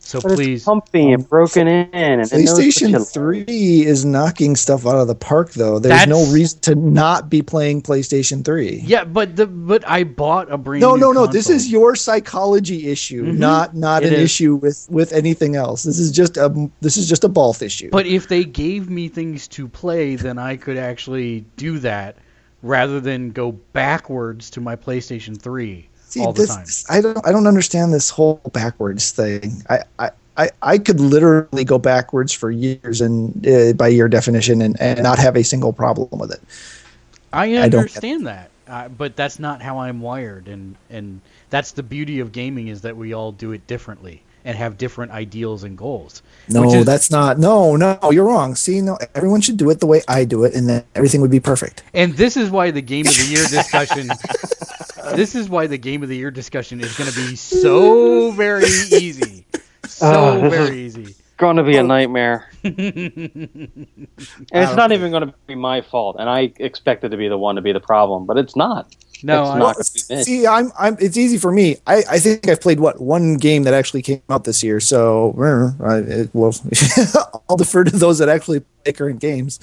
So 0.00 0.22
but 0.22 0.36
please, 0.36 0.60
it's 0.60 0.64
comfy 0.64 1.12
and 1.12 1.28
broken 1.28 1.68
in. 1.68 1.90
And 1.92 2.22
it 2.22 2.32
knows 2.32 2.58
PlayStation 2.58 2.98
like. 2.98 3.08
3 3.08 3.84
is 3.84 4.06
knocking 4.06 4.56
stuff 4.56 4.86
out 4.86 4.96
of 4.96 5.06
the 5.06 5.14
park, 5.14 5.52
though. 5.52 5.78
There's 5.78 6.06
no 6.06 6.24
reason 6.32 6.60
to 6.60 6.74
not 6.74 7.28
be 7.28 7.42
playing 7.42 7.82
PlayStation 7.82 8.42
3. 8.42 8.84
yeah, 8.86 9.04
but 9.04 9.36
the 9.36 9.46
but 9.46 9.86
I 9.86 10.04
bought 10.04 10.50
a 10.50 10.56
brand 10.56 10.80
No, 10.80 10.94
new 10.94 11.00
no, 11.00 11.12
no. 11.12 11.26
This 11.26 11.50
is 11.50 11.70
your 11.70 11.94
psychology 11.94 12.88
issue, 12.88 13.24
Mhm. 13.26 13.36
not 13.38 13.76
not 13.76 14.02
It 14.02 14.08
an 14.08 14.14
is. 14.14 14.24
issue 14.24 14.54
with 14.54 14.86
with 14.88 15.12
anything 15.12 15.56
else. 15.56 15.82
This 15.82 15.98
is 15.98 16.10
just 16.10 16.38
a 16.38 16.70
this 16.80 16.96
is 16.96 17.06
just 17.06 17.24
a 17.24 17.28
Balth 17.28 17.60
issue. 17.60 17.90
But 17.92 18.06
if 18.06 18.28
they 18.28 18.44
gave 18.44 18.88
me 18.88 19.08
things 19.08 19.46
to 19.48 19.68
play, 19.68 20.16
then 20.16 20.38
I 20.38 20.56
could 20.56 20.78
actually 20.78 21.44
do 21.58 21.78
that 21.80 22.16
rather 22.62 22.98
than 22.98 23.30
go 23.30 23.52
backwards 23.74 24.48
to 24.50 24.60
my 24.62 24.74
PlayStation 24.74 25.38
3 25.38 25.88
See, 26.08 26.20
all 26.20 26.32
the 26.32 26.42
this, 26.42 26.84
time. 26.84 26.96
I 26.96 27.00
don't 27.02 27.26
I 27.26 27.32
don't 27.32 27.46
understand 27.46 27.92
this 27.92 28.08
whole 28.08 28.40
backwards 28.52 29.10
thing. 29.10 29.62
I 29.68 29.80
I, 29.98 30.10
I, 30.38 30.50
I 30.62 30.78
could 30.78 31.00
literally 31.00 31.64
go 31.64 31.78
backwards 31.78 32.32
for 32.32 32.50
years 32.50 33.02
and 33.02 33.46
uh, 33.46 33.74
by 33.74 33.88
your 33.88 34.08
definition 34.08 34.62
and, 34.62 34.80
and 34.80 35.02
not 35.02 35.18
have 35.18 35.36
a 35.36 35.44
single 35.44 35.72
problem 35.72 36.18
with 36.18 36.32
it. 36.32 36.40
I 37.30 37.56
I 37.56 37.62
understand 37.64 38.26
that, 38.26 38.50
uh, 38.66 38.88
but 38.88 39.16
that's 39.16 39.38
not 39.38 39.60
how 39.60 39.80
I'm 39.80 40.00
wired, 40.00 40.48
and 40.48 40.76
and 40.88 41.20
that's 41.50 41.72
the 41.72 41.82
beauty 41.82 42.20
of 42.20 42.32
gaming 42.32 42.68
is 42.68 42.80
that 42.82 42.96
we 42.96 43.12
all 43.12 43.32
do 43.32 43.52
it 43.52 43.66
differently 43.66 44.22
and 44.46 44.56
have 44.56 44.78
different 44.78 45.12
ideals 45.12 45.62
and 45.62 45.76
goals. 45.76 46.22
No, 46.48 46.72
is- 46.72 46.86
that's 46.86 47.10
not. 47.10 47.38
No, 47.38 47.76
no, 47.76 47.98
you're 48.10 48.24
wrong. 48.24 48.54
See, 48.54 48.80
no, 48.80 48.96
everyone 49.14 49.42
should 49.42 49.58
do 49.58 49.68
it 49.68 49.80
the 49.80 49.86
way 49.86 50.00
I 50.08 50.24
do 50.24 50.44
it, 50.44 50.54
and 50.54 50.66
then 50.66 50.84
everything 50.94 51.20
would 51.20 51.30
be 51.30 51.40
perfect. 51.40 51.82
And 51.92 52.14
this 52.14 52.38
is 52.38 52.48
why 52.48 52.70
the 52.70 52.80
game 52.80 53.06
of 53.06 53.14
the 53.14 53.26
year 53.26 53.44
discussion. 53.44 54.08
this 55.16 55.34
is 55.34 55.48
why 55.48 55.66
the 55.66 55.78
game 55.78 56.02
of 56.02 56.08
the 56.08 56.16
year 56.16 56.30
discussion 56.30 56.80
is 56.80 56.96
going 56.96 57.10
to 57.10 57.16
be 57.16 57.36
so 57.62 58.30
very 58.32 58.64
easy, 58.64 59.44
so 59.86 60.06
Oh, 60.14 60.40
this 60.40 60.52
very 60.66 60.78
easy. 60.80 61.14
going 61.36 61.56
to 61.56 61.62
be 61.62 61.76
a 61.76 61.82
Oh. 61.82 61.86
nightmare. 61.86 62.50
And 64.52 64.64
it's 64.64 64.74
not 64.76 64.92
even 64.92 65.10
going 65.10 65.26
to 65.26 65.34
be 65.46 65.54
my 65.54 65.80
fault. 65.80 66.16
And 66.18 66.28
I 66.28 66.52
expected 66.58 67.08
it 67.08 67.10
to 67.10 67.16
be 67.16 67.28
the 67.28 67.38
one 67.38 67.56
to 67.56 67.62
be 67.62 67.72
the 67.72 67.80
problem, 67.80 68.26
but 68.26 68.36
it's 68.38 68.56
not. 68.56 68.94
no, 69.22 69.42
It's 69.42 69.50
I- 69.50 69.58
not. 69.58 69.74
gonna 69.76 69.84
be 70.08 70.14
me. 70.16 70.22
See, 70.24 70.46
I'm, 70.46 70.72
I'm. 70.78 70.96
It's 71.00 71.16
easy 71.16 71.38
for 71.38 71.52
me. 71.52 71.76
I, 71.86 72.02
I 72.10 72.18
think 72.18 72.48
I've 72.48 72.60
played 72.60 72.80
what 72.80 73.00
one 73.00 73.36
game 73.36 73.62
that 73.64 73.74
actually 73.74 74.02
came 74.02 74.22
out 74.30 74.44
this 74.44 74.62
year. 74.62 74.80
So, 74.80 75.34
uh, 75.40 75.84
I, 75.84 75.96
it, 75.98 76.30
well, 76.32 76.54
I'll 77.48 77.56
defer 77.56 77.84
to 77.84 77.96
those 77.96 78.18
that 78.18 78.28
actually 78.28 78.60
play 78.84 78.92
current 78.92 79.20
games. 79.20 79.58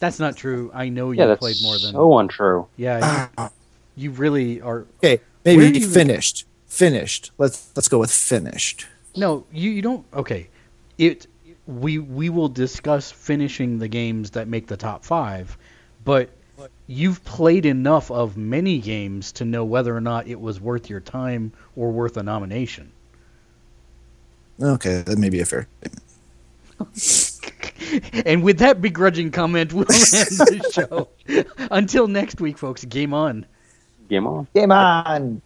that's 0.00 0.18
not 0.18 0.36
true. 0.36 0.70
I 0.74 0.88
know 0.88 1.10
you 1.12 1.18
Yeah, 1.20 1.26
that's 1.26 1.40
played 1.40 1.56
more 1.62 1.78
than. 1.78 1.92
so 1.92 2.18
untrue. 2.18 2.66
Yeah, 2.76 3.28
you, 3.38 3.48
you 3.96 4.10
really 4.10 4.60
are. 4.60 4.86
Okay, 4.98 5.20
maybe 5.44 5.78
you- 5.78 5.88
finished. 5.88 6.46
Finished. 6.66 7.32
Let's 7.36 7.70
let's 7.76 7.88
go 7.88 7.98
with 7.98 8.10
finished. 8.10 8.86
No, 9.14 9.44
you, 9.52 9.70
you 9.70 9.82
don't. 9.82 10.06
Okay, 10.14 10.48
it. 10.98 11.26
We 11.66 11.98
we 11.98 12.28
will 12.30 12.48
discuss 12.48 13.10
finishing 13.10 13.78
the 13.78 13.88
games 13.88 14.30
that 14.30 14.48
make 14.48 14.66
the 14.66 14.76
top 14.76 15.04
five, 15.04 15.56
but 16.04 16.30
you've 16.86 17.22
played 17.24 17.66
enough 17.66 18.10
of 18.10 18.36
many 18.36 18.78
games 18.78 19.32
to 19.32 19.44
know 19.44 19.64
whether 19.64 19.94
or 19.94 20.00
not 20.00 20.26
it 20.26 20.40
was 20.40 20.60
worth 20.60 20.88
your 20.90 21.00
time 21.00 21.52
or 21.76 21.92
worth 21.92 22.16
a 22.16 22.22
nomination. 22.22 22.90
Okay, 24.60 25.02
that 25.02 25.18
may 25.18 25.28
be 25.28 25.40
a 25.40 25.44
fair. 25.44 25.68
And 28.24 28.42
with 28.42 28.58
that 28.58 28.80
begrudging 28.80 29.30
comment, 29.32 29.72
we'll 29.72 29.90
end 29.90 30.00
the 30.00 30.70
show. 30.72 31.08
Until 31.70 32.08
next 32.08 32.40
week, 32.40 32.56
folks. 32.56 32.84
Game 32.84 33.12
on. 33.12 33.44
Game 34.12 34.26
on. 34.26 34.46
Game 34.54 34.70
on. 34.70 35.40